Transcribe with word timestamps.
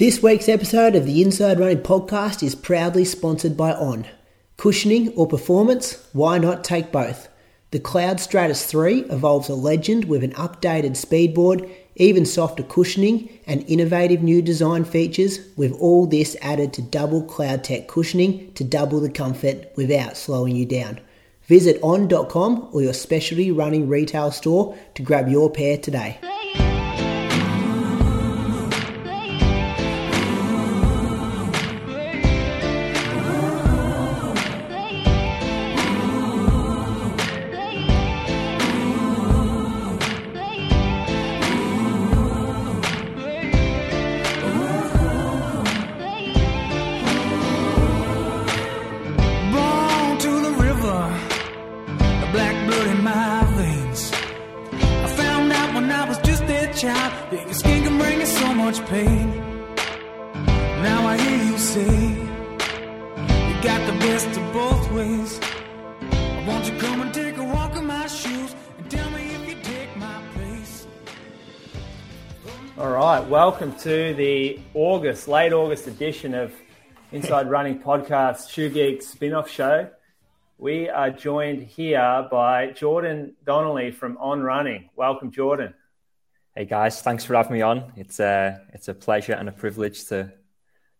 This 0.00 0.22
week's 0.22 0.48
episode 0.48 0.96
of 0.96 1.04
the 1.04 1.20
Inside 1.20 1.60
Running 1.60 1.82
podcast 1.82 2.42
is 2.42 2.54
proudly 2.54 3.04
sponsored 3.04 3.54
by 3.54 3.74
On. 3.74 4.06
Cushioning 4.56 5.10
or 5.10 5.26
performance? 5.26 6.02
Why 6.14 6.38
not 6.38 6.64
take 6.64 6.90
both? 6.90 7.28
The 7.70 7.80
Cloudstratus 7.80 8.64
3 8.64 9.00
evolves 9.10 9.50
a 9.50 9.54
legend 9.54 10.06
with 10.06 10.24
an 10.24 10.32
updated 10.32 10.92
speedboard, 10.92 11.70
even 11.96 12.24
softer 12.24 12.62
cushioning, 12.62 13.28
and 13.46 13.62
innovative 13.68 14.22
new 14.22 14.40
design 14.40 14.84
features, 14.86 15.40
with 15.58 15.72
all 15.72 16.06
this 16.06 16.34
added 16.40 16.72
to 16.72 16.80
double 16.80 17.22
CloudTec 17.22 17.86
cushioning 17.86 18.54
to 18.54 18.64
double 18.64 19.00
the 19.00 19.10
comfort 19.10 19.70
without 19.76 20.16
slowing 20.16 20.56
you 20.56 20.64
down. 20.64 20.98
Visit 21.42 21.78
on.com 21.82 22.70
or 22.72 22.80
your 22.80 22.94
specialty 22.94 23.52
running 23.52 23.86
retail 23.86 24.30
store 24.30 24.78
to 24.94 25.02
grab 25.02 25.28
your 25.28 25.50
pair 25.50 25.76
today. 25.76 26.18
To 73.80 74.12
the 74.12 74.60
August, 74.74 75.26
late 75.26 75.54
August 75.54 75.86
edition 75.86 76.34
of 76.34 76.52
Inside 77.12 77.48
Running 77.50 77.78
Podcast 77.78 78.50
Shoe 78.50 78.68
Geek 78.68 79.00
spin 79.00 79.32
off 79.32 79.48
show. 79.48 79.88
We 80.58 80.90
are 80.90 81.08
joined 81.08 81.62
here 81.62 82.28
by 82.30 82.72
Jordan 82.72 83.36
Donnelly 83.46 83.90
from 83.90 84.18
On 84.18 84.42
Running. 84.42 84.90
Welcome, 84.96 85.30
Jordan. 85.30 85.72
Hey 86.54 86.66
guys, 86.66 87.00
thanks 87.00 87.24
for 87.24 87.34
having 87.34 87.54
me 87.54 87.62
on. 87.62 87.90
It's 87.96 88.20
a 88.20 88.60
it's 88.74 88.88
a 88.88 88.94
pleasure 88.94 89.32
and 89.32 89.48
a 89.48 89.52
privilege 89.52 90.04
to 90.08 90.30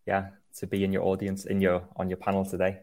yeah 0.06 0.28
to 0.56 0.67
be 0.67 0.83
in 0.83 0.91
your 0.91 1.03
audience 1.03 1.44
in 1.44 1.61
your 1.61 1.83
on 1.97 2.09
your 2.09 2.17
panel 2.17 2.47
today. 2.47 2.78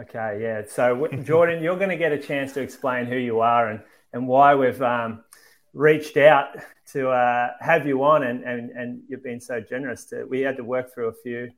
Okay, 0.00 0.38
yeah. 0.40 0.62
So, 0.68 1.08
Jordan, 1.24 1.64
you're 1.64 1.78
going 1.78 1.90
to 1.90 1.96
get 1.96 2.12
a 2.12 2.18
chance 2.18 2.52
to 2.52 2.60
explain 2.60 3.06
who 3.06 3.16
you 3.16 3.40
are 3.40 3.70
and, 3.70 3.80
and 4.12 4.28
why 4.28 4.54
we've 4.54 4.80
um, 4.80 5.24
reached 5.72 6.16
out 6.16 6.56
to 6.92 7.10
uh, 7.10 7.50
have 7.60 7.86
you 7.86 8.02
on, 8.04 8.22
and, 8.24 8.44
and, 8.44 8.70
and 8.70 9.02
you've 9.08 9.22
been 9.22 9.40
so 9.40 9.60
generous. 9.60 10.04
To, 10.06 10.24
we 10.24 10.40
had 10.40 10.56
to 10.56 10.64
work 10.64 10.92
through 10.92 11.08
a 11.08 11.12
few. 11.22 11.50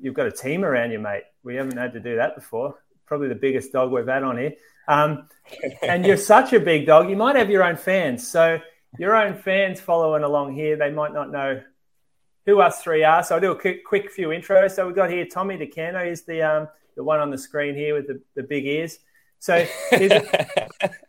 You've 0.00 0.14
got 0.14 0.26
a 0.26 0.32
team 0.32 0.64
around 0.64 0.90
you, 0.90 0.98
mate. 0.98 1.24
We 1.42 1.56
haven't 1.56 1.76
had 1.76 1.92
to 1.94 2.00
do 2.00 2.16
that 2.16 2.34
before. 2.34 2.74
Probably 3.06 3.28
the 3.28 3.34
biggest 3.34 3.72
dog 3.72 3.90
we've 3.90 4.06
had 4.06 4.22
on 4.22 4.36
here. 4.36 4.54
Um, 4.88 5.28
and 5.82 6.04
you're 6.04 6.16
such 6.34 6.52
a 6.52 6.60
big 6.60 6.86
dog, 6.86 7.08
you 7.08 7.16
might 7.16 7.36
have 7.36 7.50
your 7.50 7.62
own 7.62 7.76
fans. 7.76 8.26
So, 8.26 8.60
your 8.98 9.14
own 9.14 9.36
fans 9.36 9.80
following 9.80 10.22
along 10.22 10.54
here, 10.54 10.76
they 10.76 10.90
might 10.90 11.12
not 11.12 11.30
know 11.30 11.60
who 12.46 12.60
us 12.60 12.82
three 12.82 13.04
are. 13.04 13.22
So 13.22 13.34
I'll 13.34 13.40
do 13.40 13.50
a 13.50 13.58
quick, 13.58 13.84
quick 13.84 14.10
few 14.10 14.28
intros. 14.28 14.70
So 14.70 14.86
we've 14.86 14.96
got 14.96 15.10
here 15.10 15.26
Tommy 15.26 15.58
DeCano. 15.58 16.08
He's 16.08 16.22
the 16.22 16.42
um, 16.42 16.68
the 16.96 17.04
one 17.04 17.20
on 17.20 17.30
the 17.30 17.38
screen 17.38 17.74
here 17.74 17.94
with 17.94 18.06
the, 18.06 18.20
the 18.34 18.42
big 18.42 18.64
ears. 18.64 18.98
So 19.38 19.66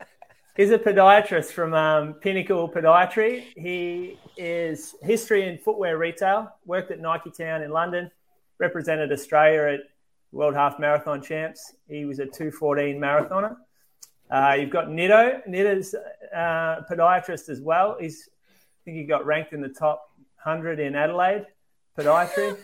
he's 0.58 0.72
a 0.72 0.78
podiatrist 0.78 1.52
from 1.52 1.74
um, 1.74 2.14
Pinnacle 2.16 2.68
Podiatry. 2.68 3.46
He 3.56 4.20
is 4.36 4.96
history 5.02 5.48
in 5.48 5.58
footwear 5.58 5.98
retail. 5.98 6.52
Worked 6.66 6.92
at 6.92 7.00
Nike 7.00 7.32
Town 7.32 7.62
in 7.62 7.72
London. 7.72 8.12
Represented 8.60 9.12
Australia 9.12 9.76
at 9.76 9.80
World 10.32 10.56
Half 10.56 10.80
Marathon 10.80 11.22
Champs. 11.22 11.76
He 11.88 12.06
was 12.06 12.20
a 12.20 12.26
214 12.26 13.00
marathoner. 13.00 13.56
Uh, 14.30 14.58
you've 14.60 14.72
got 14.72 14.90
Nito. 14.90 15.42
Nito's 15.48 15.96
uh, 16.36 16.82
podiatrist 16.90 17.50
as 17.50 17.62
well. 17.62 17.96
He's 18.00 18.28
I 18.28 18.80
think 18.84 18.98
he 18.98 19.04
got 19.04 19.26
ranked 19.26 19.54
in 19.54 19.62
the 19.62 19.70
top 19.70 20.10
100 20.44 20.80
in 20.80 20.96
Adelaide 20.96 21.46
podiatry. 21.98 22.58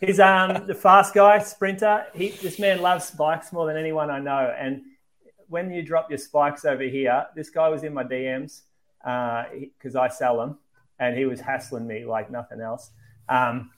He's 0.00 0.20
um, 0.20 0.66
the 0.66 0.74
fast 0.74 1.14
guy, 1.14 1.38
sprinter. 1.40 2.06
He, 2.14 2.30
this 2.30 2.58
man 2.58 2.80
loves 2.80 3.10
bikes 3.10 3.52
more 3.52 3.66
than 3.66 3.76
anyone 3.76 4.10
I 4.10 4.20
know. 4.20 4.54
And 4.56 4.82
when 5.52 5.70
you 5.70 5.82
drop 5.82 6.08
your 6.10 6.18
spikes 6.18 6.64
over 6.64 6.82
here, 6.82 7.26
this 7.36 7.50
guy 7.50 7.68
was 7.68 7.84
in 7.84 7.92
my 7.92 8.02
DMs 8.02 8.62
because 9.04 9.94
I 9.94 10.08
sell 10.08 10.38
them, 10.38 10.58
and 10.98 11.16
he 11.16 11.26
was 11.26 11.40
hassling 11.40 11.86
me 11.86 12.06
like 12.06 12.30
nothing 12.30 12.60
else. 12.60 12.90
Um, 13.28 13.70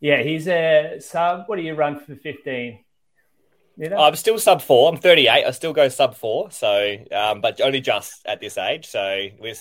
yeah, 0.00 0.22
he's 0.22 0.46
a 0.46 0.98
sub. 1.00 1.44
What 1.46 1.56
do 1.56 1.62
you 1.62 1.74
run 1.74 2.00
for 2.00 2.14
15? 2.14 2.78
You 3.78 3.88
know? 3.88 3.96
I'm 3.96 4.14
still 4.14 4.38
sub 4.38 4.60
four. 4.60 4.92
I'm 4.92 4.98
38. 4.98 5.44
I 5.44 5.50
still 5.52 5.72
go 5.72 5.88
sub 5.88 6.14
four. 6.14 6.50
So, 6.50 6.96
um, 7.12 7.40
but 7.40 7.62
only 7.62 7.80
just 7.80 8.26
at 8.26 8.40
this 8.40 8.58
age. 8.58 8.86
So 8.86 9.28
we 9.40 9.54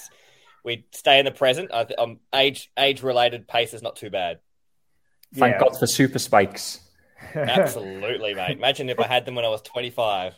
we 0.65 0.85
stay 0.91 1.19
in 1.19 1.25
the 1.25 1.31
present. 1.31 1.71
I, 1.73 1.85
th- 1.85 1.97
um, 1.97 2.19
age 2.35 2.69
age 2.77 3.01
related 3.01 3.47
pace 3.47 3.73
is 3.73 3.81
not 3.81 3.95
too 3.95 4.09
bad. 4.09 4.39
Thank 5.35 5.53
Yeah. 5.53 5.59
God 5.59 5.79
for 5.79 5.87
super 5.87 6.19
spikes. 6.19 6.81
Absolutely, 7.33 8.33
mate. 8.33 8.57
Imagine 8.57 8.89
if 8.89 8.99
I 8.99 9.07
had 9.07 9.25
them 9.25 9.35
when 9.35 9.45
I 9.45 9.49
was 9.49 9.61
25. 9.61 10.33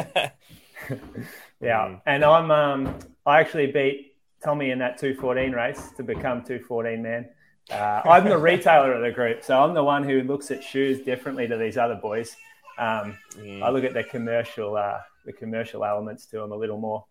Yeah, 1.60 1.98
and 2.04 2.24
I'm 2.24 2.50
um, 2.50 2.98
I 3.24 3.40
actually 3.40 3.72
beat 3.72 4.14
Tommy 4.44 4.70
in 4.70 4.78
that 4.80 4.98
214 4.98 5.52
race 5.52 5.90
to 5.96 6.02
become 6.02 6.42
214 6.42 7.02
man. 7.02 7.28
Uh, 7.70 8.02
I'm 8.04 8.28
the 8.28 8.38
retailer 8.50 8.92
of 8.92 9.02
the 9.02 9.10
group, 9.10 9.42
so 9.42 9.62
I'm 9.62 9.74
the 9.74 9.82
one 9.82 10.04
who 10.04 10.22
looks 10.22 10.50
at 10.50 10.62
shoes 10.62 11.00
differently 11.00 11.48
to 11.48 11.56
these 11.56 11.78
other 11.78 11.94
boys. 11.94 12.36
Um, 12.78 13.16
I 13.62 13.70
look 13.70 13.84
at 13.84 13.94
the 13.94 14.04
commercial 14.04 14.76
uh, 14.76 14.98
the 15.24 15.32
commercial 15.32 15.84
elements 15.84 16.26
to 16.26 16.38
them 16.38 16.52
a 16.52 16.56
little 16.56 16.78
more. 16.78 17.06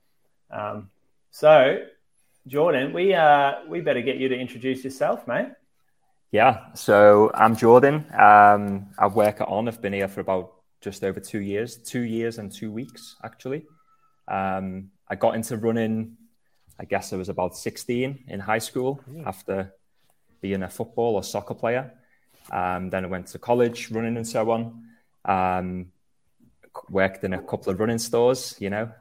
Um, 0.51 0.91
so, 1.31 1.79
Jordan, 2.45 2.94
we 2.94 3.16
uh, 3.16 3.66
we 3.68 3.81
better 3.81 4.01
get 4.01 4.18
you 4.18 4.29
to 4.29 4.35
introduce 4.38 4.84
yourself, 4.84 5.28
mate. 5.28 5.47
Yeah, 6.31 6.74
so 6.75 7.31
I'm 7.34 7.56
Jordan. 7.56 8.06
Um, 8.13 8.88
I 9.00 9.07
work 9.07 9.41
at 9.41 9.47
On. 9.47 9.68
I've 9.68 9.81
been 9.81 9.94
here 9.94 10.07
for 10.07 10.22
about 10.22 10.54
just 10.85 11.03
over 11.03 11.19
two 11.19 11.40
years, 11.40 11.78
two 11.78 12.01
years 12.01 12.38
and 12.38 12.51
two 12.51 12.72
weeks 12.72 13.16
actually. 13.23 13.66
Um, 14.28 14.91
I 15.09 15.16
got 15.16 15.34
into 15.35 15.57
running. 15.57 16.16
I 16.79 16.85
guess 16.85 17.12
I 17.12 17.16
was 17.16 17.28
about 17.28 17.57
16 17.57 18.25
in 18.28 18.40
high 18.40 18.59
school 18.59 19.01
after 19.25 19.74
being 20.41 20.62
a 20.62 20.69
football 20.69 21.16
or 21.16 21.24
soccer 21.24 21.56
player. 21.56 21.91
Um, 22.51 22.91
then 22.91 23.03
I 23.03 23.07
went 23.07 23.28
to 23.28 23.40
college 23.40 23.90
running 23.90 24.16
and 24.16 24.28
so 24.28 24.51
on. 24.51 24.84
Um, 25.25 25.91
worked 26.90 27.24
in 27.24 27.34
a 27.34 27.41
couple 27.41 27.72
of 27.72 27.79
running 27.79 27.97
stores, 27.97 28.56
you 28.59 28.69
know, 28.69 28.91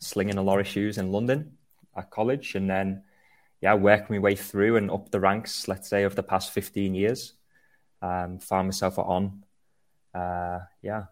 slinging 0.00 0.36
a 0.36 0.42
lot 0.42 0.58
of 0.58 0.66
shoes 0.66 0.98
in 0.98 1.12
London 1.12 1.52
at 1.96 2.10
college. 2.10 2.56
And 2.56 2.68
then, 2.68 3.04
yeah, 3.60 3.74
worked 3.74 4.10
my 4.10 4.18
way 4.18 4.34
through 4.34 4.78
and 4.78 4.90
up 4.90 5.12
the 5.12 5.20
ranks, 5.20 5.68
let's 5.68 5.88
say, 5.88 6.02
of 6.02 6.16
the 6.16 6.24
past 6.24 6.50
15 6.50 6.94
years. 6.94 7.34
Um, 8.02 8.40
found 8.40 8.66
myself 8.66 8.98
at 8.98 9.04
on. 9.04 9.44
Uh, 10.12 10.60
yeah. 10.82 11.04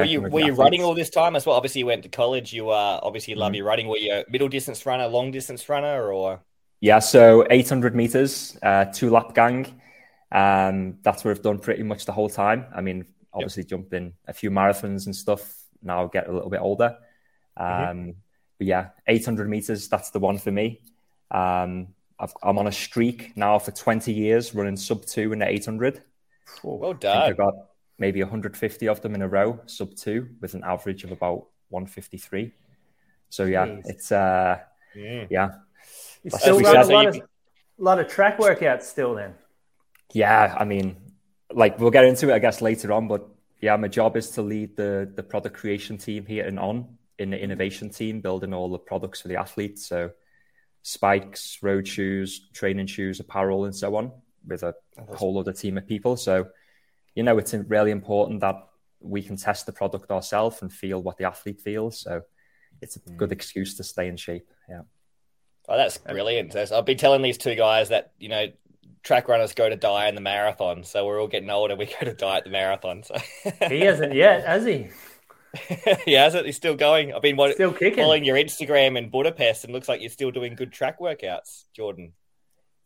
Were 0.00 0.04
you 0.04 0.20
were 0.22 0.40
you 0.40 0.52
running 0.54 0.82
all 0.84 0.94
this 0.94 1.10
time 1.10 1.36
as 1.36 1.46
well? 1.46 1.56
Obviously, 1.56 1.80
you 1.80 1.86
went 1.86 2.02
to 2.04 2.08
college. 2.08 2.52
You 2.52 2.70
uh, 2.70 3.00
obviously 3.02 3.34
love 3.34 3.52
Mhm. 3.52 3.56
your 3.56 3.66
running. 3.66 3.88
Were 3.88 3.98
you 3.98 4.12
a 4.12 4.24
middle 4.30 4.48
distance 4.48 4.84
runner, 4.86 5.06
long 5.08 5.30
distance 5.30 5.68
runner, 5.68 6.12
or 6.12 6.40
Yeah, 6.80 6.98
so 6.98 7.46
800 7.50 7.94
meters, 7.94 8.58
uh, 8.62 8.86
two 8.86 9.10
lap 9.10 9.34
gang. 9.34 9.80
Um, 10.30 10.98
that's 11.02 11.24
what 11.24 11.30
I've 11.30 11.42
done 11.42 11.58
pretty 11.58 11.82
much 11.82 12.04
the 12.04 12.12
whole 12.12 12.28
time. 12.28 12.66
I 12.74 12.80
mean, 12.80 13.06
obviously 13.32 13.64
jumped 13.64 13.92
in 13.94 14.14
a 14.26 14.32
few 14.32 14.50
marathons 14.50 15.06
and 15.06 15.14
stuff. 15.16 15.42
Now 15.82 16.04
I 16.04 16.08
get 16.12 16.28
a 16.28 16.32
little 16.32 16.50
bit 16.50 16.60
older. 16.60 16.98
Um, 17.56 18.16
But 18.58 18.66
yeah, 18.68 18.90
800 19.08 19.48
meters, 19.48 19.88
that's 19.88 20.10
the 20.10 20.20
one 20.20 20.38
for 20.38 20.50
me. 20.52 20.80
Um, 21.30 21.88
I've, 22.20 22.32
I'm 22.42 22.58
on 22.58 22.68
a 22.68 22.72
streak 22.72 23.36
now 23.36 23.58
for 23.58 23.72
20 23.72 24.12
years 24.12 24.54
running 24.54 24.76
sub 24.76 25.04
two 25.04 25.32
in 25.32 25.40
the 25.40 25.48
800. 25.48 26.02
well 26.62 26.90
I 26.90 26.92
think 26.92 27.00
done? 27.00 27.22
I've 27.30 27.36
got 27.36 27.54
maybe 27.98 28.22
150 28.22 28.88
of 28.88 29.00
them 29.00 29.14
in 29.14 29.22
a 29.22 29.28
row, 29.28 29.60
sub 29.66 29.94
two, 29.94 30.28
with 30.40 30.54
an 30.54 30.62
average 30.64 31.04
of 31.04 31.12
about 31.12 31.46
153. 31.70 32.52
So 33.30 33.44
yeah, 33.44 33.66
Jeez. 33.66 33.82
it's 33.86 34.12
uh, 34.12 34.58
yeah, 34.94 35.26
You 35.30 36.30
As 36.32 36.40
still 36.40 36.56
we 36.56 36.64
a 36.64 36.66
said- 36.66 36.86
lot 36.88 37.06
of, 37.06 37.20
lot 37.78 37.98
of 38.00 38.08
track 38.08 38.38
workouts 38.38 38.82
still 38.82 39.14
then. 39.14 39.34
Yeah, 40.12 40.54
I 40.58 40.64
mean, 40.64 40.96
like 41.52 41.78
we'll 41.78 41.90
get 41.90 42.04
into 42.04 42.30
it, 42.30 42.34
I 42.34 42.38
guess, 42.38 42.60
later 42.62 42.92
on. 42.92 43.08
But 43.08 43.26
yeah, 43.60 43.76
my 43.76 43.88
job 43.88 44.16
is 44.16 44.30
to 44.32 44.42
lead 44.42 44.76
the 44.76 45.10
the 45.14 45.22
product 45.22 45.56
creation 45.56 45.98
team 45.98 46.26
here 46.26 46.46
and 46.46 46.58
On 46.58 46.96
in 47.18 47.30
the 47.30 47.40
innovation 47.42 47.90
team, 47.90 48.20
building 48.20 48.52
all 48.54 48.70
the 48.70 48.78
products 48.78 49.20
for 49.20 49.28
the 49.28 49.36
athletes. 49.36 49.86
So 49.86 50.10
spikes, 50.82 51.58
road 51.62 51.88
shoes, 51.88 52.48
training 52.52 52.86
shoes, 52.86 53.18
apparel, 53.20 53.64
and 53.64 53.74
so 53.74 53.96
on. 53.96 54.12
with 54.46 54.62
a 54.62 54.74
whole 55.14 55.38
other 55.38 55.52
team 55.52 55.78
of 55.78 55.86
people. 55.86 56.16
So, 56.16 56.48
you 57.14 57.22
know, 57.22 57.38
it's 57.38 57.54
really 57.54 57.90
important 57.90 58.40
that 58.40 58.56
we 59.00 59.22
can 59.22 59.36
test 59.36 59.66
the 59.66 59.72
product 59.72 60.10
ourselves 60.10 60.62
and 60.62 60.72
feel 60.72 61.02
what 61.02 61.16
the 61.18 61.24
athlete 61.24 61.60
feels. 61.60 62.00
So, 62.00 62.22
it's 62.80 62.96
a 62.96 63.00
mm. 63.00 63.16
good 63.16 63.32
excuse 63.32 63.76
to 63.76 63.84
stay 63.84 64.08
in 64.08 64.16
shape. 64.16 64.48
Yeah. 64.68 64.82
Oh, 65.68 65.76
that's 65.76 65.98
brilliant. 65.98 66.54
I've 66.54 66.84
been 66.84 66.98
telling 66.98 67.22
these 67.22 67.38
two 67.38 67.54
guys 67.54 67.88
that 67.88 68.12
you 68.18 68.28
know 68.28 68.48
track 69.02 69.28
runners 69.28 69.54
go 69.54 69.68
to 69.68 69.76
die 69.76 70.08
in 70.08 70.14
the 70.14 70.20
marathon, 70.20 70.84
so 70.84 71.06
we're 71.06 71.20
all 71.20 71.28
getting 71.28 71.50
older. 71.50 71.76
We 71.76 71.86
go 72.00 72.06
to 72.06 72.14
die 72.14 72.38
at 72.38 72.44
the 72.44 72.50
marathon. 72.50 73.02
So 73.02 73.16
he 73.68 73.80
hasn't 73.80 74.14
yet, 74.14 74.44
has 74.46 74.64
he? 74.64 74.88
he 76.04 76.12
hasn't. 76.12 76.46
He's 76.46 76.56
still 76.56 76.74
going. 76.74 77.14
I've 77.14 77.22
been 77.22 77.36
what, 77.36 77.54
still 77.54 77.72
kicking. 77.72 78.02
following 78.02 78.24
your 78.24 78.36
Instagram 78.36 78.98
in 78.98 79.08
Budapest, 79.08 79.64
and 79.64 79.72
looks 79.72 79.88
like 79.88 80.00
you're 80.00 80.10
still 80.10 80.30
doing 80.30 80.54
good 80.54 80.72
track 80.72 81.00
workouts, 81.00 81.64
Jordan. 81.74 82.12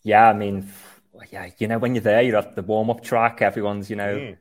Yeah, 0.04 0.28
I 0.28 0.32
mean, 0.32 0.70
yeah, 1.30 1.50
you 1.58 1.66
know, 1.68 1.78
when 1.78 1.94
you're 1.94 2.02
there, 2.02 2.22
you're 2.22 2.36
at 2.36 2.54
the 2.54 2.62
warm 2.62 2.90
up 2.90 3.02
track. 3.02 3.42
Everyone's, 3.42 3.90
you 3.90 3.96
know, 3.96 4.16
mm. 4.16 4.36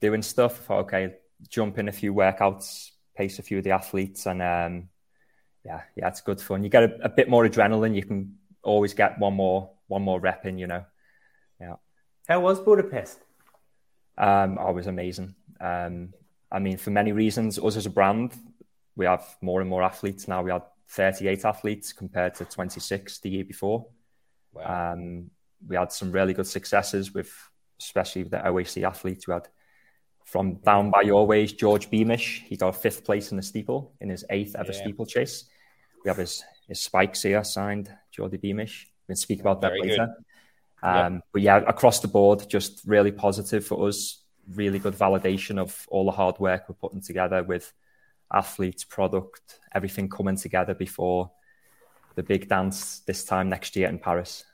doing 0.00 0.22
stuff. 0.22 0.70
Okay, 0.70 1.14
jump 1.48 1.78
in 1.78 1.88
a 1.88 1.92
few 1.92 2.14
workouts, 2.14 2.90
pace 3.16 3.38
a 3.38 3.42
few 3.42 3.58
of 3.58 3.64
the 3.64 3.70
athletes, 3.70 4.26
and 4.26 4.42
um, 4.42 4.88
yeah, 5.64 5.82
yeah, 5.96 6.08
it's 6.08 6.20
good 6.20 6.40
fun. 6.40 6.62
You 6.62 6.70
get 6.70 6.84
a, 6.84 7.04
a, 7.04 7.08
bit 7.08 7.28
more 7.28 7.46
adrenaline. 7.46 7.94
You 7.94 8.04
can 8.04 8.36
always 8.62 8.94
get 8.94 9.18
one 9.18 9.34
more 9.34 9.70
one 9.86 10.02
more 10.02 10.20
rep 10.20 10.46
in. 10.46 10.58
You 10.58 10.66
know, 10.66 10.84
yeah. 11.60 11.74
How 12.28 12.40
was 12.40 12.60
Budapest? 12.60 13.18
Um, 14.16 14.58
I 14.58 14.70
was 14.70 14.86
amazing. 14.86 15.34
Um, 15.60 16.12
I 16.50 16.58
mean, 16.58 16.76
for 16.76 16.90
many 16.90 17.12
reasons, 17.12 17.58
us 17.58 17.76
as 17.76 17.86
a 17.86 17.90
brand, 17.90 18.32
we 18.96 19.06
have 19.06 19.24
more 19.40 19.60
and 19.60 19.70
more 19.70 19.82
athletes 19.82 20.26
now. 20.26 20.42
We 20.42 20.50
had 20.50 20.62
38 20.88 21.44
athletes 21.44 21.92
compared 21.92 22.34
to 22.36 22.44
26 22.44 23.20
the 23.20 23.30
year 23.30 23.44
before. 23.44 23.86
Wow. 24.52 24.92
Um, 24.92 25.30
we 25.66 25.76
had 25.76 25.92
some 25.92 26.12
really 26.12 26.34
good 26.34 26.46
successes 26.46 27.12
with, 27.12 27.32
especially 27.80 28.24
the 28.24 28.38
OAC 28.38 28.82
athletes. 28.82 29.26
We 29.26 29.34
had 29.34 29.48
from 30.24 30.56
down 30.56 30.90
by 30.90 31.02
your 31.02 31.26
ways, 31.26 31.52
George 31.52 31.90
Beamish. 31.90 32.44
He 32.46 32.56
got 32.56 32.76
fifth 32.76 33.04
place 33.04 33.30
in 33.30 33.36
the 33.36 33.42
steeple 33.42 33.94
in 34.00 34.10
his 34.10 34.24
eighth 34.30 34.54
ever 34.56 34.72
yeah. 34.72 34.80
steeplechase. 34.80 35.44
We 36.04 36.08
have 36.08 36.18
his, 36.18 36.44
his 36.68 36.80
spikes 36.80 37.22
here 37.22 37.42
signed, 37.44 37.90
Geordie 38.12 38.36
Beamish. 38.36 38.88
We'll 39.08 39.16
speak 39.16 39.40
about 39.40 39.62
that 39.62 39.72
Very 39.72 39.90
later. 39.90 40.14
Um. 40.82 41.22
But 41.32 41.42
yeah, 41.42 41.56
across 41.66 42.00
the 42.00 42.08
board, 42.08 42.48
just 42.48 42.82
really 42.86 43.10
positive 43.10 43.66
for 43.66 43.88
us. 43.88 44.22
Really 44.54 44.78
good 44.78 44.94
validation 44.94 45.58
of 45.58 45.86
all 45.88 46.04
the 46.04 46.12
hard 46.12 46.38
work 46.38 46.68
we're 46.68 46.74
putting 46.74 47.02
together 47.02 47.42
with 47.42 47.72
athletes, 48.32 48.84
product, 48.84 49.58
everything 49.74 50.08
coming 50.08 50.36
together 50.36 50.74
before 50.74 51.30
the 52.14 52.22
big 52.22 52.48
dance 52.48 53.00
this 53.00 53.24
time 53.24 53.48
next 53.48 53.76
year 53.76 53.88
in 53.88 53.98
Paris. 53.98 54.44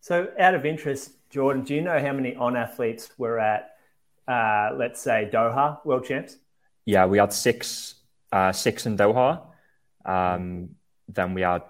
So, 0.00 0.28
out 0.38 0.54
of 0.54 0.64
interest, 0.64 1.12
Jordan, 1.28 1.62
do 1.62 1.74
you 1.74 1.82
know 1.82 1.98
how 2.00 2.12
many 2.12 2.34
on 2.34 2.56
athletes 2.56 3.10
were 3.18 3.38
at, 3.38 3.76
uh, 4.26 4.70
let's 4.74 5.00
say, 5.00 5.28
Doha 5.32 5.84
World 5.84 6.04
Champs? 6.04 6.36
Yeah, 6.86 7.06
we 7.06 7.18
had 7.18 7.32
six, 7.32 7.94
uh, 8.32 8.52
six 8.52 8.86
in 8.86 8.96
Doha. 8.96 9.42
Um, 10.04 10.70
then 11.08 11.34
we 11.34 11.42
had 11.42 11.62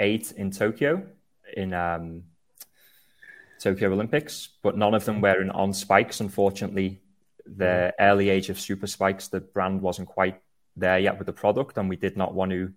eight 0.00 0.32
in 0.32 0.50
Tokyo 0.50 1.06
in 1.56 1.72
um, 1.72 2.24
Tokyo 3.60 3.92
Olympics, 3.92 4.48
but 4.62 4.76
none 4.76 4.94
of 4.94 5.04
them 5.04 5.20
were 5.20 5.40
in 5.40 5.50
on 5.50 5.72
spikes. 5.72 6.20
Unfortunately, 6.20 7.00
the 7.46 7.94
early 7.98 8.28
age 8.28 8.50
of 8.50 8.60
super 8.60 8.86
spikes, 8.86 9.28
the 9.28 9.40
brand 9.40 9.80
wasn't 9.80 10.08
quite 10.08 10.40
there 10.76 10.98
yet 10.98 11.18
with 11.18 11.26
the 11.26 11.32
product, 11.32 11.78
and 11.78 11.88
we 11.88 11.96
did 11.96 12.16
not 12.16 12.34
want 12.34 12.50
to. 12.50 12.72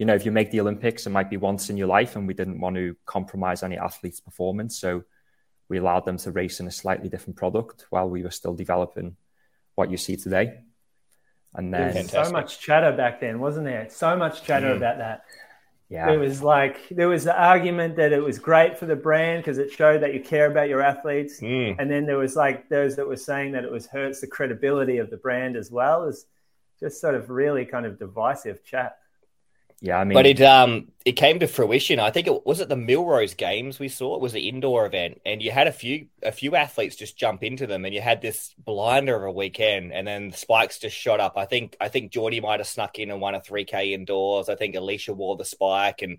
You 0.00 0.06
know, 0.06 0.14
if 0.14 0.24
you 0.24 0.32
make 0.32 0.50
the 0.50 0.60
Olympics, 0.60 1.06
it 1.06 1.10
might 1.10 1.28
be 1.28 1.36
once 1.36 1.68
in 1.68 1.76
your 1.76 1.86
life, 1.86 2.16
and 2.16 2.26
we 2.26 2.32
didn't 2.32 2.58
want 2.58 2.74
to 2.76 2.96
compromise 3.04 3.62
any 3.62 3.76
athlete's 3.76 4.18
performance. 4.18 4.78
So 4.80 5.04
we 5.68 5.76
allowed 5.76 6.06
them 6.06 6.16
to 6.16 6.32
race 6.32 6.58
in 6.58 6.66
a 6.66 6.70
slightly 6.70 7.10
different 7.10 7.36
product 7.36 7.84
while 7.90 8.08
we 8.08 8.22
were 8.22 8.30
still 8.30 8.54
developing 8.54 9.16
what 9.74 9.90
you 9.90 9.98
see 9.98 10.16
today. 10.16 10.62
And 11.54 11.74
then 11.74 12.08
so 12.08 12.32
much 12.32 12.60
chatter 12.60 12.96
back 12.96 13.20
then, 13.20 13.40
wasn't 13.40 13.66
there? 13.66 13.88
So 13.90 14.16
much 14.16 14.42
chatter 14.42 14.72
mm. 14.72 14.78
about 14.78 14.96
that. 14.98 15.24
Yeah. 15.90 16.10
It 16.12 16.16
was 16.16 16.42
like 16.42 16.88
there 16.88 17.08
was 17.08 17.24
the 17.24 17.38
argument 17.38 17.96
that 17.96 18.12
it 18.12 18.22
was 18.22 18.38
great 18.38 18.78
for 18.78 18.86
the 18.86 18.96
brand 18.96 19.42
because 19.42 19.58
it 19.58 19.70
showed 19.70 20.02
that 20.02 20.14
you 20.14 20.20
care 20.20 20.50
about 20.50 20.70
your 20.70 20.80
athletes. 20.80 21.40
Mm. 21.40 21.76
And 21.78 21.90
then 21.90 22.06
there 22.06 22.16
was 22.16 22.36
like 22.36 22.70
those 22.70 22.96
that 22.96 23.06
were 23.06 23.16
saying 23.16 23.52
that 23.52 23.64
it 23.64 23.70
was 23.70 23.86
hurts 23.86 24.22
the 24.22 24.28
credibility 24.28 24.96
of 24.96 25.10
the 25.10 25.18
brand 25.18 25.56
as 25.56 25.70
well 25.70 26.04
as 26.04 26.24
just 26.78 27.02
sort 27.02 27.16
of 27.16 27.28
really 27.28 27.66
kind 27.66 27.84
of 27.84 27.98
divisive 27.98 28.64
chat. 28.64 28.96
Yeah, 29.82 29.98
I 29.98 30.04
mean, 30.04 30.14
but 30.14 30.26
it 30.26 30.42
um 30.42 30.88
it 31.06 31.12
came 31.12 31.40
to 31.40 31.46
fruition. 31.46 32.00
I 32.00 32.10
think 32.10 32.26
it 32.26 32.44
was 32.44 32.60
it 32.60 32.68
the 32.68 32.74
Millrose 32.74 33.34
Games 33.34 33.78
we 33.78 33.88
saw. 33.88 34.14
It 34.14 34.20
was 34.20 34.34
the 34.34 34.46
indoor 34.46 34.84
event, 34.84 35.22
and 35.24 35.42
you 35.42 35.50
had 35.50 35.66
a 35.66 35.72
few 35.72 36.08
a 36.22 36.32
few 36.32 36.54
athletes 36.54 36.96
just 36.96 37.16
jump 37.16 37.42
into 37.42 37.66
them, 37.66 37.86
and 37.86 37.94
you 37.94 38.02
had 38.02 38.20
this 38.20 38.54
blinder 38.58 39.16
of 39.16 39.22
a 39.22 39.32
weekend, 39.32 39.92
and 39.92 40.06
then 40.06 40.30
the 40.30 40.36
spikes 40.36 40.78
just 40.78 40.94
shot 40.94 41.18
up. 41.18 41.38
I 41.38 41.46
think 41.46 41.78
I 41.80 41.88
think 41.88 42.12
Geordie 42.12 42.40
might 42.40 42.60
have 42.60 42.66
snuck 42.66 42.98
in 42.98 43.10
and 43.10 43.22
won 43.22 43.34
a 43.34 43.40
three 43.40 43.64
k 43.64 43.94
indoors. 43.94 44.50
I 44.50 44.54
think 44.54 44.76
Alicia 44.76 45.14
wore 45.14 45.36
the 45.36 45.46
spike, 45.46 46.02
and 46.02 46.18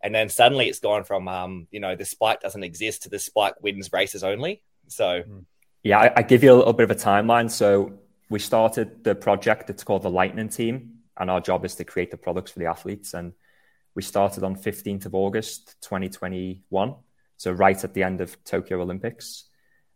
and 0.00 0.14
then 0.14 0.28
suddenly 0.28 0.68
it's 0.68 0.78
gone 0.78 1.02
from 1.02 1.26
um 1.26 1.66
you 1.72 1.80
know 1.80 1.96
the 1.96 2.04
spike 2.04 2.40
doesn't 2.40 2.62
exist 2.62 3.02
to 3.02 3.08
the 3.08 3.18
spike 3.18 3.60
wins 3.60 3.92
races 3.92 4.22
only. 4.22 4.62
So 4.86 5.22
hmm. 5.22 5.38
yeah, 5.82 5.98
I, 5.98 6.12
I 6.18 6.22
give 6.22 6.44
you 6.44 6.52
a 6.52 6.58
little 6.58 6.74
bit 6.74 6.88
of 6.88 6.92
a 6.92 7.00
timeline. 7.00 7.50
So 7.50 7.98
we 8.28 8.38
started 8.38 9.02
the 9.02 9.16
project. 9.16 9.68
It's 9.68 9.82
called 9.82 10.02
the 10.02 10.10
Lightning 10.10 10.48
Team 10.48 10.99
and 11.20 11.30
our 11.30 11.40
job 11.40 11.64
is 11.64 11.76
to 11.76 11.84
create 11.84 12.10
the 12.10 12.16
products 12.16 12.50
for 12.50 12.58
the 12.58 12.66
athletes. 12.66 13.14
And 13.14 13.32
we 13.94 14.02
started 14.02 14.42
on 14.42 14.56
15th 14.56 15.06
of 15.06 15.14
August 15.14 15.76
2021, 15.82 16.94
so 17.36 17.52
right 17.52 17.84
at 17.84 17.94
the 17.94 18.02
end 18.02 18.20
of 18.20 18.42
Tokyo 18.44 18.80
Olympics. 18.80 19.44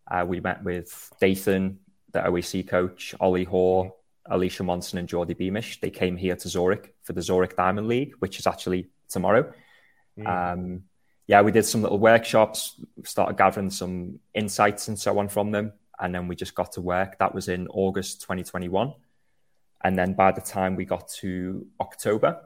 Uh, 0.08 0.24
we 0.28 0.38
met 0.40 0.62
with 0.62 1.12
Dathan, 1.20 1.78
the 2.12 2.20
OAC 2.20 2.68
coach, 2.68 3.14
Ollie 3.18 3.44
Hoare, 3.44 3.92
Alicia 4.26 4.62
Monson, 4.62 4.98
and 4.98 5.08
Geordie 5.08 5.34
Beamish. 5.34 5.80
They 5.80 5.90
came 5.90 6.16
here 6.16 6.36
to 6.36 6.48
Zurich 6.48 6.94
for 7.02 7.14
the 7.14 7.22
Zurich 7.22 7.56
Diamond 7.56 7.88
League, 7.88 8.12
which 8.18 8.38
is 8.38 8.46
actually 8.46 8.90
tomorrow. 9.08 9.50
Mm. 10.18 10.52
Um, 10.52 10.82
yeah, 11.26 11.40
we 11.40 11.52
did 11.52 11.64
some 11.64 11.80
little 11.80 11.98
workshops, 11.98 12.78
started 13.04 13.38
gathering 13.38 13.70
some 13.70 14.20
insights 14.34 14.88
and 14.88 14.98
so 14.98 15.18
on 15.18 15.28
from 15.28 15.52
them. 15.52 15.72
And 15.98 16.14
then 16.14 16.28
we 16.28 16.36
just 16.36 16.54
got 16.54 16.72
to 16.72 16.82
work. 16.82 17.18
That 17.18 17.34
was 17.34 17.48
in 17.48 17.66
August 17.68 18.20
2021. 18.22 18.92
And 19.84 19.98
then 19.98 20.14
by 20.14 20.32
the 20.32 20.40
time 20.40 20.76
we 20.76 20.86
got 20.86 21.08
to 21.20 21.66
October, 21.78 22.40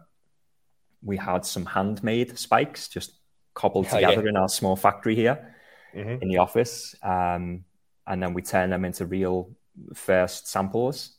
we 1.03 1.17
had 1.17 1.47
some 1.47 1.65
handmade 1.65 2.37
spikes 2.37 2.89
just 2.89 3.13
cobbled 3.55 3.87
oh, 3.91 3.95
together 3.95 4.25
yeah. 4.25 4.31
in 4.31 4.37
our 4.37 4.49
small 4.49 4.75
factory 4.75 5.15
here 5.15 5.55
mm-hmm. 5.95 6.21
in 6.21 6.29
the 6.29 6.39
office. 6.39 6.97
Um, 7.03 7.65
and 8.07 8.23
then 8.23 8.35
we 8.35 8.43
turned 8.43 8.73
them 8.73 8.85
into 8.85 9.07
real 9.07 9.51
first 9.95 10.49
samples. 10.49 11.17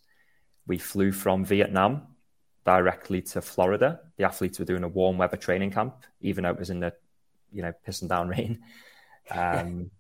We 0.68 0.78
flew 0.78 1.14
from 1.14 1.46
Vietnam 1.46 2.08
directly 2.66 3.22
to 3.22 3.42
Florida. 3.42 4.02
The 4.18 4.26
athletes 4.26 4.60
were 4.60 4.66
doing 4.66 4.84
a 4.84 4.88
warm 4.90 5.18
weather 5.18 5.38
training 5.38 5.72
camp, 5.72 6.04
even 6.20 6.44
though 6.44 6.52
it 6.52 6.60
was 6.60 6.70
in 6.70 6.82
the, 6.82 6.94
you 7.52 7.62
know, 7.62 7.74
pissing 7.88 8.10
down 8.10 8.30
rain. 8.30 8.60
Um, 9.32 9.92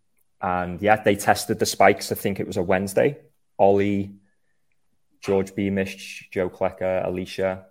and 0.41 0.81
yeah, 0.81 1.03
they 1.03 1.15
tested 1.15 1.59
the 1.59 1.65
spikes. 1.67 2.11
I 2.11 2.15
think 2.15 2.39
it 2.39 2.47
was 2.47 2.57
a 2.57 2.63
Wednesday. 2.63 3.19
Ollie 3.59 4.15
George 5.21 5.53
Beamish, 5.55 6.29
Joe 6.31 6.49
Klecker, 6.49 7.05
Alicia, 7.05 7.65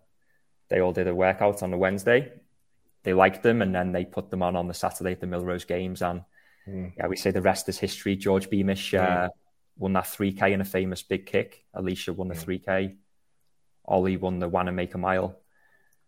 they 0.69 0.81
all 0.81 0.93
did 0.93 1.09
a 1.09 1.14
workout 1.14 1.62
on 1.62 1.71
the 1.71 1.76
Wednesday. 1.76 2.33
They 3.02 3.14
liked 3.14 3.43
them, 3.43 3.62
and 3.62 3.75
then 3.75 3.93
they 3.93 4.05
put 4.05 4.31
them 4.31 4.43
on 4.43 4.57
on 4.57 4.69
the 4.69 4.75
Saturday 4.75 5.12
at 5.12 5.21
the 5.21 5.26
Millrose 5.26 5.67
Games. 5.67 6.02
And 6.02 6.23
mm. 6.69 6.93
yeah, 6.97 7.07
we 7.07 7.17
say 7.17 7.31
the 7.31 7.40
rest 7.40 7.69
is 7.69 7.78
history. 7.78 8.17
George 8.17 8.50
Beamish 8.50 8.93
uh, 8.95 9.28
mm. 9.28 9.31
won 9.76 9.95
that 9.95 10.05
3K 10.05 10.52
in 10.52 10.61
a 10.61 10.67
famous 10.67 11.02
big 11.02 11.26
kick. 11.26 11.64
Alicia 11.75 12.12
won 12.12 12.28
the 12.28 12.35
mm. 12.35 12.64
3K. 12.64 12.97
Ollie 13.87 14.19
won 14.19 14.38
the 14.38 14.49
Wanamaker 14.49 14.99
mile, 14.99 15.38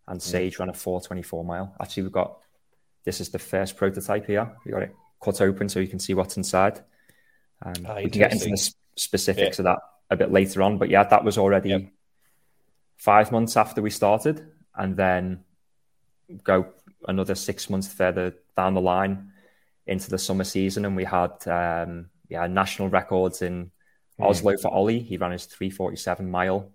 and 0.06 0.20
Sage 0.20 0.58
ran 0.58 0.68
a 0.68 0.74
424 0.74 1.44
mile. 1.44 1.74
Actually, 1.80 2.02
we've 2.04 2.12
got 2.12 2.38
this 3.04 3.22
is 3.22 3.30
the 3.30 3.38
first 3.38 3.78
prototype 3.78 4.26
here. 4.26 4.50
We 4.66 4.72
got 4.72 4.82
it 4.82 4.94
cut 5.22 5.40
open 5.40 5.70
so 5.70 5.80
you 5.80 5.88
can 5.88 5.98
see 5.98 6.12
what's 6.12 6.36
inside. 6.36 6.80
Um, 7.62 7.74
we 7.96 8.10
can 8.10 8.20
get 8.20 8.32
into 8.32 8.50
the 8.50 8.72
specifics 8.96 9.58
yeah. 9.58 9.62
of 9.62 9.64
that 9.64 9.78
a 10.10 10.16
bit 10.16 10.32
later 10.32 10.62
on. 10.62 10.78
But 10.78 10.90
yeah, 10.90 11.04
that 11.04 11.24
was 11.24 11.38
already 11.38 11.70
yep. 11.70 11.82
five 12.96 13.32
months 13.32 13.56
after 13.56 13.80
we 13.80 13.90
started, 13.90 14.46
and 14.74 14.96
then 14.96 15.44
go 16.44 16.72
another 17.06 17.34
six 17.34 17.70
months 17.70 17.88
further 17.92 18.34
down 18.56 18.74
the 18.74 18.80
line 18.80 19.32
into 19.86 20.10
the 20.10 20.18
summer 20.18 20.44
season, 20.44 20.84
and 20.84 20.96
we 20.96 21.04
had 21.04 21.46
um, 21.46 22.10
yeah 22.28 22.46
national 22.46 22.88
records 22.88 23.42
in 23.42 23.70
mm. 24.20 24.24
Oslo 24.24 24.56
for 24.56 24.72
Ollie. 24.72 25.00
He 25.00 25.16
ran 25.16 25.32
his 25.32 25.46
347 25.46 26.30
mile, 26.30 26.70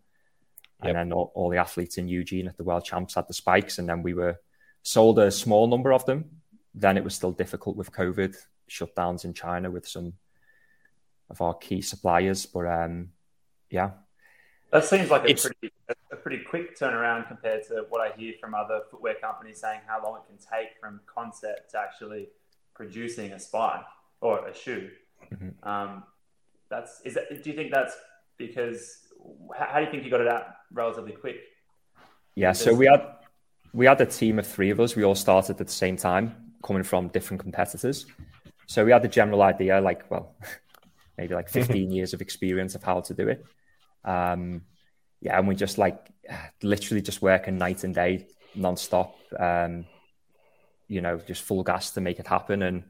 and 0.82 0.96
then 0.96 1.14
all, 1.14 1.32
all, 1.36 1.50
the 1.50 1.58
athletes 1.58 1.98
in 1.98 2.08
Eugene 2.08 2.48
at 2.48 2.58
the 2.58 2.64
World 2.64 2.86
Champs 2.86 3.16
had 3.16 3.28
the 3.28 3.34
spikes, 3.34 3.80
and 3.80 3.88
then 3.88 4.02
we 4.02 4.14
were 4.14 4.40
sold 4.84 5.20
a 5.20 5.32
small 5.32 5.68
number 5.68 5.94
of 5.94 6.06
them. 6.06 6.26
Then 6.74 6.98
it 6.98 7.04
was 7.04 7.16
still 7.16 7.32
difficult 7.32 7.78
with 7.78 7.92
COVID 7.92 8.36
shutdowns 8.70 9.26
in 9.26 9.34
China 9.34 9.72
with 9.72 9.88
some 9.88 10.14
of 11.30 11.42
our 11.42 11.54
key 11.54 11.82
suppliers, 11.82 12.46
but 12.46 12.68
um, 12.68 13.10
yeah. 13.70 13.92
That 14.72 14.86
seems 14.86 15.10
like 15.10 15.24
a 15.24 15.30
it's, 15.30 15.44
pretty 15.44 15.74
a 16.12 16.16
pretty 16.16 16.40
quick 16.44 16.78
turnaround 16.78 17.28
compared 17.28 17.64
to 17.68 17.86
what 17.90 18.02
I 18.02 18.16
hear 18.18 18.34
from 18.40 18.54
other 18.54 18.82
footwear 18.92 19.16
companies 19.16 19.62
saying 19.62 19.82
how 19.88 20.04
long 20.04 20.18
it 20.18 20.28
can 20.28 20.38
take 20.38 20.78
from 20.80 21.00
concept 21.06 21.72
to 21.72 21.80
actually 21.80 22.30
producing 22.74 23.32
a 23.32 23.40
spike. 23.40 23.86
or 24.22 24.48
a 24.48 24.54
shoe. 24.54 24.90
Mm-hmm. 25.32 25.68
Um, 25.68 26.04
that's 26.70 27.02
is 27.06 27.14
that. 27.14 27.44
Do 27.44 27.50
you 27.50 27.56
think 27.56 27.72
that's 27.72 27.96
because? 28.38 29.00
How, 29.58 29.66
how 29.66 29.80
do 29.80 29.86
you 29.86 29.92
think 29.92 30.04
you 30.04 30.12
got 30.12 30.22
it 30.22 30.28
out 30.28 30.48
relatively 30.72 31.14
quick? 31.14 31.38
Yeah, 32.36 32.52
so 32.52 32.74
we 32.74 32.86
had 32.86 33.06
we 33.74 33.86
had 33.86 34.02
a 34.02 34.06
team 34.06 34.40
of 34.40 34.48
three 34.48 34.72
of 34.72 34.80
us. 34.80 34.96
We 34.96 35.04
all 35.04 35.16
started 35.16 35.60
at 35.62 35.68
the 35.68 35.74
same 35.74 35.96
time, 35.96 36.36
coming 36.64 36.84
from 36.84 37.10
different 37.10 37.42
competitors. 37.42 38.06
So 38.68 38.84
we 38.84 38.92
had 38.92 39.04
the 39.04 39.08
general 39.08 39.44
idea, 39.44 39.80
like, 39.80 40.10
well, 40.10 40.36
maybe 41.18 41.36
like 41.36 41.50
15 41.62 41.92
years 41.92 42.14
of 42.14 42.22
experience 42.22 42.76
of 42.76 42.84
how 42.84 43.02
to 43.02 43.14
do 43.14 43.28
it. 43.30 43.46
Um, 44.04 44.62
yeah, 45.22 45.38
and 45.38 45.48
we 45.48 45.56
just 45.56 45.78
like 45.78 46.00
literally 46.64 47.02
just 47.02 47.22
working 47.22 47.58
night 47.58 47.84
and 47.84 47.96
day, 47.96 48.28
nonstop. 48.58 49.14
Um, 49.38 49.86
you 50.88 51.02
know, 51.02 51.18
just 51.18 51.42
full 51.42 51.64
gas 51.64 51.92
to 51.92 52.02
make 52.02 52.20
it 52.20 52.28
happen 52.28 52.62
and 52.62 52.84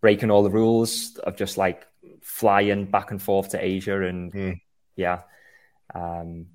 breaking 0.00 0.30
all 0.30 0.42
the 0.42 0.50
rules 0.50 1.16
of 1.18 1.36
just 1.36 1.56
like 1.56 1.86
flying 2.22 2.86
back 2.86 3.10
and 3.10 3.22
forth 3.22 3.50
to 3.50 3.64
Asia 3.64 4.02
and 4.02 4.32
mm. 4.32 4.60
yeah, 4.96 5.22
um, 5.94 6.46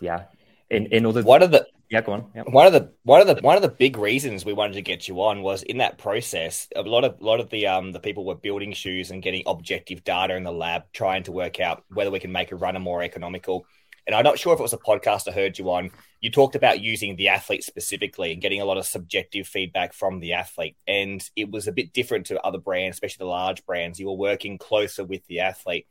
yeah. 0.00 0.24
In 0.68 0.86
in 0.86 1.06
other, 1.06 1.22
what 1.22 1.42
are 1.42 1.48
the 1.48 1.66
yeah, 1.90 2.02
go 2.02 2.12
on. 2.12 2.20
One 2.52 2.68
of 2.68 2.72
the 2.72 2.92
one 3.02 3.20
of 3.20 3.26
the 3.26 3.42
one 3.42 3.56
of 3.56 3.62
the 3.62 3.68
big 3.68 3.96
reasons 3.98 4.44
we 4.44 4.52
wanted 4.52 4.74
to 4.74 4.82
get 4.82 5.08
you 5.08 5.20
on 5.22 5.42
was 5.42 5.64
in 5.64 5.78
that 5.78 5.98
process. 5.98 6.68
A 6.76 6.82
lot 6.82 7.02
of 7.02 7.20
a 7.20 7.24
lot 7.24 7.40
of 7.40 7.50
the 7.50 7.66
um 7.66 7.90
the 7.90 7.98
people 7.98 8.24
were 8.24 8.36
building 8.36 8.72
shoes 8.72 9.10
and 9.10 9.20
getting 9.20 9.42
objective 9.44 10.04
data 10.04 10.36
in 10.36 10.44
the 10.44 10.52
lab, 10.52 10.84
trying 10.92 11.24
to 11.24 11.32
work 11.32 11.58
out 11.58 11.82
whether 11.88 12.12
we 12.12 12.20
can 12.20 12.30
make 12.30 12.52
a 12.52 12.56
runner 12.56 12.78
more 12.78 13.02
economical. 13.02 13.66
And 14.06 14.14
I'm 14.14 14.22
not 14.22 14.38
sure 14.38 14.54
if 14.54 14.60
it 14.60 14.62
was 14.62 14.72
a 14.72 14.78
podcast 14.78 15.28
I 15.28 15.32
heard 15.32 15.58
you 15.58 15.68
on. 15.72 15.90
You 16.20 16.30
talked 16.30 16.54
about 16.54 16.80
using 16.80 17.16
the 17.16 17.28
athlete 17.28 17.64
specifically 17.64 18.32
and 18.32 18.40
getting 18.40 18.60
a 18.60 18.64
lot 18.64 18.78
of 18.78 18.86
subjective 18.86 19.48
feedback 19.48 19.92
from 19.92 20.20
the 20.20 20.34
athlete. 20.34 20.76
And 20.86 21.20
it 21.34 21.50
was 21.50 21.66
a 21.66 21.72
bit 21.72 21.92
different 21.92 22.26
to 22.26 22.40
other 22.40 22.58
brands, 22.58 22.96
especially 22.96 23.24
the 23.24 23.30
large 23.30 23.66
brands. 23.66 23.98
You 23.98 24.06
were 24.06 24.14
working 24.14 24.58
closer 24.58 25.04
with 25.04 25.26
the 25.26 25.40
athlete. 25.40 25.86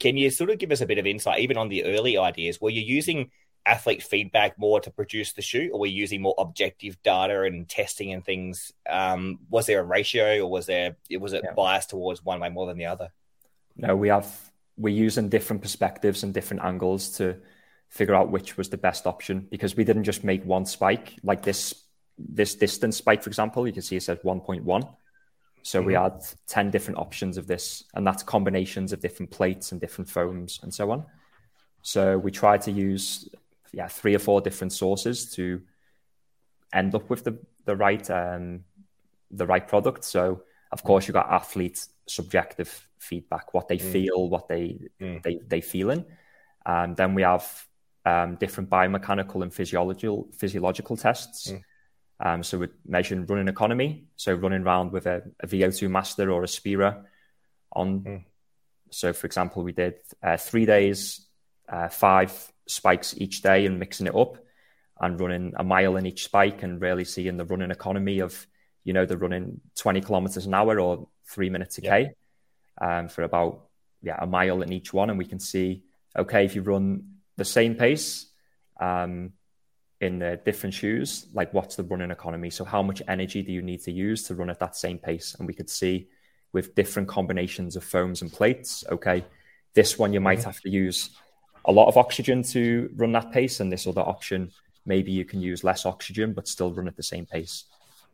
Can 0.00 0.16
you 0.16 0.30
sort 0.30 0.50
of 0.50 0.58
give 0.58 0.72
us 0.72 0.80
a 0.80 0.86
bit 0.86 0.98
of 0.98 1.06
insight, 1.06 1.40
even 1.40 1.56
on 1.56 1.68
the 1.68 1.84
early 1.84 2.18
ideas? 2.18 2.60
Were 2.60 2.70
you 2.70 2.82
using 2.82 3.30
athlete 3.66 4.02
feedback 4.02 4.58
more 4.58 4.80
to 4.80 4.90
produce 4.90 5.32
the 5.32 5.42
shoe, 5.42 5.70
or 5.72 5.80
were 5.80 5.86
you 5.86 5.96
using 5.96 6.22
more 6.22 6.34
objective 6.38 7.02
data 7.02 7.42
and 7.42 7.68
testing 7.68 8.12
and 8.12 8.24
things? 8.24 8.72
Um, 8.88 9.40
was 9.50 9.66
there 9.66 9.80
a 9.80 9.84
ratio, 9.84 10.40
or 10.40 10.50
was 10.50 10.66
there 10.66 10.96
was 11.10 11.32
it 11.32 11.42
yeah. 11.44 11.52
biased 11.52 11.90
towards 11.90 12.24
one 12.24 12.40
way 12.40 12.48
more 12.48 12.66
than 12.66 12.78
the 12.78 12.86
other? 12.86 13.10
No, 13.76 13.96
we 13.96 14.08
have 14.08 14.26
we're 14.76 14.94
using 14.94 15.28
different 15.28 15.62
perspectives 15.62 16.22
and 16.22 16.32
different 16.32 16.62
angles 16.62 17.16
to 17.16 17.36
figure 17.88 18.14
out 18.14 18.30
which 18.30 18.56
was 18.56 18.68
the 18.68 18.76
best 18.76 19.06
option 19.06 19.46
because 19.50 19.76
we 19.76 19.84
didn't 19.84 20.04
just 20.04 20.24
make 20.24 20.44
one 20.44 20.66
spike 20.66 21.14
like 21.22 21.42
this 21.42 21.84
this 22.18 22.54
distance 22.54 22.96
spike 22.96 23.22
for 23.22 23.30
example 23.30 23.66
you 23.66 23.72
can 23.72 23.82
see 23.82 23.96
it 23.96 24.02
says 24.02 24.18
1.1 24.24 24.96
so 25.62 25.78
mm-hmm. 25.78 25.86
we 25.86 25.94
had 25.94 26.20
10 26.48 26.70
different 26.70 26.98
options 26.98 27.36
of 27.36 27.46
this 27.46 27.84
and 27.94 28.06
that's 28.06 28.22
combinations 28.22 28.92
of 28.92 29.00
different 29.00 29.30
plates 29.30 29.72
and 29.72 29.80
different 29.80 30.10
foams 30.10 30.60
and 30.62 30.74
so 30.74 30.90
on 30.90 31.04
so 31.82 32.18
we 32.18 32.30
tried 32.30 32.62
to 32.62 32.72
use 32.72 33.28
yeah 33.72 33.88
three 33.88 34.14
or 34.14 34.18
four 34.18 34.40
different 34.40 34.72
sources 34.72 35.32
to 35.32 35.60
end 36.72 36.94
up 36.94 37.08
with 37.08 37.24
the 37.24 37.38
the 37.64 37.76
right 37.76 38.08
um 38.10 38.64
the 39.30 39.46
right 39.46 39.66
product 39.68 40.04
so 40.04 40.42
of 40.72 40.82
course 40.82 41.06
you 41.08 41.12
got 41.12 41.30
athletes 41.30 41.90
subjective 42.06 42.88
feedback 42.98 43.52
what 43.54 43.68
they 43.68 43.78
mm. 43.78 43.92
feel 43.92 44.28
what 44.28 44.48
they 44.48 44.78
mm. 45.00 45.22
they 45.22 45.40
they 45.46 45.60
feeling 45.60 46.04
and 46.64 46.96
then 46.96 47.14
we 47.14 47.22
have 47.22 47.66
um, 48.06 48.36
different 48.36 48.70
biomechanical 48.70 49.42
and 49.42 49.52
physiological 49.52 50.28
physiological 50.32 50.96
tests. 50.96 51.50
Mm. 51.50 51.62
Um, 52.18 52.42
so 52.42 52.58
we're 52.58 52.70
measuring 52.86 53.26
running 53.26 53.48
economy, 53.48 54.06
so 54.16 54.32
running 54.34 54.62
around 54.62 54.92
with 54.92 55.06
a, 55.06 55.22
a 55.40 55.46
VO2 55.46 55.90
master 55.90 56.30
or 56.30 56.44
a 56.44 56.48
Spira 56.48 57.04
on. 57.72 58.00
Mm. 58.00 58.24
So, 58.90 59.12
for 59.12 59.26
example, 59.26 59.64
we 59.64 59.72
did 59.72 59.96
uh, 60.22 60.36
three 60.36 60.64
days, 60.64 61.26
uh, 61.68 61.88
five 61.88 62.32
spikes 62.66 63.14
each 63.18 63.42
day, 63.42 63.66
and 63.66 63.78
mixing 63.78 64.06
it 64.06 64.14
up, 64.14 64.36
and 65.00 65.20
running 65.20 65.52
a 65.56 65.64
mile 65.64 65.96
in 65.96 66.06
each 66.06 66.24
spike, 66.24 66.62
and 66.62 66.80
really 66.80 67.04
seeing 67.04 67.36
the 67.36 67.44
running 67.44 67.70
economy 67.70 68.20
of, 68.20 68.46
you 68.84 68.92
know, 68.92 69.06
the 69.06 69.16
running 69.16 69.60
20 69.76 70.00
kilometers 70.00 70.46
an 70.46 70.54
hour 70.54 70.80
or 70.80 71.08
three 71.26 71.50
minutes 71.50 71.78
a 71.78 71.80
k, 71.82 72.10
um, 72.80 73.08
for 73.08 73.22
about 73.22 73.66
yeah 74.02 74.16
a 74.20 74.26
mile 74.26 74.62
in 74.62 74.72
each 74.72 74.92
one, 74.92 75.10
and 75.10 75.18
we 75.18 75.24
can 75.24 75.40
see 75.40 75.82
okay 76.16 76.44
if 76.44 76.54
you 76.54 76.62
run 76.62 77.16
the 77.36 77.44
same 77.44 77.74
pace 77.74 78.26
um, 78.80 79.32
in 80.00 80.18
the 80.18 80.40
different 80.44 80.74
shoes, 80.74 81.26
like 81.32 81.52
what's 81.54 81.76
the 81.76 81.82
running 81.82 82.10
economy? 82.10 82.50
So 82.50 82.64
how 82.64 82.82
much 82.82 83.02
energy 83.08 83.42
do 83.42 83.52
you 83.52 83.62
need 83.62 83.82
to 83.84 83.92
use 83.92 84.24
to 84.24 84.34
run 84.34 84.50
at 84.50 84.60
that 84.60 84.76
same 84.76 84.98
pace? 84.98 85.34
And 85.38 85.46
we 85.46 85.54
could 85.54 85.70
see 85.70 86.08
with 86.52 86.74
different 86.74 87.08
combinations 87.08 87.76
of 87.76 87.84
foams 87.84 88.22
and 88.22 88.32
plates, 88.32 88.84
okay, 88.90 89.24
this 89.74 89.98
one 89.98 90.12
you 90.12 90.20
might 90.20 90.38
mm-hmm. 90.38 90.46
have 90.46 90.60
to 90.60 90.70
use 90.70 91.10
a 91.66 91.72
lot 91.72 91.88
of 91.88 91.96
oxygen 91.96 92.42
to 92.44 92.90
run 92.96 93.12
that 93.12 93.32
pace, 93.32 93.60
and 93.60 93.70
this 93.70 93.86
other 93.86 94.02
option 94.02 94.50
maybe 94.86 95.10
you 95.10 95.24
can 95.24 95.40
use 95.40 95.64
less 95.64 95.84
oxygen 95.84 96.32
but 96.32 96.46
still 96.46 96.72
run 96.72 96.86
at 96.86 96.96
the 96.96 97.02
same 97.02 97.26
pace. 97.26 97.64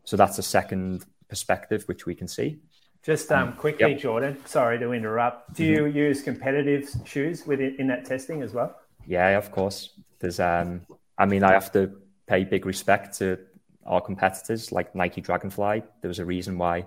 So 0.04 0.16
that's 0.16 0.38
a 0.38 0.42
second 0.42 1.04
perspective 1.28 1.84
which 1.86 2.06
we 2.06 2.14
can 2.14 2.26
see. 2.26 2.58
Just 3.02 3.30
um, 3.30 3.48
um 3.48 3.54
quickly, 3.54 3.90
yep. 3.90 4.00
Jordan. 4.00 4.36
Sorry 4.46 4.78
to 4.78 4.92
interrupt. 4.92 5.54
Do 5.54 5.64
mm-hmm. 5.64 5.96
you 5.96 6.04
use 6.04 6.22
competitive 6.22 6.88
shoes 7.04 7.46
within 7.46 7.76
in 7.78 7.86
that 7.88 8.04
testing 8.04 8.42
as 8.42 8.52
well? 8.52 8.76
Yeah, 9.06 9.30
of 9.30 9.50
course. 9.50 9.90
There's, 10.20 10.38
um, 10.38 10.82
I 11.18 11.26
mean, 11.26 11.42
I 11.42 11.52
have 11.52 11.72
to 11.72 11.90
pay 12.26 12.44
big 12.44 12.64
respect 12.64 13.18
to 13.18 13.38
our 13.84 14.00
competitors 14.00 14.70
like 14.70 14.94
Nike 14.94 15.20
Dragonfly. 15.20 15.82
There 16.00 16.08
was 16.08 16.20
a 16.20 16.24
reason 16.24 16.58
why 16.58 16.86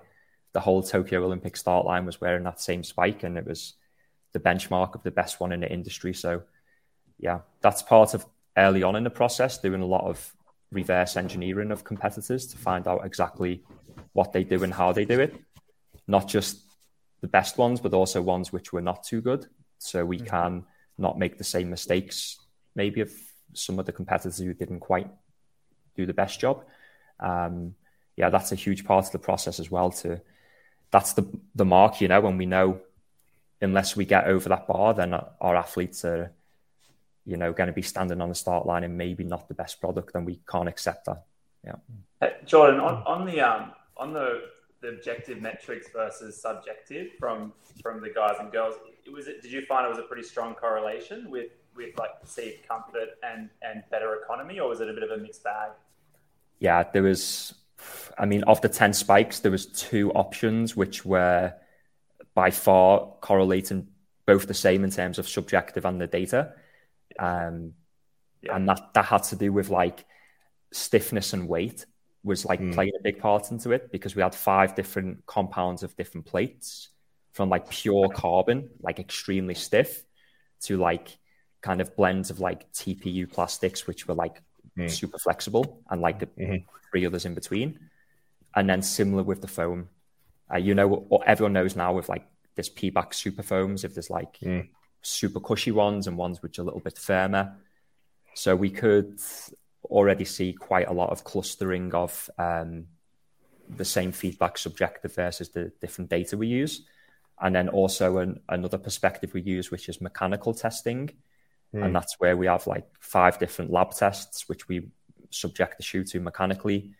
the 0.52 0.60
whole 0.60 0.82
Tokyo 0.82 1.22
Olympic 1.22 1.54
start 1.56 1.84
line 1.84 2.06
was 2.06 2.18
wearing 2.18 2.44
that 2.44 2.60
same 2.60 2.82
spike, 2.82 3.22
and 3.22 3.36
it 3.36 3.46
was 3.46 3.74
the 4.32 4.40
benchmark 4.40 4.94
of 4.94 5.02
the 5.02 5.10
best 5.10 5.38
one 5.38 5.52
in 5.52 5.60
the 5.60 5.70
industry. 5.70 6.14
So, 6.14 6.42
yeah, 7.18 7.40
that's 7.60 7.82
part 7.82 8.14
of 8.14 8.26
early 8.56 8.82
on 8.82 8.96
in 8.96 9.04
the 9.04 9.10
process, 9.10 9.58
doing 9.58 9.82
a 9.82 9.86
lot 9.86 10.04
of 10.04 10.34
reverse 10.70 11.16
engineering 11.16 11.70
of 11.70 11.84
competitors 11.84 12.46
to 12.48 12.58
find 12.58 12.86
out 12.88 13.04
exactly 13.04 13.62
what 14.12 14.32
they 14.32 14.44
do 14.44 14.62
and 14.64 14.74
how 14.74 14.92
they 14.92 15.04
do 15.04 15.20
it. 15.20 15.34
Not 16.06 16.28
just 16.28 16.60
the 17.20 17.28
best 17.28 17.58
ones, 17.58 17.80
but 17.80 17.94
also 17.94 18.20
ones 18.22 18.52
which 18.52 18.72
were 18.72 18.82
not 18.82 19.04
too 19.04 19.20
good. 19.20 19.46
So 19.78 20.04
we 20.04 20.18
mm-hmm. 20.18 20.26
can 20.26 20.64
not 20.98 21.18
make 21.18 21.38
the 21.38 21.44
same 21.44 21.70
mistakes 21.70 22.38
maybe 22.74 23.00
of 23.00 23.10
some 23.52 23.78
of 23.78 23.86
the 23.86 23.92
competitors 23.92 24.38
who 24.38 24.52
didn't 24.52 24.80
quite 24.80 25.10
do 25.96 26.06
the 26.06 26.12
best 26.12 26.38
job. 26.40 26.64
Um, 27.20 27.74
yeah, 28.16 28.30
that's 28.30 28.52
a 28.52 28.56
huge 28.56 28.84
part 28.84 29.06
of 29.06 29.12
the 29.12 29.18
process 29.18 29.60
as 29.60 29.70
well. 29.70 29.90
To 29.90 30.20
that's 30.90 31.14
the 31.14 31.26
the 31.54 31.64
mark, 31.64 32.00
you 32.00 32.08
know, 32.08 32.20
when 32.20 32.36
we 32.36 32.46
know 32.46 32.80
unless 33.60 33.96
we 33.96 34.04
get 34.04 34.26
over 34.26 34.48
that 34.50 34.66
bar, 34.66 34.94
then 34.94 35.14
our 35.14 35.56
athletes 35.56 36.04
are, 36.04 36.32
you 37.26 37.36
know, 37.36 37.52
going 37.52 37.66
to 37.66 37.72
be 37.72 37.82
standing 37.82 38.20
on 38.20 38.28
the 38.28 38.34
start 38.34 38.66
line 38.66 38.84
and 38.84 38.96
maybe 38.96 39.24
not 39.24 39.48
the 39.48 39.54
best 39.54 39.80
product, 39.80 40.12
then 40.12 40.24
we 40.24 40.40
can't 40.48 40.68
accept 40.68 41.06
that. 41.06 41.24
Yeah, 41.64 41.74
hey, 42.20 42.36
Jordan, 42.46 42.80
on, 42.80 43.02
on 43.04 43.26
the 43.26 43.40
um, 43.40 43.72
on 43.96 44.12
the 44.12 44.42
the 44.80 44.88
objective 44.88 45.42
metrics 45.42 45.88
versus 45.92 46.40
subjective 46.40 47.08
from 47.18 47.52
from 47.82 48.00
the 48.00 48.10
guys 48.10 48.36
and 48.38 48.52
girls 48.52 48.76
it 49.04 49.12
was? 49.12 49.26
Did 49.26 49.50
you 49.50 49.62
find 49.62 49.86
it 49.86 49.88
was 49.88 49.98
a 49.98 50.02
pretty 50.02 50.22
strong 50.22 50.54
correlation 50.54 51.30
with 51.30 51.50
with 51.74 51.98
like 51.98 52.20
perceived 52.20 52.66
comfort 52.68 53.10
and 53.22 53.50
and 53.62 53.82
better 53.90 54.14
economy, 54.22 54.60
or 54.60 54.68
was 54.68 54.80
it 54.80 54.88
a 54.88 54.92
bit 54.92 55.02
of 55.02 55.10
a 55.10 55.16
mixed 55.16 55.44
bag? 55.44 55.70
Yeah, 56.58 56.84
there 56.92 57.02
was. 57.02 57.54
I 58.18 58.24
mean, 58.24 58.42
of 58.44 58.60
the 58.62 58.68
ten 58.68 58.94
spikes, 58.94 59.40
there 59.40 59.50
was 59.50 59.66
two 59.66 60.10
options 60.12 60.74
which 60.74 61.04
were 61.04 61.52
by 62.34 62.50
far 62.50 63.00
correlating 63.20 63.88
both 64.24 64.46
the 64.46 64.54
same 64.54 64.82
in 64.82 64.90
terms 64.90 65.18
of 65.18 65.28
subjective 65.28 65.84
and 65.84 66.00
the 66.00 66.06
data, 66.06 66.52
um, 67.18 67.72
yeah. 68.42 68.56
and 68.56 68.68
that 68.68 68.92
that 68.94 69.04
had 69.04 69.22
to 69.24 69.36
do 69.36 69.52
with 69.52 69.70
like 69.70 70.04
stiffness 70.72 71.32
and 71.32 71.48
weight 71.48 71.86
was 72.22 72.44
like 72.44 72.60
mm. 72.60 72.74
playing 72.74 72.92
a 72.98 73.02
big 73.02 73.20
part 73.20 73.50
into 73.50 73.70
it 73.72 73.90
because 73.92 74.16
we 74.16 74.22
had 74.22 74.34
five 74.34 74.74
different 74.74 75.24
compounds 75.26 75.82
of 75.82 75.96
different 75.96 76.26
plates 76.26 76.88
from 77.32 77.48
like 77.48 77.70
pure 77.70 78.08
carbon, 78.08 78.70
like 78.80 78.98
extremely 78.98 79.54
stiff, 79.54 80.04
to 80.62 80.76
like 80.76 81.18
kind 81.60 81.80
of 81.80 81.94
blends 81.96 82.30
of 82.30 82.40
like 82.40 82.70
TPU 82.72 83.30
plastics, 83.30 83.86
which 83.86 84.08
were 84.08 84.14
like 84.14 84.42
mm. 84.76 84.90
super 84.90 85.18
flexible, 85.18 85.82
and 85.90 86.00
like 86.00 86.18
the 86.18 86.26
mm-hmm. 86.26 86.56
three 86.90 87.06
others 87.06 87.24
in 87.24 87.34
between. 87.34 87.78
And 88.54 88.68
then 88.68 88.82
similar 88.82 89.22
with 89.22 89.42
the 89.42 89.48
foam, 89.48 89.88
uh, 90.52 90.56
you 90.56 90.74
know, 90.74 90.88
what 90.88 91.26
everyone 91.26 91.52
knows 91.52 91.76
now 91.76 91.92
with 91.92 92.08
like 92.08 92.26
this 92.54 92.70
Pebax 92.70 93.14
super 93.14 93.42
foams, 93.42 93.84
if 93.84 93.94
there's 93.94 94.10
like 94.10 94.38
mm. 94.40 94.66
Super 95.06 95.40
cushy 95.40 95.72
ones 95.72 96.06
and 96.06 96.16
ones 96.16 96.42
which 96.42 96.58
are 96.58 96.62
a 96.62 96.64
little 96.64 96.80
bit 96.80 96.98
firmer. 96.98 97.56
So 98.34 98.54
we 98.54 98.70
could 98.70 99.20
already 99.84 100.24
see 100.24 100.52
quite 100.52 100.88
a 100.88 100.92
lot 100.92 101.10
of 101.10 101.24
clustering 101.24 101.94
of 101.94 102.28
um, 102.38 102.86
the 103.68 103.84
same 103.84 104.12
feedback 104.12 104.58
subjective 104.58 105.14
versus 105.14 105.50
the 105.50 105.72
different 105.80 106.10
data 106.10 106.36
we 106.36 106.48
use 106.48 106.82
and 107.40 107.54
then 107.54 107.68
also 107.68 108.18
an, 108.18 108.40
another 108.48 108.78
perspective 108.78 109.32
we 109.32 109.42
use 109.42 109.70
which 109.70 109.88
is 109.88 110.00
mechanical 110.00 110.54
testing 110.54 111.10
mm. 111.74 111.84
and 111.84 111.94
that's 111.94 112.18
where 112.18 112.36
we 112.36 112.46
have 112.46 112.66
like 112.66 112.86
five 113.00 113.38
different 113.38 113.70
lab 113.70 113.92
tests 113.92 114.48
which 114.48 114.68
we 114.68 114.88
subject 115.30 115.76
the 115.76 115.82
shoe 115.82 116.02
to 116.02 116.20
mechanically 116.20 116.92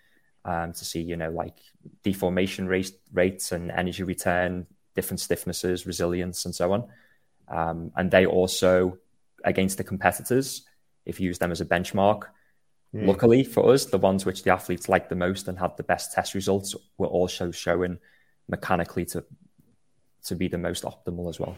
um, 0.45 0.73
to 0.73 0.85
see 0.85 1.01
you 1.01 1.17
know 1.17 1.31
like 1.31 1.57
deformation 2.05 2.69
rate, 2.69 2.93
rates 3.13 3.53
and 3.53 3.71
energy 3.71 4.03
return 4.03 4.67
different 4.97 5.21
stiffnesses, 5.21 5.87
resilience, 5.87 6.45
and 6.45 6.55
so 6.55 6.73
on. 6.73 6.89
Um, 7.49 7.93
and 7.97 8.11
they 8.11 8.27
also, 8.27 8.99
against 9.45 9.79
the 9.79 9.85
competitors, 9.85 10.63
if 11.05 11.21
you 11.21 11.27
use 11.27 11.39
them 11.39 11.53
as 11.53 11.61
a 11.61 11.65
benchmark, 11.65 12.23
mm. 12.95 13.07
luckily 13.07 13.45
for 13.45 13.73
us, 13.73 13.87
the 13.87 13.99
ones 13.99 14.27
which 14.27 14.43
the 14.43 14.53
athletes 14.53 14.89
liked 14.89 15.09
the 15.09 15.17
most 15.17 15.49
and 15.49 15.59
had 15.59 15.77
the 15.77 15.83
best 15.83 16.13
test 16.13 16.35
results 16.35 16.75
were 16.99 17.07
also 17.07 17.51
showing 17.51 17.99
mechanically 18.49 19.05
to 19.05 19.25
to 20.25 20.35
be 20.35 20.49
the 20.49 20.59
most 20.59 20.83
optimal 20.83 21.29
as 21.29 21.39
well. 21.39 21.57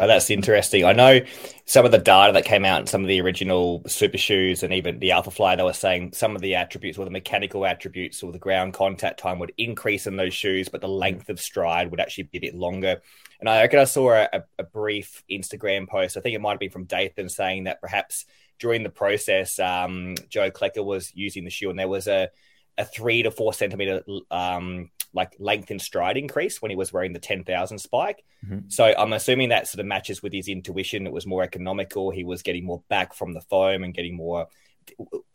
Oh, 0.00 0.06
that's 0.06 0.30
interesting. 0.30 0.86
I 0.86 0.94
know 0.94 1.20
some 1.66 1.84
of 1.84 1.92
the 1.92 1.98
data 1.98 2.32
that 2.32 2.46
came 2.46 2.64
out 2.64 2.80
in 2.80 2.86
some 2.86 3.02
of 3.02 3.08
the 3.08 3.20
original 3.20 3.82
super 3.86 4.16
shoes 4.16 4.62
and 4.62 4.72
even 4.72 4.98
the 4.98 5.10
Alphafly, 5.10 5.58
they 5.58 5.62
were 5.62 5.74
saying 5.74 6.14
some 6.14 6.34
of 6.34 6.40
the 6.40 6.54
attributes 6.54 6.96
or 6.96 7.04
the 7.04 7.10
mechanical 7.10 7.66
attributes 7.66 8.22
or 8.22 8.32
the 8.32 8.38
ground 8.38 8.72
contact 8.72 9.20
time 9.20 9.38
would 9.40 9.52
increase 9.58 10.06
in 10.06 10.16
those 10.16 10.32
shoes, 10.32 10.70
but 10.70 10.80
the 10.80 10.88
length 10.88 11.28
of 11.28 11.38
stride 11.38 11.90
would 11.90 12.00
actually 12.00 12.24
be 12.24 12.38
a 12.38 12.40
bit 12.40 12.54
longer. 12.54 13.02
And 13.40 13.48
I 13.50 13.60
reckon 13.60 13.78
I 13.78 13.84
saw 13.84 14.12
a, 14.12 14.42
a 14.58 14.62
brief 14.62 15.22
Instagram 15.30 15.86
post, 15.86 16.16
I 16.16 16.20
think 16.20 16.34
it 16.34 16.40
might 16.40 16.52
have 16.52 16.60
been 16.60 16.70
from 16.70 16.86
Dathan, 16.86 17.28
saying 17.28 17.64
that 17.64 17.82
perhaps 17.82 18.24
during 18.58 18.82
the 18.82 18.88
process, 18.88 19.58
um, 19.58 20.14
Joe 20.30 20.50
Klecker 20.50 20.82
was 20.82 21.12
using 21.14 21.44
the 21.44 21.50
shoe 21.50 21.68
and 21.68 21.78
there 21.78 21.88
was 21.88 22.08
a, 22.08 22.30
a 22.78 22.86
three 22.86 23.22
to 23.22 23.30
four 23.30 23.52
centimeter 23.52 24.02
um, 24.30 24.88
like 25.12 25.34
length 25.38 25.70
and 25.70 25.80
stride 25.80 26.16
increase 26.16 26.62
when 26.62 26.70
he 26.70 26.76
was 26.76 26.92
wearing 26.92 27.12
the 27.12 27.18
10,000 27.18 27.78
spike. 27.78 28.24
Mm-hmm. 28.44 28.68
So 28.68 28.84
I'm 28.84 29.12
assuming 29.12 29.48
that 29.48 29.66
sort 29.66 29.80
of 29.80 29.86
matches 29.86 30.22
with 30.22 30.32
his 30.32 30.48
intuition. 30.48 31.06
It 31.06 31.12
was 31.12 31.26
more 31.26 31.42
economical. 31.42 32.10
He 32.10 32.24
was 32.24 32.42
getting 32.42 32.64
more 32.64 32.82
back 32.88 33.14
from 33.14 33.32
the 33.32 33.40
foam 33.40 33.82
and 33.82 33.94
getting 33.94 34.16
more. 34.16 34.48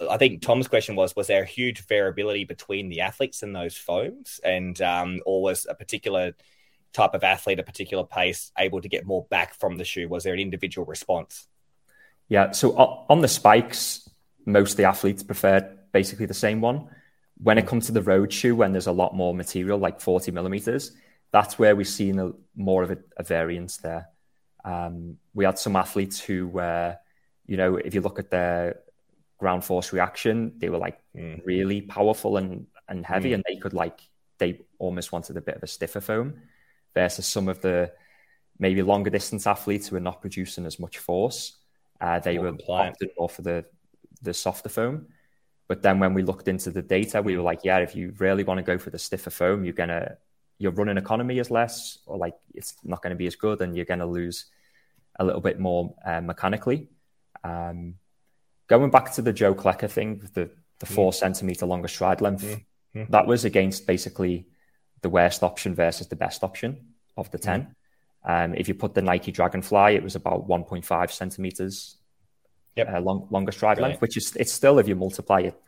I 0.10 0.18
think 0.18 0.42
Tom's 0.42 0.68
question 0.68 0.96
was: 0.96 1.16
Was 1.16 1.28
there 1.28 1.44
a 1.44 1.48
huge 1.48 1.86
variability 1.86 2.46
between 2.46 2.90
the 2.90 3.02
athletes 3.02 3.44
in 3.44 3.54
those 3.54 3.78
foams, 3.78 4.40
and 4.44 4.82
um, 4.82 5.22
or 5.26 5.42
was 5.42 5.66
a 5.70 5.76
particular 5.76 6.34
type 6.94 7.14
of 7.14 7.24
athlete, 7.24 7.60
a 7.60 7.64
particular 7.64 8.04
pace, 8.04 8.52
able 8.58 8.82
to 8.82 8.90
get 8.90 9.06
more 9.06 9.26
back 9.30 9.54
from 9.54 9.78
the 9.78 9.86
shoe? 9.86 10.10
Was 10.10 10.24
there 10.24 10.34
an 10.34 10.40
individual 10.40 10.86
response? 10.86 11.48
Yeah. 12.28 12.52
So 12.52 12.76
on 12.76 13.22
the 13.22 13.28
spikes, 13.28 14.10
most 14.46 14.72
of 14.72 14.78
the 14.78 14.86
athletes 14.86 15.24
preferred 15.24 15.78
basically 15.92 16.26
the 16.26 16.34
same 16.34 16.62
one. 16.62 16.90
When 17.38 17.58
it 17.58 17.68
comes 17.68 17.88
to 17.88 17.92
the 17.92 18.02
road 18.02 18.32
shoe, 18.32 18.56
when 18.56 18.72
there's 18.72 18.88
a 18.88 18.92
lot 18.92 19.16
more 19.16 19.34
material, 19.34 19.78
like 19.78 20.00
40 20.00 20.32
millimeters, 20.32 20.92
that's 21.32 21.60
where 21.60 21.76
we've 21.76 21.88
seen 21.88 22.20
a, 22.20 22.32
more 22.56 22.84
of 22.84 22.92
a, 22.92 22.98
a 23.18 23.24
variance 23.24 23.78
there. 23.78 24.08
Um, 24.64 25.18
we 25.34 25.46
had 25.46 25.60
some 25.60 25.76
athletes 25.76 26.20
who 26.20 26.48
were, 26.48 26.98
you 27.46 27.58
know, 27.58 27.76
if 27.76 27.94
you 27.94 28.02
look 28.02 28.20
at 28.20 28.32
their 28.32 28.80
ground 29.38 29.64
force 29.64 29.92
reaction, 29.92 30.54
they 30.58 30.70
were 30.70 30.78
like 30.78 31.00
mm. 31.16 31.42
really 31.46 31.82
powerful 31.82 32.38
and, 32.38 32.68
and 32.88 33.06
heavy, 33.06 33.32
mm. 33.32 33.36
and 33.36 33.44
they 33.48 33.58
could 33.58 33.74
like, 33.74 34.00
they 34.38 34.62
almost 34.80 35.12
wanted 35.12 35.38
a 35.38 35.42
bit 35.42 35.58
of 35.58 35.64
a 35.64 35.68
stiffer 35.68 36.02
foam 36.02 36.42
versus 36.94 37.26
some 37.26 37.48
of 37.50 37.62
the 37.62 37.92
maybe 38.58 38.82
longer 38.82 39.10
distance 39.10 39.46
athletes 39.46 39.88
who 39.88 39.98
are 39.98 40.02
not 40.02 40.22
producing 40.22 40.66
as 40.66 40.80
much 40.80 40.98
force. 40.98 41.58
Uh, 42.00 42.20
they 42.20 42.38
more 42.38 42.52
were 42.52 42.58
opted 42.70 43.10
more 43.18 43.30
for 43.30 43.42
the, 43.42 43.66
the 44.22 44.34
softer 44.34 44.70
foam. 44.70 45.08
But 45.68 45.82
then 45.82 46.00
when 46.00 46.14
we 46.14 46.22
looked 46.22 46.48
into 46.48 46.70
the 46.70 46.82
data, 46.82 47.22
we 47.22 47.36
were 47.38 47.44
like, 47.44 47.62
yeah, 47.64 47.80
if 47.80 47.96
you 47.96 48.14
really 48.20 48.44
want 48.44 48.60
to 48.60 48.64
go 48.64 48.78
for 48.78 48.92
the 48.92 49.00
stiffer 49.00 49.32
foam, 49.32 49.66
you're 49.66 49.74
gonna 49.74 50.18
your 50.58 50.72
running 50.72 50.98
economy 50.98 51.40
is 51.40 51.52
less, 51.52 52.00
or 52.06 52.18
like 52.18 52.36
it's 52.54 52.76
not 52.84 53.02
going 53.02 53.12
to 53.12 53.18
be 53.18 53.28
as 53.28 53.36
good, 53.36 53.62
and 53.62 53.76
you're 53.76 53.86
going 53.86 54.00
to 54.00 54.06
lose 54.06 54.46
a 55.20 55.26
little 55.26 55.42
bit 55.42 55.60
more 55.60 55.94
uh, 56.06 56.22
mechanically. 56.22 56.90
Um, 57.44 57.96
going 58.68 58.90
back 58.90 59.14
to 59.14 59.22
the 59.22 59.34
Joe 59.34 59.54
Klecker 59.54 59.90
thing, 59.90 60.22
the 60.34 60.50
the 60.80 60.86
four 60.86 61.12
mm. 61.12 61.16
centimeter 61.16 61.66
longer 61.66 61.88
stride 61.88 62.22
length, 62.22 62.62
mm. 62.96 63.10
that 63.10 63.28
was 63.28 63.46
against 63.46 63.88
basically 63.88 64.48
the 65.02 65.10
worst 65.10 65.44
option 65.44 65.76
versus 65.76 66.08
the 66.08 66.16
best 66.16 66.44
option 66.44 66.94
of 67.18 67.30
the 67.32 67.38
ten. 67.38 67.62
Mm. 67.62 67.76
Um, 68.28 68.56
if 68.56 68.68
you 68.68 68.74
put 68.74 68.94
the 68.94 69.02
Nike 69.02 69.32
Dragonfly, 69.32 69.96
it 69.96 70.02
was 70.02 70.16
about 70.16 70.48
1.5 70.48 71.12
centimeters 71.12 71.98
yep. 72.76 72.90
uh, 72.94 73.00
long, 73.00 73.28
longer 73.30 73.52
stride 73.52 73.80
length, 73.80 74.02
which 74.02 74.18
is 74.18 74.36
it's 74.36 74.52
still 74.52 74.80
if 74.80 74.88
you 74.88 74.96
multiply 74.96 75.42
it. 75.42 75.60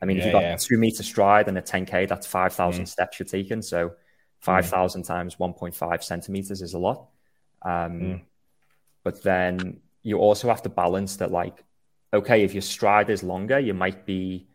I 0.00 0.06
mean, 0.06 0.16
yeah, 0.16 0.22
if 0.22 0.26
you've 0.26 0.32
got 0.32 0.42
yeah. 0.42 0.56
two 0.56 0.78
meter 0.78 1.02
stride 1.02 1.48
and 1.48 1.58
a 1.58 1.62
10k, 1.62 2.08
that's 2.08 2.26
5,000 2.26 2.84
mm. 2.84 2.88
steps 2.88 3.18
you're 3.18 3.26
taking. 3.26 3.62
So 3.62 3.92
5,000 4.40 5.02
mm. 5.02 5.06
times 5.06 5.36
1.5 5.36 6.02
centimeters 6.02 6.62
is 6.62 6.74
a 6.74 6.78
lot. 6.78 7.08
Um, 7.62 8.00
mm. 8.00 8.20
But 9.02 9.22
then 9.22 9.80
you 10.02 10.18
also 10.18 10.48
have 10.48 10.62
to 10.62 10.68
balance 10.68 11.16
that, 11.16 11.32
like, 11.32 11.64
okay, 12.12 12.44
if 12.44 12.54
your 12.54 12.62
stride 12.62 13.10
is 13.10 13.22
longer, 13.22 13.58
you 13.58 13.74
might 13.74 14.06
be 14.06 14.48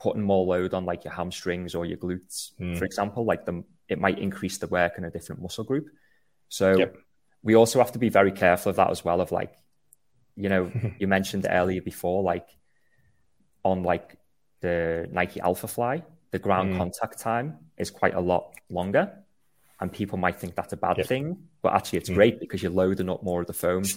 putting 0.00 0.22
more 0.22 0.44
load 0.44 0.74
on 0.74 0.84
like 0.84 1.04
your 1.04 1.12
hamstrings 1.12 1.74
or 1.74 1.84
your 1.84 1.98
glutes, 1.98 2.52
mm. 2.60 2.76
for 2.76 2.84
example. 2.84 3.24
Like 3.24 3.44
the 3.44 3.64
it 3.88 3.98
might 3.98 4.18
increase 4.18 4.58
the 4.58 4.68
work 4.68 4.98
in 4.98 5.04
a 5.04 5.10
different 5.10 5.42
muscle 5.42 5.64
group. 5.64 5.88
So 6.48 6.76
yep. 6.76 6.96
we 7.42 7.54
also 7.56 7.78
have 7.80 7.92
to 7.92 7.98
be 7.98 8.08
very 8.08 8.32
careful 8.32 8.70
of 8.70 8.76
that 8.76 8.90
as 8.90 9.04
well. 9.04 9.20
Of 9.20 9.32
like, 9.32 9.52
you 10.36 10.48
know, 10.48 10.70
you 10.98 11.06
mentioned 11.06 11.46
earlier 11.48 11.80
before, 11.80 12.22
like 12.22 12.46
on 13.64 13.82
like 13.82 14.16
the 14.60 15.08
Nike 15.12 15.40
Alphafly, 15.40 16.02
the 16.30 16.38
ground 16.38 16.74
mm. 16.74 16.78
contact 16.78 17.18
time 17.18 17.58
is 17.76 17.90
quite 17.90 18.14
a 18.14 18.20
lot 18.20 18.54
longer. 18.68 19.12
And 19.80 19.90
people 19.90 20.18
might 20.18 20.38
think 20.38 20.54
that's 20.54 20.74
a 20.74 20.76
bad 20.76 20.98
yep. 20.98 21.06
thing, 21.06 21.38
but 21.62 21.72
actually 21.72 22.00
it's 22.00 22.10
mm. 22.10 22.14
great 22.14 22.38
because 22.38 22.62
you're 22.62 22.72
loading 22.72 23.08
up 23.08 23.22
more 23.22 23.40
of 23.40 23.46
the 23.46 23.54
foam. 23.54 23.82
To 23.82 23.94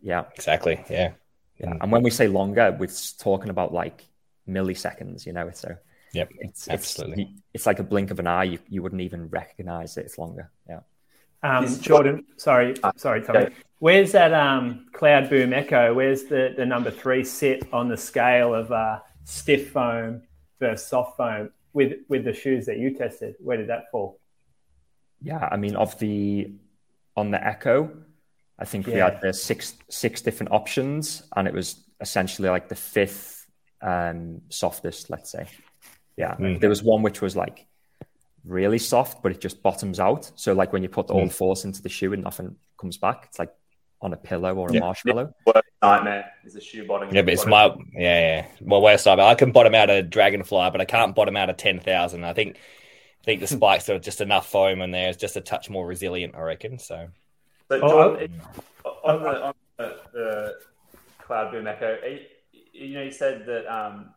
Yeah. 0.00 0.24
Exactly. 0.34 0.82
Yeah. 0.88 1.12
Yeah. 1.58 1.74
And 1.80 1.92
when 1.92 2.02
we 2.02 2.10
say 2.10 2.26
longer, 2.28 2.74
we're 2.78 2.88
talking 3.18 3.50
about 3.50 3.72
like 3.72 4.04
milliseconds, 4.48 5.26
you 5.26 5.32
know, 5.32 5.50
so 5.52 5.76
yep, 6.12 6.30
it's, 6.38 6.68
absolutely. 6.68 7.22
It's, 7.22 7.42
it's 7.54 7.66
like 7.66 7.78
a 7.78 7.84
blink 7.84 8.10
of 8.10 8.18
an 8.18 8.26
eye. 8.26 8.44
You, 8.44 8.58
you 8.68 8.82
wouldn't 8.82 9.02
even 9.02 9.28
recognize 9.28 9.96
it. 9.96 10.06
It's 10.06 10.18
longer. 10.18 10.50
Yeah. 10.68 10.80
Um, 11.44 11.80
Jordan, 11.80 12.24
sorry, 12.36 12.74
sorry, 12.96 13.22
Tommy. 13.22 13.48
Where's 13.78 14.12
that 14.12 14.32
um, 14.32 14.86
Cloudboom 14.92 15.52
Echo? 15.52 15.92
Where's 15.92 16.24
the, 16.24 16.54
the 16.56 16.64
number 16.64 16.90
three 16.90 17.22
sit 17.22 17.68
on 17.70 17.88
the 17.88 17.98
scale 17.98 18.54
of 18.54 18.72
uh, 18.72 19.00
stiff 19.24 19.70
foam 19.70 20.22
versus 20.58 20.86
soft 20.86 21.18
foam 21.18 21.50
with 21.74 21.98
with 22.08 22.24
the 22.24 22.32
shoes 22.32 22.64
that 22.64 22.78
you 22.78 22.94
tested? 22.94 23.34
Where 23.40 23.58
did 23.58 23.68
that 23.68 23.90
fall? 23.92 24.18
Yeah, 25.20 25.46
I 25.52 25.58
mean, 25.58 25.76
of 25.76 25.98
the 25.98 26.54
on 27.14 27.30
the 27.30 27.46
Echo, 27.46 27.90
I 28.58 28.64
think 28.64 28.86
yeah. 28.86 28.94
we 28.94 29.00
had 29.00 29.20
the 29.20 29.34
six 29.34 29.74
six 29.90 30.22
different 30.22 30.52
options, 30.52 31.24
and 31.36 31.46
it 31.46 31.52
was 31.52 31.84
essentially 32.00 32.48
like 32.48 32.70
the 32.70 32.74
fifth 32.74 33.46
um, 33.82 34.40
softest, 34.48 35.10
let's 35.10 35.30
say. 35.30 35.46
Yeah, 36.16 36.36
mm. 36.36 36.58
there 36.58 36.70
was 36.70 36.82
one 36.82 37.02
which 37.02 37.20
was 37.20 37.36
like 37.36 37.66
really 38.44 38.78
soft, 38.78 39.22
but 39.22 39.32
it 39.32 39.40
just 39.40 39.62
bottoms 39.62 40.00
out. 40.00 40.30
So 40.36 40.52
like 40.52 40.72
when 40.72 40.82
you 40.82 40.88
put 40.88 41.10
all 41.10 41.22
mm. 41.22 41.28
the 41.28 41.34
force 41.34 41.64
into 41.64 41.82
the 41.82 41.88
shoe 41.88 42.12
and 42.12 42.22
nothing 42.22 42.56
comes 42.78 42.96
back, 42.96 43.24
it's 43.28 43.38
like 43.38 43.52
on 44.00 44.12
a 44.12 44.16
pillow 44.16 44.54
or 44.54 44.68
a 44.68 44.74
yeah. 44.74 44.80
marshmallow. 44.80 45.34
nightmare 45.82 46.30
is 46.44 46.56
a 46.56 46.60
shoe 46.60 46.86
bottom. 46.86 47.14
Yeah, 47.14 47.22
but 47.22 47.34
it's 47.34 47.46
my 47.46 47.66
yeah, 47.94 48.20
yeah. 48.20 48.46
Well, 48.60 48.82
worst 48.82 49.06
nightmare. 49.06 49.26
I 49.26 49.34
can 49.34 49.52
bottom 49.52 49.74
out 49.74 49.90
a 49.90 50.02
dragonfly, 50.02 50.70
but 50.70 50.80
I 50.80 50.84
can't 50.84 51.14
bottom 51.14 51.36
out 51.36 51.50
a 51.50 51.54
ten 51.54 51.80
thousand. 51.80 52.24
I 52.24 52.34
think 52.34 52.56
I 52.56 53.24
think 53.24 53.40
the 53.40 53.46
spikes 53.56 53.88
are 53.88 53.98
just 53.98 54.20
enough 54.20 54.50
foam 54.50 54.82
in 54.82 54.90
there. 54.90 55.08
It's 55.08 55.18
just 55.18 55.36
a 55.36 55.40
touch 55.40 55.70
more 55.70 55.86
resilient, 55.86 56.34
I 56.34 56.40
reckon. 56.40 56.78
So, 56.78 57.08
but 57.68 57.82
oh, 57.82 58.16
John, 58.16 58.42
oh, 58.84 58.90
on, 59.04 59.22
the, 59.22 59.42
on 59.42 59.54
the, 59.78 59.96
the 60.12 60.54
Cloudboom 61.22 61.66
Echo, 61.66 61.98
you 62.72 62.94
know, 62.94 63.02
you 63.02 63.10
said 63.10 63.46
that 63.46 63.66
um, 63.74 64.10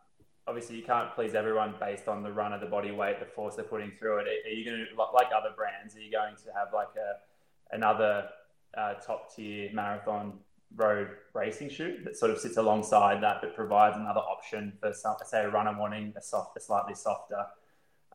obviously 0.48 0.78
you 0.78 0.84
can't 0.84 1.14
please 1.14 1.36
everyone 1.36 1.76
based 1.80 2.08
on 2.08 2.24
the 2.24 2.32
run 2.32 2.54
of 2.54 2.62
the 2.62 2.68
body 2.68 2.92
weight, 2.92 3.20
the 3.20 3.26
force 3.26 3.56
they're 3.56 3.66
putting 3.66 3.92
through 3.92 4.20
it. 4.20 4.28
Are 4.46 4.50
you 4.50 4.64
going 4.64 4.78
to 4.78 5.02
like 5.14 5.28
other 5.36 5.54
brands? 5.56 5.96
Are 5.96 6.00
you 6.00 6.12
going 6.12 6.36
to 6.36 6.54
have 6.54 6.70
like 6.74 6.96
a 6.96 7.76
another 7.76 8.30
uh, 8.78 8.94
top 8.96 9.36
tier 9.36 9.70
marathon 9.74 10.34
road 10.76 11.10
racing 11.34 11.70
shoe 11.70 11.98
that 12.04 12.16
sort 12.16 12.32
of 12.32 12.40
sits 12.40 12.58
alongside 12.58 13.22
that, 13.22 13.42
that 13.42 13.56
provides 13.56 13.98
another 13.98 14.20
option 14.20 14.74
for 14.80 14.94
some, 14.94 15.16
say 15.26 15.44
a 15.44 15.50
runner 15.50 15.76
wanting 15.78 16.14
a 16.18 16.22
soft, 16.22 16.58
a 16.58 16.60
slightly 16.60 16.94
softer 16.94 17.46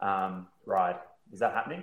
um, 0.01 0.47
ride? 0.67 0.97
Is 1.33 1.41
that 1.41 1.53
happening? 1.53 1.83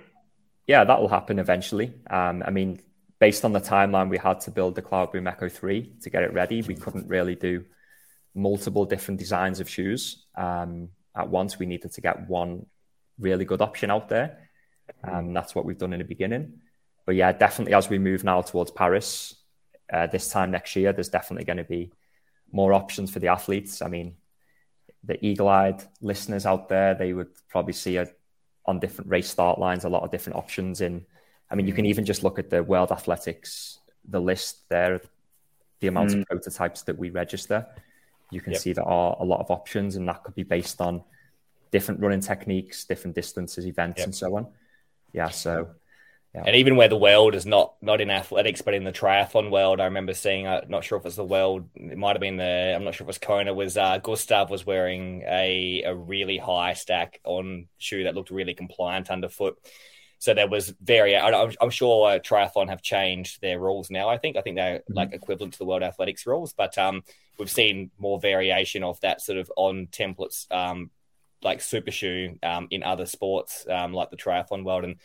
Yeah, 0.66 0.84
that 0.84 1.00
will 1.00 1.08
happen 1.08 1.38
eventually. 1.38 1.92
Um, 2.08 2.42
I 2.46 2.50
mean, 2.50 2.80
based 3.18 3.44
on 3.44 3.52
the 3.52 3.60
timeline 3.60 4.08
we 4.08 4.18
had 4.18 4.40
to 4.42 4.50
build 4.50 4.74
the 4.74 4.82
Cloudboom 4.82 5.28
Echo 5.28 5.48
3 5.48 5.94
to 6.02 6.10
get 6.10 6.22
it 6.22 6.32
ready, 6.32 6.62
we 6.62 6.74
couldn't 6.74 7.08
really 7.08 7.34
do 7.34 7.64
multiple 8.34 8.84
different 8.84 9.18
designs 9.18 9.60
of 9.60 9.68
shoes 9.68 10.24
um, 10.36 10.88
at 11.16 11.28
once. 11.28 11.58
We 11.58 11.66
needed 11.66 11.92
to 11.92 12.00
get 12.00 12.28
one 12.28 12.66
really 13.18 13.44
good 13.44 13.60
option 13.60 13.90
out 13.90 14.08
there. 14.08 14.48
Um, 15.04 15.32
that's 15.32 15.54
what 15.54 15.64
we've 15.64 15.78
done 15.78 15.92
in 15.92 15.98
the 15.98 16.04
beginning. 16.04 16.60
But 17.06 17.14
yeah, 17.16 17.32
definitely 17.32 17.74
as 17.74 17.88
we 17.88 17.98
move 17.98 18.24
now 18.24 18.42
towards 18.42 18.70
Paris 18.70 19.34
uh, 19.92 20.06
this 20.06 20.28
time 20.28 20.50
next 20.50 20.76
year, 20.76 20.92
there's 20.92 21.08
definitely 21.08 21.44
going 21.44 21.56
to 21.56 21.64
be 21.64 21.92
more 22.52 22.72
options 22.72 23.10
for 23.10 23.18
the 23.18 23.28
athletes. 23.28 23.82
I 23.82 23.88
mean, 23.88 24.16
the 25.04 25.24
eagle-eyed 25.24 25.82
listeners 26.00 26.46
out 26.46 26.68
there, 26.68 26.94
they 26.94 27.12
would 27.12 27.28
probably 27.48 27.72
see 27.72 27.96
a, 27.96 28.08
on 28.66 28.80
different 28.80 29.10
race 29.10 29.30
start 29.30 29.58
lines 29.58 29.84
a 29.84 29.88
lot 29.88 30.02
of 30.02 30.10
different 30.10 30.36
options. 30.36 30.80
In, 30.80 31.06
I 31.50 31.54
mean, 31.54 31.66
you 31.66 31.72
can 31.72 31.86
even 31.86 32.04
just 32.04 32.22
look 32.22 32.38
at 32.38 32.50
the 32.50 32.62
World 32.62 32.92
Athletics, 32.92 33.78
the 34.08 34.20
list 34.20 34.68
there, 34.68 35.00
the 35.80 35.88
amount 35.88 36.10
mm. 36.10 36.20
of 36.20 36.26
prototypes 36.26 36.82
that 36.82 36.98
we 36.98 37.10
register 37.10 37.66
you 38.30 38.40
can 38.40 38.52
yep. 38.52 38.60
see 38.60 38.72
there 38.72 38.84
are 38.84 39.16
a 39.18 39.24
lot 39.24 39.40
of 39.40 39.50
options, 39.50 39.96
and 39.96 40.08
that 40.08 40.24
could 40.24 40.34
be 40.34 40.42
based 40.42 40.80
on 40.80 41.02
different 41.70 42.00
running 42.00 42.20
techniques, 42.20 42.84
different 42.84 43.14
distances, 43.14 43.66
events, 43.66 43.98
yep. 43.98 44.06
and 44.06 44.14
so 44.14 44.36
on. 44.36 44.46
Yeah, 45.12 45.30
so 45.30 45.70
Yeah. 46.34 46.44
And 46.46 46.54
even 46.54 46.76
where 46.76 46.88
the 46.88 46.96
world 46.96 47.34
is 47.34 47.44
not 47.44 47.74
not 47.82 48.00
in 48.00 48.08
athletics, 48.08 48.62
but 48.62 48.74
in 48.74 48.84
the 48.84 48.92
triathlon 48.92 49.50
world, 49.50 49.80
I 49.80 49.86
remember 49.86 50.14
seeing. 50.14 50.46
I'm 50.46 50.58
uh, 50.58 50.66
not 50.68 50.84
sure 50.84 50.96
if 50.96 51.04
it's 51.04 51.16
the 51.16 51.24
world. 51.24 51.68
It 51.74 51.98
might 51.98 52.12
have 52.12 52.20
been 52.20 52.36
the. 52.36 52.74
I'm 52.76 52.84
not 52.84 52.94
sure 52.94 53.04
if 53.04 53.06
it 53.06 53.14
was 53.14 53.18
Kona. 53.18 53.52
Was 53.52 53.76
uh, 53.76 53.98
Gustav 53.98 54.48
was 54.48 54.64
wearing 54.64 55.22
a 55.26 55.82
a 55.84 55.94
really 55.94 56.38
high 56.38 56.74
stack 56.74 57.20
on 57.24 57.66
shoe 57.78 58.04
that 58.04 58.14
looked 58.14 58.30
really 58.30 58.54
compliant 58.54 59.10
underfoot. 59.10 59.58
So 60.20 60.32
there 60.32 60.48
was 60.48 60.72
very. 60.80 61.16
I'm, 61.16 61.52
I'm 61.60 61.70
sure 61.70 62.08
uh, 62.08 62.18
triathlon 62.20 62.68
have 62.68 62.82
changed 62.82 63.40
their 63.40 63.58
rules 63.58 63.90
now. 63.90 64.08
I 64.08 64.16
think. 64.16 64.36
I 64.36 64.42
think 64.42 64.54
they're 64.54 64.78
mm-hmm. 64.78 64.94
like 64.94 65.12
equivalent 65.12 65.54
to 65.54 65.58
the 65.58 65.64
World 65.64 65.82
Athletics 65.82 66.26
rules, 66.26 66.52
but 66.52 66.78
um, 66.78 67.02
we've 67.40 67.50
seen 67.50 67.90
more 67.98 68.20
variation 68.20 68.84
of 68.84 69.00
that 69.00 69.20
sort 69.20 69.38
of 69.38 69.50
on 69.56 69.88
templates, 69.88 70.46
um, 70.52 70.90
like 71.42 71.60
super 71.60 71.90
shoe 71.90 72.38
um, 72.42 72.68
in 72.70 72.84
other 72.84 73.06
sports, 73.06 73.66
um, 73.68 73.92
like 73.92 74.10
the 74.10 74.16
triathlon 74.16 74.64
world 74.64 74.84
and 74.84 74.96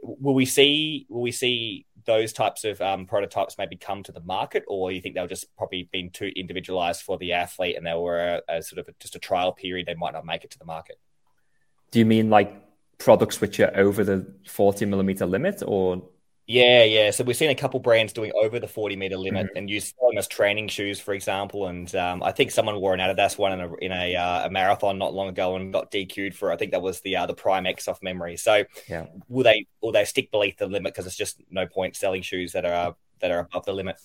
will 0.00 0.34
we 0.34 0.44
see 0.44 1.06
will 1.08 1.22
we 1.22 1.32
see 1.32 1.84
those 2.04 2.32
types 2.32 2.64
of 2.64 2.80
um, 2.80 3.04
prototypes 3.04 3.58
maybe 3.58 3.76
come 3.76 4.02
to 4.04 4.12
the 4.12 4.20
market, 4.20 4.64
or 4.68 4.92
you 4.92 5.00
think 5.00 5.14
they'll 5.14 5.26
just 5.26 5.46
probably 5.56 5.88
been 5.92 6.10
too 6.10 6.30
individualized 6.36 7.02
for 7.02 7.18
the 7.18 7.32
athlete 7.32 7.76
and 7.76 7.84
they 7.84 7.94
were 7.94 8.40
a, 8.48 8.56
a 8.56 8.62
sort 8.62 8.78
of 8.78 8.88
a, 8.88 8.94
just 9.00 9.16
a 9.16 9.18
trial 9.18 9.52
period? 9.52 9.86
They 9.86 9.94
might 9.94 10.12
not 10.12 10.24
make 10.24 10.44
it 10.44 10.50
to 10.52 10.58
the 10.58 10.64
market. 10.64 10.98
Do 11.90 11.98
you 11.98 12.06
mean 12.06 12.30
like 12.30 12.54
products 12.98 13.40
which 13.40 13.58
are 13.60 13.72
over 13.76 14.04
the 14.04 14.26
forty 14.46 14.86
millimeter 14.86 15.26
limit, 15.26 15.62
or 15.66 16.08
yeah, 16.48 16.82
yeah. 16.82 17.10
So 17.10 17.24
we've 17.24 17.36
seen 17.36 17.50
a 17.50 17.54
couple 17.54 17.78
brands 17.78 18.14
doing 18.14 18.32
over 18.34 18.58
the 18.58 18.66
40 18.66 18.96
meter 18.96 19.18
limit 19.18 19.48
mm-hmm. 19.48 19.58
and 19.58 19.68
use 19.68 19.92
them 19.92 20.16
as 20.16 20.26
training 20.26 20.68
shoes, 20.68 20.98
for 20.98 21.12
example. 21.12 21.66
And 21.66 21.94
um, 21.94 22.22
I 22.22 22.32
think 22.32 22.52
someone 22.52 22.80
wore 22.80 22.94
an 22.94 23.00
Adidas 23.00 23.36
one 23.36 23.52
in 23.52 23.60
a 23.60 23.74
in 23.76 23.92
a, 23.92 24.16
uh, 24.16 24.46
a, 24.46 24.50
marathon 24.50 24.96
not 24.96 25.12
long 25.12 25.28
ago 25.28 25.56
and 25.56 25.70
got 25.70 25.90
DQ'd 25.90 26.34
for. 26.34 26.50
I 26.50 26.56
think 26.56 26.72
that 26.72 26.80
was 26.80 27.00
the 27.02 27.16
uh, 27.16 27.26
the 27.26 27.34
Prime 27.34 27.66
X 27.66 27.86
off 27.86 28.02
memory. 28.02 28.38
So 28.38 28.64
yeah. 28.88 29.04
will 29.28 29.44
they 29.44 29.66
will 29.82 29.92
they 29.92 30.06
stick 30.06 30.30
beneath 30.30 30.56
the 30.56 30.66
limit 30.66 30.94
because 30.94 31.06
it's 31.06 31.16
just 31.16 31.38
no 31.50 31.66
point 31.66 31.96
selling 31.96 32.22
shoes 32.22 32.52
that 32.52 32.64
are 32.64 32.96
that 33.20 33.30
are 33.30 33.40
above 33.40 33.66
the 33.66 33.74
limit? 33.74 33.96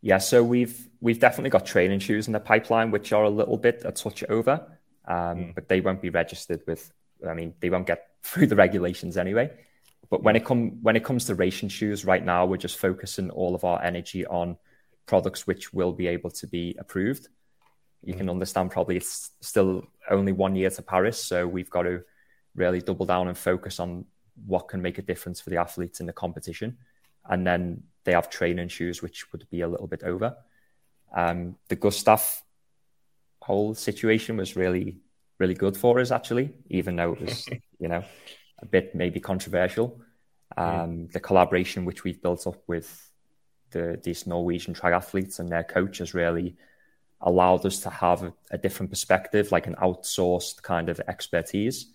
Yeah, 0.00 0.16
so 0.16 0.42
we've 0.42 0.88
we've 1.02 1.20
definitely 1.20 1.50
got 1.50 1.66
training 1.66 1.98
shoes 1.98 2.26
in 2.26 2.32
the 2.32 2.40
pipeline, 2.40 2.90
which 2.90 3.12
are 3.12 3.24
a 3.24 3.30
little 3.30 3.58
bit 3.58 3.82
a 3.84 3.92
touch 3.92 4.24
over, 4.30 4.66
um, 5.06 5.16
mm. 5.16 5.54
but 5.54 5.68
they 5.68 5.82
won't 5.82 6.00
be 6.00 6.08
registered 6.08 6.62
with. 6.66 6.90
I 7.28 7.34
mean, 7.34 7.52
they 7.60 7.68
won't 7.68 7.86
get 7.86 8.06
through 8.22 8.46
the 8.46 8.56
regulations 8.56 9.18
anyway. 9.18 9.50
But 10.10 10.24
when 10.24 10.34
it 10.36 10.44
come 10.44 10.82
when 10.82 10.96
it 10.96 11.04
comes 11.04 11.24
to 11.26 11.34
racing 11.34 11.68
shoes, 11.68 12.04
right 12.04 12.24
now 12.24 12.44
we're 12.44 12.56
just 12.56 12.78
focusing 12.78 13.30
all 13.30 13.54
of 13.54 13.64
our 13.64 13.82
energy 13.82 14.26
on 14.26 14.56
products 15.06 15.46
which 15.46 15.72
will 15.72 15.92
be 15.92 16.08
able 16.08 16.30
to 16.30 16.46
be 16.46 16.76
approved. 16.78 17.28
You 18.02 18.14
can 18.14 18.26
mm. 18.26 18.30
understand 18.30 18.70
probably 18.70 18.96
it's 18.96 19.30
still 19.40 19.84
only 20.10 20.32
one 20.32 20.56
year 20.56 20.70
to 20.70 20.82
Paris, 20.82 21.22
so 21.22 21.46
we've 21.46 21.70
got 21.70 21.82
to 21.82 22.02
really 22.54 22.80
double 22.80 23.06
down 23.06 23.28
and 23.28 23.38
focus 23.38 23.78
on 23.78 24.04
what 24.46 24.68
can 24.68 24.82
make 24.82 24.98
a 24.98 25.02
difference 25.02 25.40
for 25.40 25.50
the 25.50 25.58
athletes 25.58 26.00
in 26.00 26.06
the 26.06 26.12
competition. 26.12 26.78
And 27.28 27.46
then 27.46 27.84
they 28.04 28.12
have 28.12 28.30
training 28.30 28.68
shoes 28.68 29.02
which 29.02 29.30
would 29.32 29.48
be 29.50 29.60
a 29.60 29.68
little 29.68 29.86
bit 29.86 30.02
over. 30.02 30.36
Um, 31.14 31.56
the 31.68 31.76
Gustav 31.76 32.42
whole 33.42 33.74
situation 33.74 34.36
was 34.36 34.56
really, 34.56 34.98
really 35.38 35.54
good 35.54 35.76
for 35.76 36.00
us 36.00 36.10
actually, 36.10 36.54
even 36.68 36.96
though 36.96 37.12
it 37.12 37.20
was, 37.20 37.48
you 37.78 37.88
know, 37.88 38.04
a 38.62 38.66
bit 38.66 38.94
maybe 38.94 39.20
controversial. 39.20 40.00
Um, 40.56 41.08
The 41.12 41.20
collaboration 41.20 41.84
which 41.84 42.04
we've 42.04 42.20
built 42.20 42.46
up 42.46 42.62
with 42.66 43.10
the, 43.70 44.00
these 44.02 44.26
Norwegian 44.26 44.74
triathletes 44.74 45.38
and 45.38 45.48
their 45.48 45.64
coaches 45.64 46.14
really 46.14 46.56
allowed 47.20 47.64
us 47.66 47.80
to 47.80 47.90
have 47.90 48.22
a, 48.22 48.32
a, 48.50 48.58
different 48.58 48.90
perspective, 48.90 49.52
like 49.52 49.66
an 49.66 49.76
outsourced 49.76 50.62
kind 50.62 50.88
of 50.88 51.00
expertise, 51.06 51.92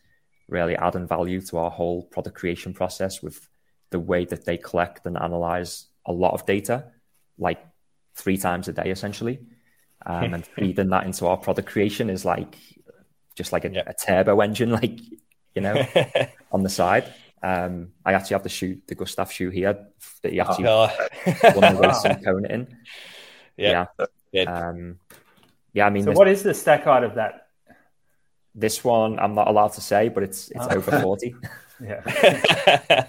really 0.47 0.75
adding 0.75 1.07
value 1.07 1.41
to 1.41 1.57
our 1.57 1.71
whole 1.71 2.03
product 2.03 2.37
creation 2.37 2.73
process 2.73 3.21
with 3.21 3.49
the 3.89 3.99
way 3.99 4.25
that 4.25 4.45
they 4.45 4.57
collect 4.57 5.05
and 5.05 5.17
analyze 5.17 5.87
a 6.05 6.13
lot 6.13 6.33
of 6.33 6.45
data, 6.45 6.85
like 7.37 7.65
three 8.13 8.37
times 8.37 8.67
a 8.67 8.73
day 8.73 8.91
essentially. 8.91 9.39
Um, 10.05 10.35
and 10.35 10.45
feeding 10.55 10.89
that 10.89 11.05
into 11.05 11.25
our 11.27 11.37
product 11.37 11.67
creation 11.69 12.09
is 12.09 12.23
like 12.23 12.55
just 13.35 13.51
like 13.51 13.65
a, 13.65 13.71
yeah. 13.71 13.83
a 13.87 13.93
turbo 13.93 14.39
engine, 14.41 14.71
like 14.81 14.99
you 15.55 15.61
know, 15.61 15.85
on 16.51 16.63
the 16.63 16.69
side. 16.69 17.11
Um, 17.41 17.91
I 18.05 18.13
actually 18.13 18.35
have 18.35 18.43
the 18.43 18.49
shoe, 18.49 18.81
the 18.87 18.95
Gustav 18.95 19.31
shoe 19.31 19.49
here 19.49 19.87
that 20.21 20.31
he 20.31 20.39
actually 20.39 20.67
oh, 20.67 20.89
won 21.55 21.75
the 21.75 21.81
race 21.81 22.03
in 22.05 22.23
Kona 22.23 22.47
in. 22.49 22.77
Yeah. 23.57 23.85
Yeah. 24.31 24.43
Um, 24.43 24.99
yeah, 25.73 25.85
I 25.85 25.89
mean, 25.89 26.05
so 26.05 26.11
what 26.13 26.27
is 26.27 26.41
the 26.41 26.53
stack 26.53 26.85
height 26.85 27.03
of 27.03 27.15
that? 27.15 27.49
This 28.55 28.83
one, 28.83 29.19
I'm 29.19 29.35
not 29.35 29.47
allowed 29.47 29.73
to 29.73 29.81
say, 29.81 30.09
but 30.09 30.23
it's 30.23 30.49
it's 30.49 30.65
oh. 30.69 30.77
over 30.77 30.99
40. 30.99 31.35
yeah. 31.83 32.01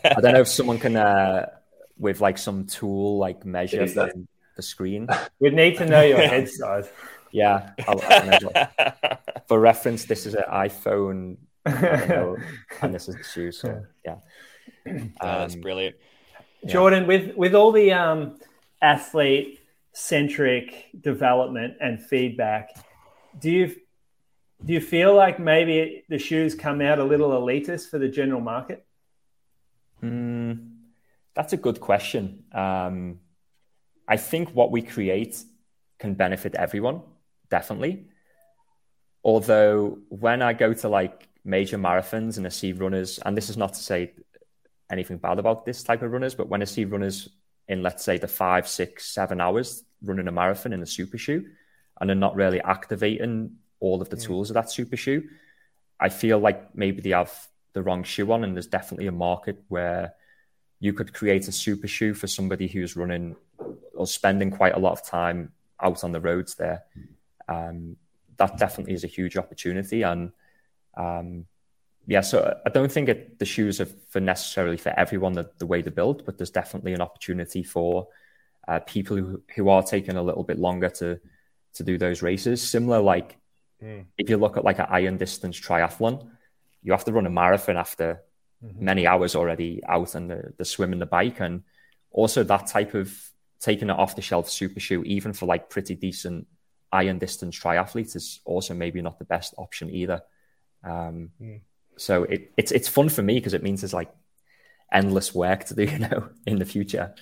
I 0.04 0.20
don't 0.20 0.34
know 0.34 0.40
if 0.40 0.48
someone 0.48 0.78
can, 0.78 0.96
uh, 0.96 1.48
with 1.96 2.20
like 2.20 2.36
some 2.36 2.66
tool, 2.66 3.18
like 3.18 3.46
measure 3.46 3.86
the, 3.86 4.26
the 4.56 4.62
screen. 4.62 5.08
We'd 5.38 5.54
need 5.54 5.78
to 5.78 5.86
know 5.86 6.02
your 6.02 6.18
head 6.18 6.48
size. 6.48 6.88
Yeah. 7.30 7.70
I'll, 7.86 8.00
I'll 8.02 9.18
For 9.48 9.60
reference, 9.60 10.04
this 10.04 10.26
is 10.26 10.34
an 10.34 10.44
iPhone 10.52 11.36
and 11.66 12.94
this 12.94 13.08
is 13.08 13.16
the 13.16 13.24
shoe. 13.24 13.52
So 13.52 13.84
yeah, 14.04 14.16
um, 14.86 15.10
that's 15.20 15.56
brilliant. 15.56 15.96
Jordan, 16.66 17.02
yeah. 17.02 17.08
with 17.08 17.36
with 17.36 17.54
all 17.54 17.72
the 17.72 17.92
um, 17.92 18.38
athlete 18.80 19.60
centric 19.92 20.90
development 21.00 21.74
and 21.80 22.00
feedback, 22.00 22.70
do 23.40 23.50
you 23.50 23.76
do 24.64 24.72
you 24.72 24.80
feel 24.80 25.14
like 25.14 25.38
maybe 25.38 26.04
the 26.08 26.18
shoes 26.18 26.54
come 26.54 26.80
out 26.80 26.98
a 26.98 27.04
little 27.04 27.30
elitist 27.30 27.90
for 27.90 27.98
the 27.98 28.08
general 28.08 28.40
market? 28.40 28.86
Mm, 30.02 30.70
that's 31.34 31.52
a 31.52 31.56
good 31.56 31.80
question. 31.80 32.44
Um, 32.52 33.20
I 34.08 34.16
think 34.16 34.50
what 34.50 34.70
we 34.70 34.82
create 34.82 35.42
can 35.98 36.14
benefit 36.14 36.54
everyone, 36.54 37.02
definitely. 37.50 38.06
Although 39.24 39.98
when 40.08 40.40
I 40.42 40.52
go 40.52 40.72
to 40.72 40.88
like 40.88 41.28
major 41.46 41.78
marathons 41.78 42.36
and 42.36 42.46
I 42.46 42.50
see 42.50 42.72
runners, 42.72 43.18
and 43.24 43.36
this 43.36 43.48
is 43.48 43.56
not 43.56 43.72
to 43.74 43.82
say 43.82 44.12
anything 44.90 45.16
bad 45.16 45.38
about 45.38 45.64
this 45.64 45.82
type 45.82 46.02
of 46.02 46.12
runners, 46.12 46.34
but 46.34 46.48
when 46.48 46.60
I 46.60 46.64
see 46.66 46.84
runners 46.84 47.28
in, 47.68 47.82
let's 47.82 48.04
say, 48.04 48.18
the 48.18 48.28
five, 48.28 48.68
six, 48.68 49.06
seven 49.06 49.40
hours 49.40 49.84
running 50.02 50.28
a 50.28 50.32
marathon 50.32 50.72
in 50.72 50.82
a 50.82 50.86
super 50.86 51.18
shoe, 51.18 51.44
and 52.00 52.10
they're 52.10 52.16
not 52.16 52.36
really 52.36 52.60
activating 52.60 53.56
all 53.80 54.02
of 54.02 54.10
the 54.10 54.16
tools 54.16 54.50
of 54.50 54.54
that 54.54 54.70
super 54.70 54.96
shoe, 54.96 55.28
I 55.98 56.08
feel 56.08 56.38
like 56.38 56.74
maybe 56.74 57.00
they 57.00 57.10
have 57.10 57.32
the 57.72 57.82
wrong 57.82 58.02
shoe 58.02 58.30
on, 58.32 58.44
and 58.44 58.54
there's 58.54 58.66
definitely 58.66 59.06
a 59.06 59.12
market 59.12 59.62
where 59.68 60.14
you 60.80 60.92
could 60.92 61.14
create 61.14 61.48
a 61.48 61.52
super 61.52 61.88
shoe 61.88 62.12
for 62.12 62.26
somebody 62.26 62.68
who's 62.68 62.96
running 62.96 63.36
or 63.94 64.06
spending 64.06 64.50
quite 64.50 64.74
a 64.74 64.78
lot 64.78 64.92
of 64.92 65.04
time 65.06 65.52
out 65.80 66.04
on 66.04 66.12
the 66.12 66.20
roads 66.20 66.54
there. 66.56 66.84
Um, 67.48 67.96
that 68.36 68.58
definitely 68.58 68.94
is 68.94 69.04
a 69.04 69.08
huge 69.08 69.36
opportunity, 69.36 70.02
and 70.02 70.32
um, 70.96 71.46
yeah, 72.06 72.20
so 72.20 72.56
I 72.64 72.70
don't 72.70 72.90
think 72.90 73.08
it, 73.08 73.38
the 73.38 73.44
shoes 73.44 73.80
are 73.80 73.88
for 74.08 74.20
necessarily 74.20 74.76
for 74.76 74.90
everyone 74.90 75.32
the, 75.32 75.50
the 75.58 75.66
way 75.66 75.82
they're 75.82 75.92
built, 75.92 76.24
but 76.24 76.38
there's 76.38 76.50
definitely 76.50 76.92
an 76.92 77.00
opportunity 77.00 77.64
for 77.64 78.08
uh, 78.68 78.78
people 78.80 79.16
who, 79.16 79.42
who 79.54 79.68
are 79.68 79.82
taking 79.82 80.16
a 80.16 80.22
little 80.22 80.44
bit 80.44 80.58
longer 80.58 80.88
to 80.90 81.20
to 81.74 81.82
do 81.82 81.98
those 81.98 82.22
races. 82.22 82.62
Similar, 82.62 83.00
like 83.00 83.36
mm. 83.82 84.04
if 84.16 84.30
you 84.30 84.36
look 84.38 84.56
at 84.56 84.64
like 84.64 84.78
an 84.78 84.86
iron 84.88 85.16
distance 85.18 85.60
triathlon, 85.60 86.26
you 86.82 86.92
have 86.92 87.04
to 87.04 87.12
run 87.12 87.26
a 87.26 87.30
marathon 87.30 87.76
after 87.76 88.22
mm-hmm. 88.64 88.84
many 88.84 89.06
hours 89.06 89.34
already 89.34 89.82
out 89.86 90.14
and 90.14 90.30
the, 90.30 90.54
the 90.56 90.64
swim 90.64 90.92
and 90.92 91.02
the 91.02 91.06
bike, 91.06 91.40
and 91.40 91.64
also 92.12 92.44
that 92.44 92.66
type 92.68 92.94
of 92.94 93.12
taking 93.58 93.90
an 93.90 93.96
off 93.96 94.16
the 94.16 94.22
shelf 94.22 94.48
super 94.48 94.80
shoe, 94.80 95.02
even 95.02 95.32
for 95.32 95.46
like 95.46 95.68
pretty 95.68 95.94
decent 95.94 96.46
iron 96.92 97.18
distance 97.18 97.58
triathletes, 97.58 98.14
is 98.14 98.40
also 98.44 98.74
maybe 98.74 99.02
not 99.02 99.18
the 99.18 99.24
best 99.24 99.54
option 99.58 99.90
either. 99.90 100.22
Um, 100.86 101.30
mm. 101.40 101.60
So 101.96 102.24
it, 102.24 102.52
it's 102.56 102.72
it's 102.72 102.88
fun 102.88 103.08
for 103.08 103.22
me 103.22 103.34
because 103.34 103.54
it 103.54 103.62
means 103.62 103.80
there's 103.80 103.94
like 103.94 104.12
endless 104.92 105.34
work 105.34 105.64
to 105.64 105.74
do, 105.74 105.84
you 105.92 105.98
know, 105.98 106.28
in 106.46 106.58
the 106.58 106.64
future. 106.64 107.14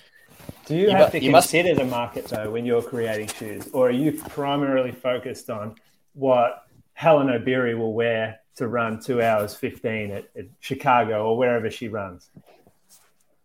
Do 0.65 0.75
you, 0.75 0.89
you 0.89 0.95
have 0.95 1.11
to 1.11 1.23
you 1.23 1.31
consider 1.31 1.69
must... 1.69 1.79
the 1.79 1.85
market 1.85 2.25
though 2.25 2.51
when 2.51 2.65
you're 2.65 2.83
creating 2.83 3.27
shoes, 3.27 3.69
or 3.73 3.87
are 3.87 3.91
you 3.91 4.13
primarily 4.29 4.91
focused 4.91 5.49
on 5.49 5.75
what 6.13 6.63
Helen 6.93 7.27
Obiri 7.27 7.77
will 7.77 7.93
wear 7.93 8.39
to 8.55 8.67
run 8.67 9.01
two 9.01 9.21
hours 9.21 9.55
fifteen 9.55 10.11
at, 10.11 10.29
at 10.37 10.45
Chicago 10.59 11.25
or 11.25 11.37
wherever 11.37 11.71
she 11.71 11.87
runs? 11.87 12.29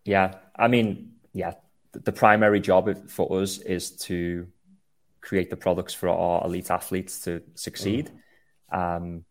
Yeah, 0.05 0.35
I 0.55 0.67
mean, 0.67 1.13
yeah, 1.33 1.53
the 1.93 2.11
primary 2.11 2.59
job 2.59 3.09
for 3.09 3.41
us 3.41 3.59
is 3.59 3.91
to 3.91 4.47
create 5.21 5.49
the 5.49 5.57
products 5.57 5.93
for 5.93 6.09
our 6.09 6.45
elite 6.45 6.71
athletes 6.71 7.21
to 7.21 7.41
succeed. 7.55 8.11
Mm. 8.73 8.97
Um, 8.97 9.25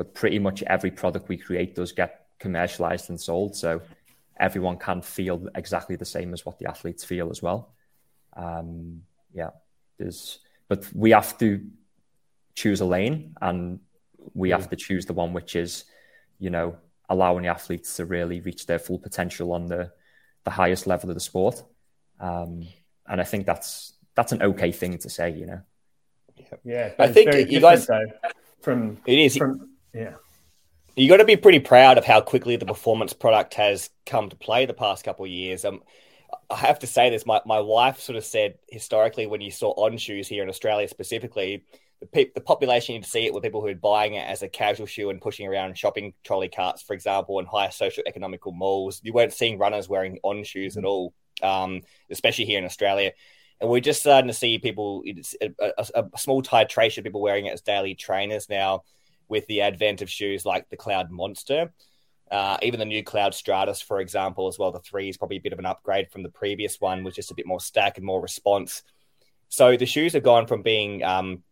but 0.00 0.14
pretty 0.14 0.38
much 0.38 0.62
every 0.62 0.90
product 0.90 1.28
we 1.28 1.36
create 1.36 1.74
does 1.74 1.92
get 1.92 2.24
commercialized 2.38 3.10
and 3.10 3.20
sold. 3.20 3.54
So 3.54 3.82
everyone 4.38 4.78
can 4.78 5.02
feel 5.02 5.46
exactly 5.54 5.94
the 5.94 6.06
same 6.06 6.32
as 6.32 6.46
what 6.46 6.58
the 6.58 6.70
athletes 6.70 7.04
feel 7.04 7.28
as 7.28 7.42
well. 7.42 7.74
Um, 8.34 9.02
yeah, 9.34 9.50
there's, 9.98 10.38
but 10.68 10.88
we 10.94 11.10
have 11.10 11.36
to 11.36 11.66
choose 12.54 12.80
a 12.80 12.86
lane 12.86 13.36
and 13.42 13.80
we 14.32 14.48
yeah. 14.48 14.56
have 14.56 14.70
to 14.70 14.76
choose 14.76 15.04
the 15.04 15.12
one 15.12 15.34
which 15.34 15.54
is, 15.54 15.84
you 16.38 16.48
know, 16.48 16.78
allowing 17.10 17.42
the 17.42 17.50
athletes 17.50 17.96
to 17.96 18.06
really 18.06 18.40
reach 18.40 18.64
their 18.64 18.78
full 18.78 18.98
potential 18.98 19.52
on 19.52 19.66
the 19.66 19.92
the 20.44 20.50
highest 20.50 20.86
level 20.86 21.10
of 21.10 21.14
the 21.14 21.20
sport. 21.20 21.62
Um, 22.18 22.66
and 23.06 23.20
I 23.20 23.24
think 23.24 23.44
that's 23.44 23.92
that's 24.14 24.32
an 24.32 24.40
okay 24.40 24.72
thing 24.72 24.96
to 24.96 25.10
say, 25.10 25.28
you 25.28 25.44
know. 25.44 25.60
Yeah, 26.64 26.94
I 26.98 27.08
think 27.08 27.50
you 27.50 27.60
guys 27.60 27.86
though, 27.86 28.06
from 28.62 28.96
it 29.04 29.18
is 29.18 29.36
from 29.36 29.69
yeah. 29.94 30.14
You 30.96 31.08
got 31.08 31.18
to 31.18 31.24
be 31.24 31.36
pretty 31.36 31.60
proud 31.60 31.98
of 31.98 32.04
how 32.04 32.20
quickly 32.20 32.56
the 32.56 32.66
performance 32.66 33.12
product 33.12 33.54
has 33.54 33.90
come 34.06 34.28
to 34.28 34.36
play 34.36 34.66
the 34.66 34.74
past 34.74 35.04
couple 35.04 35.24
of 35.24 35.30
years. 35.30 35.64
Um, 35.64 35.82
I 36.48 36.56
have 36.56 36.80
to 36.80 36.86
say 36.86 37.10
this. 37.10 37.24
My, 37.26 37.40
my 37.46 37.60
wife 37.60 38.00
sort 38.00 38.16
of 38.16 38.24
said 38.24 38.58
historically, 38.68 39.26
when 39.26 39.40
you 39.40 39.50
saw 39.50 39.70
on 39.72 39.96
shoes 39.98 40.28
here 40.28 40.42
in 40.42 40.48
Australia 40.48 40.88
specifically, 40.88 41.64
the, 42.00 42.06
pe- 42.06 42.32
the 42.34 42.40
population 42.40 42.94
you'd 42.94 43.04
see 43.04 43.26
it 43.26 43.34
were 43.34 43.40
people 43.40 43.60
who 43.60 43.68
were 43.68 43.74
buying 43.74 44.14
it 44.14 44.28
as 44.28 44.42
a 44.42 44.48
casual 44.48 44.86
shoe 44.86 45.10
and 45.10 45.20
pushing 45.20 45.46
around 45.46 45.78
shopping 45.78 46.12
trolley 46.24 46.48
carts, 46.48 46.82
for 46.82 46.94
example, 46.94 47.38
in 47.38 47.46
higher 47.46 47.70
social 47.70 48.02
economical 48.06 48.52
malls. 48.52 49.00
You 49.04 49.12
weren't 49.12 49.32
seeing 49.32 49.58
runners 49.58 49.88
wearing 49.88 50.18
on 50.22 50.42
shoes 50.44 50.76
at 50.76 50.84
all, 50.84 51.14
um, 51.42 51.82
especially 52.10 52.46
here 52.46 52.58
in 52.58 52.64
Australia. 52.64 53.12
And 53.60 53.68
we're 53.68 53.80
just 53.80 54.00
starting 54.00 54.28
to 54.28 54.34
see 54.34 54.58
people, 54.58 55.04
a, 55.40 55.50
a, 55.78 56.04
a 56.14 56.18
small 56.18 56.42
titration 56.42 56.98
of 56.98 57.04
people 57.04 57.20
wearing 57.20 57.46
it 57.46 57.52
as 57.52 57.60
daily 57.60 57.94
trainers 57.94 58.48
now 58.48 58.82
with 59.30 59.46
the 59.46 59.62
advent 59.62 60.02
of 60.02 60.10
shoes 60.10 60.44
like 60.44 60.68
the 60.68 60.76
Cloudmonster. 60.76 61.70
Uh, 62.30 62.58
even 62.62 62.78
the 62.78 62.86
new 62.86 63.02
Cloudstratus, 63.02 63.82
for 63.82 64.00
example, 64.00 64.46
as 64.46 64.58
well. 64.58 64.70
The 64.70 64.78
three 64.78 65.08
is 65.08 65.16
probably 65.16 65.38
a 65.38 65.40
bit 65.40 65.52
of 65.52 65.58
an 65.58 65.66
upgrade 65.66 66.10
from 66.10 66.22
the 66.22 66.28
previous 66.28 66.80
one, 66.80 67.02
which 67.02 67.18
is 67.18 67.30
a 67.30 67.34
bit 67.34 67.46
more 67.46 67.60
stack 67.60 67.96
and 67.96 68.06
more 68.06 68.20
response. 68.20 68.82
So 69.48 69.76
the 69.76 69.86
shoes 69.86 70.12
have 70.12 70.22
gone 70.22 70.46
from 70.46 70.62
being 70.62 71.02
um, 71.02 71.42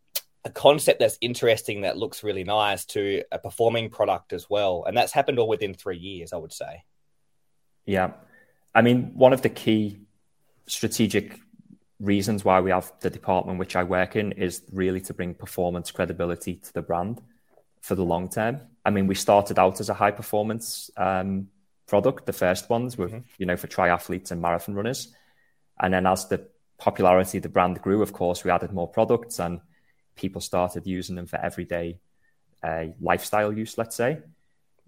a 0.45 0.51
concept 0.51 1.01
that's 1.01 1.19
interesting, 1.21 1.81
that 1.81 1.97
looks 1.97 2.23
really 2.23 2.45
nice, 2.45 2.85
to 2.87 3.25
a 3.33 3.41
performing 3.41 3.91
product 3.91 4.33
as 4.33 4.49
well. 4.49 4.85
And 4.87 4.97
that's 4.97 5.13
happened 5.13 5.41
all 5.41 5.49
within 5.49 5.75
three 5.75 5.99
years, 5.99 6.33
I 6.33 6.37
would 6.37 6.53
say. 6.53 6.85
Yeah. 7.85 8.13
I 8.73 8.83
mean, 8.83 9.13
one 9.15 9.33
of 9.33 9.43
the 9.43 9.49
key 9.49 10.03
strategic 10.67 11.41
reasons 11.99 12.45
why 12.45 12.61
we 12.61 12.71
have 12.71 12.93
the 13.01 13.11
department 13.11 13.59
which 13.59 13.75
I 13.75 13.83
work 13.83 14.15
in 14.15 14.31
is 14.33 14.63
really 14.73 15.01
to 15.01 15.15
bring 15.15 15.35
performance 15.35 15.91
credibility 15.91 16.55
to 16.55 16.73
the 16.73 16.83
brand 16.83 17.21
for 17.81 17.95
the 17.95 18.05
long 18.05 18.29
term. 18.29 18.61
I 18.85 18.91
mean, 18.91 19.07
we 19.07 19.15
started 19.15 19.59
out 19.59 19.81
as 19.81 19.89
a 19.89 19.95
high 19.95 20.11
performance 20.11 20.91
um, 20.97 21.49
product, 21.89 22.27
the 22.27 22.33
first 22.33 22.71
ones 22.71 22.97
were, 22.97 23.09
mm-hmm. 23.09 23.19
you 23.39 23.47
know, 23.47 23.57
for 23.57 23.67
triathletes 23.67 24.31
and 24.31 24.41
marathon 24.41 24.75
runners. 24.75 25.13
And 25.81 25.93
then 25.93 26.07
as 26.07 26.29
the 26.29 26.47
popularity 26.77 27.39
of 27.39 27.43
the 27.43 27.49
brand 27.49 27.83
grew, 27.83 28.03
of 28.03 28.13
course, 28.13 28.45
we 28.45 28.51
added 28.51 28.73
more 28.73 28.87
products 28.87 29.41
and 29.41 29.61
people 30.15 30.41
started 30.41 30.87
using 30.87 31.17
them 31.17 31.27
for 31.27 31.41
everyday 31.41 31.99
uh, 32.63 32.87
lifestyle 33.01 33.53
use, 33.53 33.79
let's 33.79 33.97
say. 33.97 34.19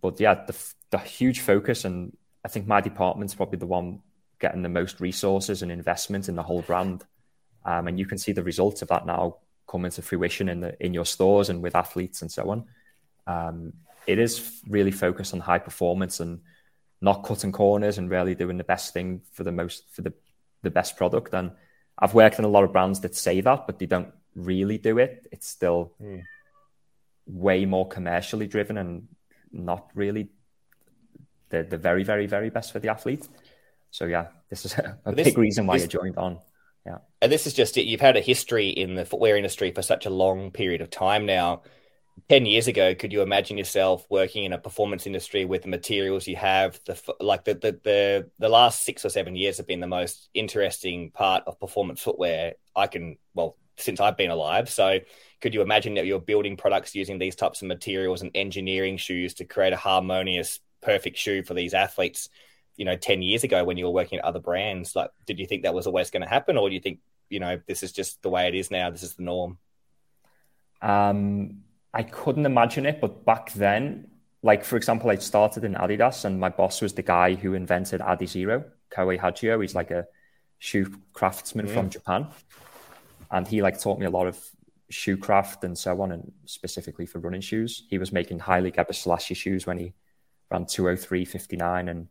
But 0.00 0.20
yeah, 0.20 0.34
the, 0.46 0.56
the 0.90 0.98
huge 0.98 1.40
focus, 1.40 1.84
and 1.84 2.16
I 2.44 2.48
think 2.48 2.66
my 2.66 2.80
department's 2.80 3.34
probably 3.34 3.58
the 3.58 3.66
one 3.66 4.00
getting 4.38 4.62
the 4.62 4.68
most 4.68 5.00
resources 5.00 5.62
and 5.62 5.72
investment 5.72 6.28
in 6.28 6.36
the 6.36 6.42
whole 6.42 6.62
brand. 6.62 7.04
Um, 7.64 7.88
and 7.88 7.98
you 7.98 8.06
can 8.06 8.18
see 8.18 8.32
the 8.32 8.42
results 8.42 8.82
of 8.82 8.88
that 8.88 9.06
now 9.06 9.36
coming 9.68 9.90
to 9.90 10.02
fruition 10.02 10.48
in 10.48 10.60
the 10.60 10.84
in 10.84 10.92
your 10.92 11.04
stores 11.04 11.48
and 11.48 11.62
with 11.62 11.76
athletes 11.76 12.22
and 12.22 12.32
so 12.32 12.50
on 12.50 12.64
um, 13.30 13.72
it 14.06 14.18
is 14.18 14.60
really 14.68 14.90
focused 14.90 15.34
on 15.34 15.40
high 15.40 15.58
performance 15.58 16.20
and 16.20 16.40
not 17.00 17.24
cutting 17.24 17.52
corners 17.52 17.98
and 17.98 18.10
really 18.10 18.34
doing 18.34 18.58
the 18.58 18.64
best 18.64 18.92
thing 18.92 19.22
for 19.32 19.44
the 19.44 19.52
most 19.52 19.84
for 19.94 20.02
the 20.02 20.12
the 20.62 20.70
best 20.70 20.96
product. 20.96 21.32
And 21.32 21.52
I've 21.98 22.14
worked 22.14 22.38
in 22.38 22.44
a 22.44 22.48
lot 22.48 22.64
of 22.64 22.72
brands 22.72 23.00
that 23.00 23.14
say 23.14 23.40
that, 23.40 23.66
but 23.66 23.78
they 23.78 23.86
don't 23.86 24.12
really 24.34 24.78
do 24.78 24.98
it. 24.98 25.26
It's 25.32 25.48
still 25.48 25.92
mm. 26.02 26.22
way 27.26 27.64
more 27.64 27.88
commercially 27.88 28.46
driven 28.46 28.76
and 28.76 29.08
not 29.52 29.90
really 29.94 30.30
the 31.50 31.62
the 31.62 31.78
very 31.78 32.04
very 32.04 32.26
very 32.26 32.50
best 32.50 32.72
for 32.72 32.80
the 32.80 32.88
athlete. 32.88 33.28
So 33.90 34.06
yeah, 34.06 34.28
this 34.48 34.64
is 34.64 34.74
a, 34.78 34.98
a 35.04 35.14
this, 35.14 35.28
big 35.28 35.38
reason 35.38 35.66
why 35.66 35.76
this, 35.76 35.82
you 35.82 35.88
joined 35.88 36.16
on. 36.16 36.38
Yeah, 36.84 36.98
and 37.20 37.30
this 37.30 37.46
is 37.46 37.54
just 37.54 37.76
it. 37.76 37.86
You've 37.86 38.00
had 38.00 38.16
a 38.16 38.20
history 38.20 38.70
in 38.70 38.94
the 38.94 39.04
footwear 39.04 39.36
industry 39.36 39.70
for 39.70 39.82
such 39.82 40.06
a 40.06 40.10
long 40.10 40.50
period 40.50 40.80
of 40.80 40.90
time 40.90 41.26
now 41.26 41.62
10 42.28 42.46
years 42.46 42.66
ago 42.66 42.94
could 42.94 43.12
you 43.12 43.22
imagine 43.22 43.56
yourself 43.56 44.06
working 44.10 44.44
in 44.44 44.52
a 44.52 44.58
performance 44.58 45.06
industry 45.06 45.44
with 45.44 45.62
the 45.62 45.68
materials 45.68 46.26
you 46.26 46.36
have? 46.36 46.80
The 46.84 47.00
like 47.20 47.44
the, 47.44 47.54
the 47.54 47.80
the 47.82 48.30
the 48.38 48.48
last 48.48 48.84
six 48.84 49.04
or 49.04 49.08
seven 49.08 49.36
years 49.36 49.56
have 49.58 49.66
been 49.66 49.80
the 49.80 49.86
most 49.86 50.28
interesting 50.34 51.10
part 51.10 51.44
of 51.46 51.60
performance 51.60 52.00
footwear 52.02 52.54
i 52.76 52.86
can 52.86 53.16
well 53.34 53.56
since 53.76 54.00
i've 54.00 54.16
been 54.16 54.30
alive. 54.30 54.68
So 54.68 55.00
could 55.40 55.54
you 55.54 55.62
imagine 55.62 55.94
that 55.94 56.06
you're 56.06 56.20
building 56.20 56.56
products 56.56 56.94
using 56.94 57.18
these 57.18 57.36
types 57.36 57.62
of 57.62 57.68
materials 57.68 58.22
and 58.22 58.30
engineering 58.34 58.96
shoes 58.96 59.34
to 59.34 59.44
create 59.44 59.72
a 59.72 59.76
harmonious 59.76 60.60
perfect 60.82 61.16
shoe 61.16 61.42
for 61.42 61.54
these 61.54 61.74
athletes 61.74 62.30
you 62.76 62.84
know 62.86 62.96
10 62.96 63.20
years 63.20 63.44
ago 63.44 63.62
when 63.62 63.76
you 63.76 63.84
were 63.84 63.90
working 63.90 64.18
at 64.18 64.24
other 64.24 64.40
brands? 64.40 64.96
Like 64.96 65.10
did 65.26 65.38
you 65.38 65.46
think 65.46 65.62
that 65.62 65.74
was 65.74 65.86
always 65.86 66.10
going 66.10 66.22
to 66.22 66.28
happen 66.28 66.56
or 66.56 66.68
do 66.68 66.74
you 66.74 66.80
think 66.80 66.98
you 67.28 67.40
know 67.40 67.60
this 67.66 67.82
is 67.82 67.92
just 67.92 68.20
the 68.22 68.30
way 68.30 68.48
it 68.48 68.54
is 68.54 68.70
now 68.70 68.90
this 68.90 69.02
is 69.02 69.14
the 69.14 69.22
norm? 69.22 69.58
Um 70.82 71.64
I 71.92 72.02
couldn't 72.02 72.46
imagine 72.46 72.86
it, 72.86 73.00
but 73.00 73.24
back 73.24 73.52
then, 73.52 74.08
like 74.42 74.64
for 74.64 74.76
example, 74.76 75.10
I 75.10 75.16
started 75.16 75.64
in 75.64 75.74
Adidas, 75.74 76.24
and 76.24 76.38
my 76.38 76.48
boss 76.48 76.80
was 76.80 76.94
the 76.94 77.02
guy 77.02 77.34
who 77.34 77.54
invented 77.54 78.00
Adizero, 78.00 78.64
Kohei 78.90 79.18
Hagio. 79.18 79.60
He's 79.60 79.74
like 79.74 79.90
a 79.90 80.06
shoe 80.58 80.92
craftsman 81.12 81.66
mm. 81.66 81.74
from 81.74 81.90
Japan, 81.90 82.28
and 83.30 83.46
he 83.46 83.62
like 83.62 83.80
taught 83.80 83.98
me 83.98 84.06
a 84.06 84.10
lot 84.10 84.26
of 84.26 84.38
shoe 84.88 85.16
craft 85.16 85.64
and 85.64 85.76
so 85.76 86.00
on, 86.00 86.12
and 86.12 86.32
specifically 86.46 87.06
for 87.06 87.18
running 87.18 87.40
shoes. 87.40 87.84
He 87.90 87.98
was 87.98 88.12
making 88.12 88.40
Haile 88.40 88.70
Gebrselassie 88.70 89.36
shoes 89.36 89.66
when 89.66 89.78
he 89.78 89.94
ran 90.50 90.64
203.59 90.64 91.90
and 91.90 92.08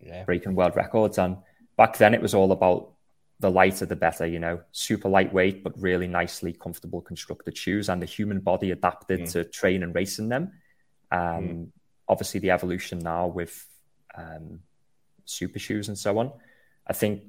yeah. 0.00 0.24
breaking 0.24 0.54
world 0.54 0.76
records. 0.76 1.18
And 1.18 1.38
back 1.76 1.98
then, 1.98 2.14
it 2.14 2.22
was 2.22 2.34
all 2.34 2.52
about 2.52 2.92
the 3.40 3.50
lighter 3.50 3.86
the 3.86 3.96
better, 3.96 4.26
you 4.26 4.38
know, 4.38 4.60
super 4.70 5.08
lightweight, 5.08 5.64
but 5.64 5.72
really 5.80 6.06
nicely 6.06 6.52
comfortable 6.52 7.00
constructed 7.00 7.56
shoes. 7.56 7.88
And 7.88 8.00
the 8.00 8.06
human 8.06 8.40
body 8.40 8.70
adapted 8.70 9.20
mm. 9.20 9.32
to 9.32 9.44
train 9.44 9.82
and 9.82 9.94
race 9.94 10.18
in 10.18 10.28
them. 10.28 10.52
Um, 11.10 11.20
mm. 11.20 11.68
Obviously, 12.06 12.40
the 12.40 12.50
evolution 12.50 12.98
now 12.98 13.26
with 13.26 13.66
um, 14.14 14.60
super 15.24 15.58
shoes 15.58 15.88
and 15.88 15.98
so 15.98 16.18
on. 16.18 16.32
I 16.86 16.92
think 16.92 17.22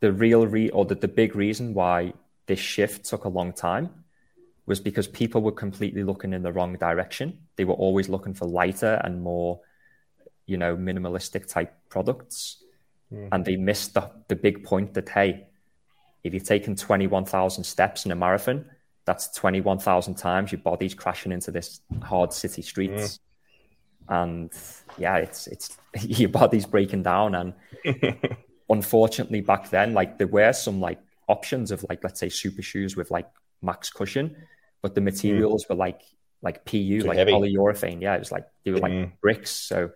the 0.00 0.12
real 0.12 0.46
re 0.46 0.68
or 0.70 0.84
the, 0.84 0.94
the 0.94 1.08
big 1.08 1.34
reason 1.34 1.74
why 1.74 2.12
this 2.46 2.60
shift 2.60 3.04
took 3.04 3.24
a 3.24 3.28
long 3.28 3.52
time 3.52 3.90
was 4.66 4.80
because 4.80 5.06
people 5.06 5.42
were 5.42 5.52
completely 5.52 6.04
looking 6.04 6.32
in 6.32 6.42
the 6.42 6.52
wrong 6.52 6.76
direction. 6.76 7.38
They 7.56 7.64
were 7.64 7.74
always 7.74 8.08
looking 8.08 8.34
for 8.34 8.46
lighter 8.46 9.00
and 9.04 9.22
more, 9.22 9.60
you 10.46 10.56
know, 10.56 10.76
minimalistic 10.76 11.48
type 11.48 11.72
products. 11.88 12.62
Mm. 13.12 13.28
And 13.32 13.44
they 13.44 13.56
missed 13.56 13.94
the, 13.94 14.10
the 14.28 14.36
big 14.36 14.64
point 14.64 14.94
that, 14.94 15.08
hey, 15.08 15.46
if 16.24 16.32
you're 16.32 16.42
taking 16.42 16.74
21,000 16.74 17.64
steps 17.64 18.04
in 18.04 18.12
a 18.12 18.16
marathon, 18.16 18.64
that's 19.04 19.28
21,000 19.34 20.16
times 20.16 20.50
your 20.50 20.60
body's 20.60 20.94
crashing 20.94 21.32
into 21.32 21.50
this 21.50 21.80
hard 22.02 22.32
city 22.32 22.62
streets. 22.62 23.20
Mm. 24.08 24.24
And 24.24 24.52
yeah, 24.98 25.16
it's, 25.18 25.46
it's 25.46 25.76
your 26.02 26.30
body's 26.30 26.66
breaking 26.66 27.04
down. 27.04 27.34
And 27.34 27.54
unfortunately, 28.68 29.40
back 29.40 29.70
then, 29.70 29.94
like 29.94 30.18
there 30.18 30.26
were 30.26 30.52
some 30.52 30.80
like 30.80 30.98
options 31.28 31.70
of 31.70 31.84
like, 31.88 32.02
let's 32.02 32.18
say 32.18 32.28
super 32.28 32.62
shoes 32.62 32.96
with 32.96 33.10
like 33.10 33.28
max 33.62 33.90
cushion, 33.90 34.36
but 34.82 34.94
the 34.94 35.00
materials 35.00 35.64
mm. 35.64 35.70
were 35.70 35.76
like, 35.76 36.02
like 36.42 36.64
PU, 36.64 37.00
Too 37.00 37.06
like 37.06 37.18
heavy. 37.18 37.32
polyurethane. 37.32 38.02
Yeah, 38.02 38.16
it 38.16 38.18
was 38.18 38.32
like, 38.32 38.46
they 38.64 38.72
were 38.72 38.78
like 38.78 38.92
mm. 38.92 39.12
bricks. 39.20 39.50
So 39.50 39.90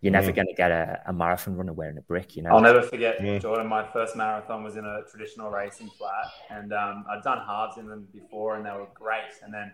you're 0.00 0.12
never 0.12 0.32
mm. 0.32 0.36
going 0.36 0.46
to 0.46 0.54
get 0.54 0.70
a, 0.70 1.02
a, 1.06 1.12
marathon 1.12 1.56
runner 1.56 1.74
wearing 1.74 1.98
a 1.98 2.02
brick, 2.02 2.36
you 2.36 2.42
know. 2.42 2.50
I'll 2.50 2.60
never 2.60 2.80
forget, 2.80 3.18
mm. 3.18 3.40
Jordan. 3.40 3.66
My 3.66 3.86
first 3.92 4.16
marathon 4.16 4.64
was 4.64 4.76
in 4.76 4.84
a 4.84 5.02
traditional 5.10 5.50
racing 5.50 5.90
flat, 5.98 6.26
and 6.48 6.72
um, 6.72 7.04
I'd 7.10 7.22
done 7.22 7.38
halves 7.46 7.76
in 7.76 7.86
them 7.86 8.08
before, 8.12 8.56
and 8.56 8.64
they 8.64 8.70
were 8.70 8.88
great. 8.94 9.32
And 9.42 9.52
then 9.52 9.72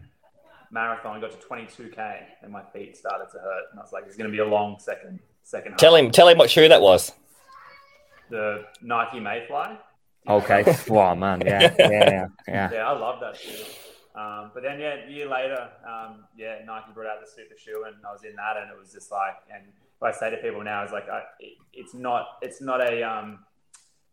marathon, 0.73 1.17
I 1.17 1.21
got 1.21 1.31
to 1.31 1.47
22k, 1.47 2.23
and 2.43 2.51
my 2.51 2.63
feet 2.73 2.97
started 2.97 3.27
to 3.33 3.39
hurt, 3.39 3.65
and 3.71 3.79
I 3.79 3.83
was 3.83 3.93
like, 3.93 4.05
"It's 4.07 4.17
going 4.17 4.31
to 4.31 4.37
be 4.37 4.43
a 4.43 4.47
long 4.47 4.79
second 4.81 5.21
second." 5.45 5.73
Half. 5.73 5.79
Tell 5.79 5.95
him, 5.95 6.11
tell 6.11 6.29
him 6.29 6.39
what 6.39 6.51
shoe 6.51 6.69
that 6.69 6.83
was. 6.83 7.13
The 8.29 8.65
Nike 8.83 9.21
Mayfly. 9.21 9.79
Okay. 10.29 10.77
wow, 10.89 11.15
man. 11.15 11.43
Yeah, 11.47 11.61
yeah, 11.79 11.89
yeah. 11.89 12.27
Yeah, 12.49 12.71
yeah 12.73 12.89
I 12.89 12.99
love 12.99 13.21
that 13.21 13.37
shoe. 13.37 13.63
Um, 14.17 14.51
but 14.55 14.63
then, 14.63 14.81
yeah, 14.81 15.07
a 15.07 15.11
year 15.11 15.29
later, 15.29 15.69
um, 15.87 16.25
yeah, 16.37 16.57
Nike 16.67 16.91
brought 16.95 17.07
out 17.07 17.21
the 17.21 17.31
super 17.31 17.55
shoe, 17.57 17.85
and 17.87 17.97
I 18.05 18.13
was 18.13 18.25
in 18.25 18.35
that, 18.37 18.57
and 18.57 18.71
it 18.71 18.79
was 18.79 18.91
just 18.91 19.13
like, 19.13 19.37
and 19.55 19.63
what 19.99 20.15
I 20.15 20.19
say 20.19 20.31
to 20.31 20.37
people 20.37 20.63
now 20.63 20.85
is 20.85 20.93
like, 20.93 21.09
I, 21.09 21.23
it, 21.41 21.55
it's 21.73 21.95
not, 21.95 22.27
it's 22.43 22.61
not 22.61 22.81
a, 22.81 23.03
um, 23.03 23.41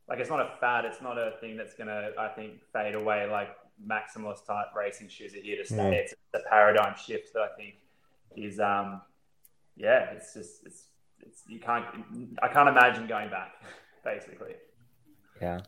like 0.08 0.19
it's 0.19 0.30
not 0.30 0.39
a 0.39 0.50
fad. 0.60 0.86
It's 0.86 1.02
not 1.02 1.17
a 1.17 1.34
thing 1.39 1.58
that's 1.58 1.74
gonna, 1.74 2.10
I 2.19 2.28
think, 2.30 2.60
fade 2.72 2.96
away. 2.96 3.28
Like 3.30 3.50
maximalist 3.86 4.46
type 4.46 4.67
racing 4.76 5.10
shoes 5.10 5.34
are 5.34 5.41
here 5.41 5.58
to 5.58 5.65
stay. 5.65 5.78
Mm. 5.78 5.93
It's 5.93 6.13
a 6.34 6.39
paradigm 6.50 6.96
shift 6.96 7.34
that 7.34 7.41
I 7.41 7.56
think 7.58 7.76
is, 8.36 8.60
um, 8.60 9.02
yeah, 9.76 10.12
it's 10.12 10.34
just, 10.34 10.65
it's, 10.65 10.84
it's 11.19 11.43
you 11.48 11.60
can't, 11.60 11.86
I 12.41 12.48
can't 12.48 12.69
imagine 12.69 13.08
going 13.08 13.30
back, 13.30 13.54
basically. 14.04 14.56
Yeah. 15.41 15.62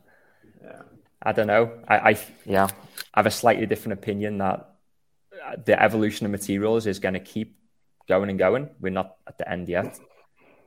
Yeah. 0.63 0.81
I 1.23 1.31
don't 1.31 1.47
know. 1.47 1.79
I, 1.87 1.97
I 1.97 2.17
yeah, 2.45 2.67
I 3.13 3.19
have 3.19 3.25
a 3.25 3.31
slightly 3.31 3.65
different 3.65 3.93
opinion 3.93 4.37
that 4.39 4.75
the 5.65 5.81
evolution 5.81 6.25
of 6.25 6.31
materials 6.31 6.87
is 6.87 6.99
going 6.99 7.13
to 7.13 7.19
keep 7.19 7.57
going 8.07 8.29
and 8.29 8.39
going. 8.39 8.69
We're 8.79 8.91
not 8.91 9.15
at 9.27 9.37
the 9.37 9.49
end 9.49 9.69
yet. 9.69 9.99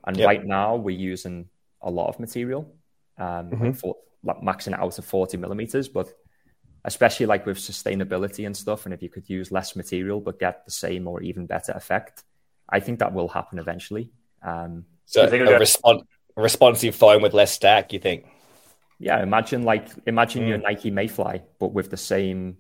And 0.06 0.16
yep. 0.16 0.26
right 0.26 0.44
now, 0.44 0.76
we're 0.76 0.96
using 0.96 1.48
a 1.82 1.90
lot 1.90 2.08
of 2.08 2.18
material, 2.18 2.74
um, 3.18 3.50
mm-hmm. 3.50 3.64
like, 3.64 3.76
for, 3.76 3.96
like 4.24 4.40
maxing 4.40 4.72
it 4.72 4.80
out 4.80 4.92
to 4.92 5.02
40 5.02 5.36
millimeters. 5.36 5.88
But 5.88 6.12
especially 6.84 7.26
like 7.26 7.46
with 7.46 7.58
sustainability 7.58 8.46
and 8.46 8.56
stuff, 8.56 8.86
and 8.86 8.94
if 8.94 9.02
you 9.02 9.08
could 9.08 9.28
use 9.28 9.52
less 9.52 9.76
material 9.76 10.20
but 10.20 10.38
get 10.38 10.64
the 10.64 10.70
same 10.70 11.06
or 11.06 11.20
even 11.22 11.46
better 11.46 11.72
effect, 11.72 12.24
I 12.68 12.80
think 12.80 12.98
that 13.00 13.12
will 13.12 13.28
happen 13.28 13.58
eventually. 13.58 14.10
Um, 14.42 14.84
so 15.06 15.24
a 15.24 15.28
respon- 15.28 16.04
responsive 16.36 16.94
foam 16.94 17.22
with 17.22 17.34
less 17.34 17.52
stack, 17.52 17.92
you 17.92 17.98
think? 17.98 18.26
Yeah, 18.98 19.22
imagine 19.22 19.62
like 19.62 19.88
imagine 20.06 20.44
mm. 20.44 20.48
your 20.48 20.58
Nike 20.58 20.90
Mayfly, 20.90 21.42
but 21.58 21.72
with 21.72 21.90
the 21.90 21.96
same 21.96 22.58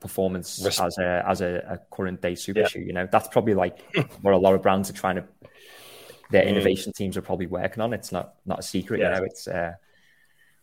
performance 0.00 0.60
Res- 0.64 0.80
as 0.80 0.98
a 0.98 1.24
as 1.26 1.40
a, 1.40 1.62
a 1.68 1.94
current 1.94 2.20
day 2.20 2.34
super 2.34 2.60
yeah. 2.60 2.68
shoe. 2.68 2.80
You 2.80 2.92
know, 2.92 3.08
that's 3.10 3.28
probably 3.28 3.54
like 3.54 3.80
what 4.22 4.34
a 4.34 4.38
lot 4.38 4.54
of 4.54 4.62
brands 4.62 4.90
are 4.90 4.94
trying 4.94 5.16
to. 5.16 5.24
Their 6.30 6.44
mm. 6.44 6.48
innovation 6.48 6.92
teams 6.92 7.16
are 7.16 7.22
probably 7.22 7.46
working 7.46 7.82
on. 7.82 7.92
It's 7.92 8.12
not 8.12 8.34
not 8.44 8.58
a 8.58 8.62
secret. 8.62 9.00
Yeah. 9.00 9.14
You 9.14 9.20
know, 9.20 9.24
it's 9.24 9.48
uh, 9.48 9.72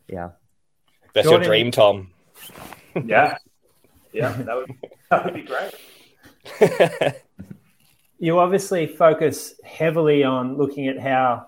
yeah. 0.08 0.30
That's 1.13 1.28
Jordan, 1.28 1.43
your 1.43 1.50
dream, 1.50 1.72
Tom. 1.72 2.12
Yeah, 3.06 3.38
yeah, 4.12 4.32
that 4.34 4.56
would 4.56 4.72
that 5.10 5.26
would 5.26 5.34
be 5.34 5.41
great. 5.41 5.74
you 8.19 8.38
obviously 8.38 8.86
focus 8.86 9.56
heavily 9.63 10.24
on 10.24 10.58
looking 10.58 10.88
at 10.88 11.00
how 11.00 11.48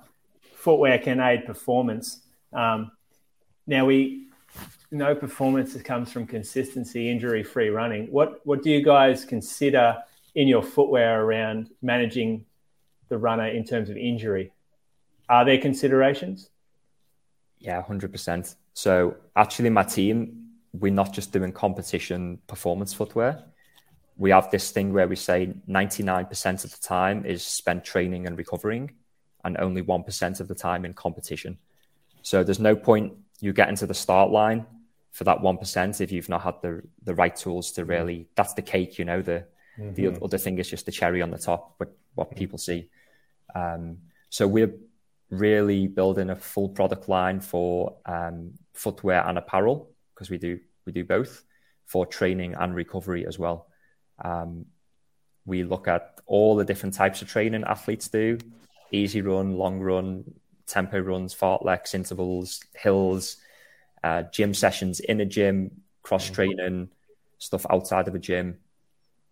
footwear 0.55 0.97
can 0.97 1.19
aid 1.19 1.45
performance. 1.45 2.23
Um, 2.51 2.91
now 3.67 3.85
we 3.85 4.24
know 4.91 5.15
performance 5.15 5.75
comes 5.81 6.11
from 6.11 6.27
consistency, 6.27 7.09
injury-free 7.09 7.69
running. 7.69 8.07
What 8.07 8.45
what 8.45 8.63
do 8.63 8.69
you 8.69 8.83
guys 8.83 9.25
consider 9.25 9.97
in 10.35 10.47
your 10.47 10.63
footwear 10.63 11.23
around 11.23 11.69
managing 11.81 12.45
the 13.09 13.17
runner 13.17 13.47
in 13.47 13.63
terms 13.63 13.89
of 13.89 13.97
injury? 13.97 14.51
Are 15.29 15.45
there 15.45 15.57
considerations? 15.57 16.49
Yeah, 17.59 17.81
hundred 17.81 18.11
percent. 18.11 18.55
So 18.73 19.15
actually, 19.35 19.69
my 19.69 19.83
team, 19.83 20.49
we're 20.73 20.93
not 20.93 21.13
just 21.13 21.31
doing 21.31 21.51
competition 21.51 22.39
performance 22.47 22.93
footwear. 22.93 23.43
We 24.17 24.29
have 24.31 24.51
this 24.51 24.71
thing 24.71 24.93
where 24.93 25.07
we 25.07 25.15
say 25.17 25.53
99% 25.67 26.63
of 26.63 26.71
the 26.71 26.77
time 26.81 27.25
is 27.25 27.43
spent 27.43 27.83
training 27.83 28.27
and 28.27 28.37
recovering, 28.37 28.91
and 29.43 29.57
only 29.57 29.81
1% 29.81 30.39
of 30.39 30.47
the 30.47 30.55
time 30.55 30.85
in 30.85 30.93
competition. 30.93 31.57
So 32.21 32.43
there's 32.43 32.59
no 32.59 32.75
point 32.75 33.13
you 33.45 33.53
get 33.53 33.69
into 33.69 33.85
the 33.85 33.93
start 33.93 34.31
line 34.31 34.65
for 35.11 35.23
that 35.23 35.37
1% 35.39 36.01
if 36.01 36.11
you've 36.11 36.29
not 36.29 36.41
had 36.41 36.55
the, 36.63 36.81
the 37.03 37.13
right 37.13 37.35
tools 37.35 37.71
to 37.73 37.85
really, 37.85 38.27
that's 38.35 38.53
the 38.53 38.61
cake, 38.61 38.97
you 38.97 39.05
know, 39.05 39.21
the, 39.21 39.45
mm-hmm. 39.79 39.93
the 39.93 40.19
other 40.23 40.39
thing 40.39 40.57
is 40.57 40.67
just 40.69 40.87
the 40.87 40.91
cherry 40.91 41.21
on 41.21 41.29
the 41.29 41.37
top, 41.37 41.75
but 41.77 41.95
what 42.15 42.35
people 42.35 42.57
see. 42.57 42.89
Um, 43.53 43.99
so 44.29 44.47
we're 44.47 44.73
really 45.29 45.85
building 45.87 46.31
a 46.31 46.35
full 46.35 46.69
product 46.69 47.07
line 47.07 47.39
for 47.39 47.95
um, 48.07 48.53
footwear 48.73 49.25
and 49.27 49.37
apparel 49.37 49.89
because 50.13 50.29
we 50.29 50.37
do 50.37 50.59
we 50.85 50.91
do 50.91 51.03
both 51.03 51.43
for 51.85 52.05
training 52.05 52.55
and 52.55 52.75
recovery 52.75 53.25
as 53.27 53.37
well. 53.39 53.67
Um, 54.23 54.65
we 55.45 55.63
look 55.63 55.87
at 55.87 56.19
all 56.25 56.55
the 56.55 56.65
different 56.65 56.95
types 56.95 57.21
of 57.21 57.27
training 57.27 57.63
athletes 57.63 58.07
do: 58.07 58.37
easy 58.91 59.21
run, 59.21 59.57
long 59.57 59.79
run, 59.79 60.25
tempo 60.67 60.99
runs, 60.99 61.33
fartleks, 61.33 61.93
intervals, 61.93 62.63
hills, 62.75 63.37
uh, 64.03 64.23
gym 64.31 64.53
sessions 64.53 64.99
in 64.99 65.19
a 65.21 65.25
gym, 65.25 65.81
cross 66.01 66.29
training, 66.29 66.89
stuff 67.37 67.65
outside 67.69 68.07
of 68.07 68.15
a 68.15 68.19
gym. 68.19 68.57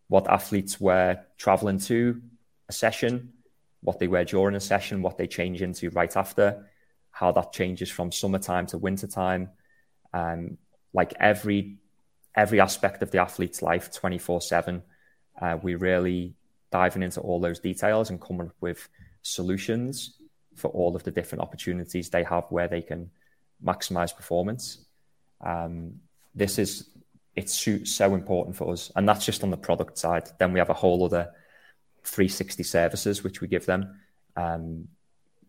What 0.08 0.30
athletes 0.30 0.80
wear 0.80 1.26
traveling 1.38 1.80
to 1.80 2.22
a 2.70 2.74
session, 2.74 3.34
what 3.82 4.00
they 4.00 4.08
wear 4.08 4.26
during 4.26 4.56
a 4.56 4.60
session, 4.60 5.02
what 5.02 5.18
they 5.18 5.28
change 5.28 5.62
into 5.62 5.90
right 5.90 6.16
after, 6.16 6.68
how 7.12 7.32
that 7.32 7.54
changes 7.54 7.90
from 7.90 8.12
summertime 8.12 8.66
to 8.68 8.78
wintertime. 8.78 9.50
Um, 10.14 10.58
like 10.94 11.14
every 11.20 11.78
every 12.36 12.60
aspect 12.60 13.04
of 13.04 13.12
the 13.12 13.20
athlete's 13.20 13.62
life, 13.62 13.92
twenty 13.92 14.18
four 14.18 14.42
seven. 14.42 14.84
Uh, 15.42 15.58
we 15.62 15.76
really 15.76 16.36
diving 16.72 17.04
into 17.04 17.22
all 17.22 17.40
those 17.40 17.60
details 17.60 18.10
and 18.10 18.22
coming 18.22 18.48
up 18.48 18.56
with 18.62 18.88
solutions 19.22 20.18
for 20.56 20.70
all 20.70 20.96
of 20.96 21.04
the 21.04 21.12
different 21.12 21.42
opportunities 21.42 22.10
they 22.10 22.24
have 22.24 22.46
where 22.50 22.68
they 22.68 22.82
can 22.82 23.10
maximize 23.64 24.16
performance. 24.16 24.86
Um, 25.42 26.00
this 26.36 26.58
is 26.58 26.90
it's 27.36 27.68
so 27.86 28.14
important 28.14 28.56
for 28.56 28.72
us, 28.72 28.92
and 28.96 29.10
that's 29.10 29.26
just 29.26 29.44
on 29.44 29.50
the 29.50 29.58
product 29.58 29.98
side. 29.98 30.30
Then 30.38 30.54
we 30.54 30.60
have 30.60 30.70
a 30.70 30.76
whole 30.76 31.04
other 31.04 31.32
360 32.04 32.64
services 32.64 33.24
which 33.24 33.42
we 33.42 33.48
give 33.48 33.66
them 33.66 34.00
um, 34.36 34.88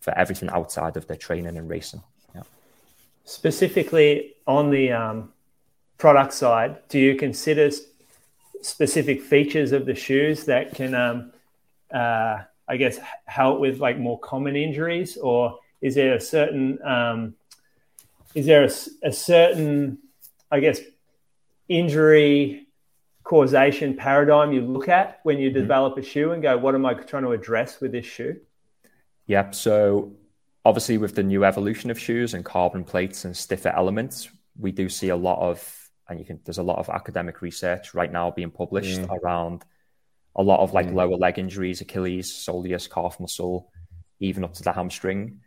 for 0.00 0.16
everything 0.16 0.48
outside 0.50 0.96
of 0.96 1.06
their 1.06 1.16
training 1.16 1.56
and 1.58 1.68
racing. 1.68 2.02
Yeah. 2.34 2.42
Specifically 3.24 4.34
on 4.46 4.70
the 4.70 4.92
um, 4.92 5.32
product 5.98 6.32
side, 6.32 6.78
do 6.88 6.98
you 6.98 7.16
consider 7.16 7.70
specific 8.62 9.20
features 9.22 9.72
of 9.72 9.84
the 9.84 9.94
shoes 9.94 10.44
that 10.44 10.74
can, 10.74 10.94
um, 10.94 11.32
uh, 11.92 12.42
I 12.68 12.77
guess, 12.77 12.98
help 13.27 13.61
with 13.61 13.79
like 13.79 13.98
more 13.98 14.18
common 14.18 14.57
injuries, 14.57 15.16
or 15.16 15.59
is 15.81 15.94
there 15.94 16.14
a 16.14 16.20
certain 16.20 16.79
um, 16.83 17.35
is 18.35 18.46
there 18.46 18.64
a, 18.64 19.09
a 19.09 19.12
certain, 19.12 19.98
I 20.50 20.61
guess, 20.61 20.81
injury 21.68 22.66
causation 23.22 23.96
paradigm 23.96 24.53
you 24.53 24.61
look 24.61 24.88
at 24.88 25.20
when 25.22 25.38
you 25.38 25.50
mm-hmm. 25.50 25.61
develop 25.61 25.96
a 25.96 26.03
shoe 26.03 26.33
and 26.33 26.42
go, 26.42 26.57
what 26.59 26.74
am 26.74 26.85
I 26.85 26.94
trying 26.94 27.22
to 27.22 27.33
address 27.33 27.81
with 27.81 27.92
this 27.92 28.07
shoe? 28.07 28.40
Yep. 29.27 29.55
So 29.55 30.12
obviously, 30.64 30.98
with 30.98 31.14
the 31.14 31.22
new 31.22 31.44
evolution 31.44 31.90
of 31.90 31.98
shoes 31.98 32.35
and 32.35 32.44
carbon 32.44 32.85
plates 32.85 33.24
and 33.24 33.37
stiffer 33.37 33.70
elements, 33.70 34.29
we 34.59 34.72
do 34.72 34.88
see 34.88 35.09
a 35.09 35.16
lot 35.16 35.38
of, 35.38 35.90
and 36.09 36.18
you 36.18 36.24
can, 36.24 36.40
there's 36.44 36.59
a 36.59 36.62
lot 36.62 36.79
of 36.79 36.90
academic 36.90 37.40
research 37.40 37.94
right 37.94 38.12
now 38.12 38.31
being 38.31 38.50
published 38.50 39.00
mm. 39.00 39.18
around 39.22 39.64
a 40.36 40.42
lot 40.42 40.60
of 40.60 40.72
like 40.72 40.88
mm. 40.88 40.94
lower 40.94 41.16
leg 41.16 41.38
injuries, 41.38 41.80
Achilles, 41.80 42.32
soleus, 42.32 42.90
calf 42.90 43.20
muscle, 43.20 43.70
even 44.20 44.44
up 44.44 44.54
to 44.54 44.62
the 44.62 44.72
hamstring. 44.72 45.40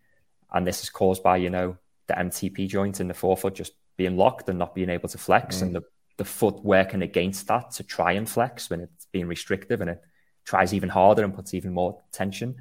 And 0.53 0.65
this 0.65 0.83
is 0.83 0.89
caused 0.89 1.23
by, 1.23 1.37
you 1.37 1.49
know, 1.49 1.77
the 2.07 2.13
MTP 2.13 2.67
joint 2.67 2.99
in 2.99 3.07
the 3.07 3.13
forefoot 3.13 3.55
just 3.55 3.73
being 3.97 4.15
locked 4.15 4.47
and 4.47 4.57
not 4.57 4.73
being 4.73 4.89
able 4.89 5.09
to 5.09 5.17
flex, 5.17 5.57
mm. 5.57 5.63
and 5.63 5.75
the, 5.75 5.81
the 6.17 6.25
foot 6.25 6.63
working 6.63 7.01
against 7.01 7.47
that 7.47 7.71
to 7.71 7.83
try 7.83 8.13
and 8.13 8.29
flex 8.29 8.69
when 8.69 8.81
it's 8.81 9.07
being 9.11 9.27
restrictive 9.27 9.81
and 9.81 9.89
it 9.89 10.01
tries 10.45 10.73
even 10.73 10.89
harder 10.89 11.23
and 11.23 11.35
puts 11.35 11.53
even 11.53 11.73
more 11.73 11.99
tension 12.11 12.55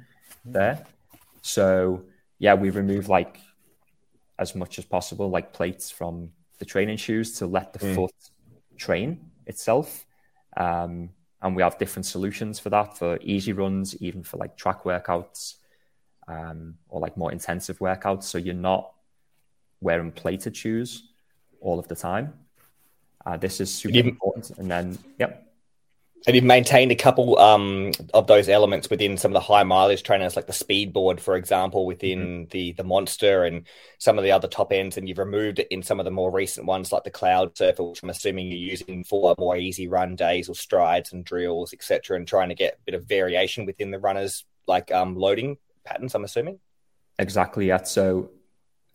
mm. 0.47 0.53
there. 0.53 0.85
So 1.41 2.03
yeah, 2.39 2.55
we 2.55 2.69
remove 2.69 3.07
like 3.07 3.39
as 4.37 4.53
much 4.53 4.77
as 4.77 4.85
possible, 4.85 5.29
like 5.29 5.53
plates 5.53 5.89
from 5.89 6.31
the 6.59 6.65
training 6.65 6.97
shoes 6.97 7.39
to 7.39 7.47
let 7.47 7.73
the 7.73 7.79
mm. 7.79 7.95
foot 7.95 8.11
train 8.77 9.31
itself. 9.45 10.05
Um, 10.55 11.09
and 11.41 11.55
we 11.55 11.61
have 11.61 11.77
different 11.77 12.05
solutions 12.05 12.59
for 12.59 12.69
that 12.69 12.97
for 12.97 13.17
easy 13.21 13.53
runs, 13.53 13.95
even 14.01 14.23
for 14.23 14.37
like 14.37 14.57
track 14.57 14.83
workouts 14.83 15.55
um, 16.27 16.75
or 16.89 16.99
like 16.99 17.15
more 17.15 17.31
intensive 17.31 17.79
workouts. 17.79 18.23
So 18.23 18.37
you're 18.37 18.55
not 18.55 18.91
wearing 19.81 20.11
plated 20.11 20.55
shoes 20.57 21.03
all 21.61 21.79
of 21.79 21.87
the 21.87 21.95
time. 21.95 22.33
Uh, 23.25 23.37
this 23.37 23.59
is 23.59 23.73
super 23.73 23.97
important. 23.97 24.57
And 24.57 24.69
then, 24.69 24.97
yep. 25.19 25.46
Have 26.25 26.35
you've 26.35 26.43
maintained 26.43 26.91
a 26.91 26.95
couple 26.95 27.39
um, 27.39 27.91
of 28.13 28.27
those 28.27 28.49
elements 28.49 28.89
within 28.89 29.17
some 29.17 29.31
of 29.31 29.33
the 29.33 29.39
high 29.39 29.63
mileage 29.63 30.03
trainers, 30.03 30.35
like 30.35 30.47
the 30.47 30.53
speedboard, 30.53 31.19
for 31.19 31.35
example, 31.35 31.85
within 31.85 32.19
mm-hmm. 32.19 32.49
the 32.49 32.73
the 32.73 32.83
monster 32.83 33.45
and 33.45 33.65
some 33.99 34.17
of 34.17 34.23
the 34.23 34.31
other 34.31 34.47
top 34.47 34.73
ends, 34.73 34.97
and 34.97 35.07
you've 35.07 35.19
removed 35.19 35.59
it 35.59 35.67
in 35.69 35.83
some 35.83 35.99
of 35.99 36.05
the 36.05 36.11
more 36.11 36.31
recent 36.31 36.65
ones, 36.65 36.91
like 36.91 37.03
the 37.03 37.11
Cloudsurfer, 37.11 37.89
which 37.89 38.03
I'm 38.03 38.09
assuming 38.09 38.47
you're 38.47 38.57
using 38.57 39.03
for 39.03 39.35
more 39.37 39.55
easy 39.55 39.87
run 39.87 40.15
days 40.15 40.49
or 40.49 40.55
strides 40.55 41.13
and 41.13 41.23
drills, 41.23 41.71
etc., 41.71 42.17
and 42.17 42.27
trying 42.27 42.49
to 42.49 42.55
get 42.55 42.73
a 42.73 42.85
bit 42.85 42.95
of 42.95 43.05
variation 43.05 43.65
within 43.65 43.91
the 43.91 43.99
runners, 43.99 44.43
like 44.67 44.91
um, 44.91 45.15
loading 45.15 45.57
patterns. 45.85 46.15
I'm 46.15 46.25
assuming. 46.25 46.59
Exactly. 47.19 47.67
Yeah. 47.67 47.83
So 47.83 48.31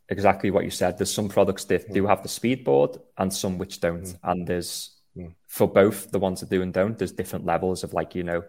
exactly 0.09 0.51
what 0.51 0.64
you 0.64 0.70
said. 0.70 0.99
There's 0.99 1.12
some 1.12 1.29
products 1.29 1.64
that 1.66 1.93
do 1.93 2.07
have 2.07 2.23
the 2.23 2.29
speed 2.29 2.64
board 2.64 2.99
and 3.18 3.33
some 3.33 3.59
which 3.59 3.81
don't. 3.81 4.05
Mm. 4.05 4.18
And 4.23 4.47
there's 4.47 4.95
mm. 5.17 5.33
for 5.47 5.69
both 5.69 6.11
the 6.11 6.19
ones 6.19 6.41
that 6.41 6.51
do 6.51 6.63
and 6.63 6.73
don't, 6.73 6.99
there's 6.99 7.13
different 7.13 7.45
levels 7.45 7.85
of 7.85 7.93
like, 7.93 8.15
you 8.15 8.23
know, 8.23 8.45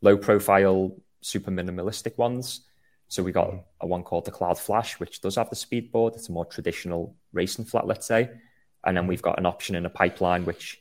low 0.00 0.16
profile, 0.16 0.96
super 1.20 1.50
minimalistic 1.50 2.16
ones. 2.18 2.62
So 3.08 3.22
we 3.22 3.32
got 3.32 3.50
mm. 3.50 3.62
a 3.80 3.86
one 3.86 4.02
called 4.02 4.24
the 4.24 4.30
Cloudflash, 4.30 5.00
which 5.00 5.20
does 5.20 5.36
have 5.36 5.50
the 5.50 5.56
speed 5.56 5.90
board. 5.90 6.14
It's 6.14 6.28
a 6.28 6.32
more 6.32 6.44
traditional 6.44 7.16
racing 7.32 7.64
flat, 7.64 7.86
let's 7.86 8.06
say. 8.06 8.30
And 8.84 8.96
then 8.96 9.06
we've 9.06 9.22
got 9.22 9.38
an 9.38 9.46
option 9.46 9.74
in 9.74 9.86
a 9.86 9.90
pipeline, 9.90 10.44
which 10.44 10.80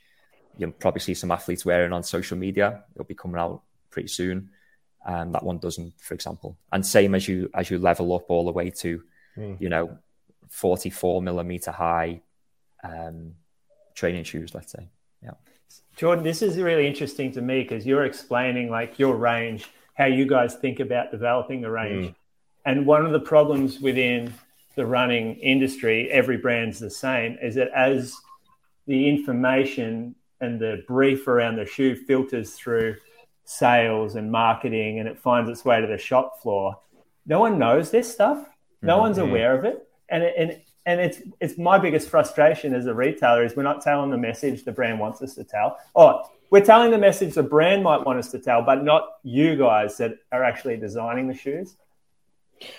you'll 0.58 0.72
probably 0.72 1.02
see 1.02 1.14
some 1.14 1.32
athletes 1.32 1.66
wearing 1.66 1.94
on 1.94 2.04
social 2.04 2.38
media. 2.38 2.84
It'll 2.94 3.06
be 3.06 3.16
coming 3.16 3.40
out 3.40 3.62
pretty 3.90 4.10
soon. 4.10 4.50
And 5.06 5.34
that 5.34 5.44
one 5.44 5.58
doesn't, 5.58 5.94
for 6.00 6.14
example. 6.14 6.58
And 6.72 6.86
same 6.86 7.16
as 7.16 7.28
you 7.28 7.50
as 7.54 7.72
you 7.72 7.80
level 7.80 8.14
up 8.14 8.26
all 8.30 8.46
the 8.46 8.52
way 8.52 8.70
to, 8.72 9.02
mm. 9.38 9.62
you 9.62 9.70
know, 9.70 9.98
44 10.50 11.22
millimeter 11.22 11.72
high 11.72 12.22
um, 12.84 13.34
training 13.96 14.26
shoes, 14.26 14.54
let's 14.54 14.72
say. 14.74 14.90
Yeah. 15.24 15.32
Jordan, 15.96 16.24
this 16.24 16.42
is 16.42 16.58
really 16.58 16.88
interesting 16.88 17.32
to 17.34 17.42
me 17.42 17.62
because 17.64 17.86
you're 17.86 18.06
explaining 18.06 18.70
like 18.70 19.00
your 19.00 19.16
range, 19.16 19.66
how 19.96 20.06
you 20.06 20.28
guys 20.28 20.56
think 20.56 20.80
about 20.80 21.12
developing 21.12 21.62
the 21.62 21.72
range. 21.72 22.08
Mm. 22.08 22.16
And 22.66 22.86
one 22.86 23.06
of 23.06 23.12
the 23.12 23.20
problems 23.20 23.80
within 23.80 24.34
the 24.76 24.86
running 24.86 25.36
industry, 25.38 26.12
every 26.12 26.38
brand's 26.38 26.80
the 26.80 26.90
same, 26.90 27.38
is 27.42 27.56
that 27.56 27.70
as 27.76 28.16
the 28.86 29.10
information 29.10 30.16
and 30.40 30.60
the 30.60 30.84
brief 30.88 31.28
around 31.28 31.56
the 31.56 31.66
shoe 31.66 31.96
filters 31.96 32.54
through 32.54 32.96
sales 33.46 34.16
and 34.16 34.32
marketing 34.32 35.00
and 35.00 35.08
it 35.08 35.18
finds 35.18 35.50
its 35.50 35.66
way 35.66 35.82
to 35.82 35.88
the 35.88 35.98
shop 35.98 36.42
floor, 36.42 36.78
no 37.26 37.40
one 37.40 37.58
knows 37.58 37.90
this 37.90 38.12
stuff. 38.12 38.46
No 38.82 38.94
mm-hmm. 38.94 39.02
one's 39.02 39.18
aware 39.18 39.58
of 39.58 39.66
it. 39.66 39.88
And, 40.10 40.24
it, 40.24 40.34
and 40.38 40.62
and 40.88 41.02
it's 41.02 41.22
it's 41.42 41.58
my 41.58 41.78
biggest 41.78 42.10
frustration 42.10 42.74
as 42.74 42.88
a 42.88 42.94
retailer 42.94 43.44
is 43.44 43.56
we're 43.56 43.62
not 43.62 43.82
telling 43.82 44.10
the 44.10 44.18
message 44.18 44.64
the 44.64 44.72
brand 44.72 45.00
wants 45.00 45.22
us 45.22 45.36
to 45.36 45.44
tell. 45.44 45.78
Oh, 45.96 46.24
we're 46.50 46.64
telling 46.64 46.92
the 46.92 46.98
message 46.98 47.36
the 47.36 47.44
brand 47.44 47.84
might 47.84 48.06
want 48.06 48.18
us 48.18 48.32
to 48.32 48.40
tell, 48.40 48.62
but 48.62 48.84
not 48.86 49.18
you 49.22 49.58
guys 49.58 49.98
that 49.98 50.18
are 50.32 50.44
actually 50.44 50.78
designing 50.78 51.28
the 51.28 51.34
shoes. 51.34 51.76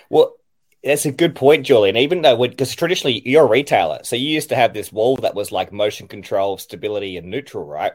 Well, 0.09 0.35
that's 0.83 1.05
a 1.05 1.11
good 1.11 1.35
point, 1.35 1.67
Julian. 1.67 1.97
Even 1.97 2.23
though, 2.23 2.35
because 2.35 2.73
traditionally 2.73 3.21
you're 3.29 3.45
a 3.45 3.49
retailer, 3.49 3.99
so 4.01 4.15
you 4.15 4.27
used 4.27 4.49
to 4.49 4.55
have 4.55 4.73
this 4.73 4.91
wall 4.91 5.15
that 5.17 5.35
was 5.35 5.51
like 5.51 5.71
motion 5.71 6.07
control, 6.07 6.57
stability, 6.57 7.15
and 7.15 7.29
neutral, 7.29 7.63
right? 7.63 7.93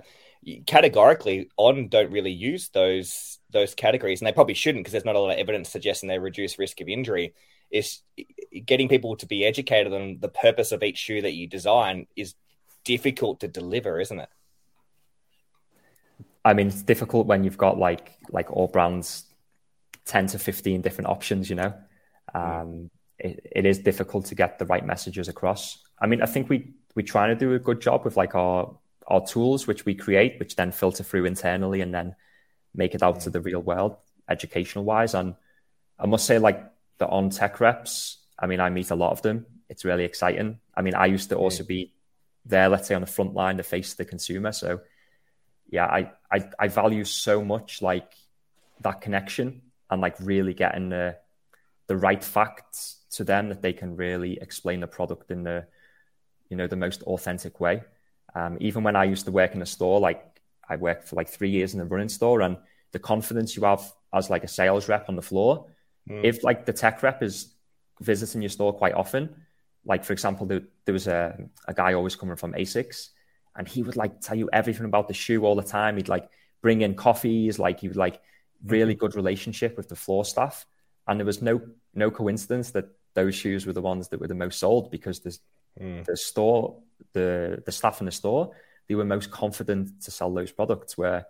Categorically, 0.66 1.49
on 1.57 1.88
don't 1.88 2.12
really 2.12 2.32
use 2.32 2.68
those 2.68 3.38
those 3.51 3.74
categories, 3.74 4.20
and 4.20 4.26
they 4.26 4.32
probably 4.32 4.55
shouldn't 4.55 4.84
because 4.84 4.92
there's 4.92 5.05
not 5.05 5.16
a 5.16 5.18
lot 5.20 5.32
of 5.32 5.38
evidence 5.38 5.70
suggesting 5.70 6.09
they 6.09 6.18
reduce 6.18 6.59
risk 6.59 6.80
of 6.80 6.88
injury 6.88 7.34
is 7.70 8.01
getting 8.66 8.88
people 8.88 9.16
to 9.16 9.26
be 9.26 9.45
educated 9.45 9.92
on 9.92 10.18
the 10.20 10.28
purpose 10.28 10.70
of 10.70 10.82
each 10.82 10.99
shoe 10.99 11.22
that 11.22 11.32
you 11.32 11.47
design 11.47 12.07
is 12.14 12.34
difficult 12.84 13.40
to 13.40 13.49
deliver, 13.49 14.01
isn't 14.01 14.20
it? 14.20 14.28
I 16.45 16.53
mean, 16.53 16.68
it's 16.68 16.82
difficult 16.82 17.26
when 17.26 17.42
you've 17.42 17.59
got 17.59 17.78
like 17.78 18.12
like 18.28 18.51
all 18.51 18.68
brands, 18.68 19.24
ten 20.05 20.26
to 20.28 20.38
fifteen 20.38 20.82
different 20.82 21.09
options. 21.09 21.49
You 21.49 21.57
know, 21.57 21.74
um, 22.34 22.90
it, 23.18 23.40
it 23.51 23.66
is 23.66 23.78
difficult 23.78 24.26
to 24.26 24.34
get 24.34 24.59
the 24.59 24.66
right 24.66 24.84
messages 24.84 25.28
across. 25.28 25.78
I 25.99 26.07
mean, 26.07 26.22
I 26.22 26.26
think 26.26 26.51
we 26.51 26.74
we're 26.95 27.07
trying 27.07 27.30
to 27.30 27.34
do 27.34 27.55
a 27.55 27.59
good 27.59 27.80
job 27.80 28.05
with 28.05 28.16
like 28.16 28.34
our 28.34 28.76
our 29.07 29.25
tools, 29.25 29.67
which 29.67 29.85
we 29.85 29.95
create, 29.95 30.39
which 30.39 30.57
then 30.57 30.73
filter 30.73 31.03
through 31.03 31.25
internally 31.25 31.81
and 31.81 31.95
then 31.95 32.17
make 32.75 32.95
it 32.95 33.03
out 33.03 33.21
to 33.21 33.31
the 33.31 33.41
real 33.41 33.61
world, 33.61 33.97
educational 34.29 34.85
wise. 34.85 35.15
And 35.15 35.35
I 35.99 36.07
must 36.07 36.27
say, 36.27 36.39
like 36.39 36.65
the 36.99 37.07
on 37.07 37.31
tech 37.31 37.61
reps, 37.61 38.19
I 38.39 38.47
mean, 38.47 38.61
I 38.61 38.71
meet 38.71 38.91
a 38.91 38.97
lot 38.97 39.13
of 39.13 39.23
them. 39.23 39.47
It's 39.69 39.85
really 39.85 40.05
exciting. 40.05 40.59
I 40.75 40.83
mean, 40.83 40.95
I 40.95 41.07
used 41.07 41.29
to 41.31 41.37
also 41.37 41.65
mm. 41.65 41.69
be 41.69 41.93
there, 42.45 42.69
let's 42.69 42.89
say, 42.89 42.95
on 42.95 43.01
the 43.01 43.07
front 43.07 43.35
line, 43.35 43.57
the 43.57 43.63
face 43.63 43.93
of 43.93 43.99
the 43.99 44.05
consumer. 44.05 44.53
So, 44.53 44.81
yeah, 45.71 45.87
I, 45.87 46.13
I, 46.31 46.49
I 46.59 46.69
value 46.69 47.05
so 47.05 47.45
much 47.45 47.81
like 47.81 48.13
that 48.81 49.01
connection 49.01 49.63
and 49.91 50.01
like 50.01 50.17
really 50.21 50.55
getting 50.55 50.89
the 50.89 51.17
the 51.87 51.97
right 51.97 52.25
facts 52.25 52.97
to 53.11 53.25
them 53.25 53.49
that 53.51 53.63
they 53.63 53.73
can 53.73 53.97
really 53.97 54.39
explain 54.41 54.81
the 54.81 54.87
product 54.87 55.31
in 55.31 55.45
the 55.45 55.67
you 56.49 56.57
know 56.57 56.67
the 56.67 56.77
most 56.77 57.03
authentic 57.03 57.61
way. 57.61 57.83
Um, 58.35 58.59
even 58.61 58.82
when 58.82 58.97
I 58.97 59.05
used 59.05 59.26
to 59.26 59.32
work 59.32 59.55
in 59.55 59.62
a 59.62 59.66
store, 59.66 60.01
like 60.01 60.41
I 60.68 60.76
worked 60.76 61.09
for 61.09 61.16
like 61.16 61.28
three 61.28 61.51
years 61.51 61.74
in 61.74 61.80
a 61.80 61.85
running 61.85 62.09
store, 62.09 62.41
and 62.41 62.57
the 62.93 62.99
confidence 62.99 63.57
you 63.57 63.64
have 63.64 63.93
as 64.12 64.30
like 64.30 64.45
a 64.45 64.49
sales 64.49 64.89
rep 64.89 65.09
on 65.09 65.16
the 65.16 65.22
floor 65.22 65.66
Mm. 66.09 66.24
If 66.24 66.45
like 66.45 66.66
the 66.66 66.72
tech 66.72 67.03
rep 67.03 67.22
is 67.22 67.55
visiting 68.01 68.43
your 68.43 68.51
store 68.51 68.72
quite 68.72 68.95
often, 68.95 69.35
like 69.85 70.05
for 70.05 70.12
example, 70.12 70.47
there, 70.47 70.62
there 70.85 70.93
was 70.93 71.07
a, 71.07 71.37
a 71.66 71.74
guy 71.74 71.95
always 71.95 72.16
coming 72.16 72.37
from 72.37 72.53
Asics, 72.53 73.11
and 73.57 73.66
he 73.66 73.82
would 73.82 73.97
like 73.97 74.20
tell 74.20 74.37
you 74.37 74.49
everything 74.53 74.87
about 74.87 75.09
the 75.09 75.14
shoe 75.14 75.45
all 75.45 75.55
the 75.55 75.62
time. 75.62 75.97
He'd 75.97 76.09
like 76.09 76.28
bring 76.61 76.82
in 76.82 76.95
coffees, 76.95 77.59
like 77.59 77.80
he 77.80 77.89
would 77.89 77.97
like 77.97 78.20
really 78.64 78.95
mm-hmm. 78.95 79.01
good 79.01 79.14
relationship 79.14 79.76
with 79.76 79.89
the 79.89 79.97
floor 79.97 80.24
staff, 80.24 80.66
and 81.07 81.18
there 81.18 81.26
was 81.26 81.43
no 81.43 81.61
no 81.95 82.11
coincidence 82.11 82.70
that 82.72 82.89
those 83.14 83.35
shoes 83.35 83.66
were 83.66 83.72
the 83.72 83.80
ones 83.80 84.09
that 84.09 84.20
were 84.20 84.26
the 84.28 84.35
most 84.35 84.59
sold 84.59 84.91
because 84.91 85.20
the 85.20 85.39
mm. 85.81 86.05
the 86.05 86.16
store 86.16 86.81
the 87.12 87.62
the 87.66 87.72
staff 87.72 88.01
in 88.01 88.07
the 88.07 88.12
store 88.12 88.51
they 88.89 88.95
were 88.95 89.05
most 89.05 89.31
confident 89.31 90.03
to 90.03 90.11
sell 90.11 90.33
those 90.33 90.53
products 90.53 90.97
where 90.99 91.27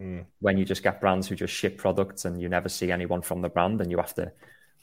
Mm. 0.00 0.24
When 0.40 0.58
you 0.58 0.64
just 0.64 0.82
get 0.82 1.00
brands 1.00 1.28
who 1.28 1.34
just 1.34 1.52
ship 1.52 1.78
products 1.78 2.24
and 2.24 2.40
you 2.40 2.48
never 2.48 2.68
see 2.68 2.90
anyone 2.90 3.22
from 3.22 3.42
the 3.42 3.48
brand 3.48 3.80
and 3.80 3.90
you 3.90 3.98
have 3.98 4.14
to 4.14 4.32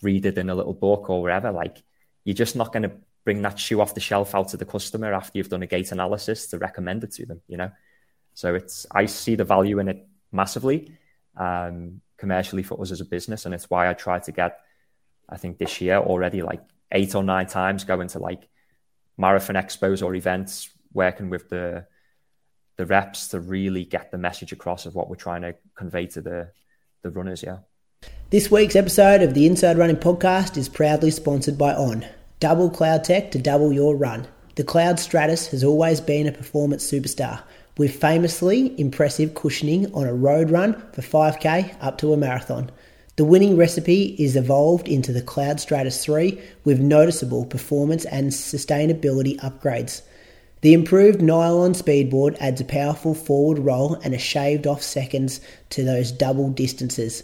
read 0.02 0.26
it 0.26 0.38
in 0.38 0.50
a 0.50 0.56
little 0.56 0.74
book 0.74 1.10
or 1.10 1.22
wherever, 1.22 1.52
like 1.52 1.84
you're 2.24 2.36
just 2.36 2.56
not 2.56 2.72
going 2.72 2.84
to 2.84 2.92
bring 3.26 3.42
that 3.42 3.60
shoe 3.60 3.82
off 3.82 3.94
the 3.94 4.00
shelf 4.00 4.34
out 4.36 4.50
to 4.50 4.58
the 4.58 4.66
customer 4.66 5.14
after 5.14 5.38
you've 5.38 5.50
done 5.50 5.64
a 5.64 5.68
gait 5.68 5.92
analysis 5.92 6.48
to 6.48 6.58
recommend 6.58 7.04
it 7.04 7.12
to 7.12 7.26
them, 7.26 7.42
you 7.48 7.58
know? 7.58 7.72
So 8.34 8.56
it's, 8.56 8.86
I 8.92 9.08
see 9.08 9.36
the 9.36 9.44
value 9.44 9.80
in 9.80 9.90
it 9.90 10.08
massively 10.32 10.94
um, 11.36 12.02
commercially 12.18 12.64
for 12.64 12.80
us 12.82 12.92
as 12.92 13.02
a 13.02 13.06
business. 13.06 13.46
And 13.46 13.54
it's 13.54 13.70
why 13.70 13.90
I 13.90 13.94
try 13.94 14.20
to 14.20 14.32
get, 14.32 14.60
I 15.28 15.38
think 15.38 15.58
this 15.58 15.82
year 15.82 15.98
already 15.98 16.42
like 16.42 16.62
eight 16.92 17.14
or 17.16 17.24
nine 17.24 17.48
times 17.48 17.84
going 17.84 18.08
to 18.10 18.20
like 18.20 18.48
marathon 19.20 19.56
expos 19.56 20.04
or 20.04 20.16
events, 20.16 20.70
working 20.94 21.30
with 21.30 21.50
the, 21.50 21.86
the 22.78 22.86
reps 22.88 23.28
to 23.28 23.40
really 23.40 23.86
get 23.86 24.10
the 24.10 24.18
message 24.18 24.52
across 24.52 24.88
of 24.88 24.96
what 24.96 25.10
we're 25.10 25.16
trying 25.16 25.44
to 25.44 25.54
convey 25.76 26.08
to 26.08 26.22
the 26.22 26.52
the 27.02 27.10
runners. 27.10 27.44
Yeah. 27.44 27.58
This 28.30 28.52
week's 28.52 28.76
episode 28.76 29.22
of 29.22 29.34
the 29.34 29.46
Inside 29.46 29.78
Running 29.78 29.98
Podcast 29.98 30.58
is 30.58 30.70
proudly 30.70 31.12
sponsored 31.12 31.58
by 31.58 31.74
On. 31.74 32.06
Double 32.40 32.70
CloudTec 32.70 33.32
to 33.32 33.40
double 33.40 33.74
your 33.74 33.96
run. 33.96 34.28
The 34.56 34.64
Cloudstratus 34.64 35.50
has 35.52 35.64
always 35.64 36.02
been 36.02 36.28
a 36.28 36.32
performance 36.32 36.90
superstar, 36.90 37.42
with 37.78 37.96
famously 37.96 38.80
impressive 38.80 39.34
cushioning 39.34 39.94
on 39.94 40.08
a 40.08 40.14
road 40.14 40.52
run 40.52 40.74
for 40.94 41.02
5k 41.02 41.76
up 41.82 41.98
to 42.00 42.14
a 42.14 42.18
marathon. 42.18 42.70
The 43.20 43.26
winning 43.26 43.58
recipe 43.58 44.16
is 44.18 44.38
evolved 44.38 44.88
into 44.88 45.12
the 45.12 45.22
Cloudstratus 45.22 46.02
3 46.02 46.40
with 46.64 46.80
noticeable 46.80 47.44
performance 47.44 48.06
and 48.06 48.32
sustainability 48.32 49.38
upgrades. 49.42 50.04
The 50.62 50.74
improved 50.74 51.22
nylon 51.22 51.74
speedboard 51.74 52.38
adds 52.40 52.62
a 52.62 52.64
powerful 52.64 53.14
forward 53.14 53.60
roll 53.60 53.96
and 53.96 54.14
a 54.14 54.18
shaved 54.18 54.66
off 54.66 54.82
seconds 54.82 55.42
to 55.72 55.84
those 55.84 56.14
double 56.14 56.50
distances. 56.50 57.24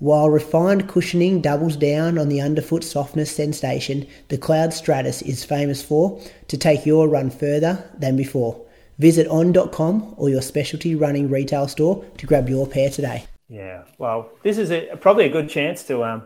While 0.00 0.28
refined 0.28 0.88
cushioning 0.88 1.40
doubles 1.40 1.76
down 1.76 2.18
on 2.18 2.28
the 2.28 2.40
underfoot 2.40 2.82
softness 2.82 3.30
sensation, 3.30 4.08
the 4.30 4.38
Cloudstratus 4.38 5.22
is 5.22 5.44
famous 5.44 5.80
for 5.84 6.20
to 6.48 6.58
take 6.58 6.84
your 6.84 7.08
run 7.08 7.30
further 7.30 7.88
than 7.96 8.16
before. 8.16 8.60
Visit 8.98 9.28
on.com 9.28 10.16
or 10.16 10.30
your 10.30 10.42
specialty 10.42 10.96
running 10.96 11.30
retail 11.30 11.68
store 11.68 12.04
to 12.16 12.26
grab 12.26 12.48
your 12.48 12.66
pair 12.66 12.90
today. 12.90 13.28
Yeah, 13.48 13.84
well, 13.96 14.30
this 14.42 14.58
is 14.58 14.70
a, 14.70 14.96
probably 14.96 15.24
a 15.24 15.30
good 15.30 15.48
chance 15.48 15.82
to 15.84 16.04
um, 16.04 16.22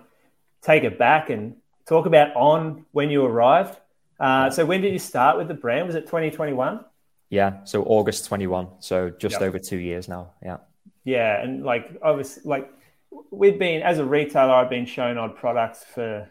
take 0.60 0.84
it 0.84 0.98
back 0.98 1.30
and 1.30 1.56
talk 1.86 2.06
about 2.06 2.34
on 2.34 2.84
when 2.92 3.10
you 3.10 3.24
arrived 3.24 3.78
uh, 4.22 4.48
so 4.48 4.64
when 4.64 4.80
did 4.80 4.92
you 4.92 5.00
start 5.00 5.36
with 5.36 5.48
the 5.48 5.54
brand? 5.54 5.84
Was 5.84 5.96
it 5.96 6.06
2021? 6.06 6.84
Yeah, 7.28 7.64
so 7.64 7.82
August 7.82 8.26
21. 8.26 8.68
So 8.78 9.10
just 9.10 9.34
yep. 9.34 9.42
over 9.42 9.58
two 9.58 9.78
years 9.78 10.08
now. 10.08 10.30
Yeah. 10.40 10.58
Yeah, 11.04 11.42
and 11.42 11.64
like 11.64 11.98
obviously, 12.00 12.44
like 12.44 12.70
we've 13.32 13.58
been 13.58 13.82
as 13.82 13.98
a 13.98 14.04
retailer, 14.04 14.52
I've 14.52 14.70
been 14.70 14.86
shown 14.86 15.18
On 15.18 15.34
products 15.34 15.82
for 15.82 16.30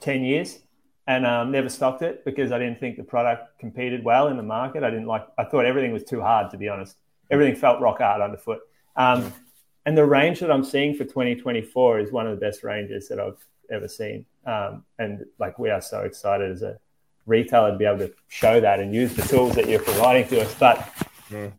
10 0.00 0.24
years 0.24 0.58
and 1.06 1.26
um, 1.26 1.52
never 1.52 1.68
stocked 1.68 2.00
it 2.00 2.24
because 2.24 2.50
I 2.50 2.58
didn't 2.58 2.80
think 2.80 2.96
the 2.96 3.04
product 3.04 3.58
competed 3.58 4.02
well 4.02 4.28
in 4.28 4.38
the 4.38 4.42
market. 4.42 4.82
I 4.82 4.88
didn't 4.88 5.06
like. 5.06 5.26
I 5.36 5.44
thought 5.44 5.66
everything 5.66 5.92
was 5.92 6.02
too 6.02 6.22
hard, 6.22 6.50
to 6.52 6.56
be 6.56 6.70
honest. 6.70 6.96
Everything 7.30 7.56
felt 7.56 7.82
rock 7.82 7.98
hard 7.98 8.22
underfoot. 8.22 8.60
Um, 8.96 9.34
and 9.86 9.96
the 9.96 10.04
range 10.04 10.40
that 10.40 10.50
I'm 10.50 10.64
seeing 10.64 10.94
for 10.94 11.04
2024 11.04 12.00
is 12.00 12.10
one 12.10 12.26
of 12.26 12.38
the 12.38 12.44
best 12.44 12.64
ranges 12.64 13.08
that 13.08 13.20
I've 13.20 13.38
ever 13.70 13.86
seen. 13.86 14.26
Um, 14.44 14.84
and 14.98 15.24
like 15.38 15.60
we 15.60 15.70
are 15.70 15.80
so 15.80 16.00
excited 16.00 16.50
as 16.50 16.62
a 16.62 16.78
retailer 17.24 17.70
to 17.70 17.78
be 17.78 17.84
able 17.84 17.98
to 17.98 18.12
show 18.26 18.60
that 18.60 18.80
and 18.80 18.92
use 18.92 19.14
the 19.14 19.22
tools 19.22 19.54
that 19.54 19.68
you're 19.68 19.80
providing 19.80 20.26
to 20.28 20.42
us. 20.42 20.52
But 20.58 20.78
mm. 21.30 21.52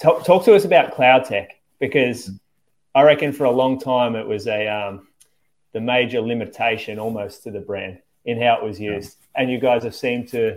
talk, 0.00 0.24
talk 0.24 0.44
to 0.44 0.54
us 0.54 0.64
about 0.64 0.94
CloudTec 0.94 1.48
because 1.80 2.30
I 2.94 3.02
reckon 3.02 3.32
for 3.32 3.44
a 3.44 3.50
long 3.50 3.80
time 3.80 4.14
it 4.14 4.26
was 4.26 4.46
a 4.46 4.68
um, 4.68 5.08
the 5.72 5.80
major 5.80 6.20
limitation 6.20 7.00
almost 7.00 7.42
to 7.42 7.50
the 7.50 7.60
brand 7.60 7.98
in 8.24 8.40
how 8.40 8.58
it 8.58 8.64
was 8.64 8.80
used, 8.80 9.18
and 9.34 9.50
you 9.50 9.58
guys 9.60 9.84
have 9.84 9.94
seemed 9.94 10.28
to 10.28 10.56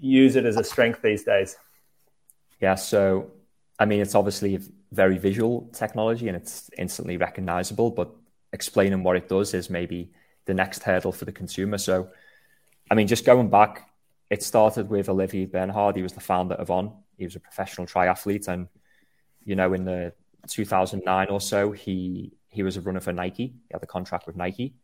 use 0.00 0.36
it 0.36 0.44
as 0.44 0.56
a 0.56 0.64
strength 0.64 1.02
these 1.02 1.24
days. 1.24 1.56
Yeah, 2.60 2.76
so 2.76 3.30
I 3.78 3.86
mean, 3.86 4.00
it's 4.00 4.14
obviously 4.14 4.60
very 4.92 5.18
visual 5.18 5.68
technology 5.72 6.28
and 6.28 6.36
it's 6.36 6.70
instantly 6.78 7.16
recognizable, 7.16 7.90
but 7.90 8.10
explaining 8.52 9.02
what 9.02 9.16
it 9.16 9.28
does 9.28 9.54
is 9.54 9.68
maybe 9.68 10.10
the 10.46 10.54
next 10.54 10.82
hurdle 10.82 11.12
for 11.12 11.24
the 11.24 11.32
consumer. 11.32 11.78
So 11.78 12.08
I 12.90 12.94
mean, 12.94 13.06
just 13.06 13.24
going 13.24 13.50
back, 13.50 13.90
it 14.30 14.42
started 14.42 14.88
with 14.88 15.08
Olivier 15.08 15.46
Bernhard. 15.46 15.96
He 15.96 16.02
was 16.02 16.12
the 16.12 16.20
founder 16.20 16.54
of 16.54 16.70
On. 16.70 16.92
He 17.16 17.24
was 17.24 17.36
a 17.36 17.40
professional 17.40 17.86
triathlete, 17.86 18.48
and 18.48 18.68
you 19.44 19.56
know, 19.56 19.72
in 19.72 19.84
the 19.84 20.12
2009 20.48 21.28
or 21.28 21.40
so, 21.40 21.72
he 21.72 22.32
he 22.48 22.62
was 22.62 22.76
a 22.76 22.80
runner 22.80 23.00
for 23.00 23.12
Nike. 23.12 23.46
He 23.46 23.72
had 23.72 23.82
a 23.82 23.86
contract 23.86 24.26
with 24.26 24.36
Nike, 24.36 24.74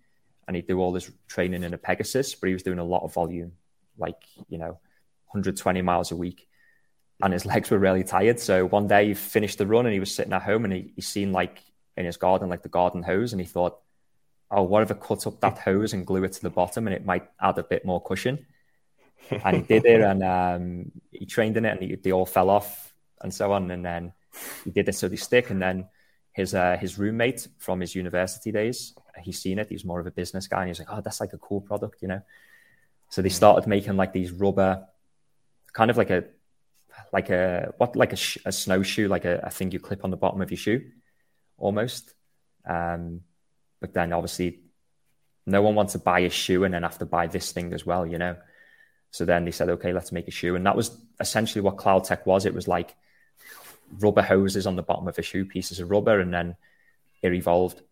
and 0.46 0.57
he'd 0.57 0.66
do 0.66 0.80
all 0.80 0.94
his 0.94 1.11
training 1.28 1.62
in 1.62 1.74
a 1.74 1.78
Pegasus, 1.78 2.34
but 2.34 2.48
he 2.48 2.52
was 2.52 2.62
doing 2.62 2.78
a 2.78 2.84
lot 2.84 3.05
of 3.05 3.14
volume, 3.14 3.52
like 3.96 4.22
you 4.48 4.59
know, 4.59 4.78
120 5.28 5.82
miles 5.82 6.11
a 6.11 6.16
week, 6.16 6.48
and 7.23 7.33
his 7.33 7.47
legs 7.47 7.71
were 7.71 7.79
really 7.79 8.05
tired. 8.05 8.41
So 8.41 8.67
one 8.67 8.89
day 8.89 9.09
he 9.09 9.15
finished 9.15 9.59
the 9.59 9.67
run, 9.67 9.87
and 9.87 9.93
he 9.93 10.01
was 10.01 10.15
sitting 10.15 10.33
at 10.33 10.43
home, 10.43 10.65
and 10.65 10.73
he 10.73 10.93
he 10.95 11.03
seen 11.03 11.33
like 11.33 11.62
in 11.97 12.05
his 12.05 12.17
garden 12.17 12.49
like 12.49 12.62
the 12.62 12.69
garden 12.69 13.03
hose, 13.03 13.33
and 13.33 13.41
he 13.41 13.47
thought, 13.47 13.79
oh, 14.51 14.62
what 14.62 14.83
if 14.83 14.91
I 14.91 14.95
cut 14.95 15.27
up 15.27 15.41
that 15.41 15.59
hose 15.59 15.93
and 15.93 16.07
glue 16.07 16.25
it 16.25 16.33
to 16.33 16.43
the 16.43 16.51
bottom 16.51 16.87
and 16.87 16.95
it 16.95 17.05
might 17.05 17.29
add 17.41 17.59
a 17.59 17.65
bit 17.65 17.85
more 17.85 18.01
cushion? 18.01 18.47
And 19.31 19.57
he 19.57 19.62
did 19.62 19.85
it 19.87 20.01
and 20.01 20.23
um, 20.23 20.93
he 21.11 21.27
trained 21.27 21.57
in 21.57 21.65
it 21.65 21.71
and 21.71 21.83
he, 21.83 21.97
they 21.97 22.12
all 22.12 22.27
fell 22.27 22.51
off 22.51 22.93
and 23.23 23.33
so 23.33 23.53
on. 23.53 23.71
And 23.71 23.85
then 23.85 24.12
he 24.65 24.71
did 24.71 24.89
it 24.89 24.95
so 24.95 25.09
they 25.09 25.17
stick. 25.17 25.51
And 25.51 25.61
then 25.61 25.89
his 26.33 26.55
uh, 26.55 26.77
his 26.79 26.99
roommate 26.99 27.49
from 27.59 27.81
his 27.81 27.95
university 27.95 28.53
days, 28.53 28.95
he's 29.23 29.41
seen 29.41 29.59
it. 29.59 29.71
He's 29.71 29.85
more 29.85 29.99
of 29.99 30.07
a 30.07 30.11
business 30.11 30.47
guy 30.47 30.61
and 30.61 30.69
he's 30.69 30.79
like, 30.79 30.89
oh, 30.91 31.01
that's 31.01 31.21
like 31.21 31.33
a 31.33 31.39
cool 31.39 31.61
product, 31.61 32.03
you 32.03 32.09
know? 32.09 32.21
So 33.09 33.23
they 33.23 33.29
started 33.29 33.67
making 33.67 33.97
like 33.97 34.12
these 34.12 34.31
rubber, 34.31 34.87
kind 35.73 35.91
of 35.91 35.97
like 35.97 36.11
a, 36.11 36.25
like 37.12 37.30
a, 37.30 37.72
what, 37.78 37.97
like 37.97 38.12
a, 38.12 38.16
sh- 38.16 38.38
a 38.45 38.53
snowshoe, 38.53 39.09
like 39.09 39.24
a, 39.24 39.40
a 39.45 39.51
thing 39.51 39.70
you 39.70 39.78
clip 39.78 40.05
on 40.05 40.11
the 40.11 40.16
bottom 40.16 40.40
of 40.40 40.51
your 40.51 40.59
shoe 40.59 40.82
almost. 41.59 42.14
Um, 42.66 43.20
but 43.80 43.92
then 43.95 44.12
obviously, 44.12 44.61
no 45.47 45.62
one 45.62 45.74
wants 45.74 45.92
to 45.92 45.99
buy 45.99 46.20
a 46.20 46.30
shoe 46.30 46.64
and 46.64 46.72
then 46.72 46.82
have 46.82 46.99
to 46.99 47.07
buy 47.07 47.26
this 47.26 47.53
thing 47.53 47.72
as 47.74 47.84
well, 47.84 48.07
you 48.07 48.18
know. 48.18 48.36
So 49.11 49.24
then 49.24 49.45
they 49.45 49.51
said, 49.51 49.68
okay, 49.68 49.92
let's 49.92 50.11
make 50.11 50.26
a 50.26 50.32
shoe, 50.32 50.57
and 50.57 50.66
that 50.66 50.76
was 50.76 50.99
essentially 51.20 51.61
what 51.61 51.76
CloudTec 51.76 52.26
was. 52.26 52.47
It 52.47 52.55
was 52.55 52.66
like 52.66 52.97
rubber 54.01 54.22
hoses 54.22 54.66
on 54.66 54.74
the 54.74 54.82
bottom 54.82 55.07
of 55.07 55.18
a 55.18 55.22
shoe, 55.22 55.45
pieces 55.45 55.78
of 55.78 55.90
rubber, 55.90 56.18
and 56.18 56.32
then 56.34 56.57
it 57.22 57.32
evolved. 57.32 57.82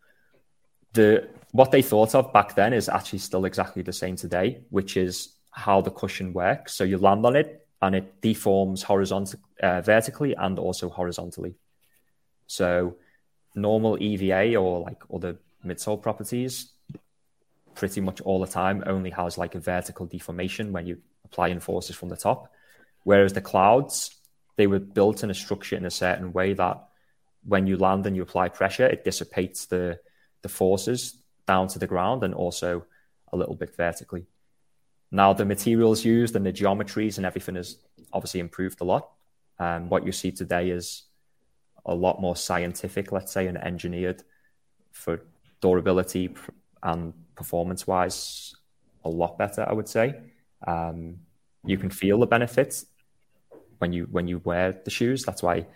The 0.95 1.29
what 1.53 1.71
they 1.71 1.83
thought 1.83 2.15
of 2.15 2.33
back 2.33 2.55
then 2.55 2.73
is 2.73 2.89
actually 2.89 3.21
still 3.21 3.45
exactly 3.45 3.83
the 3.83 3.93
same 3.93 4.17
today, 4.17 4.63
which 4.71 4.97
is 4.97 5.37
how 5.51 5.81
the 5.81 5.91
cushion 5.91 6.33
works. 6.33 6.75
So 6.75 6.85
you 6.85 6.99
land 6.99 7.25
on 7.25 7.37
it 7.37 7.62
and 7.83 7.97
it 7.97 8.23
deforms 8.23 8.85
horizontal, 8.85 9.41
uh, 9.63 9.81
vertically, 9.81 10.35
and 10.35 10.59
also 10.59 10.89
horizontally. 10.89 11.57
So 12.47 12.97
normal 13.55 14.01
EVA 14.01 14.57
or 14.57 14.81
like 14.81 15.03
other 15.13 15.37
midsole 15.67 16.01
properties 16.01 16.73
pretty 17.75 18.01
much 18.01 18.21
all 18.21 18.41
the 18.41 18.47
time 18.47 18.83
only 18.87 19.11
has 19.11 19.37
like 19.37 19.55
a 19.55 19.61
vertical 19.61 20.07
deformation 20.07 20.73
when 20.73 20.87
you 20.87 20.99
apply 21.25 21.59
forces 21.59 21.97
from 21.97 22.09
the 22.09 22.17
top. 22.17 22.53
Whereas 23.05 23.33
the 23.33 23.41
clouds, 23.41 24.15
they 24.57 24.67
were 24.67 24.79
built 24.79 25.25
in 25.25 25.31
a 25.31 25.35
structure 25.35 25.77
in 25.77 25.85
a 25.85 25.91
certain 25.91 26.33
way 26.33 26.55
that 26.55 26.89
when 27.45 27.67
you 27.67 27.77
land 27.77 28.07
and 28.07 28.15
you 28.15 28.23
apply 28.23 28.49
pressure, 28.49 28.87
it 28.87 29.05
dissipates 29.05 29.67
the, 29.67 29.99
the 30.43 30.49
forces 30.49 31.17
down 31.47 31.67
to 31.69 31.79
the 31.79 31.87
ground 31.89 32.23
and 32.23 32.35
also 32.35 32.85
a 33.33 33.37
little 33.37 33.57
bit 33.57 33.75
vertically. 33.75 34.27
Now, 35.13 35.33
the 35.33 35.45
materials 35.45 36.05
used 36.05 36.35
and 36.35 36.45
the 36.45 36.53
geometries 36.53 37.19
and 37.19 37.27
everything 37.27 37.55
has 37.55 37.77
obviously 38.13 38.41
improved 38.41 38.81
a 38.81 38.85
lot. 38.85 39.11
Um, 39.59 39.89
what 39.89 40.05
you 40.05 40.11
see 40.11 40.33
today 40.33 40.71
is 40.71 41.05
a 41.85 41.95
lot 41.95 42.21
more 42.21 42.35
scientific, 42.35 43.13
let's 43.13 43.31
say, 43.31 43.47
and 43.47 43.59
engineered 43.59 44.25
for 44.91 45.21
durability 45.61 46.35
and 46.83 47.13
performance 47.35 47.87
wise 47.87 48.55
a 49.05 49.09
lot 49.09 49.39
better 49.39 49.65
i 49.69 49.73
would 49.73 49.89
say 49.89 50.15
um, 50.67 51.17
you 51.65 51.77
can 51.77 51.91
feel 51.91 52.19
the 52.19 52.27
benefits 52.27 52.87
when 53.79 53.93
you 53.93 54.07
when 54.11 54.29
you 54.29 54.41
wear 54.45 54.73
the 54.85 54.91
shoes 54.91 55.25
that's 55.25 55.43
why 55.43 55.67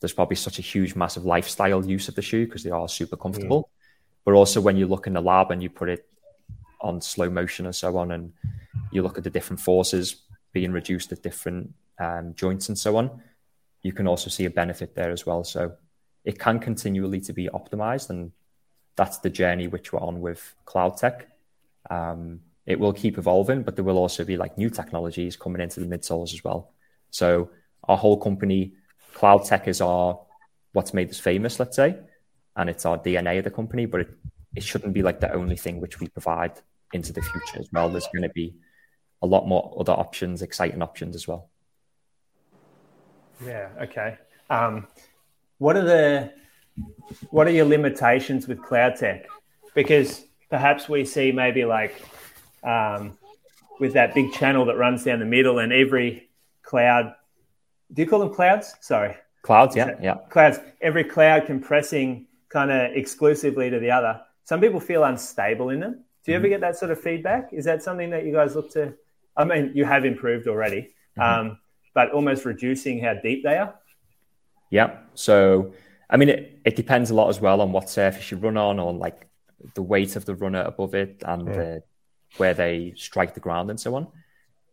there's 0.00 0.12
probably 0.12 0.36
such 0.36 0.58
a 0.58 0.62
huge 0.62 0.94
massive 0.94 1.24
lifestyle 1.24 1.84
use 1.84 2.08
of 2.08 2.14
the 2.14 2.22
shoe 2.22 2.46
because 2.46 2.62
they 2.62 2.70
are 2.70 2.88
super 2.88 3.16
comfortable 3.16 3.62
mm. 3.62 3.68
but 4.24 4.34
also 4.34 4.60
when 4.60 4.76
you 4.76 4.86
look 4.86 5.06
in 5.06 5.12
the 5.12 5.20
lab 5.20 5.50
and 5.50 5.62
you 5.62 5.70
put 5.70 5.88
it 5.88 6.08
on 6.82 7.00
slow 7.00 7.30
motion 7.30 7.66
and 7.66 7.74
so 7.74 7.96
on 7.96 8.10
and 8.10 8.32
you 8.90 9.02
look 9.02 9.16
at 9.18 9.24
the 9.24 9.30
different 9.30 9.60
forces 9.60 10.22
being 10.52 10.72
reduced 10.72 11.12
at 11.12 11.22
different 11.22 11.72
um, 11.98 12.34
joints 12.34 12.68
and 12.68 12.78
so 12.78 12.96
on 12.96 13.22
you 13.82 13.92
can 13.92 14.06
also 14.06 14.28
see 14.28 14.44
a 14.44 14.50
benefit 14.50 14.94
there 14.94 15.10
as 15.10 15.24
well 15.24 15.42
so 15.44 15.72
it 16.24 16.38
can 16.38 16.58
continually 16.58 17.20
to 17.20 17.32
be 17.32 17.48
optimized 17.48 18.10
and 18.10 18.32
that's 18.96 19.18
the 19.18 19.30
journey 19.30 19.68
which 19.68 19.92
we're 19.92 20.00
on 20.00 20.20
with 20.20 20.54
CloudTec. 20.66 21.24
Um, 21.90 22.40
it 22.66 22.78
will 22.78 22.92
keep 22.92 23.18
evolving, 23.18 23.62
but 23.62 23.74
there 23.74 23.84
will 23.84 23.98
also 23.98 24.24
be 24.24 24.36
like 24.36 24.56
new 24.56 24.70
technologies 24.70 25.36
coming 25.36 25.60
into 25.60 25.80
the 25.80 25.86
midsoles 25.86 26.32
as 26.32 26.44
well. 26.44 26.72
So 27.10 27.50
our 27.84 27.96
whole 27.96 28.16
company, 28.16 28.74
CloudTec 29.16 29.66
is 29.66 29.80
our 29.80 30.20
what's 30.72 30.94
made 30.94 31.10
us 31.10 31.18
famous, 31.18 31.58
let's 31.58 31.76
say, 31.76 31.98
and 32.56 32.70
it's 32.70 32.86
our 32.86 32.98
DNA 32.98 33.38
of 33.38 33.44
the 33.44 33.50
company. 33.50 33.86
But 33.86 34.02
it, 34.02 34.10
it 34.54 34.62
shouldn't 34.62 34.92
be 34.92 35.02
like 35.02 35.20
the 35.20 35.32
only 35.32 35.56
thing 35.56 35.80
which 35.80 36.00
we 36.00 36.08
provide 36.08 36.52
into 36.92 37.12
the 37.12 37.22
future 37.22 37.58
as 37.58 37.68
well. 37.72 37.88
There's 37.88 38.08
going 38.12 38.22
to 38.22 38.28
be 38.30 38.54
a 39.22 39.26
lot 39.26 39.46
more 39.46 39.74
other 39.78 39.92
options, 39.92 40.42
exciting 40.42 40.82
options 40.82 41.14
as 41.14 41.26
well. 41.28 41.48
Yeah. 43.44 43.68
Okay. 43.80 44.18
Um, 44.50 44.86
what 45.58 45.76
are 45.76 45.84
the 45.84 46.32
what 47.30 47.46
are 47.46 47.50
your 47.50 47.66
limitations 47.66 48.48
with 48.48 48.58
CloudTec? 48.58 49.24
Because 49.74 50.24
perhaps 50.50 50.88
we 50.88 51.04
see 51.04 51.32
maybe 51.32 51.64
like 51.64 52.02
um, 52.62 53.16
with 53.80 53.94
that 53.94 54.14
big 54.14 54.32
channel 54.32 54.64
that 54.66 54.76
runs 54.76 55.04
down 55.04 55.18
the 55.18 55.24
middle, 55.24 55.58
and 55.58 55.72
every 55.72 56.28
cloud. 56.62 57.14
Do 57.92 58.02
you 58.02 58.08
call 58.08 58.20
them 58.20 58.34
clouds? 58.34 58.74
Sorry, 58.80 59.16
clouds. 59.42 59.76
Yeah, 59.76 59.96
yeah. 60.00 60.14
Clouds. 60.30 60.58
Every 60.80 61.04
cloud 61.04 61.46
compressing 61.46 62.26
kind 62.48 62.70
of 62.70 62.92
exclusively 62.94 63.70
to 63.70 63.78
the 63.78 63.90
other. 63.90 64.20
Some 64.44 64.60
people 64.60 64.80
feel 64.80 65.04
unstable 65.04 65.70
in 65.70 65.80
them. 65.80 66.04
Do 66.24 66.32
you 66.32 66.36
ever 66.36 66.48
get 66.48 66.60
that 66.60 66.76
sort 66.76 66.90
of 66.90 67.00
feedback? 67.00 67.52
Is 67.52 67.64
that 67.64 67.82
something 67.82 68.10
that 68.10 68.24
you 68.24 68.32
guys 68.32 68.54
look 68.54 68.70
to? 68.72 68.94
I 69.36 69.44
mean, 69.44 69.72
you 69.74 69.84
have 69.84 70.04
improved 70.04 70.46
already, 70.46 70.90
mm-hmm. 71.18 71.22
um, 71.22 71.58
but 71.94 72.12
almost 72.12 72.44
reducing 72.44 73.02
how 73.02 73.14
deep 73.14 73.42
they 73.42 73.56
are. 73.56 73.74
Yeah. 74.70 74.98
So 75.14 75.72
I 76.12 76.18
mean, 76.18 76.28
it, 76.28 76.60
it 76.64 76.76
depends 76.76 77.10
a 77.10 77.14
lot 77.14 77.30
as 77.30 77.40
well 77.40 77.62
on 77.62 77.72
what 77.72 77.88
surface 77.88 78.30
you 78.30 78.36
run 78.36 78.58
on, 78.58 78.78
or 78.78 78.92
like 78.92 79.26
the 79.74 79.82
weight 79.82 80.14
of 80.14 80.26
the 80.26 80.34
runner 80.34 80.60
above 80.60 80.94
it, 80.94 81.22
and 81.26 81.48
yeah. 81.48 81.60
uh, 81.60 81.80
where 82.36 82.52
they 82.52 82.92
strike 82.96 83.32
the 83.32 83.40
ground 83.40 83.70
and 83.70 83.80
so 83.80 83.94
on. 83.94 84.06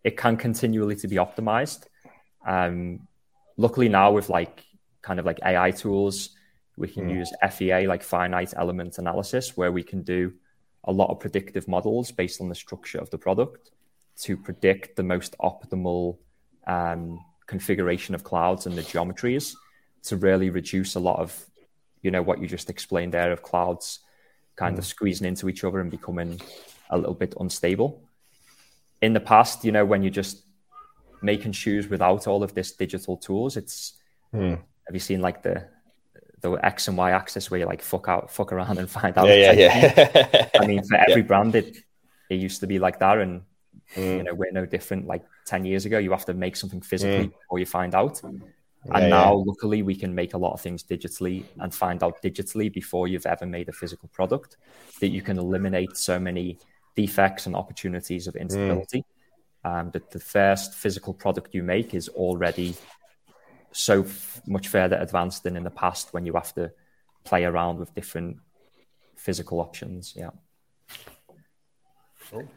It 0.04 0.18
can 0.18 0.36
continually 0.36 0.98
to 0.98 1.08
be 1.08 1.16
optimized. 1.16 1.86
Um, 2.46 3.08
luckily 3.56 3.88
now 3.88 4.12
with 4.12 4.30
like 4.30 4.64
kind 5.02 5.20
of 5.20 5.26
like 5.26 5.40
AI 5.46 5.72
tools, 5.72 6.30
we 6.78 6.90
can 6.90 7.10
mm. 7.10 7.16
use 7.16 7.32
FEA 7.52 7.88
like 7.88 8.04
finite 8.04 8.54
element 8.58 8.98
analysis, 8.98 9.56
where 9.56 9.72
we 9.72 9.84
can 9.84 10.04
do 10.04 10.34
a 10.90 10.92
lot 10.92 11.12
of 11.12 11.20
predictive 11.20 11.68
models 11.68 12.12
based 12.12 12.42
on 12.42 12.50
the 12.50 12.56
structure 12.56 12.98
of 12.98 13.10
the 13.12 13.18
product 13.18 13.70
to 14.24 14.36
predict 14.36 14.96
the 14.96 15.04
most 15.04 15.36
optimal 15.38 16.18
um, 16.66 17.24
configuration 17.46 18.16
of 18.16 18.24
clouds 18.24 18.66
and 18.66 18.76
the 18.76 18.82
geometries 18.82 19.56
to 20.04 20.18
really 20.18 20.50
reduce 20.50 20.96
a 20.96 21.00
lot 21.00 21.20
of, 21.20 21.46
you 22.02 22.10
know, 22.10 22.24
what 22.24 22.42
you 22.42 22.48
just 22.48 22.72
explained 22.72 23.14
there 23.14 23.32
of 23.32 23.44
clouds 23.44 24.00
kind 24.56 24.76
mm. 24.76 24.80
of 24.80 24.86
squeezing 24.86 25.28
into 25.28 25.48
each 25.48 25.64
other 25.64 25.80
and 25.80 25.92
becoming 25.92 26.42
a 26.90 26.98
little 26.98 27.14
bit 27.14 27.36
unstable. 27.40 28.02
In 29.02 29.14
the 29.14 29.20
past, 29.20 29.64
you 29.64 29.72
know, 29.72 29.86
when 29.86 30.02
you're 30.02 30.20
just 30.24 30.44
making 31.22 31.52
shoes 31.52 31.88
without 31.88 32.26
all 32.28 32.42
of 32.44 32.56
this 32.56 32.72
digital 32.72 33.16
tools, 33.16 33.58
it's 33.58 33.94
mm. 34.34 34.58
have 34.88 34.94
you 34.94 35.00
seen 35.00 35.22
like 35.22 35.44
the 35.44 35.68
the 36.42 36.54
X 36.54 36.88
and 36.88 36.98
Y 36.98 37.12
axis 37.12 37.50
where 37.50 37.60
you 37.60 37.66
like 37.66 37.82
fuck 37.82 38.08
out, 38.08 38.32
fuck 38.32 38.52
around 38.52 38.78
and 38.78 38.90
find 38.90 39.18
out. 39.18 39.28
Yeah, 39.28 39.52
yeah, 39.52 39.94
yeah. 39.98 40.50
I 40.60 40.66
mean, 40.66 40.84
for 40.84 40.96
every 41.08 41.22
yeah. 41.22 41.28
brand, 41.28 41.56
it 41.56 41.78
it 42.30 42.36
used 42.36 42.60
to 42.62 42.68
be 42.68 42.80
like 42.80 43.00
that, 43.00 43.18
and 43.20 43.42
mm. 43.96 44.18
you 44.18 44.24
know 44.24 44.34
we're 44.34 44.52
no 44.52 44.66
different. 44.66 45.08
Like 45.08 45.24
ten 45.46 45.66
years 45.66 45.86
ago, 45.86 45.98
you 45.98 46.12
have 46.12 46.26
to 46.26 46.34
make 46.34 46.56
something 46.56 46.82
physically 46.82 47.28
mm. 47.28 47.40
before 47.40 47.60
you 47.60 47.66
find 47.66 47.96
out. 47.96 48.22
And 48.24 49.04
yeah, 49.04 49.10
now, 49.10 49.32
yeah. 49.38 49.44
luckily, 49.46 49.82
we 49.82 49.96
can 49.96 50.16
make 50.16 50.34
a 50.34 50.38
lot 50.38 50.54
of 50.54 50.62
things 50.62 50.84
digitally 50.84 51.44
and 51.60 51.74
find 51.74 52.02
out 52.02 52.22
digitally 52.24 52.72
before 52.72 53.10
you've 53.10 53.26
ever 53.26 53.46
made 53.46 53.68
a 53.68 53.74
physical 53.74 54.08
product 54.10 54.56
that 55.02 55.10
you 55.10 55.22
can 55.22 55.38
eliminate 55.38 55.98
so 55.98 56.18
many 56.18 56.58
defects 56.96 57.46
and 57.46 57.56
opportunities 57.56 58.28
of 58.28 58.36
instability. 58.36 59.00
Mm. 59.00 59.04
Um, 59.66 59.92
that 59.92 60.10
the 60.10 60.22
first 60.22 60.74
physical 60.74 61.14
product 61.14 61.54
you 61.54 61.64
make 61.64 61.94
is 61.94 62.08
already 62.08 62.76
so 63.72 64.04
f- 64.04 64.42
much 64.48 64.68
further 64.68 64.98
advanced 64.98 65.44
than 65.44 65.56
in 65.56 65.64
the 65.64 65.70
past 65.70 66.14
when 66.14 66.26
you 66.26 66.34
have 66.34 66.54
to 66.56 66.72
play 67.24 67.46
around 67.46 67.80
with 67.80 67.94
different 67.96 68.38
physical 69.16 69.60
options. 69.60 70.14
Yeah. 70.16 70.32
Cool. 72.30 72.48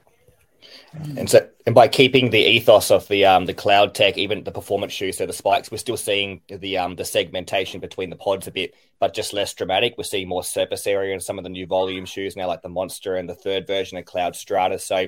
And 1.16 1.28
so, 1.28 1.48
and 1.66 1.74
by 1.74 1.88
keeping 1.88 2.30
the 2.30 2.38
ethos 2.38 2.90
of 2.90 3.08
the 3.08 3.24
um, 3.24 3.46
the 3.46 3.54
CloudTec, 3.54 4.16
even 4.16 4.44
the 4.44 4.52
performance 4.52 4.92
shoes, 4.92 5.18
so 5.18 5.26
the 5.26 5.32
spikes, 5.32 5.70
we're 5.70 5.78
still 5.78 5.96
seeing 5.96 6.40
the 6.48 6.78
um, 6.78 6.94
the 6.94 7.04
segmentation 7.04 7.80
between 7.80 8.10
the 8.10 8.16
pods 8.16 8.46
a 8.46 8.52
bit, 8.52 8.74
but 9.00 9.14
just 9.14 9.32
less 9.32 9.52
dramatic. 9.54 9.94
We're 9.98 10.04
seeing 10.04 10.28
more 10.28 10.44
surface 10.44 10.86
area 10.86 11.14
in 11.14 11.20
some 11.20 11.38
of 11.38 11.44
the 11.44 11.50
new 11.50 11.66
volume 11.66 12.04
shoes 12.04 12.36
now, 12.36 12.46
like 12.46 12.62
the 12.62 12.68
Monster 12.68 13.16
and 13.16 13.28
the 13.28 13.34
third 13.34 13.66
version 13.66 13.98
of 13.98 14.04
Cloud 14.04 14.36
Strata. 14.36 14.78
So, 14.78 15.06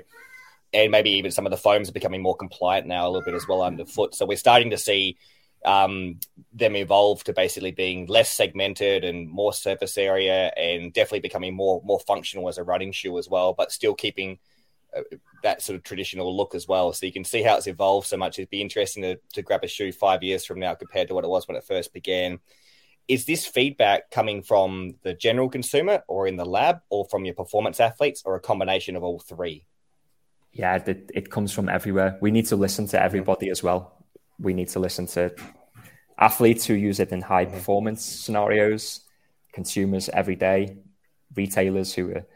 and 0.72 0.90
maybe 0.90 1.10
even 1.10 1.30
some 1.30 1.46
of 1.46 1.50
the 1.50 1.56
foams 1.56 1.88
are 1.88 1.92
becoming 1.92 2.22
more 2.22 2.36
compliant 2.36 2.86
now 2.86 3.06
a 3.06 3.10
little 3.10 3.24
bit 3.24 3.34
as 3.34 3.46
well 3.46 3.62
underfoot. 3.62 4.14
So 4.14 4.26
we're 4.26 4.36
starting 4.36 4.70
to 4.70 4.78
see 4.78 5.18
um, 5.64 6.20
them 6.52 6.76
evolve 6.76 7.24
to 7.24 7.32
basically 7.32 7.72
being 7.72 8.06
less 8.06 8.30
segmented 8.30 9.04
and 9.04 9.28
more 9.28 9.52
surface 9.52 9.98
area, 9.98 10.52
and 10.56 10.92
definitely 10.92 11.20
becoming 11.20 11.54
more 11.54 11.80
more 11.84 12.00
functional 12.00 12.48
as 12.48 12.58
a 12.58 12.64
running 12.64 12.92
shoe 12.92 13.18
as 13.18 13.28
well, 13.28 13.54
but 13.54 13.72
still 13.72 13.94
keeping 13.94 14.38
that 15.42 15.60
sort 15.60 15.74
of 15.74 15.82
traditional 15.82 16.36
look 16.36 16.54
as 16.54 16.68
well. 16.68 16.92
So 16.92 17.04
you 17.04 17.12
can 17.12 17.24
see 17.24 17.42
how 17.42 17.56
it's 17.56 17.66
evolved 17.66 18.06
so 18.06 18.16
much. 18.16 18.38
It'd 18.38 18.48
be 18.48 18.60
interesting 18.60 19.02
to, 19.02 19.18
to 19.32 19.42
grab 19.42 19.64
a 19.64 19.66
shoe 19.66 19.90
five 19.90 20.22
years 20.22 20.44
from 20.44 20.60
now 20.60 20.74
compared 20.76 21.08
to 21.08 21.14
what 21.14 21.24
it 21.24 21.28
was 21.28 21.48
when 21.48 21.56
it 21.56 21.64
first 21.64 21.92
began. 21.92 22.38
is 23.06 23.26
this 23.26 23.46
feedback 23.46 24.10
coming 24.10 24.42
from 24.42 24.94
the 25.02 25.14
general 25.14 25.48
consumer 25.48 26.02
or 26.08 26.26
in 26.26 26.36
the 26.36 26.44
lab 26.44 26.80
or 26.88 27.06
from 27.06 27.24
your 27.24 27.34
performance 27.34 27.80
athletes 27.80 28.22
or 28.24 28.34
a 28.34 28.40
combination 28.40 28.96
of 28.96 29.02
all 29.02 29.18
three? 29.18 29.66
Yeah, 30.52 30.76
it, 30.76 31.10
it 31.12 31.30
comes 31.30 31.52
from 31.52 31.68
everywhere. 31.68 32.16
We 32.20 32.30
need 32.30 32.46
to 32.46 32.56
listen 32.56 32.86
to 32.88 33.02
everybody 33.02 33.50
as 33.50 33.62
well. 33.62 34.03
We 34.38 34.54
need 34.54 34.68
to 34.70 34.80
listen 34.80 35.06
to 35.08 35.34
athletes 36.18 36.64
who 36.64 36.74
use 36.74 37.00
it 37.00 37.12
in 37.12 37.20
high 37.20 37.44
performance 37.44 38.04
scenarios, 38.04 39.00
consumers 39.52 40.08
every 40.08 40.36
day, 40.36 40.76
retailers 41.34 41.94
who 41.94 42.10
are 42.10 42.26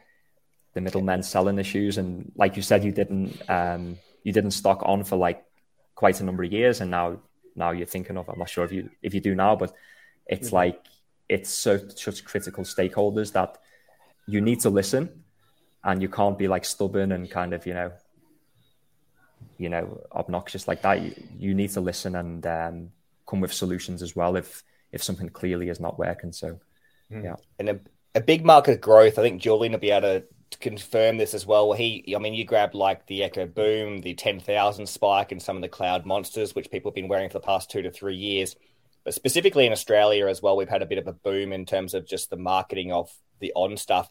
the 0.75 0.81
middlemen 0.81 1.23
selling 1.23 1.57
the 1.57 1.65
shoes. 1.65 1.99
And 1.99 2.33
like 2.37 2.57
you 2.57 2.63
said, 2.63 2.85
you 2.85 2.93
didn't 2.93 3.43
um, 3.49 3.99
you 4.23 4.33
didn't 4.33 4.53
stock 4.53 4.83
on 4.85 5.05
for 5.05 5.17
like 5.17 5.45
quite 5.95 6.21
a 6.21 6.25
number 6.25 6.45
of 6.45 6.53
years, 6.53 6.81
and 6.81 6.91
now 6.91 7.21
now 7.57 7.71
you're 7.71 7.87
thinking 7.87 8.17
of. 8.17 8.29
I'm 8.29 8.39
not 8.39 8.51
sure 8.51 8.65
if 8.65 8.73
you 8.73 8.91
if 9.03 9.15
you 9.15 9.21
do 9.21 9.35
now, 9.35 9.57
but 9.57 9.73
it's 10.27 10.49
mm-hmm. 10.49 10.57
like 10.57 10.81
it's 11.29 11.51
so 11.51 11.79
such 11.89 12.25
critical 12.25 12.65
stakeholders 12.65 13.33
that 13.33 13.59
you 14.27 14.41
need 14.41 14.61
to 14.61 14.71
listen, 14.71 15.25
and 15.85 16.03
you 16.03 16.09
can't 16.09 16.39
be 16.39 16.49
like 16.49 16.65
stubborn 16.65 17.13
and 17.13 17.31
kind 17.31 17.53
of 17.53 17.67
you 17.67 17.75
know 17.75 17.93
you 19.59 19.69
know 19.69 20.01
obnoxious 20.13 20.69
like 20.69 20.83
that. 20.83 21.03
You, 21.03 21.15
you 21.39 21.55
need 21.55 21.71
to 21.71 21.81
listen 21.81 22.17
and 22.17 22.47
um, 22.47 22.91
come 23.27 23.41
with 23.41 23.53
solutions 23.53 24.03
as 24.03 24.15
well 24.15 24.37
if 24.37 24.63
if 24.93 25.03
something 25.03 25.29
clearly 25.29 25.69
is 25.69 25.81
not 25.81 25.99
working. 25.99 26.33
So 26.33 26.59
mm. 27.13 27.25
yeah, 27.25 27.37
and 27.59 27.69
a, 27.69 27.81
a 28.15 28.21
big 28.21 28.45
market 28.45 28.81
growth. 28.81 29.19
I 29.19 29.23
think 29.23 29.41
Julian 29.41 29.73
will 29.73 29.81
be 29.81 29.91
able 29.91 30.21
to 30.21 30.25
to 30.51 30.59
confirm 30.59 31.19
this 31.19 31.35
as 31.35 31.47
well. 31.47 31.73
He, 31.73 32.15
I 32.15 32.19
mean, 32.19 32.35
you 32.35 32.45
grab 32.45 32.75
like 32.75 33.07
the 33.07 33.23
Echo 33.23 33.47
Boom, 33.47 34.01
the 34.01 34.15
10,000 34.15 34.89
spike, 34.89 35.33
and 35.33 35.43
some 35.43 35.57
of 35.57 35.63
the 35.63 35.69
Cloudmonsters, 35.69 36.55
which 36.55 36.71
people 36.71 36.91
have 36.91 36.95
been 36.95 37.09
wearing 37.09 37.29
for 37.29 37.39
the 37.39 37.45
past 37.45 37.71
two 37.71 37.83
to 37.83 37.91
three 37.91 38.17
years. 38.17 38.57
But 39.05 39.15
specifically 39.15 39.67
in 39.67 39.73
Australia 39.73 40.27
as 40.27 40.43
well, 40.43 40.57
we've 40.57 40.69
had 40.69 40.83
a 40.83 40.87
bit 40.87 40.99
of 40.99 41.07
a 41.07 41.13
boom 41.13 41.53
in 41.53 41.67
terms 41.67 41.95
of 41.95 42.07
just 42.07 42.31
the 42.31 42.37
marketing 42.37 42.93
of 42.93 43.11
the 43.41 43.53
on 43.55 43.77
stuff, 43.77 44.11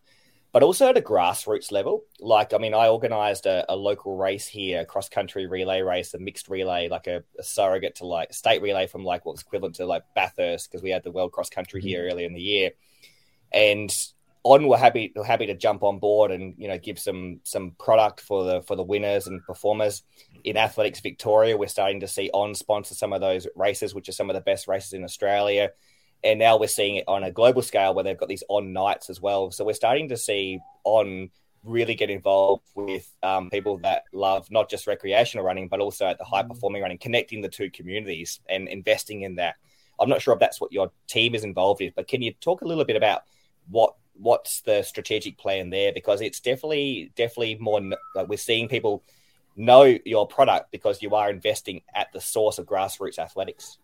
but 0.52 0.64
also 0.64 0.88
at 0.88 0.98
a 0.98 1.02
grassroots 1.02 1.72
level. 1.72 2.04
Like, 2.20 2.54
I 2.54 2.58
mean, 2.58 2.74
I 2.74 2.88
organized 2.88 3.46
a, 3.46 3.66
a 3.72 3.76
local 3.76 4.16
race 4.16 4.48
here, 4.48 4.82
a 4.82 4.86
cross 4.86 5.10
country 5.10 5.46
relay 5.46 5.82
race, 5.82 6.14
a 6.14 6.20
mixed 6.20 6.50
relay, 6.50 6.88
like 6.90 7.08
a, 7.08 7.24
a, 7.38 7.44
surrogate 7.44 7.96
to 7.96 8.06
like 8.06 8.34
state 8.34 8.62
relay 8.62 8.88
from 8.88 9.04
like 9.04 9.26
what's 9.26 9.42
equivalent 9.42 9.76
to 9.76 9.86
like 9.86 10.04
Bathurst, 10.16 10.72
because 10.72 10.82
we 10.82 10.90
had 10.90 11.04
the 11.04 11.12
World 11.12 11.32
Cross 11.32 11.50
Country 11.50 11.82
here 11.82 12.02
mm-hmm. 12.02 12.12
earlier 12.12 12.28
in 12.28 12.34
the 12.34 12.42
year. 12.42 12.72
And 13.52 13.92
on 14.44 14.68
were 14.68 14.78
happy 14.78 15.12
were 15.16 15.26
happy 15.26 15.46
to 15.48 15.54
jump 15.54 15.84
on 15.84 16.00
board 16.00 16.32
and 16.32 16.54
you 16.58 16.68
know 16.70 16.78
give 16.78 16.98
some 16.98 17.40
some 17.44 17.72
product 17.72 18.22
for 18.22 18.46
the 18.46 18.62
for 18.62 18.76
the 18.78 18.84
winners 18.84 19.28
and 19.28 19.44
performers 19.44 20.04
in 20.46 20.56
athletics 20.56 21.02
victoria 21.02 21.58
we're 21.58 21.68
starting 21.68 22.00
to 22.00 22.08
see 22.08 22.30
on 22.34 22.56
sponsor 22.56 22.96
some 22.96 23.12
of 23.12 23.20
those 23.20 23.46
races 23.56 23.94
which 23.94 24.08
are 24.08 24.14
some 24.14 24.30
of 24.30 24.36
the 24.36 24.42
best 24.42 24.68
races 24.68 24.94
in 24.94 25.04
australia 25.04 25.70
and 26.24 26.40
now 26.40 26.58
we're 26.58 26.68
seeing 26.68 26.98
it 26.98 27.06
on 27.08 27.24
a 27.24 27.32
global 27.32 27.62
scale 27.62 27.94
where 27.94 28.04
they've 28.04 28.18
got 28.18 28.30
these 28.30 28.44
on 28.50 28.74
nights 28.74 29.10
as 29.10 29.22
well 29.22 29.52
so 29.52 29.64
we're 29.64 29.74
starting 29.74 30.10
to 30.10 30.18
see 30.18 30.60
on 30.84 31.30
really 31.64 31.96
get 31.96 32.10
involved 32.10 32.64
with 32.76 33.12
um, 33.24 33.50
people 33.50 33.78
that 33.80 34.04
love 34.14 34.50
not 34.50 34.70
just 34.70 34.88
recreational 34.88 35.46
running 35.46 35.68
but 35.68 35.80
also 35.80 36.06
at 36.06 36.18
the 36.18 36.24
high 36.24 36.44
performing 36.44 36.82
running 36.82 36.98
connecting 36.98 37.42
the 37.42 37.50
two 37.50 37.70
communities 37.70 38.40
and 38.50 38.68
investing 38.68 39.22
in 39.22 39.36
that 39.36 39.56
i'm 40.00 40.10
not 40.10 40.22
sure 40.22 40.34
if 40.34 40.40
that's 40.40 40.62
what 40.62 40.72
your 40.72 40.92
team 41.08 41.36
is 41.36 41.44
involved 41.44 41.82
in 41.82 41.92
but 41.96 42.08
can 42.08 42.22
you 42.22 42.32
talk 42.34 42.62
a 42.62 42.66
little 42.66 42.86
bit 42.86 42.96
about 42.96 43.24
what 43.70 43.96
what's 44.20 44.62
the 44.62 44.84
strategic 44.84 45.38
plan 45.38 45.70
there? 45.70 45.94
Because 45.94 46.22
it's 46.22 46.40
definitely 46.40 47.12
definitely 47.16 47.58
more 47.60 47.82
like 48.16 48.28
we're 48.28 48.38
seeing 48.38 48.68
people 48.68 49.04
know 49.56 49.98
your 50.06 50.28
product 50.28 50.72
because 50.72 51.02
you 51.02 51.16
are 51.16 51.30
investing 51.30 51.82
at 51.96 52.12
the 52.14 52.22
source 52.22 52.60
of 52.60 52.66
grassroots 52.66 53.20
athletics. 53.20 53.78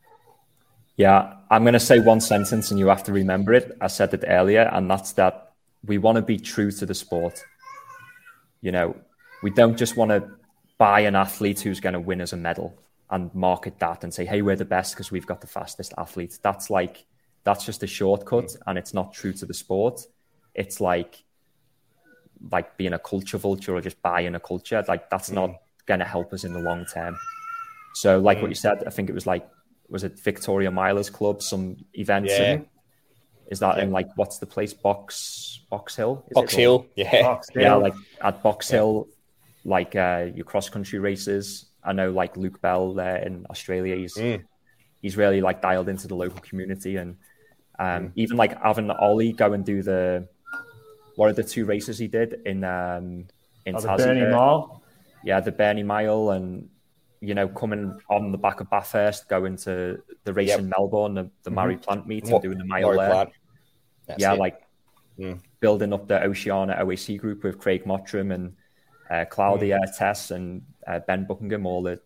Yeah, 0.98 1.36
I'm 1.50 1.64
going 1.64 1.74
to 1.74 1.80
say 1.80 2.00
one 2.00 2.22
sentence 2.22 2.70
and 2.70 2.80
you 2.80 2.88
have 2.88 3.04
to 3.04 3.14
remember 3.14 3.54
it. 3.54 3.76
I 3.82 3.88
said 3.88 4.14
it 4.14 4.24
earlier, 4.28 4.70
and 4.72 4.90
that's 4.90 5.14
that 5.14 5.54
we 5.86 5.98
want 5.98 6.18
to 6.18 6.22
be 6.22 6.38
true 6.38 6.72
to 6.72 6.86
the 6.86 6.94
sport. 6.94 7.44
You 8.62 8.72
know, 8.72 8.96
we 9.42 9.50
don't 9.50 9.78
just 9.78 9.98
want 9.98 10.12
to 10.12 10.30
buy 10.78 11.02
an 11.02 11.16
athlete 11.16 11.62
who's 11.62 11.80
going 11.80 11.94
to 11.94 12.00
win 12.00 12.22
us 12.22 12.34
a 12.34 12.38
medal 12.38 12.78
and 13.10 13.34
market 13.34 13.80
that 13.80 14.04
and 14.04 14.14
say, 14.14 14.26
hey, 14.26 14.42
we're 14.42 14.56
the 14.56 14.66
best 14.66 14.94
because 14.94 15.12
we've 15.12 15.28
got 15.28 15.42
the 15.42 15.48
fastest 15.48 15.94
athlete. 15.98 16.38
That's 16.42 16.70
like, 16.70 17.06
that's 17.44 17.66
just 17.66 17.84
a 17.84 17.88
shortcut 17.88 18.56
and 18.68 18.78
it's 18.78 18.94
not 18.94 19.14
true 19.14 19.34
to 19.34 19.46
the 19.46 19.54
sport 19.54 20.06
it's 20.56 20.80
like 20.80 21.24
like 22.52 22.76
being 22.78 22.94
a 22.94 23.00
culture 23.00 23.38
vulture 23.38 23.74
or 23.74 23.82
just 23.82 24.02
buying 24.02 24.36
a 24.36 24.40
culture. 24.40 24.84
Like 24.88 25.10
that's 25.10 25.30
mm. 25.30 25.36
not 25.36 25.52
going 25.86 26.00
to 26.00 26.06
help 26.06 26.34
us 26.34 26.44
in 26.44 26.54
the 26.54 26.60
long 26.60 26.86
term. 26.86 27.18
So, 27.96 28.20
like 28.20 28.40
mm. 28.40 28.42
what 28.42 28.50
you 28.50 28.56
said, 28.56 28.84
I 28.86 28.90
think 28.90 29.10
it 29.10 29.14
was 29.14 29.26
like 29.26 29.48
was 29.90 30.04
it 30.04 30.20
Victoria 30.20 30.72
Milers 30.72 31.12
Club, 31.12 31.42
some 31.42 31.78
events. 31.94 32.32
Yeah. 32.32 32.54
In, 32.54 32.66
is 33.48 33.60
that 33.60 33.78
yeah. 33.78 33.84
in 33.84 33.92
like 33.92 34.08
what's 34.16 34.40
the 34.40 34.46
place? 34.46 34.74
Box 34.74 35.62
Box 35.70 35.96
Hill. 35.96 36.24
Is 36.30 36.34
Box 36.34 36.54
Hill, 36.54 36.88
yeah, 36.96 37.22
Box 37.22 37.50
Hill. 37.50 37.62
yeah, 37.62 37.76
like 37.76 37.94
at 38.22 38.42
Box 38.42 38.70
yeah. 38.70 38.78
Hill, 38.78 39.08
like 39.66 39.96
uh, 39.96 40.28
your 40.34 40.46
cross 40.46 40.70
country 40.70 41.00
races. 41.00 41.66
I 41.84 41.94
know 41.94 42.12
like 42.12 42.38
Luke 42.38 42.62
Bell 42.62 42.94
there 42.94 43.18
in 43.18 43.46
Australia. 43.50 43.96
He's 43.96 44.16
mm. 44.16 44.44
he's 45.02 45.18
really 45.18 45.42
like 45.42 45.62
dialed 45.62 45.90
into 45.90 46.08
the 46.08 46.16
local 46.16 46.40
community 46.40 46.96
and 46.96 47.18
um, 47.80 47.88
mm. 47.88 48.12
even 48.16 48.38
like 48.38 48.60
having 48.62 48.90
Ollie 48.90 49.34
go 49.34 49.54
and 49.54 49.66
do 49.66 49.82
the 49.82 50.28
what 51.16 51.30
are 51.30 51.34
the 51.34 51.44
two 51.44 51.66
races 51.66 51.98
he 51.98 52.08
did 52.08 52.42
in 52.46 52.64
um, 52.64 53.28
in 53.66 53.76
oh, 53.76 53.82
the 53.82 53.88
Burnie 53.98 54.32
Mile? 54.32 54.82
Yeah, 55.24 55.40
the 55.40 55.52
Burnie 55.52 55.84
Mile, 55.84 56.32
and 56.32 56.70
you 57.24 57.34
know, 57.34 57.48
coming 57.48 57.98
on 58.10 58.34
the 58.34 58.38
back 58.38 58.60
of 58.60 58.70
Bathurst, 58.70 59.30
going 59.30 59.56
to 59.58 59.98
the 60.26 60.34
race 60.34 60.50
yep. 60.50 60.60
in 60.60 60.70
Melbourne, 60.70 61.14
the, 61.14 61.32
the 61.44 61.52
mm-hmm. 61.52 61.80
Plant 61.80 62.06
meet, 62.06 62.28
and 62.28 62.42
doing 62.42 62.58
the 62.58 62.66
mile 62.66 62.92
there. 62.92 63.28
Yeah, 64.18 64.34
it. 64.34 64.40
like 64.40 64.62
mm. 65.18 65.40
building 65.62 65.94
up 65.94 66.10
the 66.10 66.22
Oceania 66.22 66.76
OAC 66.82 67.18
group 67.18 67.44
with 67.44 67.60
Craig 67.60 67.86
Mottram 67.86 68.34
and 68.34 68.54
uh, 69.10 69.24
Claudia 69.30 69.80
mm. 69.80 69.98
Tess 69.98 70.32
and 70.32 70.64
uh, 70.86 71.00
Ben 71.08 71.26
Buckingham, 71.26 71.66
all 71.66 71.82
the 71.82 72.02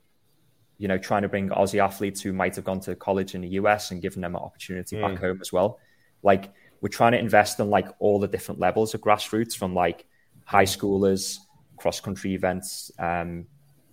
you 0.78 0.88
know, 0.88 0.99
trying 0.99 1.24
to 1.24 1.28
bring 1.28 1.49
Aussie 1.49 1.84
athletes 1.84 2.22
who 2.22 2.32
might 2.32 2.55
have 2.55 2.65
gone 2.65 2.80
to 2.82 2.95
college 2.95 3.34
in 3.34 3.41
the 3.41 3.47
US 3.49 3.89
and 3.89 3.99
giving 3.99 4.22
them 4.22 4.36
an 4.36 4.41
opportunity 4.43 4.97
mm. 4.97 5.01
back 5.01 5.20
home 5.20 5.39
as 5.41 5.51
well. 5.51 5.80
Like 6.22 6.53
we're 6.82 6.89
trying 6.89 7.13
to 7.13 7.18
invest 7.18 7.59
in 7.59 7.72
like 7.72 7.88
all 7.97 8.20
the 8.20 8.28
different 8.28 8.59
levels 8.59 8.93
of 8.93 9.01
grassroots 9.01 9.57
from 9.57 9.74
like 9.74 10.05
high 10.45 10.65
schoolers, 10.65 11.39
cross 11.78 11.99
country 11.99 12.36
events, 12.36 12.91
um, 12.99 13.47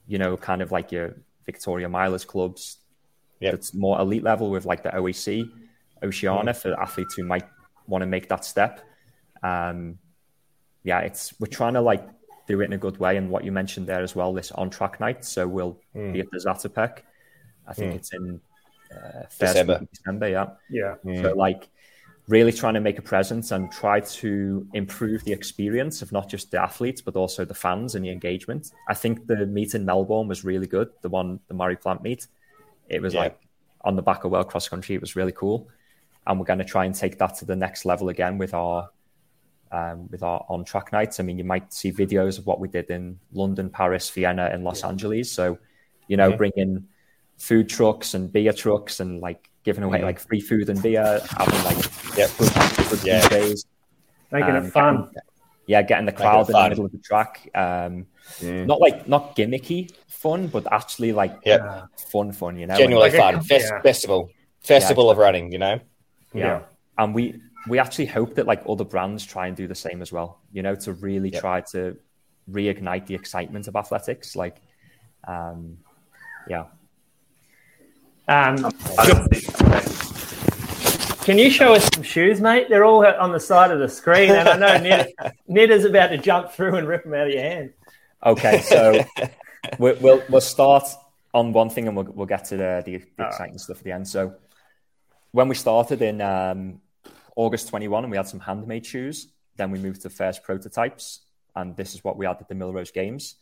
you 0.06 0.18
know, 0.18 0.36
kind 0.36 0.62
of 0.62 0.72
like 0.72 0.92
your 0.92 1.14
Victoria 1.46 1.88
Milers 1.88 2.26
clubs. 2.26 2.78
Yep. 3.40 3.54
It's 3.54 3.74
more 3.74 4.00
elite 4.00 4.22
level 4.22 4.50
with 4.50 4.64
like 4.64 4.82
the 4.82 4.90
OAC, 4.90 5.50
Oceania 6.02 6.52
mm. 6.52 6.56
for 6.56 6.80
athletes 6.80 7.14
who 7.14 7.24
might 7.24 7.46
want 7.86 8.02
to 8.02 8.06
make 8.06 8.28
that 8.28 8.44
step. 8.44 8.80
Um, 9.42 9.98
yeah, 10.82 11.00
it's 11.00 11.34
we're 11.40 11.46
trying 11.46 11.74
to 11.74 11.80
like 11.80 12.06
do 12.46 12.60
it 12.60 12.64
in 12.64 12.72
a 12.72 12.78
good 12.78 12.98
way. 12.98 13.16
And 13.16 13.30
what 13.30 13.44
you 13.44 13.52
mentioned 13.52 13.86
there 13.86 14.02
as 14.02 14.14
well, 14.14 14.32
this 14.32 14.52
on 14.52 14.70
track 14.70 15.00
night. 15.00 15.24
So 15.24 15.46
we'll 15.48 15.78
mm. 15.94 16.12
be 16.12 16.20
at 16.20 16.26
the 16.30 16.38
Zatopek. 16.38 17.00
I 17.66 17.72
think 17.74 17.92
mm. 17.92 17.96
it's 17.96 18.12
in 18.12 18.40
uh, 18.92 19.22
December. 19.38 19.86
December, 19.92 20.28
yeah. 20.28 20.46
Yeah. 20.70 20.94
So 21.22 21.34
like 21.34 21.68
really 22.26 22.52
trying 22.52 22.74
to 22.74 22.80
make 22.80 22.98
a 22.98 23.02
presence 23.02 23.50
and 23.50 23.70
try 23.70 24.00
to 24.00 24.66
improve 24.72 25.22
the 25.24 25.32
experience 25.32 26.00
of 26.00 26.10
not 26.10 26.28
just 26.28 26.50
the 26.50 26.60
athletes 26.60 27.02
but 27.02 27.16
also 27.16 27.44
the 27.44 27.54
fans 27.54 27.94
and 27.94 28.04
the 28.04 28.10
engagement. 28.10 28.72
I 28.88 28.94
think 28.94 29.26
the 29.26 29.46
meet 29.46 29.74
in 29.74 29.84
Melbourne 29.84 30.28
was 30.28 30.44
really 30.44 30.66
good. 30.66 30.90
The 31.02 31.10
one, 31.10 31.40
the 31.48 31.54
Murray 31.54 31.76
Plant 31.76 32.02
meet, 32.02 32.26
it 32.88 33.02
was 33.02 33.14
yeah. 33.14 33.20
like 33.20 33.40
on 33.82 33.96
the 33.96 34.02
back 34.02 34.24
of 34.24 34.30
World 34.30 34.48
Cross 34.48 34.68
Country. 34.68 34.94
It 34.94 35.00
was 35.00 35.16
really 35.16 35.32
cool, 35.32 35.68
and 36.26 36.38
we're 36.38 36.46
going 36.46 36.58
to 36.58 36.64
try 36.64 36.86
and 36.86 36.94
take 36.94 37.18
that 37.18 37.34
to 37.36 37.44
the 37.44 37.56
next 37.56 37.84
level 37.84 38.08
again 38.08 38.38
with 38.38 38.54
our 38.54 38.88
um, 39.70 40.08
with 40.10 40.22
our 40.22 40.44
on 40.48 40.64
track 40.64 40.92
nights. 40.92 41.20
I 41.20 41.24
mean, 41.24 41.36
you 41.36 41.44
might 41.44 41.72
see 41.72 41.92
videos 41.92 42.38
of 42.38 42.46
what 42.46 42.60
we 42.60 42.68
did 42.68 42.90
in 42.90 43.18
London, 43.32 43.68
Paris, 43.68 44.08
Vienna, 44.10 44.48
and 44.52 44.64
Los 44.64 44.80
yeah. 44.82 44.88
Angeles. 44.88 45.30
So, 45.30 45.58
you 46.08 46.16
know, 46.16 46.28
yeah. 46.28 46.36
bringing 46.36 46.86
food 47.36 47.68
trucks 47.68 48.14
and 48.14 48.32
beer 48.32 48.52
trucks 48.52 49.00
and 49.00 49.20
like 49.20 49.50
giving 49.64 49.82
away 49.82 50.00
mm. 50.00 50.04
like 50.04 50.20
free 50.20 50.40
food 50.40 50.68
and 50.68 50.82
beer, 50.82 51.20
having 51.36 51.64
like 51.64 51.78
yeah, 52.16 52.28
good, 52.38 52.90
good 52.90 53.04
yeah. 53.04 53.28
days, 53.28 53.66
making 54.30 54.56
um, 54.56 54.66
it 54.66 54.70
fun. 54.70 54.96
Getting, 54.96 55.20
yeah, 55.66 55.82
getting 55.82 56.06
the 56.06 56.12
crowd 56.12 56.48
in 56.48 56.52
the 56.52 56.68
middle 56.68 56.84
of 56.84 56.92
the 56.92 56.98
track. 56.98 57.48
Um, 57.54 58.06
mm. 58.40 58.66
Not 58.66 58.80
like 58.80 59.08
not 59.08 59.34
gimmicky 59.36 59.90
fun, 60.24 60.46
but 60.46 60.70
actually 60.72 61.12
like 61.12 61.38
yeah. 61.44 61.84
fun, 62.10 62.32
fun. 62.32 62.58
You 62.58 62.66
know, 62.66 62.76
genuinely 62.76 63.10
like 63.10 63.20
fun. 63.20 63.42
Fest- 63.42 63.70
yeah. 63.70 63.82
Festival, 63.82 64.30
festival 64.60 65.10
of 65.10 65.18
running. 65.18 65.52
You 65.52 65.58
know, 65.58 65.80
yeah. 66.32 66.62
and 66.98 67.14
we 67.14 67.40
we 67.68 67.78
actually 67.78 68.06
hope 68.06 68.34
that 68.34 68.46
like 68.46 68.62
other 68.68 68.84
brands 68.84 69.24
try 69.24 69.46
and 69.46 69.56
do 69.56 69.66
the 69.66 69.74
same 69.74 70.02
as 70.02 70.12
well. 70.12 70.40
You 70.52 70.62
know, 70.62 70.74
to 70.76 70.92
really 70.92 71.30
yep. 71.30 71.40
try 71.40 71.60
to 71.72 71.96
reignite 72.50 73.06
the 73.06 73.14
excitement 73.14 73.68
of 73.68 73.76
athletics. 73.76 74.36
Like, 74.36 74.56
um, 75.28 75.78
yeah, 76.48 76.64
um, 78.28 78.70
can 81.24 81.38
you 81.38 81.50
show 81.50 81.74
us 81.74 81.88
some 81.94 82.02
shoes, 82.02 82.40
mate? 82.40 82.68
They're 82.68 82.84
all 82.84 83.04
on 83.06 83.32
the 83.32 83.40
side 83.40 83.70
of 83.70 83.78
the 83.78 83.88
screen, 83.88 84.30
and 84.30 84.48
I 84.48 84.56
know 84.56 84.78
Ned, 84.82 85.12
Nid 85.48 85.70
is 85.70 85.84
about 85.84 86.08
to 86.08 86.18
jump 86.18 86.52
through 86.52 86.76
and 86.76 86.86
rip 86.86 87.04
them 87.04 87.14
out 87.14 87.26
of 87.26 87.32
your 87.32 87.42
hand. 87.42 87.72
Okay, 88.24 88.60
so 88.60 89.04
we'll, 89.78 89.96
we'll, 90.00 90.22
we'll 90.28 90.40
start 90.40 90.84
on 91.32 91.52
one 91.52 91.70
thing, 91.70 91.88
and 91.88 91.96
we'll 91.96 92.06
we'll 92.06 92.26
get 92.26 92.46
to 92.46 92.56
the 92.56 92.82
the, 92.84 92.98
the 93.16 93.26
exciting 93.26 93.54
right. 93.54 93.60
stuff 93.60 93.78
at 93.78 93.84
the 93.84 93.92
end. 93.92 94.08
So 94.08 94.34
when 95.32 95.48
we 95.48 95.54
started 95.56 96.00
in 96.00 96.20
um, 96.20 96.80
August 97.34 97.68
21 97.68 98.04
and 98.04 98.10
we 98.10 98.16
had 98.16 98.28
some 98.28 98.38
handmade 98.40 98.86
shoes, 98.86 99.28
then 99.56 99.70
we 99.70 99.78
moved 99.80 100.02
to 100.02 100.10
first 100.10 100.44
prototypes. 100.44 101.20
And 101.56 101.76
this 101.76 101.94
is 101.94 102.04
what 102.04 102.16
we 102.16 102.26
had 102.26 102.36
at 102.40 102.48
the 102.48 102.54
Millrose 102.54 102.92
Games. 102.92 103.36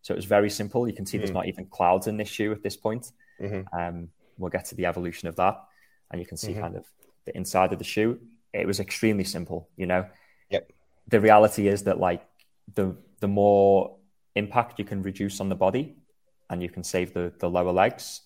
So 0.00 0.14
it 0.14 0.16
was 0.16 0.24
very 0.24 0.48
simple. 0.48 0.88
You 0.88 0.94
can 0.94 1.04
see 1.04 1.18
there's 1.18 1.30
not 1.30 1.46
even 1.46 1.66
clouds 1.66 2.06
in 2.06 2.16
this 2.16 2.28
shoe 2.28 2.52
at 2.52 2.62
this 2.62 2.76
point. 2.76 3.10
Mm-hmm. 3.40 3.78
Um, 3.78 4.08
we'll 4.38 4.50
get 4.50 4.64
to 4.66 4.74
the 4.74 4.86
evolution 4.86 5.28
of 5.28 5.36
that. 5.36 5.62
And 6.10 6.20
you 6.20 6.26
can 6.26 6.36
see 6.36 6.52
mm-hmm. 6.52 6.60
kind 6.60 6.76
of 6.76 6.84
the 7.24 7.36
inside 7.36 7.72
of 7.72 7.78
the 7.78 7.84
shoe. 7.84 8.18
It 8.52 8.66
was 8.66 8.80
extremely 8.80 9.24
simple, 9.24 9.68
you 9.76 9.86
know. 9.86 10.06
Yep. 10.50 10.70
The 11.08 11.20
reality 11.20 11.68
is 11.68 11.84
that 11.84 11.98
like 11.98 12.26
the 12.74 12.96
the 13.20 13.28
more 13.28 13.96
impact 14.34 14.78
you 14.78 14.84
can 14.84 15.02
reduce 15.02 15.40
on 15.40 15.48
the 15.48 15.54
body 15.54 15.96
and 16.50 16.62
you 16.62 16.68
can 16.68 16.84
save 16.84 17.12
the, 17.14 17.32
the 17.38 17.48
lower 17.48 17.72
legs, 17.72 18.22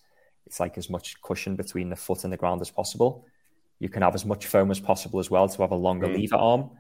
it's 0.47 0.61
like 0.61 0.77
as 0.77 0.91
much 0.91 1.21
cushion 1.23 1.57
between 1.57 1.89
the 1.89 1.97
foot 1.97 2.25
and 2.25 2.33
the 2.33 2.37
ground 2.37 2.61
as 2.61 2.71
possible. 2.71 3.27
You 3.79 3.89
can 3.89 4.03
have 4.03 4.15
as 4.15 4.27
much 4.27 4.47
foam 4.47 4.71
as 4.71 4.81
possible 4.81 5.21
as 5.21 5.31
well 5.31 5.49
to 5.49 5.63
have 5.63 5.71
a 5.71 5.77
longer 5.77 6.07
mm-hmm. 6.07 6.21
lever 6.21 6.37
arm. 6.37 6.71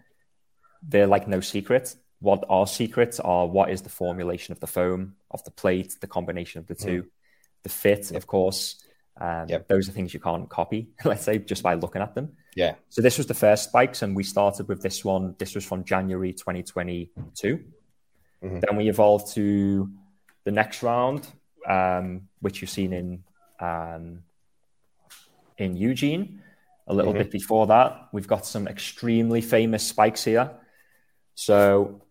They're 0.83 1.07
like 1.07 1.29
no 1.29 1.41
secret. 1.41 1.95
What 2.21 2.45
are 2.51 2.67
secrets 2.67 3.21
are 3.21 3.47
what 3.47 3.71
is 3.71 3.81
the 3.81 3.89
formulation 3.89 4.53
of 4.53 4.61
the 4.61 4.67
foam, 4.67 5.15
of 5.31 5.43
the 5.45 5.51
plate, 5.51 5.97
the 6.01 6.07
combination 6.07 6.59
of 6.59 6.67
the 6.67 6.75
two, 6.75 7.07
the 7.63 7.69
fit, 7.69 8.13
of 8.13 8.27
course. 8.27 8.77
Um, 9.21 9.47
Yep. 9.49 9.69
Those 9.69 9.89
are 9.89 9.93
things 9.93 10.15
you 10.15 10.21
can't 10.21 10.49
copy, 10.49 10.89
let's 11.05 11.25
say, 11.25 11.39
just 11.39 11.63
by 11.63 11.75
looking 11.75 12.01
at 12.01 12.15
them. 12.15 12.33
Yeah. 12.57 12.75
So 12.89 13.03
this 13.03 13.19
was 13.19 13.27
the 13.27 13.35
first 13.35 13.65
spikes, 13.65 14.03
and 14.03 14.17
we 14.17 14.23
started 14.25 14.67
with 14.69 14.83
this 14.83 15.05
one. 15.05 15.35
This 15.39 15.55
was 15.55 15.65
from 15.65 15.85
January 15.85 16.33
2022. 16.33 17.61
Then 18.61 18.77
we 18.77 18.89
evolved 18.89 19.35
to 19.35 19.91
the 20.45 20.51
next 20.51 20.83
round, 20.83 21.29
um, 21.69 22.23
which 22.41 22.61
you've 22.63 22.71
seen 22.71 22.93
in 22.93 23.25
um, 23.61 24.23
in 25.59 25.77
Eugene. 25.77 26.43
A 26.87 26.95
little 26.95 27.13
bit 27.13 27.31
before 27.31 27.69
that, 27.69 28.09
we've 28.13 28.27
got 28.27 28.45
some 28.45 28.67
extremely 28.67 29.43
famous 29.43 29.87
spikes 29.87 30.25
here. 30.25 30.51
So, 31.37 32.03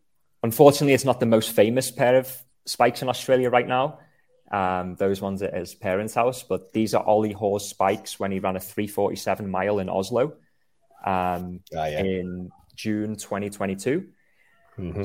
unfortunately, 0.41 0.93
it's 0.93 1.03
not 1.03 1.19
the 1.19 1.25
most 1.25 1.51
famous 1.51 1.91
pair 1.91 2.15
of 2.17 2.31
spikes 2.65 3.01
in 3.01 3.09
Australia 3.09 3.49
right 3.49 3.67
now. 3.67 3.99
Um, 4.51 4.95
those 4.95 5.21
ones 5.21 5.43
at 5.43 5.53
his 5.53 5.75
parents' 5.75 6.15
house, 6.15 6.41
but 6.41 6.73
these 6.73 6.95
are 6.95 7.03
Ollie 7.03 7.33
Hoare's 7.33 7.67
spikes 7.67 8.19
when 8.19 8.31
he 8.31 8.39
ran 8.39 8.55
a 8.55 8.59
347 8.59 9.47
mile 9.47 9.77
in 9.77 9.89
Oslo 9.89 10.33
um, 11.05 11.59
Ah, 11.77 11.85
yeah. 11.85 11.99
in 12.03 12.49
June 12.75 13.15
2022. 13.15 14.07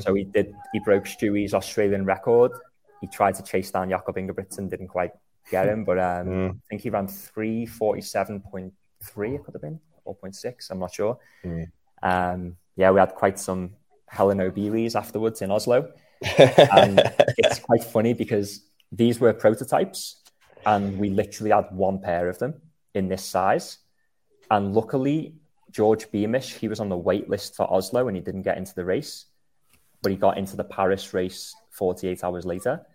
So 0.01 0.15
he 0.15 0.23
did. 0.25 0.55
He 0.73 0.79
broke 0.79 1.05
Stewie's 1.05 1.53
Australian 1.53 2.05
record. 2.05 2.53
He 3.01 3.09
tried 3.09 3.35
to 3.35 3.43
chase 3.43 3.71
down 3.73 3.91
Jakob 3.91 4.15
Ingebrigtsen, 4.17 4.71
didn't 4.71 4.87
quite 4.89 5.11
get 5.51 5.67
him, 5.69 5.85
but 5.85 5.99
um, 5.99 6.61
I 6.65 6.69
think 6.71 6.83
he 6.83 6.91
ran 6.91 7.07
347.3. 7.09 8.71
It 9.35 9.45
could 9.45 9.55
have 9.55 9.63
been 9.63 9.81
4.6. 10.07 10.71
I'm 10.71 10.79
not 10.79 10.95
sure. 10.95 11.19
Um, 12.03 12.57
yeah, 12.77 12.91
we 12.93 13.01
had 13.01 13.15
quite 13.15 13.39
some 13.39 13.73
Helen 14.07 14.41
O'Bealeys 14.41 14.95
afterwards 14.97 15.43
in 15.43 15.51
Oslo. 15.51 15.93
and 16.39 17.03
it's 17.37 17.59
quite 17.59 17.85
funny 17.85 18.15
because 18.15 18.63
these 18.95 19.19
were 19.21 19.33
prototypes 19.33 20.17
and 20.67 20.99
we 20.99 21.11
literally 21.11 21.51
had 21.51 21.67
one 21.71 21.99
pair 21.99 22.29
of 22.29 22.39
them 22.39 22.55
in 22.95 23.09
this 23.09 23.25
size. 23.25 23.79
And 24.51 24.75
luckily, 24.75 25.35
Geordie 25.71 26.07
Beamish, 26.13 26.55
he 26.55 26.69
was 26.69 26.81
on 26.81 26.89
the 26.89 26.97
wait 26.97 27.29
list 27.29 27.57
for 27.57 27.71
Oslo 27.73 28.09
and 28.09 28.17
he 28.17 28.23
didn't 28.23 28.43
get 28.43 28.57
into 28.57 28.75
the 28.75 28.85
race, 28.85 29.27
but 30.03 30.13
he 30.13 30.17
got 30.17 30.39
into 30.39 30.57
the 30.57 30.65
Paris 30.65 31.13
race 31.13 31.55
48 31.71 32.23
hours 32.23 32.45
later. 32.45 32.87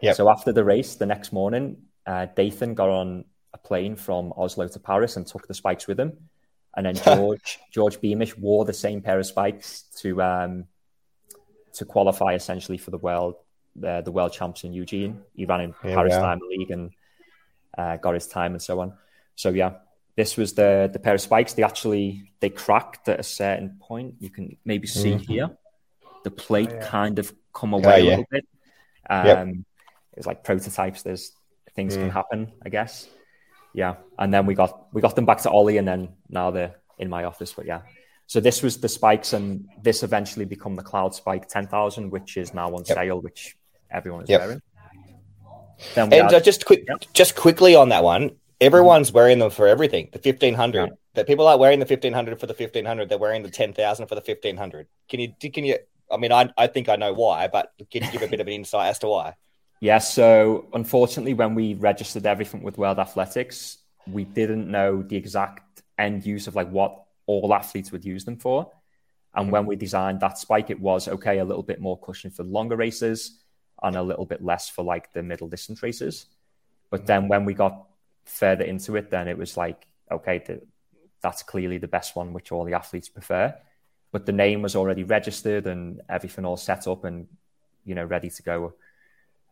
Yep. 0.00 0.16
So 0.16 0.30
after 0.30 0.52
the 0.52 0.64
race, 0.64 0.96
the 0.96 1.06
next 1.06 1.32
morning, 1.32 1.76
uh, 2.06 2.26
Dathan 2.34 2.74
got 2.74 2.88
on 2.88 3.24
a 3.52 3.58
plane 3.58 3.96
from 3.96 4.32
Oslo 4.36 4.66
to 4.68 4.78
Paris 4.78 5.16
and 5.16 5.26
took 5.26 5.46
the 5.46 5.54
spikes 5.54 5.86
with 5.86 6.00
him. 6.00 6.12
And 6.76 6.86
then 6.86 6.94
George 7.04 7.58
Geordie 7.70 7.98
Beamish 8.00 8.36
wore 8.36 8.64
the 8.64 8.72
same 8.72 9.00
pair 9.02 9.18
of 9.18 9.26
spikes 9.26 9.82
to 9.98 10.22
um, 10.22 10.64
to 11.74 11.84
qualify 11.84 12.34
essentially 12.34 12.78
for 12.78 12.90
the 12.90 12.98
world 12.98 13.34
the, 13.76 14.02
the 14.04 14.12
world 14.12 14.32
champs 14.32 14.64
in 14.64 14.72
Eugene. 14.72 15.22
He 15.34 15.44
ran 15.46 15.60
in 15.60 15.74
Yeah, 15.84 15.94
Paris 15.94 16.14
wow. 16.14 16.22
Diamond 16.22 16.50
League 16.50 16.70
and 16.70 16.90
uh, 17.76 17.96
got 17.96 18.14
his 18.14 18.26
time 18.26 18.52
and 18.52 18.62
so 18.62 18.80
on. 18.80 18.94
So 19.36 19.50
yeah, 19.50 19.74
this 20.16 20.36
was 20.36 20.52
the 20.54 20.88
the 20.92 20.98
pair 20.98 21.14
of 21.14 21.20
spikes. 21.20 21.54
They 21.54 21.62
actually 21.64 22.30
they 22.40 22.50
cracked 22.50 23.08
at 23.08 23.18
a 23.20 23.24
certain 23.24 23.78
point. 23.80 24.14
You 24.20 24.30
can 24.30 24.56
maybe 24.64 24.86
see 24.86 25.16
here 25.16 25.50
the 26.22 26.30
plate 26.30 26.80
kind 26.82 27.18
of 27.18 27.32
come 27.52 27.74
away 27.74 28.00
Oh, 28.02 28.04
a 28.04 28.08
little 28.10 28.24
bit. 28.30 28.46
Um, 29.10 29.26
Yep. 29.26 29.46
It 30.12 30.18
was 30.18 30.26
like 30.26 30.44
prototypes. 30.44 31.02
There's 31.02 31.32
things 31.74 31.96
can 31.96 32.08
happen, 32.10 32.52
I 32.64 32.68
guess. 32.68 33.08
Yeah, 33.72 33.96
and 34.16 34.32
then 34.32 34.46
we 34.46 34.54
got 34.54 34.94
we 34.94 35.02
got 35.02 35.16
them 35.16 35.26
back 35.26 35.38
to 35.42 35.50
Ollie, 35.50 35.78
and 35.78 35.88
then 35.88 36.10
now 36.28 36.52
they're 36.52 36.76
in 36.98 37.08
my 37.10 37.24
office. 37.24 37.52
But 37.52 37.66
yeah, 37.66 37.82
so 38.28 38.38
this 38.38 38.62
was 38.62 38.78
the 38.78 38.88
spikes, 38.88 39.32
and 39.32 39.68
this 39.82 40.04
eventually 40.04 40.44
become 40.44 40.76
the 40.76 40.84
Cloudspike 40.84 41.48
10,000, 41.48 42.10
which 42.12 42.36
is 42.36 42.54
now 42.54 42.72
on 42.72 42.84
sale, 42.84 43.20
which 43.20 43.56
everyone 43.94 44.24
is 44.24 44.28
Yep. 44.30 44.40
wearing. 44.40 44.62
And 45.96 46.12
had- 46.12 46.34
uh, 46.34 46.40
just 46.40 46.64
quick, 46.64 46.86
just 47.12 47.34
quickly 47.36 47.74
on 47.74 47.88
that 47.90 48.04
one, 48.04 48.32
everyone's 48.60 49.12
wearing 49.12 49.38
them 49.38 49.50
for 49.50 49.66
everything. 49.66 50.08
The 50.12 50.18
fifteen 50.18 50.54
hundred. 50.54 50.86
Yeah. 50.90 50.94
That 51.14 51.26
people 51.28 51.46
aren't 51.46 51.60
wearing 51.60 51.78
the 51.78 51.86
fifteen 51.86 52.12
hundred 52.12 52.40
for 52.40 52.46
the 52.46 52.54
fifteen 52.54 52.84
hundred. 52.84 53.08
They're 53.08 53.18
wearing 53.18 53.42
the 53.42 53.50
ten 53.50 53.72
thousand 53.72 54.06
for 54.08 54.14
the 54.16 54.20
fifteen 54.20 54.56
hundred. 54.56 54.88
Can 55.08 55.20
you? 55.20 55.32
Can 55.40 55.64
you? 55.64 55.78
I 56.10 56.16
mean, 56.16 56.32
I 56.32 56.50
I 56.56 56.66
think 56.66 56.88
I 56.88 56.96
know 56.96 57.12
why, 57.12 57.48
but 57.48 57.72
can 57.90 58.04
you 58.04 58.10
give 58.10 58.22
a 58.22 58.28
bit 58.28 58.40
of 58.40 58.46
an 58.46 58.52
insight 58.52 58.88
as 58.90 58.98
to 59.00 59.08
why? 59.08 59.34
Yeah, 59.80 59.98
so 59.98 60.66
unfortunately, 60.72 61.34
when 61.34 61.54
we 61.54 61.74
registered 61.74 62.24
everything 62.24 62.62
with 62.62 62.78
World 62.78 62.98
Athletics, 62.98 63.76
we 64.06 64.24
didn't 64.24 64.70
know 64.70 65.02
the 65.02 65.16
exact 65.16 65.82
end 65.98 66.24
use 66.24 66.46
of 66.46 66.54
like 66.54 66.70
what 66.70 67.02
all 67.26 67.52
athletes 67.52 67.92
would 67.92 68.02
use 68.02 68.24
them 68.24 68.38
for. 68.38 68.70
And 69.34 69.52
when 69.52 69.66
we 69.66 69.76
designed 69.76 70.20
that 70.20 70.38
spike, 70.38 70.70
it 70.70 70.80
was 70.80 71.06
okay, 71.08 71.38
a 71.38 71.44
little 71.44 71.62
bit 71.62 71.82
more 71.82 71.98
cushion 71.98 72.30
for 72.30 72.44
longer 72.44 72.76
races 72.76 73.38
and 73.84 73.94
a 73.96 74.02
little 74.02 74.24
bit 74.24 74.42
less 74.42 74.68
for 74.68 74.82
like 74.82 75.12
the 75.12 75.22
middle 75.22 75.48
distance 75.48 75.82
races. 75.82 76.26
But 76.90 77.06
then 77.06 77.28
when 77.28 77.44
we 77.44 77.54
got 77.54 77.86
further 78.24 78.64
into 78.64 78.96
it, 78.96 79.10
then 79.10 79.28
it 79.28 79.38
was 79.38 79.56
like, 79.56 79.86
okay, 80.10 80.38
the, 80.38 80.60
that's 81.20 81.42
clearly 81.42 81.78
the 81.78 81.88
best 81.88 82.16
one, 82.16 82.32
which 82.32 82.50
all 82.50 82.64
the 82.64 82.74
athletes 82.74 83.08
prefer. 83.08 83.54
But 84.10 84.26
the 84.26 84.32
name 84.32 84.62
was 84.62 84.74
already 84.74 85.04
registered 85.04 85.66
and 85.66 86.00
everything 86.08 86.44
all 86.44 86.56
set 86.56 86.88
up 86.88 87.04
and, 87.04 87.28
you 87.84 87.94
know, 87.94 88.04
ready 88.04 88.30
to 88.30 88.42
go 88.42 88.74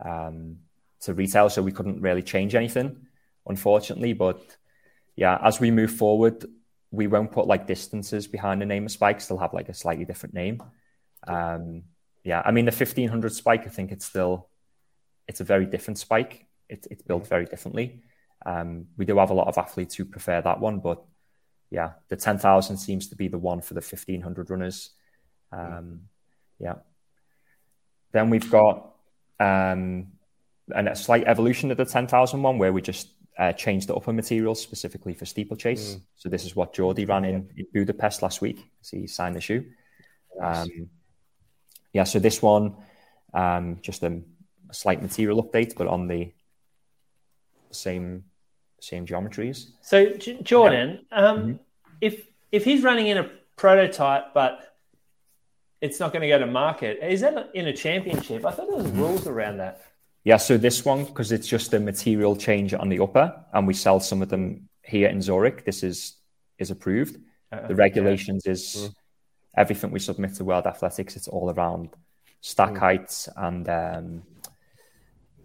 um, 0.05 0.59
to 1.01 1.15
retail, 1.15 1.49
so 1.49 1.63
we 1.63 1.73
couldn't 1.73 2.01
really 2.01 2.23
change 2.23 2.55
anything, 2.55 3.07
unfortunately. 3.47 4.13
But 4.13 4.41
yeah, 5.17 5.39
as 5.43 5.61
we 5.61 5.71
move 5.71 5.93
forward, 5.93 6.47
we 6.91 7.07
won't 7.07 7.33
put 7.33 7.47
like 7.47 7.67
distances 7.67 8.27
behind 8.27 8.61
the 8.61 8.67
name 8.67 8.85
of 8.85 8.93
spikes. 8.93 9.27
They'll 9.27 9.39
have 9.39 9.55
like 9.55 9.69
a 9.69 9.75
slightly 9.75 10.05
different 10.05 10.35
name. 10.35 10.63
Um, 11.27 11.85
yeah, 12.25 12.43
I 12.45 12.51
mean 12.51 12.65
the 12.65 12.73
fifteen 12.73 13.09
hundred 13.09 13.33
spike. 13.33 13.67
I 13.67 13.71
think 13.71 13.93
it's 13.93 14.05
still 14.05 14.49
it's 15.29 15.41
a 15.41 15.45
very 15.45 15.67
different 15.67 15.99
spike. 15.99 16.47
It, 16.69 16.87
it's 16.91 17.03
built 17.03 17.27
very 17.27 17.47
differently. 17.47 18.03
Um, 18.45 18.87
we 18.97 19.05
do 19.05 19.19
have 19.19 19.31
a 19.31 19.35
lot 19.35 19.49
of 19.49 19.59
athletes 19.59 19.95
who 19.95 20.05
prefer 20.05 20.41
that 20.41 20.61
one, 20.61 20.81
but 20.81 21.03
yeah, 21.71 21.93
the 22.09 22.17
ten 22.17 22.39
thousand 22.39 22.79
seems 22.79 23.09
to 23.09 23.17
be 23.17 23.29
the 23.29 23.39
one 23.39 23.61
for 23.61 23.75
the 23.75 23.81
fifteen 23.81 24.21
hundred 24.21 24.51
runners. 24.51 24.91
Um, 25.53 26.03
yeah. 26.59 26.77
Then 28.13 28.31
we've 28.31 28.51
got 28.51 28.93
um, 29.41 30.13
and 30.75 30.89
a 30.89 30.97
slight 30.97 31.25
evolution 31.25 31.71
of 31.71 31.77
the 31.77 31.85
10,000 31.85 32.43
one 32.43 32.59
where 32.59 32.73
we 32.73 32.83
just 32.83 33.09
uh, 33.39 33.53
changed 33.53 33.89
the 33.89 33.95
upper 33.95 34.13
material 34.13 34.55
specifically 34.55 35.15
for 35.15 35.25
steeplechase. 35.25 35.99
So 36.17 36.29
this 36.29 36.45
is 36.45 36.55
what 36.55 36.75
Geordie 36.75 37.05
ran 37.05 37.25
in, 37.25 37.51
in 37.57 37.67
Budapest 37.73 38.23
last 38.23 38.41
week. 38.41 38.71
So 38.83 38.97
he 38.97 39.07
signed 39.07 39.37
the 39.37 39.41
shoe. 39.41 39.65
Um, 40.41 40.69
yeah, 41.93 42.05
so 42.05 42.19
this 42.19 42.41
one, 42.41 42.75
um, 43.35 43.79
just 43.83 44.03
a, 44.03 44.21
a 44.71 44.75
slight 44.75 45.03
material 45.03 45.43
update, 45.43 45.77
but 45.77 45.87
on 45.87 46.09
the 46.09 46.33
same 47.71 48.25
same 48.81 49.07
geometries. 49.07 49.71
So, 49.81 50.15
J- 50.15 50.43
Jordan, 50.43 51.07
um, 51.13 51.61
if 52.01 52.27
if 52.51 52.65
he's 52.65 52.83
running 52.83 53.07
in 53.07 53.19
a 53.19 53.31
prototype, 53.57 54.35
but 54.35 54.77
it's 55.81 56.01
not 56.01 56.13
going 56.13 56.23
to 56.23 56.29
go 56.29 56.39
to 56.39 56.47
market, 56.47 56.99
is 57.03 57.21
that 57.21 57.51
in 57.55 57.69
a 57.69 57.73
championship? 57.73 58.45
I 58.45 58.51
thought 58.51 58.69
there 58.69 58.77
was 58.83 58.91
rules 58.93 59.27
around 59.27 59.59
that. 59.59 59.83
Yeah, 60.25 60.37
so 60.37 60.57
this 60.57 60.85
one, 60.85 61.05
because 61.05 61.33
it's 61.33 61.49
just 61.49 61.75
a 61.75 61.81
material 61.81 62.37
change 62.37 62.75
on 62.75 62.89
the 62.89 63.01
upper, 63.01 63.35
and 63.53 63.67
we 63.67 63.75
sell 63.75 63.99
some 63.99 64.23
of 64.23 64.29
them 64.29 64.69
here 64.85 65.09
in 65.09 65.21
Zurich, 65.21 65.65
this 65.65 65.83
is 65.83 66.17
is 66.59 66.71
approved. 66.71 67.19
the 67.69 67.75
regulations 67.75 68.47
is 68.47 68.91
everything 69.57 69.91
we 69.91 69.99
submit 69.99 70.35
to 70.35 70.45
World 70.45 70.67
Athletics, 70.67 71.17
it's 71.17 71.29
all 71.29 71.51
around 71.51 71.91
stack 72.41 72.77
heights 72.77 73.29
and 73.37 73.69
um, 73.69 74.23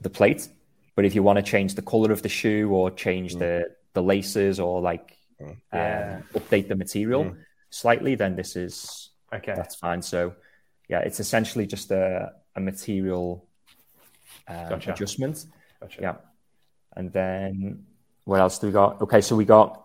the 0.02 0.10
plate. 0.10 0.48
But 0.96 1.06
if 1.06 1.14
you 1.14 1.22
want 1.24 1.38
to 1.38 1.44
change 1.44 1.76
the 1.76 1.82
color 1.82 2.12
of 2.12 2.22
the 2.22 2.30
shoe 2.30 2.70
or 2.72 2.90
change 2.92 3.36
the, 3.36 3.66
the 3.94 4.02
laces 4.02 4.60
or 4.60 4.82
like 4.82 5.16
Yeah. 5.40 6.18
um, 6.18 6.24
update 6.42 6.68
the 6.68 6.76
material 6.76 7.36
slightly, 7.70 8.16
then 8.16 8.36
this 8.36 8.56
is 8.56 9.10
Okay. 9.34 9.54
that's 9.56 9.76
fine. 9.76 10.02
So, 10.02 10.34
yeah, 10.88 11.00
it's 11.00 11.20
essentially 11.20 11.68
just 11.68 11.92
a, 11.92 12.32
a 12.56 12.60
material 12.62 13.46
um, 14.48 14.70
Gotcha. 14.70 14.94
adjustment. 14.94 15.46
Gotcha. 15.82 16.02
Yeah. 16.02 16.16
And 16.96 17.12
then 17.14 17.86
what 18.24 18.40
else 18.40 18.58
do 18.58 18.68
we 18.68 18.74
got? 18.74 19.02
Okay, 19.02 19.22
so 19.22 19.36
we 19.36 19.46
got 19.46 19.84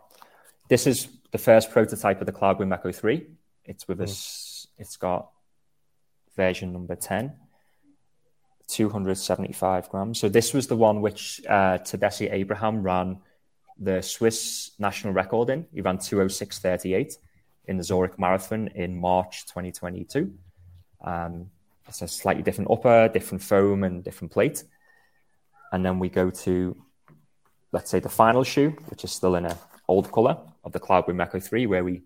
this 0.69 0.87
is 0.87 1.09
the 1.33 1.39
first 1.39 1.71
prototype 1.71 2.21
of 2.21 2.27
the 2.27 2.33
Cloudboom 2.33 2.73
Echo 2.73 2.91
3. 2.93 3.27
It's 3.65 3.87
with 3.87 4.01
us, 4.01 4.67
it's 4.79 4.97
got 4.97 5.31
version 6.37 6.73
number 6.73 6.97
10, 6.97 7.33
275 8.69 9.89
grams. 9.89 10.19
So 10.19 10.29
this 10.29 10.53
was 10.53 10.67
the 10.67 10.77
one 10.77 11.01
which 11.01 11.41
uh, 11.49 11.79
Tadesse 11.79 12.33
Abraham 12.33 12.83
ran 12.83 13.19
the 13.79 14.03
Swiss 14.03 14.73
national 14.79 15.13
record 15.13 15.51
in. 15.51 15.67
He 15.73 15.81
ran 15.81 15.99
206.38 15.99 17.15
in 17.67 17.77
the 17.77 17.85
Zurich 17.85 18.19
Marathon 18.19 18.69
in 18.69 18.99
March 18.99 19.47
2022. 19.47 20.33
Um, 21.05 21.51
it's 21.89 22.03
a 22.03 22.09
slightly 22.09 22.43
different 22.43 22.71
upper, 22.71 23.09
different 23.09 23.43
foam, 23.43 23.85
and 23.85 24.03
different 24.03 24.33
plate. 24.33 24.65
And 25.73 25.85
then 25.85 25.99
we 25.99 26.09
go 26.09 26.31
to, 26.31 26.77
let's 27.73 27.91
say, 27.91 27.99
the 27.99 28.09
final 28.09 28.45
shoe, 28.45 28.71
which 28.89 29.05
is 29.05 29.13
still 29.13 29.35
in 29.37 29.47
a 29.47 29.59
old 29.89 30.11
color 30.13 30.39
of 30.65 30.73
the 30.73 30.81
Cloudboom 30.81 31.21
Echo 31.21 31.41
3, 31.41 31.67
where 31.67 31.85
we 31.85 32.03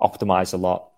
optimize 0.00 0.54
a 0.54 0.56
lot, 0.56 0.90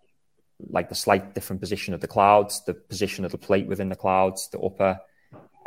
like 0.71 0.89
the 0.89 0.95
slight 0.95 1.35
different 1.35 1.61
position 1.61 1.95
of 1.95 2.01
the 2.01 2.09
clouds, 2.09 2.65
the 2.65 2.75
position 2.75 3.25
of 3.25 3.33
the 3.33 3.39
plate 3.39 3.67
within 3.67 3.89
the 3.89 3.97
clouds, 3.97 4.49
the 4.51 4.61
upper, 4.61 4.99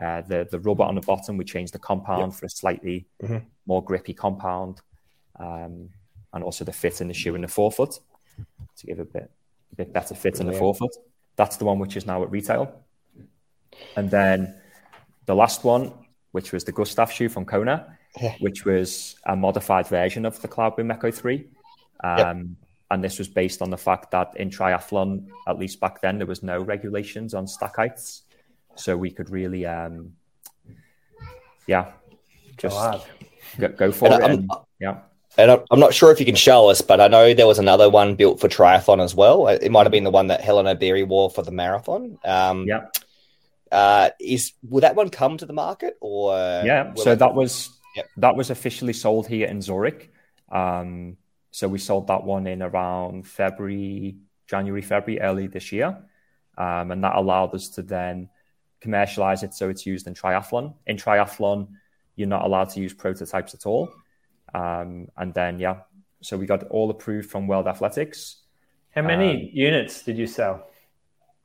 uh, 0.01 0.21
the 0.21 0.47
the 0.49 0.59
rubber 0.59 0.83
on 0.83 0.95
the 0.95 1.01
bottom. 1.01 1.37
We 1.37 1.45
changed 1.45 1.73
the 1.73 1.79
compound 1.79 2.31
yep. 2.31 2.39
for 2.39 2.45
a 2.45 2.49
slightly 2.49 3.07
mm-hmm. 3.21 3.45
more 3.65 3.83
grippy 3.83 4.13
compound, 4.13 4.81
um, 5.39 5.89
and 6.33 6.43
also 6.43 6.63
the 6.63 6.73
fit 6.73 7.01
in 7.01 7.07
the 7.07 7.13
shoe 7.13 7.35
in 7.35 7.41
the 7.41 7.47
forefoot 7.47 7.99
to 8.77 8.87
give 8.87 8.99
a 8.99 9.05
bit 9.05 9.31
a 9.71 9.75
bit 9.75 9.93
better 9.93 10.15
fit 10.15 10.39
in 10.39 10.47
the 10.47 10.53
forefoot. 10.53 10.95
That's 11.35 11.57
the 11.57 11.65
one 11.65 11.79
which 11.79 11.97
is 11.97 12.05
now 12.05 12.23
at 12.23 12.31
retail. 12.31 12.83
And 13.95 14.09
then 14.09 14.55
the 15.25 15.35
last 15.35 15.63
one, 15.63 15.93
which 16.31 16.51
was 16.51 16.63
the 16.63 16.71
Gustav 16.71 17.11
shoe 17.11 17.29
from 17.29 17.45
Kona, 17.45 17.97
yeah. 18.21 18.35
which 18.39 18.65
was 18.65 19.15
a 19.25 19.35
modified 19.35 19.87
version 19.87 20.25
of 20.25 20.41
the 20.41 20.47
Cloudboom 20.47 20.91
Echo 20.91 21.11
3. 21.11 21.47
Um, 22.03 22.17
yep. 22.17 22.37
And 22.89 23.03
this 23.03 23.19
was 23.19 23.27
based 23.27 23.61
on 23.61 23.69
the 23.69 23.77
fact 23.77 24.11
that 24.11 24.31
in 24.37 24.49
triathlon, 24.49 25.27
at 25.47 25.59
least 25.59 25.79
back 25.79 26.01
then, 26.01 26.17
there 26.17 26.27
was 26.27 26.41
no 26.41 26.61
regulations 26.61 27.33
on 27.33 27.45
stack 27.45 27.75
heights. 27.75 28.23
So 28.75 28.95
we 28.95 29.11
could 29.11 29.29
really, 29.29 29.65
um, 29.65 30.13
yeah, 31.67 31.91
just 32.57 32.77
go, 33.59 33.67
go 33.69 33.91
for 33.91 34.13
and 34.13 34.23
it. 34.23 34.29
And, 34.29 34.51
yeah. 34.79 34.99
And 35.37 35.61
I'm 35.69 35.79
not 35.79 35.93
sure 35.93 36.11
if 36.11 36.19
you 36.19 36.25
can 36.25 36.35
show 36.35 36.69
us, 36.69 36.81
but 36.81 36.99
I 36.99 37.07
know 37.07 37.33
there 37.33 37.45
was 37.45 37.59
another 37.59 37.89
one 37.89 38.15
built 38.15 38.39
for 38.39 38.47
triathlon 38.47 39.03
as 39.03 39.13
well. 39.13 39.47
It 39.47 39.69
might 39.69 39.83
have 39.83 39.91
been 39.91 40.03
the 40.03 40.09
one 40.09 40.27
that 40.27 40.41
Hellen 40.41 40.65
Obiri 40.65 41.07
wore 41.07 41.29
for 41.29 41.43
the 41.43 41.51
marathon. 41.51 42.17
Um, 42.25 42.65
yeah. 42.65 42.85
Uh, 43.71 44.09
is 44.19 44.53
will 44.67 44.81
that 44.81 44.95
one 44.95 45.09
come 45.09 45.37
to 45.37 45.45
the 45.45 45.53
market 45.53 45.97
or? 45.99 46.33
Yeah. 46.33 46.93
So 46.95 47.15
that 47.15 47.35
was 47.35 47.69
yep. 47.95 48.07
that 48.17 48.35
was 48.35 48.49
officially 48.49 48.93
sold 48.93 49.27
here 49.27 49.47
in 49.47 49.61
Zurich. 49.61 50.11
Um, 50.49 51.17
so 51.51 51.67
we 51.67 51.79
sold 51.79 52.07
that 52.07 52.23
one 52.23 52.47
in 52.47 52.61
around 52.61 53.27
February, 53.27 54.17
January, 54.47 54.81
February, 54.81 55.21
early 55.21 55.47
this 55.47 55.71
year, 55.71 55.97
um, 56.57 56.91
and 56.91 57.03
that 57.03 57.15
allowed 57.15 57.53
us 57.55 57.69
to 57.69 57.81
then 57.81 58.29
commercialize 58.81 59.43
it. 59.43 59.53
So 59.53 59.69
it's 59.69 59.85
used 59.85 60.07
in 60.07 60.13
triathlon. 60.13 60.73
In 60.85 60.97
triathlon, 60.97 61.69
you're 62.15 62.27
not 62.27 62.43
allowed 62.43 62.69
to 62.69 62.79
use 62.79 62.93
prototypes 62.93 63.53
at 63.53 63.65
all. 63.65 63.91
Um, 64.53 65.07
and 65.17 65.33
then, 65.33 65.59
yeah, 65.59 65.81
so 66.21 66.37
we 66.37 66.45
got 66.45 66.63
all 66.65 66.89
approved 66.89 67.29
from 67.29 67.47
World 67.47 67.67
Athletics. 67.67 68.37
How 68.91 69.01
many 69.01 69.49
um, 69.49 69.49
units 69.53 70.03
did 70.03 70.17
you 70.17 70.27
sell? 70.27 70.69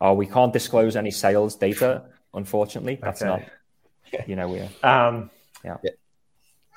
Oh, 0.01 0.15
we 0.15 0.27
can't 0.27 0.53
disclose 0.53 0.97
any 0.97 1.11
sales 1.11 1.57
data, 1.57 2.05
unfortunately. 2.35 2.99
That's 3.01 3.23
okay. 3.23 3.47
not, 4.13 4.29
you 4.29 4.37
know, 4.37 4.49
we're, 4.49 4.69
um, 4.83 5.31
yeah. 5.65 5.77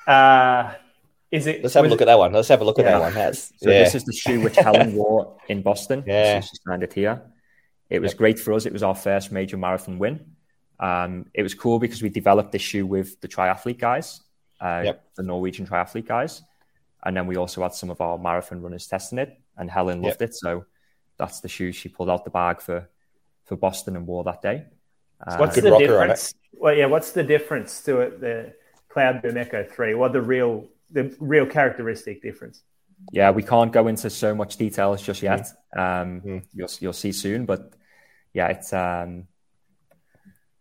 Uh, 0.06 0.74
is 1.30 1.46
it? 1.46 1.62
Let's 1.62 1.74
have 1.74 1.84
a 1.84 1.88
look 1.88 2.00
it, 2.00 2.04
at 2.04 2.06
that 2.06 2.18
one. 2.18 2.32
Let's 2.32 2.48
have 2.48 2.60
a 2.60 2.64
look 2.64 2.78
yeah. 2.78 2.84
at 2.84 2.90
that 2.90 3.00
one. 3.00 3.14
That's, 3.14 3.52
so 3.58 3.70
yeah. 3.70 3.84
this 3.84 3.94
is 3.94 4.04
the 4.04 4.12
shoe 4.12 4.40
which 4.40 4.56
Hellen 4.56 4.94
wore 4.96 5.36
in 5.48 5.62
Boston. 5.62 6.04
Yeah, 6.06 6.40
she 6.40 6.56
signed 6.66 6.82
it 6.82 6.92
here. 6.92 7.22
It 7.90 8.00
was 8.00 8.12
yep. 8.12 8.18
great 8.18 8.38
for 8.38 8.52
us. 8.52 8.66
It 8.66 8.72
was 8.72 8.82
our 8.82 8.94
first 8.94 9.32
major 9.32 9.56
marathon 9.56 9.98
win. 9.98 10.32
Um, 10.78 11.26
it 11.34 11.42
was 11.42 11.54
cool 11.54 11.78
because 11.78 12.02
we 12.02 12.08
developed 12.08 12.52
this 12.52 12.62
shoe 12.62 12.86
with 12.86 13.20
the 13.20 13.28
triathlete 13.28 13.78
guys 13.78 14.20
uh, 14.60 14.82
yep. 14.84 15.04
the 15.14 15.22
Norwegian 15.22 15.66
triathlete 15.66 16.06
guys. 16.06 16.42
And 17.04 17.16
then 17.16 17.26
we 17.26 17.36
also 17.36 17.62
had 17.62 17.74
some 17.74 17.90
of 17.90 18.00
our 18.00 18.18
marathon 18.18 18.62
runners 18.62 18.86
testing 18.86 19.18
it, 19.18 19.38
and 19.56 19.70
Hellen 19.70 20.02
loved 20.02 20.20
yep. 20.20 20.30
it. 20.30 20.34
So 20.34 20.64
that's 21.18 21.40
the 21.40 21.48
shoe 21.48 21.72
she 21.72 21.88
pulled 21.88 22.10
out 22.10 22.24
the 22.24 22.30
bag 22.30 22.60
for 22.60 22.88
for 23.44 23.56
Boston 23.56 23.94
and 23.94 24.06
wore 24.06 24.24
that 24.24 24.42
day. 24.42 24.64
Uh, 25.24 25.36
what's 25.36 25.54
the 25.54 25.78
difference? 25.78 26.34
Well, 26.52 26.74
yeah, 26.74 26.86
what's 26.86 27.12
the 27.12 27.22
difference 27.22 27.80
to 27.82 28.00
it? 28.00 28.20
The 28.20 28.54
Cloudboom 28.90 29.36
Echo 29.36 29.64
Three. 29.64 29.94
What 29.94 30.12
the 30.12 30.22
real 30.22 30.66
the 30.90 31.14
real 31.20 31.46
characteristic 31.46 32.22
difference? 32.22 32.62
Yeah, 33.12 33.30
we 33.30 33.42
can't 33.42 33.72
go 33.72 33.88
into 33.88 34.08
so 34.08 34.34
much 34.34 34.56
details 34.56 35.02
just 35.02 35.22
yet. 35.22 35.48
Mm. 35.76 36.02
Um, 36.02 36.20
mm. 36.20 36.44
You'll 36.54 36.70
you'll 36.80 36.92
see 36.92 37.12
soon, 37.12 37.44
but 37.44 37.72
yeah, 38.32 38.48
it's 38.48 38.72
um, 38.72 39.28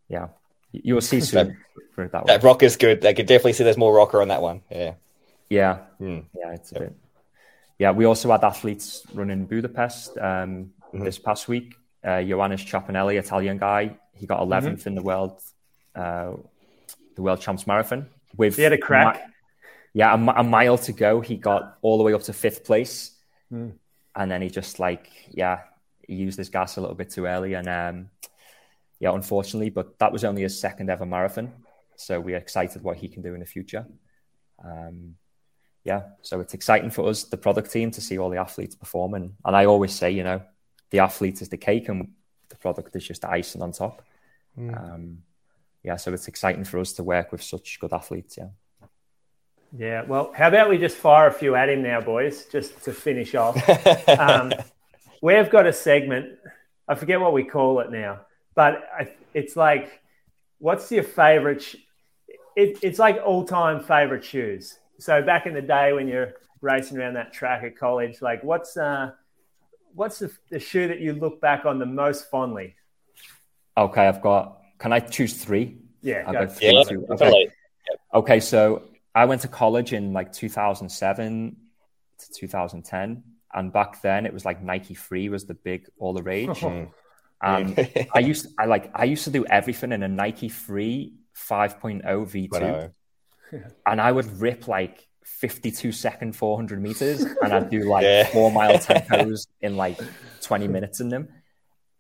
yeah, 0.10 0.28
You'll 0.84 1.02
see 1.02 1.22
soon. 1.22 1.58
that, 1.96 2.12
that, 2.12 2.26
that 2.26 2.44
rock 2.44 2.64
is 2.64 2.78
good. 2.78 3.06
I 3.06 3.14
could 3.14 3.26
definitely 3.26 3.54
see 3.54 3.64
there's 3.64 3.78
more 3.78 3.94
rocker 3.94 4.22
on 4.22 4.30
that 4.30 4.42
one. 4.42 4.62
Yeah. 4.70 4.94
Yeah. 5.50 5.80
Mm. 6.00 6.26
Yeah. 6.36 6.54
It's 6.54 6.72
a 6.72 6.80
bit. 6.80 6.96
Yeah. 7.80 7.92
We 7.92 8.06
also 8.06 8.32
had 8.32 8.44
athletes 8.44 9.04
running 9.14 9.46
Budapest 9.46 10.18
um, 10.18 10.24
mm-hmm. 10.24 11.04
this 11.04 11.18
past 11.18 11.48
week. 11.48 11.76
Uh, 12.06 12.18
Yohanes 12.18 12.64
Chiappinelli, 12.64 13.18
Italian 13.18 13.58
guy, 13.58 13.98
he 14.14 14.28
got 14.28 14.40
11th 14.40 14.64
mm-hmm. 14.64 14.90
in 14.90 14.96
the 14.96 15.02
world, 15.02 15.42
uh, 15.96 16.34
the 17.16 17.22
world 17.24 17.42
champs 17.42 17.66
marathon. 17.66 18.08
With 18.38 18.58
he 18.58 18.62
had 18.62 18.74
a 18.74 18.78
crack. 18.78 19.28
Yeah, 19.96 20.14
a, 20.14 20.42
a, 20.42 20.44
mile 20.44 20.78
to 20.80 20.92
go, 20.92 21.22
he 21.22 21.38
got 21.38 21.78
all 21.82 21.98
the 21.98 22.04
way 22.04 22.12
up 22.14 22.24
to 22.24 22.34
fifth 22.34 22.66
place, 22.66 23.16
mm. 23.52 23.72
and 24.14 24.30
then 24.30 24.42
he 24.42 24.50
just 24.50 24.78
like 24.78 25.10
yeah, 25.32 25.62
he 26.06 26.16
used 26.16 26.38
his 26.38 26.50
gas 26.50 26.76
a 26.76 26.82
little 26.82 26.98
bit 26.98 27.10
too 27.10 27.26
early, 27.26 27.54
and 27.54 27.68
um, 27.70 28.10
yeah, 29.00 29.14
unfortunately, 29.14 29.70
but 29.70 29.98
that 30.00 30.12
was 30.12 30.26
only 30.26 30.42
his 30.42 30.60
second 30.60 30.90
ever 30.90 31.06
marathon. 31.06 31.54
So 31.96 32.20
we're 32.20 32.36
excited 32.36 32.84
what 32.84 32.98
he 32.98 33.08
can 33.08 33.22
do 33.22 33.34
in 33.36 33.40
the 33.40 33.46
future. 33.46 33.86
Um, 34.62 35.16
yeah, 35.86 36.02
so 36.22 36.42
it's 36.42 36.54
exciting 36.54 36.90
for 36.90 37.08
us, 37.08 37.24
the 37.24 37.38
product 37.38 37.72
team, 37.72 37.92
to 37.92 38.02
see 38.02 38.18
all 38.18 38.30
the 38.30 38.38
athletes 38.38 38.76
performing. 38.76 39.38
And 39.46 39.56
I 39.56 39.66
always 39.66 39.94
say, 39.94 40.12
you 40.12 40.24
know, 40.24 40.42
the 40.90 41.00
athlete 41.00 41.42
is 41.42 41.48
the 41.48 41.58
cake 41.58 41.88
and 41.88 42.10
the 42.50 42.58
product 42.58 42.96
is 42.98 43.08
just 43.08 43.22
the 43.22 43.30
icing 43.30 43.62
on 43.62 43.72
top. 43.72 44.02
Mm. 44.60 44.94
Um, 44.94 45.18
yeah, 45.84 45.96
so 45.96 46.12
it's 46.12 46.28
exciting 46.28 46.64
for 46.64 46.80
us 46.80 46.94
to 46.94 47.04
work 47.04 47.32
with 47.32 47.44
such 47.44 47.80
good 47.80 47.94
athletes. 47.94 48.38
Yeah. 48.38 48.50
Yeah, 49.78 50.04
well, 50.04 50.32
how 50.34 50.48
about 50.48 50.70
we 50.70 50.78
just 50.78 50.96
fire 50.96 51.28
a 51.28 51.34
few 51.34 51.56
at 51.56 51.70
him 51.70 51.84
now, 51.84 52.00
boys, 52.00 52.46
just 52.46 52.84
to 52.84 52.94
finish 52.94 53.36
off. 53.36 53.58
um, 54.20 54.54
we've 55.22 55.50
got 55.50 55.66
a 55.66 55.74
segment, 55.74 56.38
I 56.88 56.96
forget 56.96 57.20
what 57.20 57.34
we 57.34 57.44
call 57.44 57.82
it 57.82 57.92
now, 57.92 58.22
but 58.54 58.88
it's 59.34 59.56
like, 59.58 60.02
what's 60.60 60.90
your 60.92 61.04
favorite? 61.04 61.62
Sh- 61.62 61.76
it, 62.56 62.80
it's 62.82 63.00
like 63.00 63.20
all 63.24 63.44
time 63.44 63.82
favorite 63.82 64.24
shoes. 64.24 64.80
So 64.98 65.22
back 65.22 65.46
in 65.46 65.54
the 65.54 65.62
day 65.62 65.92
when 65.92 66.08
you're 66.08 66.34
racing 66.62 66.98
around 66.98 67.16
that 67.16 67.34
track 67.34 67.64
at 67.64 67.78
college, 67.78 68.22
like 68.22 68.44
what's 68.46 68.78
uh, 68.78 69.12
what's 69.94 70.20
the, 70.20 70.32
the 70.50 70.60
shoe 70.60 70.88
that 70.88 71.02
you 71.02 71.14
look 71.14 71.42
back 71.42 71.66
on 71.66 71.80
the 71.80 71.86
most 71.86 72.30
fondly? 72.30 72.76
Okay, 73.78 74.08
I've 74.08 74.22
got. 74.22 74.62
Can 74.80 74.94
I 74.94 75.02
choose 75.02 75.34
three? 75.34 75.80
Yeah, 76.02 76.24
I've 76.26 76.34
got 76.34 76.56
three. 76.56 76.68
Yeah, 76.72 76.84
okay. 77.10 77.50
okay, 78.14 78.40
so 78.40 78.84
I 79.16 79.26
went 79.26 79.42
to 79.42 79.48
college 79.48 79.94
in 79.94 80.12
like 80.12 80.34
2007 80.34 81.56
to 82.20 82.32
2010, 82.32 83.24
and 83.54 83.74
back 83.74 84.02
then 84.02 84.26
it 84.26 84.34
was 84.34 84.44
like 84.44 84.62
Nike 84.62 84.94
Free 84.94 85.30
was 85.30 85.46
the 85.46 85.54
big 85.54 85.88
all 85.98 86.14
the 86.14 86.24
rage. 86.24 86.64
Um, 87.42 87.76
I 88.14 88.20
used 88.20 88.48
I 88.58 88.66
like 88.66 88.90
I 88.96 89.04
used 89.04 89.26
to 89.26 89.30
do 89.30 89.46
everything 89.46 89.92
in 89.92 90.02
a 90.04 90.08
Nike 90.08 90.48
Free 90.48 91.14
5.0 91.36 92.02
V2, 92.02 92.92
and 93.86 94.02
I 94.02 94.12
would 94.12 94.40
rip 94.40 94.70
like 94.70 95.06
52 95.26 95.92
second 95.92 96.36
400 96.36 96.82
meters, 96.82 97.22
and 97.22 97.54
I'd 97.54 97.70
do 97.70 97.90
like 97.90 98.04
yeah. 98.04 98.26
four 98.28 98.52
mile 98.52 98.78
tempos 98.80 99.48
in 99.62 99.76
like 99.76 100.00
20 100.42 100.70
minutes 100.70 101.02
in 101.02 101.10
them. 101.10 101.28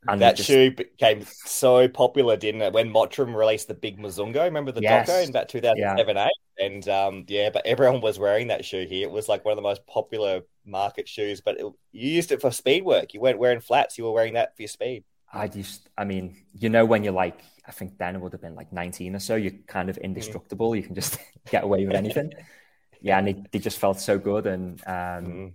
And 0.07 0.21
that 0.21 0.35
just... 0.35 0.47
shoe 0.47 0.71
became 0.71 1.25
so 1.25 1.87
popular, 1.87 2.37
didn't 2.37 2.61
it? 2.61 2.73
When 2.73 2.91
Mottram 2.91 3.35
released 3.35 3.67
the 3.67 3.73
big 3.73 3.97
Mizuno, 3.97 4.43
remember 4.43 4.71
the 4.71 4.81
yes. 4.81 5.09
Doco 5.09 5.23
in 5.23 5.29
about 5.29 5.49
2007, 5.49 6.15
yeah. 6.15 6.25
8? 6.25 6.31
And 6.57 6.89
um, 6.89 7.25
yeah, 7.27 7.49
but 7.49 7.65
everyone 7.65 8.01
was 8.01 8.19
wearing 8.19 8.47
that 8.47 8.63
shoe 8.63 8.85
here. 8.87 9.07
It 9.07 9.11
was 9.11 9.27
like 9.27 9.43
one 9.43 9.51
of 9.51 9.57
the 9.57 9.61
most 9.61 9.85
popular 9.87 10.41
market 10.65 11.07
shoes, 11.07 11.41
but 11.41 11.59
it, 11.59 11.65
you 11.91 12.09
used 12.09 12.31
it 12.31 12.41
for 12.41 12.51
speed 12.51 12.83
work. 12.85 13.13
You 13.13 13.19
weren't 13.19 13.39
wearing 13.39 13.59
flats, 13.59 13.97
you 13.97 14.05
were 14.05 14.11
wearing 14.11 14.35
that 14.35 14.55
for 14.55 14.61
your 14.61 14.69
speed. 14.69 15.03
I 15.33 15.47
just, 15.47 15.89
I 15.97 16.05
mean, 16.05 16.37
you 16.57 16.69
know, 16.69 16.85
when 16.85 17.03
you're 17.03 17.13
like, 17.13 17.39
I 17.67 17.71
think 17.71 17.97
then 17.97 18.15
it 18.15 18.21
would 18.21 18.31
have 18.31 18.41
been 18.41 18.55
like 18.55 18.71
19 18.71 19.15
or 19.15 19.19
so, 19.19 19.35
you're 19.35 19.53
kind 19.67 19.89
of 19.89 19.97
indestructible. 19.97 20.71
Mm. 20.71 20.77
You 20.77 20.83
can 20.83 20.95
just 20.95 21.17
get 21.49 21.63
away 21.63 21.85
with 21.85 21.95
anything. 21.95 22.31
yeah, 23.01 23.17
and 23.17 23.27
they, 23.27 23.43
they 23.51 23.59
just 23.59 23.79
felt 23.79 23.99
so 23.99 24.17
good. 24.17 24.45
And 24.45 24.79
um, 24.85 24.93
mm. 24.93 25.53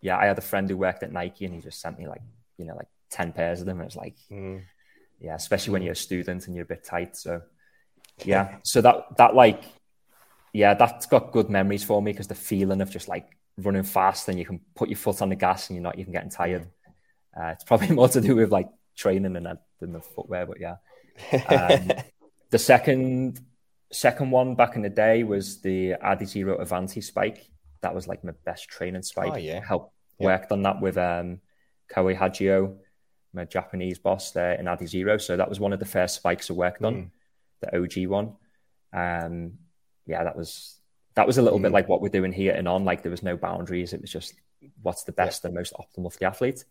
yeah, 0.00 0.18
I 0.18 0.26
had 0.26 0.38
a 0.38 0.42
friend 0.42 0.68
who 0.68 0.76
worked 0.76 1.02
at 1.02 1.12
Nike 1.12 1.44
and 1.44 1.54
he 1.54 1.60
just 1.60 1.80
sent 1.80 1.98
me 1.98 2.08
like, 2.08 2.22
you 2.58 2.64
know, 2.64 2.74
like 2.74 2.88
10 3.14 3.32
pairs 3.32 3.60
of 3.60 3.66
them. 3.66 3.80
It's 3.80 3.96
like, 3.96 4.16
mm. 4.30 4.62
yeah, 5.20 5.34
especially 5.34 5.72
when 5.72 5.82
you're 5.82 5.92
a 5.92 5.96
student 5.96 6.46
and 6.46 6.54
you're 6.54 6.64
a 6.64 6.68
bit 6.68 6.84
tight. 6.84 7.16
So 7.16 7.42
yeah, 8.24 8.56
so 8.62 8.80
that, 8.80 9.16
that 9.16 9.34
like, 9.34 9.62
yeah, 10.52 10.74
that's 10.74 11.06
got 11.06 11.32
good 11.32 11.48
memories 11.48 11.84
for 11.84 12.02
me 12.02 12.12
because 12.12 12.28
the 12.28 12.34
feeling 12.34 12.80
of 12.80 12.90
just 12.90 13.08
like 13.08 13.26
running 13.56 13.84
fast 13.84 14.28
and 14.28 14.38
you 14.38 14.44
can 14.44 14.60
put 14.74 14.88
your 14.88 14.98
foot 14.98 15.22
on 15.22 15.28
the 15.28 15.36
gas 15.36 15.68
and 15.68 15.76
you're 15.76 15.82
not 15.82 15.98
even 15.98 16.12
getting 16.12 16.30
tired. 16.30 16.66
Uh, 17.36 17.46
it's 17.46 17.64
probably 17.64 17.88
more 17.90 18.08
to 18.08 18.20
do 18.20 18.36
with 18.36 18.50
like 18.50 18.68
training 18.96 19.32
than 19.32 19.58
than 19.80 19.92
the 19.92 20.00
footwear, 20.00 20.46
but 20.46 20.58
yeah. 20.60 20.76
Um, 21.48 21.92
the 22.50 22.58
second 22.58 23.40
second 23.92 24.30
one 24.30 24.56
back 24.56 24.74
in 24.74 24.82
the 24.82 24.90
day 24.90 25.22
was 25.22 25.60
the 25.60 25.94
Adizero 26.02 26.60
Avanti 26.60 27.00
spike. 27.00 27.48
That 27.82 27.94
was 27.94 28.08
like 28.08 28.24
my 28.24 28.32
best 28.44 28.68
training 28.68 29.02
spike. 29.02 29.32
Oh, 29.34 29.36
yeah. 29.36 29.64
Helped 29.64 29.92
worked 30.18 30.52
on 30.52 30.62
that 30.62 30.80
with 30.80 30.96
um 30.96 31.40
Koei 31.92 32.16
Hagio, 32.16 32.76
my 33.34 33.44
Japanese 33.44 33.98
boss 33.98 34.30
there 34.32 34.52
in 34.54 34.66
Adizero. 34.66 35.20
So 35.20 35.36
that 35.36 35.48
was 35.48 35.60
one 35.60 35.72
of 35.72 35.78
the 35.80 35.84
first 35.86 36.14
spikes 36.16 36.50
I 36.50 36.54
worked 36.54 36.82
on, 36.84 36.94
Mm. 36.94 37.10
the 37.60 37.76
OG 37.78 38.06
one. 38.08 38.34
Um 38.92 39.58
yeah, 40.06 40.24
that 40.24 40.36
was 40.36 40.78
that 41.14 41.26
was 41.26 41.38
a 41.38 41.42
little 41.42 41.58
bit 41.58 41.70
Mm. 41.70 41.74
like 41.74 41.88
what 41.88 42.00
we're 42.02 42.08
doing 42.08 42.32
here 42.32 42.52
and 42.54 42.68
on. 42.68 42.84
Like 42.84 43.02
there 43.02 43.10
was 43.10 43.22
no 43.22 43.36
boundaries. 43.36 43.92
It 43.92 44.00
was 44.00 44.10
just 44.10 44.34
what's 44.82 45.04
the 45.04 45.12
best 45.12 45.44
and 45.44 45.54
most 45.54 45.72
optimal 45.74 46.12
for 46.12 46.18
the 46.18 46.26
athlete. 46.26 46.64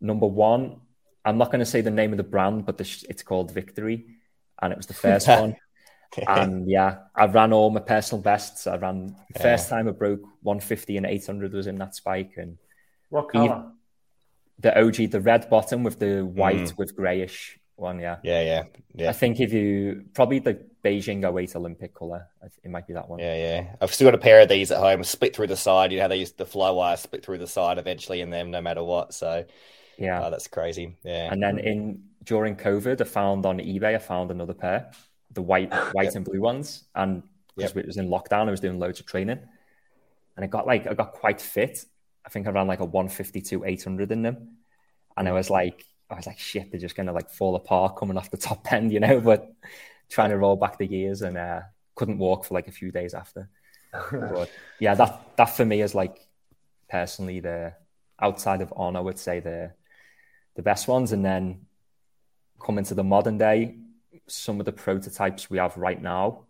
Number 0.00 0.26
one, 0.26 0.80
I'm 1.24 1.38
not 1.38 1.50
going 1.50 1.60
to 1.60 1.66
say 1.66 1.80
the 1.80 1.90
name 1.90 2.12
of 2.12 2.16
the 2.18 2.22
brand, 2.24 2.66
but 2.66 2.78
the 2.78 3.04
it's 3.08 3.22
called 3.22 3.50
Victory, 3.52 4.06
and 4.60 4.72
it 4.72 4.76
was 4.76 4.86
the 4.86 4.94
first 5.06 5.26
one. 5.28 5.56
And 6.28 6.70
yeah, 6.70 6.98
I 7.14 7.26
ran 7.26 7.52
all 7.52 7.70
my 7.70 7.80
personal 7.80 8.22
bests. 8.22 8.66
I 8.66 8.76
ran 8.76 9.16
the 9.32 9.40
first 9.40 9.68
time 9.68 9.88
I 9.88 9.92
broke 9.92 10.22
150 10.42 10.96
and 10.96 11.06
800 11.06 11.52
was 11.52 11.66
in 11.66 11.76
that 11.76 11.94
spike, 11.94 12.34
and 12.36 12.58
What 13.10 13.28
color? 13.30 13.72
The 14.60 14.78
OG, 14.80 15.10
the 15.10 15.20
red 15.20 15.48
bottom 15.50 15.82
with 15.84 15.98
the 15.98 16.22
white 16.24 16.56
Mm. 16.56 16.78
with 16.78 16.96
grayish 16.96 17.58
one. 17.76 17.98
Yeah, 18.00 18.16
Yeah, 18.22 18.64
yeah, 18.94 19.10
I 19.10 19.12
think 19.12 19.38
if 19.40 19.52
you 19.52 20.04
probably 20.14 20.38
the 20.38 20.58
Beijing 20.82 21.24
08 21.24 21.54
Olympic 21.56 21.92
color, 21.94 22.26
it 22.62 22.70
might 22.70 22.86
be 22.86 22.94
that 22.94 23.08
one. 23.08 23.18
yeah, 23.18 23.36
yeah. 23.36 23.76
I've 23.80 23.92
still 23.92 24.06
got 24.06 24.14
a 24.14 24.18
pair 24.18 24.40
of 24.40 24.48
these 24.48 24.70
at 24.70 24.78
home, 24.78 25.02
split 25.04 25.36
through 25.36 25.48
the 25.48 25.56
side. 25.56 25.90
You 25.92 25.98
know 25.98 26.04
how 26.04 26.08
they 26.08 26.16
used 26.16 26.38
the 26.38 26.46
Flywire 26.46 26.96
split 26.96 27.24
through 27.24 27.38
the 27.38 27.46
side 27.46 27.76
eventually 27.78 28.20
in 28.22 28.30
them, 28.30 28.50
no 28.50 28.62
matter 28.62 28.82
what. 28.82 29.12
So, 29.12 29.44
yeah. 29.98 30.24
oh, 30.24 30.30
that's 30.30 30.46
crazy. 30.46 30.96
Yeah, 31.04 31.30
And 31.32 31.42
then 31.42 31.58
in 31.58 32.04
during 32.24 32.56
COVID, 32.56 33.00
I 33.00 33.04
found 33.04 33.44
on 33.44 33.58
eBay, 33.58 33.94
I 33.94 33.98
found 33.98 34.30
another 34.30 34.54
pair, 34.54 34.90
the 35.32 35.42
white, 35.42 35.70
white 35.92 36.14
and 36.14 36.24
blue 36.24 36.40
ones. 36.40 36.84
And 36.94 37.22
because 37.56 37.74
Yep. 37.74 37.84
it 37.84 37.86
was 37.88 37.96
in 37.98 38.08
lockdown, 38.08 38.48
I 38.48 38.50
was 38.52 38.60
doing 38.60 38.78
loads 38.78 39.00
of 39.00 39.06
training, 39.06 39.40
and 40.36 40.44
I 40.44 40.46
got 40.46 40.66
like 40.66 40.86
I 40.86 40.94
got 40.94 41.12
quite 41.12 41.40
fit. 41.42 41.84
I 42.26 42.28
think 42.28 42.46
I 42.46 42.50
ran 42.50 42.66
like 42.66 42.80
a 42.80 42.84
152 42.84 43.64
800 43.64 44.10
in 44.10 44.22
them, 44.22 44.56
and 45.16 45.28
I 45.28 45.32
was 45.32 45.48
like, 45.48 45.84
I 46.10 46.16
was 46.16 46.26
like, 46.26 46.38
shit, 46.38 46.70
they're 46.70 46.80
just 46.80 46.96
gonna 46.96 47.12
like 47.12 47.30
fall 47.30 47.54
apart 47.54 47.96
coming 47.96 48.16
off 48.16 48.30
the 48.30 48.36
top 48.36 48.70
end, 48.72 48.92
you 48.92 49.00
know. 49.00 49.20
But 49.20 49.52
trying 50.08 50.30
to 50.30 50.38
roll 50.38 50.56
back 50.56 50.78
the 50.78 50.86
gears 50.86 51.22
and 51.22 51.38
uh, 51.38 51.60
couldn't 51.94 52.18
walk 52.18 52.44
for 52.44 52.54
like 52.54 52.68
a 52.68 52.72
few 52.72 52.90
days 52.90 53.14
after. 53.14 53.48
but 54.10 54.50
yeah, 54.80 54.94
that 54.94 55.36
that 55.36 55.46
for 55.46 55.64
me 55.64 55.80
is 55.80 55.94
like 55.94 56.26
personally 56.88 57.40
the 57.40 57.74
outside 58.20 58.60
of 58.60 58.72
on, 58.76 58.96
I 58.96 59.00
would 59.00 59.18
say 59.18 59.40
the 59.40 59.72
the 60.56 60.62
best 60.62 60.88
ones, 60.88 61.12
and 61.12 61.24
then 61.24 61.66
coming 62.60 62.84
to 62.84 62.94
the 62.94 63.04
modern 63.04 63.38
day, 63.38 63.76
some 64.26 64.58
of 64.58 64.66
the 64.66 64.72
prototypes 64.72 65.48
we 65.48 65.58
have 65.58 65.76
right 65.76 66.00
now, 66.00 66.46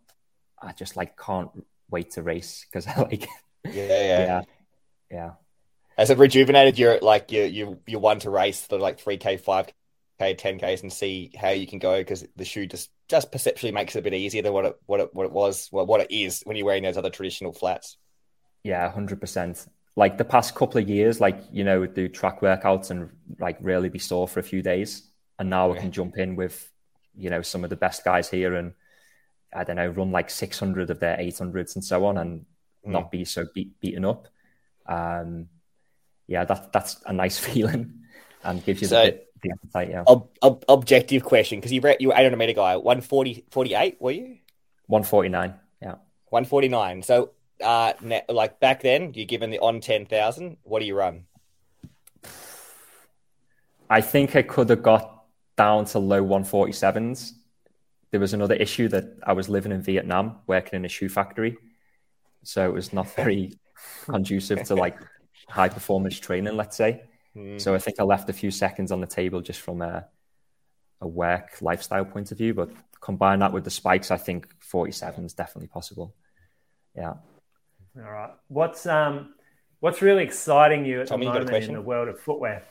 I 0.60 0.72
just 0.72 0.96
like 0.96 1.18
can't 1.18 1.50
wait 1.90 2.12
to 2.12 2.22
race 2.22 2.64
because 2.64 2.86
I 2.96 3.02
like 3.02 3.28
yeah, 3.64 4.02
yeah. 4.02 4.42
yeah 5.10 5.30
yeah 5.96 6.02
Has 6.02 6.10
it 6.10 6.18
rejuvenated 6.18 6.78
your 6.78 6.98
like 7.00 7.32
your 7.32 7.46
you 7.46 7.80
you 7.86 7.98
want 7.98 8.22
to 8.22 8.30
race 8.30 8.66
the 8.66 8.78
like 8.78 9.00
three 9.00 9.16
k, 9.16 9.36
five 9.36 9.66
k, 10.18 10.34
ten 10.34 10.58
ks 10.58 10.82
and 10.82 10.92
see 10.92 11.30
how 11.38 11.50
you 11.50 11.66
can 11.66 11.78
go 11.78 11.98
because 11.98 12.26
the 12.36 12.44
shoe 12.44 12.66
just 12.66 12.90
just 13.08 13.30
perceptually 13.30 13.72
makes 13.72 13.94
it 13.94 14.00
a 14.00 14.02
bit 14.02 14.14
easier 14.14 14.42
than 14.42 14.52
what 14.52 14.64
it 14.64 14.76
what 14.86 15.00
it 15.00 15.14
what 15.14 15.26
it 15.26 15.32
was 15.32 15.68
well, 15.72 15.86
what 15.86 16.00
it 16.00 16.10
is 16.10 16.42
when 16.44 16.56
you're 16.56 16.66
wearing 16.66 16.82
those 16.82 16.96
other 16.96 17.10
traditional 17.10 17.52
flats. 17.52 17.96
yeah 18.62 18.90
hundred 18.90 19.20
percent. 19.20 19.66
Like 19.98 20.18
the 20.18 20.26
past 20.26 20.54
couple 20.54 20.78
of 20.78 20.90
years, 20.90 21.22
like 21.22 21.40
you 21.50 21.64
know, 21.64 21.86
do 21.86 22.06
track 22.06 22.40
workouts 22.40 22.90
and 22.90 23.08
like 23.38 23.56
really 23.60 23.88
be 23.88 23.98
sore 23.98 24.28
for 24.28 24.40
a 24.40 24.42
few 24.42 24.60
days, 24.60 25.08
and 25.38 25.48
now 25.48 25.72
I 25.72 25.78
can 25.78 25.90
jump 25.90 26.18
in 26.18 26.36
with 26.36 26.70
you 27.16 27.30
know 27.30 27.40
some 27.40 27.64
of 27.64 27.70
the 27.70 27.76
best 27.76 28.04
guys 28.04 28.28
here 28.28 28.56
and 28.56 28.74
I 29.54 29.64
don't 29.64 29.76
know 29.76 29.88
run 29.88 30.10
like 30.12 30.28
six 30.28 30.58
hundred 30.58 30.90
of 30.90 31.00
their 31.00 31.16
eight 31.18 31.38
hundreds 31.38 31.76
and 31.76 31.84
so 31.84 32.04
on, 32.04 32.18
and 32.18 32.44
not 32.84 33.10
be 33.10 33.24
so 33.24 33.46
beat, 33.54 33.80
beaten 33.80 34.04
up. 34.04 34.28
Um, 34.86 35.48
yeah, 36.26 36.44
that 36.44 36.72
that's 36.72 37.02
a 37.06 37.12
nice 37.12 37.38
feeling 37.46 37.92
and 38.42 38.64
gives 38.64 38.80
you 38.82 38.88
So- 38.88 39.04
the, 39.04 39.20
the 39.42 39.50
appetite. 39.52 39.90
Yeah, 39.90 40.04
Ob- 40.06 40.28
ob- 40.42 40.64
objective 40.68 41.22
question 41.24 41.58
because 41.58 41.72
you 41.72 41.80
were 41.80 41.96
you 42.00 42.08
were 42.08 42.14
800 42.14 42.36
meter 42.36 42.52
guy 42.54 42.76
140 42.76 43.44
48 43.50 44.00
were 44.00 44.10
you 44.12 44.38
one 44.86 45.02
forty 45.02 45.28
nine. 45.28 45.54
Yeah. 45.82 45.96
149 46.30 47.02
so 47.02 47.30
uh 47.62 47.92
ne- 48.02 48.24
like 48.28 48.58
back 48.60 48.82
then 48.82 49.12
you're 49.14 49.26
given 49.26 49.50
the 49.50 49.58
on 49.60 49.80
10,000 49.80 50.56
what 50.64 50.80
do 50.80 50.86
you 50.86 50.94
run 50.96 51.24
I 53.88 54.00
think 54.00 54.34
I 54.36 54.42
could 54.42 54.68
have 54.70 54.82
got 54.82 55.24
down 55.56 55.84
to 55.86 55.98
low 55.98 56.22
147s. 56.24 57.32
There 58.10 58.20
was 58.20 58.34
another 58.34 58.54
issue 58.54 58.88
that 58.88 59.04
I 59.24 59.32
was 59.32 59.48
living 59.48 59.72
in 59.72 59.80
Vietnam, 59.82 60.38
working 60.46 60.76
in 60.76 60.84
a 60.84 60.88
shoe 60.88 61.08
factory. 61.08 61.56
So 62.42 62.64
it 62.68 62.72
was 62.72 62.92
not 62.92 63.14
very 63.14 63.52
conducive 64.06 64.64
to 64.64 64.74
like 64.74 64.98
high 65.48 65.68
performance 65.68 66.18
training, 66.18 66.56
let's 66.56 66.76
say. 66.76 67.02
Hmm. 67.34 67.58
So 67.58 67.74
I 67.74 67.78
think 67.78 68.00
I 68.00 68.02
left 68.02 68.28
a 68.30 68.32
few 68.32 68.50
seconds 68.50 68.92
on 68.92 69.00
the 69.00 69.06
table 69.06 69.40
just 69.40 69.60
from 69.60 69.82
a, 69.82 70.06
a 71.00 71.06
work 71.06 71.60
lifestyle 71.60 72.04
point 72.04 72.32
of 72.32 72.38
view. 72.38 72.54
But 72.54 72.70
combine 73.00 73.38
that 73.40 73.52
with 73.52 73.64
the 73.64 73.70
spikes, 73.70 74.10
I 74.10 74.16
think 74.16 74.48
47 74.60 75.24
is 75.24 75.34
definitely 75.34 75.68
possible. 75.68 76.14
Yeah. 76.96 77.14
All 77.98 78.10
right. 78.10 78.30
What's 78.48 78.86
um 78.86 79.34
what's 79.80 80.02
really 80.02 80.24
exciting 80.24 80.84
you 80.84 81.02
at 81.02 81.08
Tommy, 81.08 81.26
the 81.26 81.32
moment 81.32 81.64
in 81.64 81.74
the 81.74 81.80
world 81.80 82.08
of 82.08 82.18
footwear? 82.20 82.62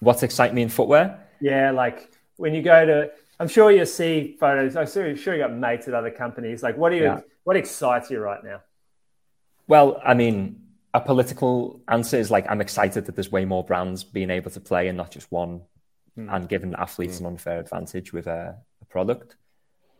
What's 0.00 0.22
exciting 0.22 0.54
me 0.54 0.62
in 0.62 0.68
footwear? 0.68 1.26
Yeah, 1.40 1.70
like 1.70 2.10
when 2.36 2.54
you 2.54 2.62
go 2.62 2.86
to 2.86 3.10
I'm 3.38 3.48
sure 3.48 3.70
you 3.70 3.86
see 3.86 4.36
photos. 4.38 4.76
I'm 4.76 4.86
sure, 4.86 5.16
sure 5.16 5.34
you 5.34 5.40
got 5.40 5.52
mates 5.52 5.88
at 5.88 5.94
other 5.94 6.10
companies. 6.10 6.62
Like 6.62 6.76
what 6.76 6.90
do 6.90 6.96
you 6.96 7.04
Yeah. 7.04 7.20
what 7.44 7.56
excites 7.56 8.10
you 8.10 8.20
right 8.20 8.42
now? 8.44 8.60
Well, 9.66 10.00
I 10.04 10.14
mean, 10.14 10.59
a 10.92 11.00
political 11.00 11.80
answer 11.88 12.18
is 12.18 12.30
like 12.30 12.46
I'm 12.48 12.60
excited 12.60 13.06
that 13.06 13.14
there's 13.14 13.30
way 13.30 13.44
more 13.44 13.64
brands 13.64 14.04
being 14.04 14.30
able 14.30 14.50
to 14.50 14.60
play 14.60 14.88
and 14.88 14.96
not 14.96 15.10
just 15.10 15.30
one, 15.30 15.62
and 16.16 16.48
giving 16.48 16.74
athletes 16.74 17.20
an 17.20 17.26
unfair 17.26 17.60
advantage 17.60 18.12
with 18.12 18.26
a, 18.26 18.56
a 18.82 18.84
product. 18.86 19.36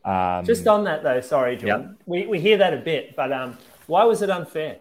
Um, 0.05 0.45
Just 0.45 0.66
on 0.66 0.84
that 0.84 1.03
though, 1.03 1.20
sorry, 1.20 1.57
John. 1.57 1.97
We 2.07 2.26
we 2.26 2.41
hear 2.41 2.59
that 2.59 2.74
a 2.74 2.78
bit, 2.78 3.14
but 3.16 3.32
um 3.32 3.59
why 3.86 4.05
was 4.05 4.22
it 4.22 4.30
unfair? 4.30 4.80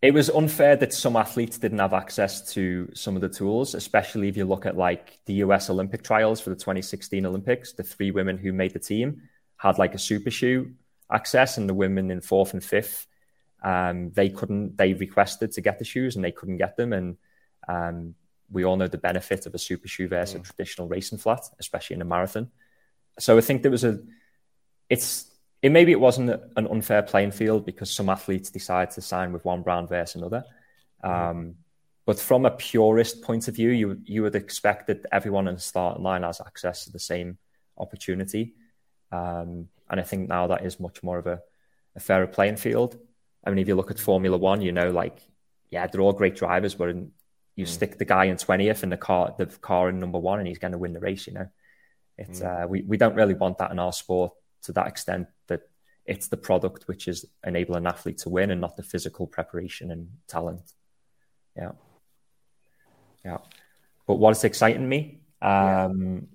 it 0.00 0.14
was 0.14 0.30
unfair 0.30 0.76
that 0.76 0.92
some 0.92 1.16
athletes 1.16 1.58
didn't 1.58 1.80
have 1.80 1.92
access 1.92 2.52
to 2.52 2.88
some 2.94 3.16
of 3.16 3.20
the 3.20 3.28
tools, 3.28 3.74
especially 3.74 4.28
if 4.28 4.36
you 4.36 4.44
look 4.44 4.64
at 4.64 4.76
like 4.76 5.18
the 5.26 5.34
US 5.34 5.70
Olympic 5.70 6.04
trials 6.04 6.40
for 6.40 6.50
the 6.50 6.56
2016 6.56 7.26
Olympics. 7.26 7.72
The 7.72 7.82
three 7.82 8.12
women 8.12 8.38
who 8.38 8.52
made 8.52 8.72
the 8.74 8.78
team 8.78 9.22
had 9.56 9.76
like 9.76 9.94
a 9.94 9.98
super 9.98 10.30
shoe 10.30 10.72
access, 11.10 11.58
and 11.58 11.68
the 11.68 11.74
women 11.74 12.10
in 12.12 12.20
fourth 12.20 12.52
and 12.52 12.62
fifth, 12.62 13.07
um, 13.62 14.10
they 14.12 14.28
couldn't. 14.28 14.76
They 14.76 14.94
requested 14.94 15.52
to 15.52 15.60
get 15.60 15.78
the 15.78 15.84
shoes, 15.84 16.16
and 16.16 16.24
they 16.24 16.32
couldn't 16.32 16.58
get 16.58 16.76
them. 16.76 16.92
And 16.92 17.16
um, 17.68 18.14
we 18.50 18.64
all 18.64 18.76
know 18.76 18.88
the 18.88 18.98
benefit 18.98 19.46
of 19.46 19.54
a 19.54 19.58
super 19.58 19.88
shoe 19.88 20.08
versus 20.08 20.36
a 20.36 20.40
traditional 20.40 20.88
racing 20.88 21.18
flat, 21.18 21.42
especially 21.58 21.94
in 21.94 22.02
a 22.02 22.06
marathon. 22.06 22.50
So 23.18 23.36
I 23.36 23.40
think 23.40 23.62
there 23.62 23.70
was 23.70 23.84
a. 23.84 24.00
It's 24.88 25.26
it 25.60 25.70
maybe 25.70 25.92
it 25.92 26.00
wasn't 26.00 26.30
an 26.56 26.66
unfair 26.68 27.02
playing 27.02 27.32
field 27.32 27.66
because 27.66 27.90
some 27.90 28.08
athletes 28.08 28.50
decide 28.50 28.92
to 28.92 29.00
sign 29.00 29.32
with 29.32 29.44
one 29.44 29.62
brand 29.62 29.88
versus 29.88 30.16
another. 30.16 30.44
Um, 31.02 31.56
but 32.06 32.18
from 32.18 32.46
a 32.46 32.50
purist 32.50 33.22
point 33.22 33.48
of 33.48 33.56
view, 33.56 33.70
you 33.70 34.00
you 34.04 34.22
would 34.22 34.36
expect 34.36 34.86
that 34.86 35.04
everyone 35.12 35.48
in 35.48 35.56
the 35.56 35.60
starting 35.60 36.02
line 36.02 36.22
has 36.22 36.40
access 36.40 36.84
to 36.84 36.92
the 36.92 36.98
same 36.98 37.38
opportunity. 37.76 38.54
Um, 39.10 39.68
and 39.90 40.00
I 40.00 40.02
think 40.02 40.28
now 40.28 40.46
that 40.46 40.64
is 40.64 40.78
much 40.80 41.02
more 41.02 41.18
of 41.18 41.26
a, 41.26 41.40
a 41.96 42.00
fairer 42.00 42.26
playing 42.26 42.56
field. 42.56 42.98
I 43.44 43.50
mean, 43.50 43.58
if 43.58 43.68
you 43.68 43.74
look 43.74 43.90
at 43.90 43.98
Formula 43.98 44.36
One, 44.36 44.60
you 44.60 44.72
know, 44.72 44.90
like 44.90 45.18
yeah, 45.70 45.86
they're 45.86 46.00
all 46.00 46.12
great 46.12 46.36
drivers, 46.36 46.74
but 46.74 46.90
in, 46.90 47.12
you 47.56 47.66
stick 47.66 47.98
the 47.98 48.04
guy 48.04 48.26
in 48.26 48.36
twentieth 48.36 48.82
and 48.82 48.92
the 48.92 48.96
car 48.96 49.34
the 49.38 49.46
car 49.46 49.88
in 49.88 49.98
number 49.98 50.18
one, 50.18 50.38
and 50.38 50.48
he's 50.48 50.58
going 50.58 50.72
to 50.72 50.78
win 50.78 50.92
the 50.92 51.00
race. 51.00 51.26
You 51.26 51.34
know, 51.34 51.48
it's 52.16 52.40
uh, 52.40 52.66
we 52.68 52.82
we 52.82 52.96
don't 52.96 53.14
really 53.14 53.34
want 53.34 53.58
that 53.58 53.70
in 53.70 53.78
our 53.78 53.92
sport 53.92 54.32
to 54.62 54.72
that 54.72 54.86
extent 54.86 55.28
that 55.46 55.62
it's 56.04 56.28
the 56.28 56.36
product 56.36 56.88
which 56.88 57.06
is 57.06 57.26
enabling 57.46 57.84
an 57.84 57.86
athlete 57.86 58.18
to 58.18 58.30
win 58.30 58.50
and 58.50 58.60
not 58.60 58.76
the 58.76 58.82
physical 58.82 59.26
preparation 59.26 59.90
and 59.90 60.08
talent. 60.26 60.72
Yeah. 61.54 61.72
Yeah. 63.24 63.38
But 64.06 64.14
what's 64.14 64.42
exciting 64.44 64.88
me? 64.88 65.20
Um, 65.42 66.28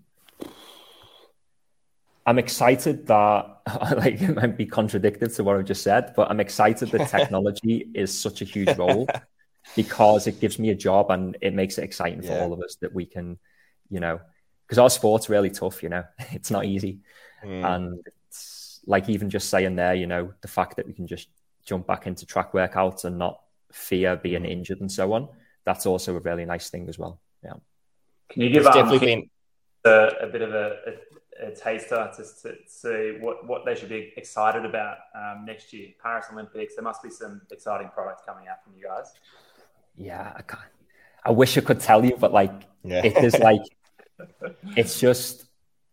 I'm 2.26 2.40
excited 2.40 3.08
that, 3.08 3.60
like, 3.98 4.22
it 4.22 4.36
might 4.36 4.58
be 4.58 4.66
contradicted 4.66 5.34
to 5.36 5.44
what 5.44 5.58
I've 5.58 5.66
just 5.66 5.84
said, 5.84 6.14
but 6.16 6.30
I'm 6.30 6.40
excited 6.40 6.90
that 6.92 7.10
technology 7.18 7.90
is 7.94 8.18
such 8.18 8.42
a 8.42 8.46
huge 8.46 8.78
role 8.78 9.08
because 9.76 10.28
it 10.28 10.40
gives 10.40 10.60
me 10.60 10.70
a 10.70 10.76
job 10.76 11.12
and 11.12 11.38
it 11.42 11.54
makes 11.54 11.78
it 11.78 11.84
exciting 11.84 12.22
for 12.22 12.28
Yeah. 12.34 12.44
all 12.44 12.54
of 12.54 12.62
us 12.62 12.76
that 12.82 12.94
we 12.94 13.06
can, 13.06 13.38
you 13.90 14.00
know, 14.00 14.20
because 14.66 14.78
our 14.78 14.90
sport's 14.90 15.30
really 15.30 15.50
tough, 15.50 15.84
you 15.84 15.90
know, 15.90 16.04
it's 16.32 16.52
not 16.52 16.66
easy. 16.66 17.00
Mm. 17.44 17.76
And 17.76 18.08
it's 18.28 18.80
like 18.86 19.10
even 19.10 19.30
just 19.30 19.50
saying 19.50 19.76
there, 19.76 19.94
you 19.94 20.08
know, 20.08 20.34
the 20.42 20.48
fact 20.48 20.78
that 20.78 20.88
we 20.88 20.94
can 20.94 21.08
just 21.08 21.28
jump 21.66 21.88
back 21.88 22.08
into 22.08 22.26
track 22.26 22.54
workouts 22.54 23.06
and 23.06 23.18
not 23.18 23.42
fear 23.72 24.16
being 24.16 24.44
Mm. 24.44 24.52
injured 24.52 24.80
and 24.82 24.92
so 24.92 25.14
on. 25.14 25.28
That's 25.66 25.86
also 25.86 26.16
a 26.16 26.20
really 26.20 26.46
nice 26.46 26.70
thing 26.70 26.88
as 26.90 26.98
well. 27.00 27.20
Yeah. 27.44 27.54
Can 28.30 28.42
you 28.44 28.50
give 28.50 28.66
It's 28.66 28.68
um, 28.68 28.74
definitely 28.74 29.08
been 29.08 29.30
a, 29.86 30.08
a 30.22 30.28
bit 30.28 30.42
of 30.42 30.54
a, 30.54 30.78
a, 30.88 30.92
a 31.42 31.52
taster 31.52 32.12
to, 32.16 32.24
to 32.24 32.56
see 32.68 33.18
what, 33.20 33.46
what 33.48 33.66
they 33.66 33.76
should 33.76 33.90
be 33.90 34.14
excited 34.18 34.66
about 34.66 34.98
um, 35.16 35.46
next 35.46 35.74
year? 35.74 35.90
Paris 36.02 36.26
Olympics. 36.32 36.76
There 36.76 36.84
must 36.84 37.02
be 37.04 37.10
some 37.10 37.42
exciting 37.52 37.90
products 37.94 38.24
coming 38.26 38.48
out 38.48 38.64
from 38.64 38.74
you 38.78 38.84
guys. 38.86 39.12
Yeah, 39.96 40.34
I 40.36 40.42
can't. 40.42 40.62
I 41.26 41.32
wish 41.32 41.58
I 41.58 41.62
could 41.62 41.80
tell 41.80 42.04
you, 42.04 42.16
but 42.18 42.34
like 42.34 42.52
Yeah. 42.84 43.06
it 43.06 43.24
is 43.24 43.38
like 43.40 43.62
it's 44.76 45.00
just 45.00 45.46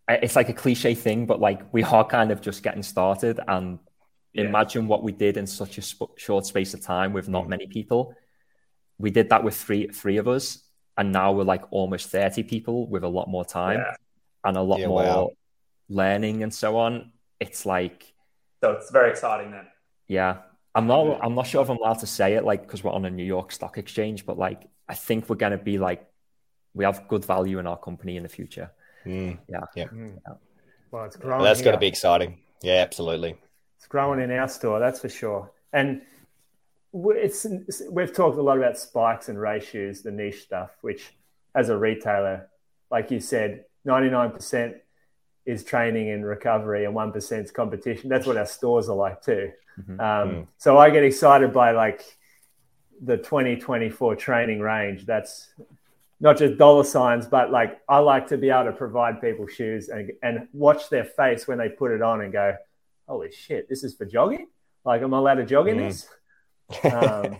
it's 0.08 0.34
like 0.34 0.48
a 0.48 0.52
cliche 0.52 0.94
thing, 0.94 1.26
but 1.26 1.40
like 1.40 1.60
we 1.72 1.84
are 1.84 2.04
kind 2.04 2.30
of 2.32 2.40
just 2.40 2.62
getting 2.62 2.82
started. 2.82 3.38
And 3.46 3.78
Yeah. 4.32 4.44
imagine 4.44 4.88
what 4.88 5.02
we 5.02 5.12
did 5.12 5.36
in 5.36 5.46
such 5.46 5.78
a 5.78 5.82
sp- 5.86 6.16
short 6.16 6.46
space 6.46 6.74
of 6.74 6.80
time 6.80 7.12
with 7.12 7.28
not 7.28 7.48
many 7.48 7.66
people. 7.66 8.14
We 8.98 9.10
did 9.10 9.28
that 9.30 9.44
with 9.44 9.56
three 9.56 9.88
three 9.88 10.16
of 10.18 10.26
us, 10.28 10.58
and 10.98 11.12
now 11.12 11.32
we're 11.32 11.44
like 11.44 11.62
almost 11.70 12.10
thirty 12.10 12.42
people 12.42 12.86
with 12.88 13.04
a 13.04 13.08
lot 13.08 13.28
more 13.28 13.44
time 13.44 13.78
Yeah. 13.78 13.94
And 14.44 14.56
a 14.56 14.62
lot 14.62 14.80
Yeah, 14.80 14.86
more 14.88 15.02
wow. 15.02 15.30
learning 15.88 16.42
and 16.42 16.52
so 16.52 16.76
on. 16.76 17.12
It's 17.40 17.66
like 17.66 18.12
So 18.62 18.72
it's 18.72 18.90
very 18.90 19.10
exciting 19.10 19.50
then. 19.50 19.66
yeah, 20.08 20.38
I'm 20.74 20.86
not. 20.86 21.18
I'm 21.22 21.34
not 21.34 21.46
sure 21.46 21.62
if 21.62 21.68
I'm 21.70 21.78
allowed 21.78 21.98
to 22.00 22.06
say 22.06 22.34
it, 22.34 22.44
like 22.44 22.62
because 22.62 22.84
we're 22.84 22.92
on 22.92 23.04
a 23.04 23.10
New 23.10 23.24
York 23.24 23.52
Stock 23.52 23.78
Exchange. 23.78 24.24
But 24.26 24.38
like, 24.38 24.62
I 24.88 24.94
think 24.94 25.28
we're 25.28 25.36
going 25.36 25.52
to 25.52 25.58
be 25.58 25.78
like, 25.78 26.06
we 26.74 26.84
have 26.84 27.08
good 27.08 27.24
value 27.24 27.58
in 27.58 27.66
our 27.66 27.76
company 27.78 28.16
in 28.16 28.22
the 28.22 28.28
future. 28.28 28.70
Mm. 29.06 29.38
Well, 30.90 31.04
it's 31.04 31.16
growing. 31.16 31.38
Well, 31.42 31.44
that's 31.44 31.62
going 31.62 31.74
to 31.74 31.80
be 31.80 31.86
exciting. 31.86 32.38
Yeah, 32.62 32.74
absolutely. 32.82 33.36
It's 33.78 33.86
growing 33.86 34.20
in 34.20 34.30
our 34.30 34.48
store, 34.48 34.78
that's 34.78 35.00
for 35.00 35.08
sure. 35.08 35.50
And 35.72 36.02
we- 36.92 37.16
it's, 37.16 37.44
it's- 37.46 37.82
we've 37.90 38.12
talked 38.12 38.36
a 38.36 38.42
lot 38.42 38.58
about 38.58 38.76
spikes 38.78 39.28
and 39.28 39.40
ratios, 39.40 40.02
the 40.02 40.10
niche 40.10 40.42
stuff, 40.42 40.70
which 40.82 41.14
as 41.54 41.68
a 41.70 41.76
retailer, 41.76 42.48
like 42.90 43.10
you 43.10 43.20
said, 43.20 43.64
99% 43.86 44.74
is 45.46 45.64
training 45.64 46.10
and 46.10 46.24
recovery 46.24 46.84
and 46.84 46.94
1% 46.94 47.44
is 47.44 47.50
competition. 47.50 48.08
That's 48.10 48.26
what 48.26 48.36
our 48.36 48.46
stores 48.46 48.88
are 48.88 48.96
like 48.96 49.22
too. 49.22 49.52
Mhm. 49.80 50.00
Um, 50.00 50.48
So 50.58 50.76
I 50.78 50.90
get 50.90 51.02
excited 51.04 51.52
by 51.52 51.72
like 51.72 52.02
the 53.00 53.16
2024 53.16 54.14
training 54.16 54.60
range. 54.60 55.06
That's 55.06 55.52
not 56.20 56.36
just 56.36 56.58
dollar 56.58 56.84
signs, 56.84 57.26
but 57.26 57.50
like 57.50 57.80
I 57.88 57.98
like 57.98 58.26
to 58.28 58.36
be 58.36 58.50
able 58.50 58.64
to 58.64 58.72
provide 58.72 59.20
people 59.22 59.46
shoes 59.46 59.88
and, 59.88 60.12
and 60.22 60.48
watch 60.52 60.90
their 60.90 61.04
face 61.04 61.48
when 61.48 61.56
they 61.56 61.70
put 61.70 61.92
it 61.92 62.02
on 62.02 62.20
and 62.20 62.30
go, 62.32 62.54
holy 63.08 63.32
shit, 63.32 63.68
this 63.70 63.82
is 63.82 63.94
for 63.96 64.04
jogging? 64.04 64.48
Like, 64.84 65.00
am 65.02 65.14
I 65.14 65.18
allowed 65.18 65.36
to 65.36 65.46
jog 65.46 65.68
in 65.68 65.78
Mm. 65.78 65.88
this? 65.88 66.08
Um, 66.94 67.36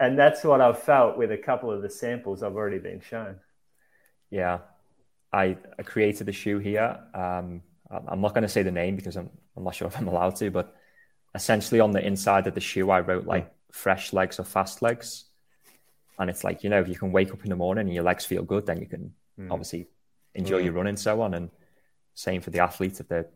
and 0.00 0.18
that's 0.18 0.44
what 0.44 0.60
I've 0.60 0.78
felt 0.78 1.16
with 1.18 1.32
a 1.32 1.36
couple 1.38 1.70
of 1.72 1.82
the 1.82 1.90
samples 1.90 2.42
I've 2.42 2.54
already 2.56 2.78
been 2.78 3.00
shown. 3.00 3.40
Yeah, 4.30 4.60
I, 5.34 5.56
I 5.78 5.82
created 5.82 6.28
a 6.28 6.32
shoe 6.32 6.58
here. 6.58 6.98
Um, 7.12 7.62
I'm 7.90 8.20
not 8.20 8.34
going 8.34 8.42
to 8.42 8.48
say 8.48 8.62
the 8.62 8.70
name 8.70 8.94
because 8.96 9.16
I'm, 9.16 9.30
I'm 9.56 9.64
not 9.64 9.74
sure 9.74 9.88
if 9.88 9.98
I'm 9.98 10.08
allowed 10.08 10.36
to, 10.36 10.50
but 10.50 10.74
essentially 11.34 11.80
on 11.80 11.90
the 11.90 12.04
inside 12.04 12.46
of 12.46 12.54
the 12.54 12.60
shoe, 12.60 12.90
I 12.90 13.00
wrote 13.00 13.26
like 13.26 13.52
fresh 13.72 14.12
legs 14.12 14.38
or 14.38 14.44
fast 14.44 14.80
legs. 14.80 15.24
And 16.18 16.30
it's 16.30 16.44
like, 16.44 16.62
you 16.62 16.70
know, 16.70 16.80
if 16.80 16.88
you 16.88 16.94
can 16.94 17.10
wake 17.10 17.32
up 17.32 17.42
in 17.42 17.50
the 17.50 17.56
morning 17.56 17.86
and 17.86 17.94
your 17.94 18.04
legs 18.04 18.24
feel 18.24 18.44
good, 18.44 18.66
then 18.66 18.80
you 18.80 18.86
can 18.86 19.12
obviously 19.50 19.88
enjoy 20.34 20.58
your 20.58 20.72
run 20.72 20.86
and 20.86 20.98
so 20.98 21.20
on. 21.22 21.34
And 21.34 21.50
same 22.14 22.40
for 22.40 22.50
the 22.50 22.60
athletes 22.60 23.00
if 23.00 23.08
they're 23.08 23.28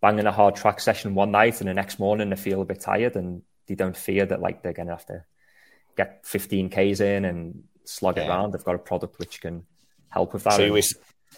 banging 0.00 0.26
a 0.26 0.32
hard 0.32 0.56
track 0.56 0.80
session 0.80 1.14
one 1.14 1.30
night 1.30 1.60
and 1.60 1.68
the 1.68 1.74
next 1.74 2.00
morning 2.00 2.28
they 2.28 2.36
feel 2.36 2.60
a 2.60 2.64
bit 2.64 2.80
tired 2.80 3.14
and 3.14 3.42
they 3.68 3.76
don't 3.76 3.96
fear 3.96 4.26
that 4.26 4.40
like 4.40 4.62
they're 4.62 4.72
going 4.72 4.88
to 4.88 4.94
have 4.94 5.06
to 5.06 5.24
get 5.96 6.26
15 6.26 6.68
Ks 6.70 7.00
in 7.00 7.24
and 7.24 7.62
slog 7.84 8.18
it 8.18 8.28
around. 8.28 8.52
They've 8.52 8.64
got 8.64 8.74
a 8.74 8.78
product 8.78 9.20
which 9.20 9.40
can 9.40 9.64
help 10.14 10.32
with 10.32 10.44
that. 10.44 10.54
So 10.54 10.72
we, 10.72 10.82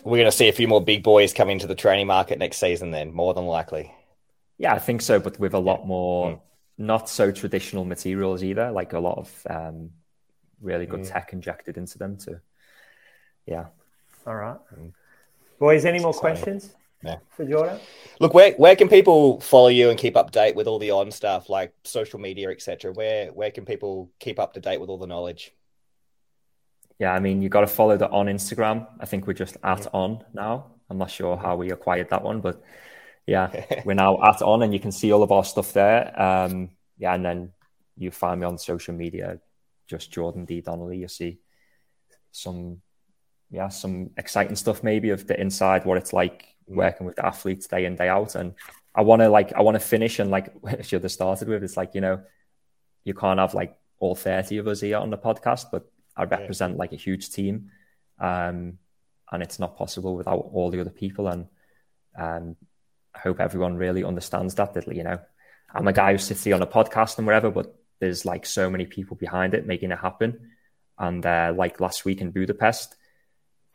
we're 0.04 0.18
going 0.18 0.30
to 0.30 0.36
see 0.36 0.48
a 0.48 0.52
few 0.52 0.68
more 0.68 0.82
big 0.82 1.02
boys 1.02 1.32
come 1.32 1.50
into 1.50 1.66
the 1.66 1.74
training 1.74 2.06
market 2.06 2.38
next 2.38 2.58
season, 2.58 2.90
then, 2.92 3.12
more 3.12 3.34
than 3.34 3.46
likely. 3.46 3.92
Yeah, 4.58 4.74
I 4.74 4.78
think 4.78 5.02
so, 5.02 5.18
but 5.18 5.38
with 5.40 5.54
a 5.54 5.58
lot 5.58 5.86
more 5.86 6.32
Mm. 6.32 6.40
not 6.78 7.08
so 7.08 7.32
traditional 7.32 7.84
materials 7.84 8.44
either, 8.44 8.70
like 8.70 8.92
a 8.92 9.00
lot 9.00 9.18
of 9.18 9.46
um, 9.50 9.90
really 10.60 10.86
Mm. 10.86 10.90
good 10.90 11.04
tech 11.04 11.32
injected 11.32 11.76
into 11.76 11.98
them 11.98 12.16
to 12.18 12.40
yeah. 13.46 13.66
All 14.26 14.34
right. 14.34 14.58
Boys, 15.58 15.84
any 15.84 16.00
more 16.00 16.10
Exciting. 16.10 16.36
questions 16.42 16.74
Yeah. 17.02 17.18
for 17.30 17.44
Jordan? 17.44 17.78
Look, 18.20 18.34
where 18.34 18.52
where 18.54 18.74
can 18.76 18.88
people 18.88 19.40
follow 19.40 19.68
you 19.68 19.90
and 19.90 19.98
keep 19.98 20.14
update 20.14 20.54
with 20.54 20.66
all 20.66 20.78
the 20.78 20.90
on 20.90 21.10
stuff 21.10 21.48
like 21.48 21.72
social 21.84 22.18
media, 22.18 22.50
etc.? 22.50 22.92
Where 22.92 23.28
where 23.32 23.50
can 23.50 23.64
people 23.64 24.10
keep 24.18 24.38
up 24.38 24.52
to 24.54 24.60
date 24.60 24.80
with 24.80 24.90
all 24.90 24.98
the 24.98 25.06
knowledge? 25.06 25.52
Yeah, 26.98 27.12
I 27.12 27.20
mean 27.20 27.42
you 27.42 27.48
gotta 27.48 27.66
follow 27.66 27.96
the 27.96 28.08
on 28.10 28.26
Instagram. 28.26 28.86
I 29.00 29.06
think 29.06 29.26
we're 29.26 29.34
just 29.34 29.56
at 29.62 29.86
on 29.92 30.24
now. 30.32 30.72
I'm 30.88 30.98
not 30.98 31.10
sure 31.10 31.36
how 31.36 31.56
we 31.56 31.70
acquired 31.70 32.10
that 32.10 32.22
one, 32.22 32.40
but 32.40 32.62
yeah, 33.26 33.64
we're 33.84 33.94
now 33.94 34.22
at 34.22 34.40
on 34.42 34.62
and 34.62 34.72
you 34.72 34.80
can 34.80 34.92
see 34.92 35.12
all 35.12 35.22
of 35.22 35.32
our 35.32 35.44
stuff 35.44 35.72
there. 35.72 36.18
Um 36.20 36.70
yeah, 36.98 37.14
and 37.14 37.24
then 37.24 37.52
you 37.96 38.10
find 38.10 38.40
me 38.40 38.46
on 38.46 38.58
social 38.58 38.94
media, 38.94 39.40
just 39.86 40.10
Jordan 40.10 40.44
D. 40.44 40.60
Donnelly. 40.62 40.98
You 40.98 41.08
see 41.08 41.38
some 42.32 42.80
yeah, 43.50 43.68
some 43.68 44.10
exciting 44.16 44.56
stuff 44.56 44.82
maybe 44.82 45.10
of 45.10 45.26
the 45.26 45.38
inside, 45.38 45.84
what 45.84 45.98
it's 45.98 46.12
like 46.12 46.56
working 46.66 47.06
with 47.06 47.16
the 47.16 47.26
athletes 47.26 47.66
day 47.68 47.84
in, 47.84 47.94
day 47.96 48.08
out. 48.08 48.34
And 48.34 48.54
I 48.94 49.02
wanna 49.02 49.28
like 49.28 49.52
I 49.52 49.60
wanna 49.60 49.80
finish 49.80 50.18
and 50.18 50.30
like 50.30 50.52
should 50.82 51.02
have 51.02 51.12
started 51.12 51.48
with 51.48 51.62
it's 51.62 51.76
like, 51.76 51.94
you 51.94 52.00
know, 52.00 52.22
you 53.04 53.12
can't 53.12 53.38
have 53.38 53.52
like 53.54 53.76
all 53.98 54.14
30 54.14 54.58
of 54.58 54.68
us 54.68 54.80
here 54.80 54.96
on 54.96 55.10
the 55.10 55.18
podcast, 55.18 55.66
but 55.70 55.90
I 56.16 56.24
represent 56.24 56.76
like 56.76 56.92
a 56.92 56.96
huge 56.96 57.30
team. 57.30 57.70
Um 58.18 58.78
and 59.30 59.42
it's 59.42 59.58
not 59.58 59.76
possible 59.76 60.16
without 60.16 60.50
all 60.52 60.70
the 60.70 60.80
other 60.80 60.90
people. 60.90 61.28
And 61.28 61.46
um 62.18 62.56
I 63.14 63.20
hope 63.20 63.40
everyone 63.40 63.76
really 63.76 64.04
understands 64.04 64.54
that 64.56 64.74
that 64.74 64.94
you 64.94 65.04
know, 65.04 65.18
I'm 65.72 65.88
a 65.88 65.92
guy 65.92 66.12
who 66.12 66.18
sits 66.18 66.44
here 66.44 66.54
on 66.54 66.62
a 66.62 66.66
podcast 66.66 67.18
and 67.18 67.26
whatever, 67.26 67.50
but 67.50 67.74
there's 67.98 68.24
like 68.24 68.46
so 68.46 68.68
many 68.70 68.86
people 68.86 69.16
behind 69.16 69.54
it 69.54 69.66
making 69.66 69.90
it 69.90 69.98
happen. 69.98 70.50
And 70.98 71.24
uh, 71.24 71.52
like 71.56 71.80
last 71.80 72.04
week 72.04 72.20
in 72.20 72.30
Budapest, 72.30 72.94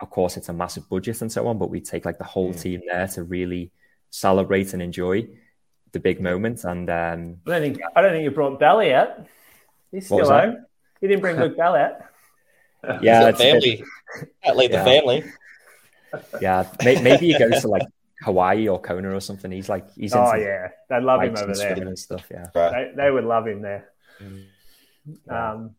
of 0.00 0.10
course, 0.10 0.36
it's 0.36 0.48
a 0.48 0.52
massive 0.52 0.88
budget 0.88 1.22
and 1.22 1.30
so 1.30 1.46
on, 1.46 1.58
but 1.58 1.70
we 1.70 1.80
take 1.80 2.04
like 2.04 2.18
the 2.18 2.24
whole 2.24 2.52
team 2.52 2.82
there 2.90 3.06
to 3.08 3.22
really 3.22 3.70
celebrate 4.10 4.72
and 4.72 4.82
enjoy 4.82 5.28
the 5.92 6.00
big 6.00 6.20
moment. 6.20 6.64
And 6.64 6.90
um, 6.90 7.36
I 7.46 7.50
don't 7.50 7.60
think 7.60 7.80
I 7.94 8.02
don't 8.02 8.12
think 8.12 8.24
you 8.24 8.30
brought 8.30 8.58
Bally 8.58 8.92
out. 8.92 9.26
He's 9.92 10.06
still 10.06 10.28
home. 10.28 10.64
You 11.00 11.08
didn't 11.08 11.20
bring 11.20 11.36
Luke 11.40 11.56
Bell 11.56 11.76
out. 11.76 11.92
Yeah, 13.02 13.28
It's 13.28 13.40
it's 13.40 13.40
a 13.40 13.42
bit- 13.42 13.52
family. 13.62 13.84
Can't 14.44 14.56
leave 14.56 14.70
Yeah. 14.70 14.78
the 14.78 14.90
family. 14.90 15.24
yeah, 16.40 16.66
may- 16.84 17.00
maybe 17.00 17.32
he 17.32 17.38
goes 17.38 17.60
to 17.62 17.68
like 17.68 17.86
Hawaii 18.22 18.68
or 18.68 18.80
Kona 18.80 19.14
or 19.14 19.20
something. 19.20 19.50
He's 19.50 19.68
like 19.68 19.90
he's 19.94 20.14
Oh 20.14 20.34
yeah, 20.34 20.68
they 20.88 21.00
love 21.00 21.22
him 21.22 21.32
over 21.36 21.44
and 21.44 21.54
there. 21.56 21.72
and 21.88 21.98
stuff. 21.98 22.26
Yeah, 22.30 22.46
Right. 22.54 22.94
They, 22.96 23.02
they 23.04 23.10
would 23.10 23.24
love 23.24 23.46
him 23.46 23.62
there. 23.62 23.88
Um, 25.28 25.74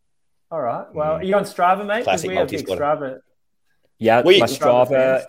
all 0.50 0.60
right. 0.60 0.86
Well, 0.94 1.14
Mm. 1.14 1.20
are 1.20 1.24
you 1.24 1.34
on 1.36 1.44
Strava, 1.44 1.86
mate? 1.86 1.98
'Cause 1.98 2.04
Classic 2.04 2.30
we 2.30 2.36
have 2.36 2.48
big. 2.48 2.66
Strava. 2.66 3.20
yeah. 3.98 4.22
We- 4.22 4.40
my 4.40 4.46
Strava 4.46 4.88
Strava, 4.88 5.26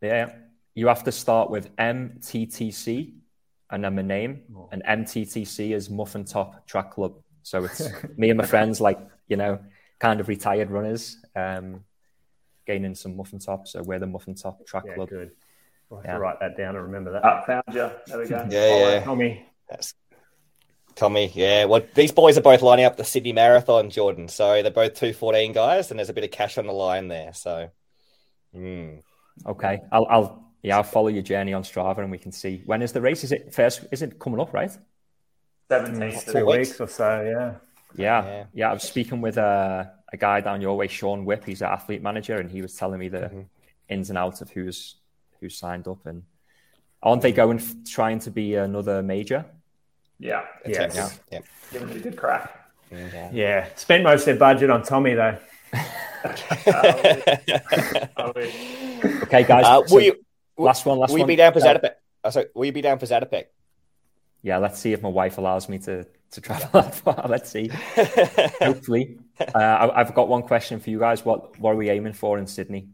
yeah, 0.00 0.30
you 0.74 0.86
have 0.88 1.04
to 1.04 1.12
start 1.12 1.50
with 1.50 1.74
MTTC 1.76 3.14
and 3.70 3.84
then 3.84 3.94
my 3.96 4.02
name, 4.02 4.42
and 4.72 4.82
MTTC 4.86 5.72
is 5.74 5.90
Muffin 5.90 6.24
Top 6.24 6.66
Track 6.66 6.92
Club. 6.92 7.14
So 7.42 7.64
it's 7.64 7.88
me 8.16 8.30
and 8.30 8.38
my 8.38 8.46
friends, 8.46 8.80
like 8.80 8.98
you 9.26 9.36
know, 9.36 9.58
kind 9.98 10.20
of 10.20 10.28
retired 10.28 10.70
runners, 10.70 11.18
um, 11.34 11.84
gaining 12.66 12.94
some 12.94 13.16
Muffin 13.16 13.38
Top. 13.38 13.66
So 13.68 13.82
we're 13.82 13.98
the 13.98 14.06
Muffin 14.06 14.34
Top 14.34 14.64
Track 14.66 14.84
Yeah, 14.86 14.94
Club. 14.94 15.08
good. 15.08 15.30
I'll 15.90 15.98
have 15.98 16.06
Yeah. 16.06 16.12
to 16.14 16.20
write 16.20 16.40
that 16.40 16.56
down 16.56 16.76
and 16.76 16.84
remember 16.84 17.12
that. 17.12 17.24
Ah, 17.24 17.42
found 17.46 17.64
you. 17.68 17.90
There 18.06 18.18
we 18.18 18.26
go. 18.28 18.36
Yeah, 18.50 18.68
Follow 18.68 18.90
yeah. 18.92 19.04
Tommy. 19.04 19.46
That's 19.68 19.94
Tommy. 20.94 21.30
Yeah. 21.34 21.64
Well, 21.64 21.82
these 21.94 22.12
boys 22.12 22.36
are 22.36 22.42
both 22.42 22.60
lining 22.62 22.84
up 22.84 22.96
the 22.96 23.04
Sydney 23.04 23.32
Marathon, 23.32 23.88
Jordan. 23.90 24.28
So 24.28 24.62
they're 24.62 24.70
both 24.70 24.94
two 24.94 25.12
fourteen 25.12 25.52
guys, 25.52 25.90
and 25.90 25.98
there's 25.98 26.08
a 26.10 26.12
bit 26.12 26.24
of 26.24 26.30
cash 26.30 26.58
on 26.58 26.66
the 26.66 26.72
line 26.72 27.08
there. 27.08 27.32
So. 27.32 27.70
Mm. 28.56 29.02
Okay, 29.46 29.80
I'll, 29.92 30.06
I'll 30.10 30.44
yeah, 30.62 30.76
I'll 30.78 30.82
follow 30.82 31.08
your 31.08 31.22
journey 31.22 31.52
on 31.52 31.62
Strava, 31.62 31.98
and 31.98 32.10
we 32.10 32.18
can 32.18 32.32
see 32.32 32.62
when 32.66 32.82
is 32.82 32.92
the 32.92 33.00
race. 33.00 33.22
Is 33.24 33.30
it 33.30 33.54
first? 33.54 33.84
Is 33.92 34.02
it 34.02 34.18
coming 34.18 34.40
up? 34.40 34.52
Right? 34.52 34.76
17th. 35.70 36.32
Two 36.32 36.46
weeks. 36.46 36.70
weeks. 36.70 36.80
or 36.80 36.88
so. 36.88 37.22
Yeah. 37.22 37.54
Yeah, 37.96 38.24
Yeah. 38.24 38.44
yeah. 38.54 38.70
I 38.70 38.72
was 38.74 38.82
speaking 38.82 39.20
with 39.20 39.36
a, 39.38 39.92
a 40.12 40.16
guy 40.16 40.40
down 40.40 40.60
your 40.60 40.76
way, 40.76 40.88
Sean 40.88 41.24
Whip. 41.24 41.44
He's 41.44 41.62
an 41.62 41.68
athlete 41.68 42.02
manager, 42.02 42.36
and 42.36 42.50
he 42.50 42.62
was 42.62 42.74
telling 42.74 42.98
me 43.00 43.08
the 43.08 43.18
Mm-hmm. 43.18 43.40
ins 43.88 44.08
and 44.10 44.18
outs 44.18 44.40
of 44.40 44.50
who's 44.50 44.96
who's 45.40 45.56
signed 45.56 45.86
up, 45.88 46.04
and 46.06 46.22
aren't 47.02 47.22
they 47.22 47.32
going 47.32 47.58
f- 47.58 47.74
trying 47.86 48.18
to 48.20 48.30
be 48.30 48.54
another 48.56 49.02
major? 49.02 49.44
Yeah. 50.18 50.44
Yes. 50.66 50.94
Yeah. 50.96 51.10
yeah. 51.32 51.38
Give 51.72 51.90
it 51.90 51.96
a 51.96 52.00
good 52.00 52.16
crack. 52.16 52.52
Yeah. 52.90 53.68
Spend 53.76 54.02
most 54.04 54.20
of 54.22 54.26
their 54.26 54.36
budget 54.36 54.68
on 54.70 54.82
Tommy 54.82 55.14
though. 55.14 55.36
Okay, 59.22 59.44
guys. 59.44 59.64
Uh, 59.64 59.86
so 59.86 59.94
will 59.94 60.02
you? 60.02 60.16
last 60.56 60.84
one. 60.86 60.98
Last 60.98 61.10
one? 61.10 61.14
Will 61.14 61.20
you 61.20 61.26
be 61.26 61.36
down 61.36 61.52
for 61.52 61.60
Uh, 61.60 61.62
Zatopek? 61.74 61.92
Oh, 62.24 62.30
sorry, 62.30 62.46
will 62.54 62.64
you 62.64 62.72
be 62.72 62.80
down 62.82 62.98
for 62.98 63.06
Zatopek? 63.06 63.44
Yeah, 64.42 64.58
let's 64.58 64.78
see 64.78 64.92
if 64.92 65.02
my 65.02 65.08
wife 65.08 65.38
allows 65.38 65.68
me 65.68 65.78
to 65.80 66.06
to 66.30 66.40
travel 66.40 66.68
that 66.72 66.94
far. 66.94 67.26
Let's 67.28 67.50
see. 67.50 67.68
Hopefully, 68.60 69.18
uh, 69.40 69.90
I, 69.94 69.98
have 69.98 70.14
got 70.14 70.28
one 70.28 70.42
question 70.42 70.80
for 70.80 70.90
you 70.90 70.98
guys. 70.98 71.24
What 71.24 71.58
what 71.58 71.72
are 71.72 71.76
we 71.76 71.90
aiming 71.90 72.14
for 72.14 72.38
in 72.38 72.46
Sydney? 72.46 72.88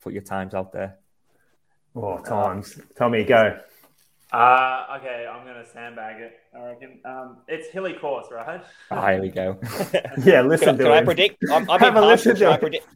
Put 0.00 0.12
your 0.12 0.22
times 0.22 0.54
out 0.54 0.72
there. 0.72 0.98
Oh, 1.96 2.18
times. 2.18 2.78
Tell 2.96 3.08
me, 3.08 3.24
go. 3.24 3.58
Uh, 4.32 4.98
okay, 4.98 5.28
I'm 5.30 5.44
going 5.46 5.64
to 5.64 5.70
sandbag 5.70 6.20
it. 6.20 6.40
I 6.52 6.66
reckon 6.66 6.98
um, 7.04 7.36
it's 7.46 7.68
hilly 7.68 7.92
course, 7.92 8.26
right? 8.32 8.60
Ah, 8.90 9.10
here 9.12 9.22
we 9.22 9.28
go. 9.28 9.58
yeah, 10.24 10.42
listen 10.42 10.76
can, 10.76 10.86
I, 10.86 10.88
can 10.88 10.92
I 10.92 11.04
predict? 11.04 11.44
I'm, 11.48 11.70
I'm 11.70 11.82
impartial. 11.84 12.34
Should 12.34 12.42
I 12.48 12.56
predict? 12.56 12.86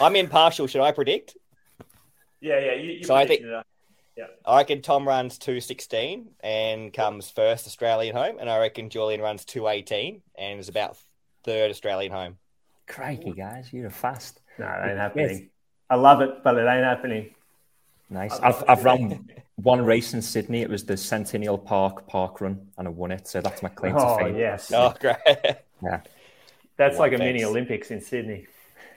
I'm 0.00 0.14
impartial. 0.14 0.68
Should 0.68 0.82
I 0.82 0.92
predict? 0.92 1.36
Yeah, 2.40 2.60
yeah. 2.60 2.74
You, 2.74 2.92
you 2.92 3.04
so 3.04 3.16
I 3.16 3.26
think. 3.26 3.42
It. 3.42 3.66
Yeah. 4.20 4.26
I 4.44 4.58
reckon 4.58 4.82
Tom 4.82 5.08
runs 5.08 5.38
two 5.38 5.60
sixteen 5.60 6.28
and 6.40 6.92
comes 6.92 7.30
first 7.30 7.66
Australian 7.66 8.14
home, 8.14 8.36
and 8.38 8.50
I 8.50 8.58
reckon 8.58 8.90
Julian 8.90 9.20
runs 9.20 9.44
two 9.44 9.66
eighteen 9.66 10.20
and 10.36 10.60
is 10.60 10.68
about 10.68 10.98
third 11.44 11.70
Australian 11.70 12.12
home. 12.12 12.36
Crikey, 12.86 13.32
guys, 13.32 13.72
you're 13.72 13.88
fast. 13.88 14.40
No, 14.58 14.66
it 14.66 14.90
ain't 14.90 14.98
happening. 14.98 15.28
Yes. 15.30 15.48
I 15.88 15.94
love 15.94 16.20
it, 16.20 16.44
but 16.44 16.56
it 16.56 16.66
ain't 16.68 16.84
happening. 16.84 17.34
Nice. 18.10 18.38
I've 18.40 18.62
I've 18.68 18.84
run 18.84 19.30
one 19.56 19.84
race 19.84 20.12
in 20.12 20.20
Sydney. 20.20 20.60
It 20.60 20.68
was 20.68 20.84
the 20.84 20.96
Centennial 20.96 21.56
Park 21.56 22.06
Park 22.06 22.40
Run, 22.40 22.68
and 22.76 22.88
I 22.88 22.90
won 22.90 23.12
it. 23.12 23.26
So 23.26 23.40
that's 23.40 23.62
my 23.62 23.70
claim 23.70 23.96
oh, 23.96 24.18
to 24.18 24.24
fame. 24.24 24.36
yes. 24.36 24.70
Oh, 24.72 24.94
great. 25.00 25.16
Yeah. 25.82 26.00
That's 26.76 26.98
like 26.98 27.14
a 27.14 27.18
mini 27.18 27.42
Olympics 27.44 27.90
in 27.90 28.00
Sydney. 28.02 28.46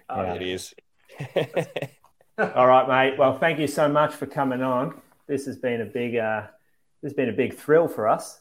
Oh, 0.09 0.21
yeah. 0.21 0.33
It 0.33 0.41
is. 0.41 0.73
All 2.37 2.67
right, 2.67 2.87
mate. 2.87 3.19
Well, 3.19 3.37
thank 3.37 3.59
you 3.59 3.67
so 3.67 3.87
much 3.87 4.15
for 4.15 4.25
coming 4.25 4.61
on. 4.61 4.99
This 5.27 5.45
has 5.45 5.57
been 5.57 5.81
a 5.81 5.85
big, 5.85 6.15
uh, 6.15 6.43
this 7.01 7.11
has 7.11 7.13
been 7.13 7.29
a 7.29 7.33
big 7.33 7.55
thrill 7.55 7.87
for 7.87 8.07
us. 8.07 8.39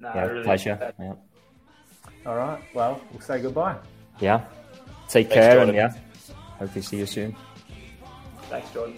No, 0.00 0.12
yeah, 0.14 0.24
really 0.26 0.44
pleasure. 0.44 0.94
Yeah. 0.98 1.14
All 2.26 2.36
right. 2.36 2.60
Well, 2.74 3.00
we'll 3.12 3.20
say 3.20 3.40
goodbye. 3.40 3.76
Yeah. 4.20 4.44
Take 5.08 5.28
Thanks, 5.28 5.34
care, 5.34 5.54
Jordan. 5.54 5.68
and 5.70 5.76
yeah, 5.76 6.00
hopefully 6.58 6.82
see 6.82 6.98
you 6.98 7.06
soon. 7.06 7.36
Thanks, 8.50 8.70
Jordan. 8.72 8.96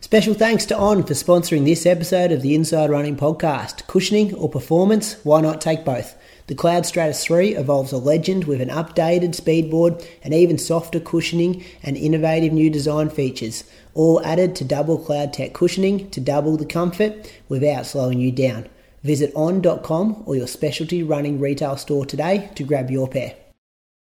Special 0.00 0.34
thanks 0.34 0.64
to 0.66 0.76
On 0.76 1.02
for 1.02 1.14
sponsoring 1.14 1.64
this 1.64 1.84
episode 1.84 2.32
of 2.32 2.40
the 2.42 2.54
Inside 2.54 2.88
Running 2.90 3.16
Podcast. 3.16 3.86
Cushioning 3.86 4.34
or 4.34 4.48
performance? 4.48 5.16
Why 5.24 5.40
not 5.40 5.60
take 5.60 5.84
both? 5.84 6.16
The 6.46 6.54
Cloudstratus 6.54 7.22
3 7.22 7.56
evolves 7.56 7.92
a 7.92 7.98
legend 7.98 8.44
with 8.44 8.60
an 8.62 8.70
updated 8.70 9.34
speedboard 9.36 10.02
and 10.22 10.32
even 10.32 10.56
softer 10.56 10.98
cushioning 11.00 11.62
and 11.82 11.96
innovative 11.96 12.54
new 12.54 12.70
design 12.70 13.10
features, 13.10 13.64
all 13.98 14.24
added 14.24 14.54
to 14.54 14.64
double 14.64 14.96
CloudTec 14.96 15.52
cushioning 15.52 16.08
to 16.10 16.20
double 16.20 16.56
the 16.56 16.64
comfort 16.64 17.32
without 17.48 17.84
slowing 17.84 18.20
you 18.20 18.30
down. 18.30 18.68
Visit 19.02 19.32
on.com 19.34 20.22
or 20.24 20.36
your 20.36 20.46
specialty 20.46 21.02
running 21.02 21.40
retail 21.40 21.76
store 21.76 22.06
today 22.06 22.48
to 22.54 22.62
grab 22.62 22.92
your 22.92 23.08
pair. 23.08 23.34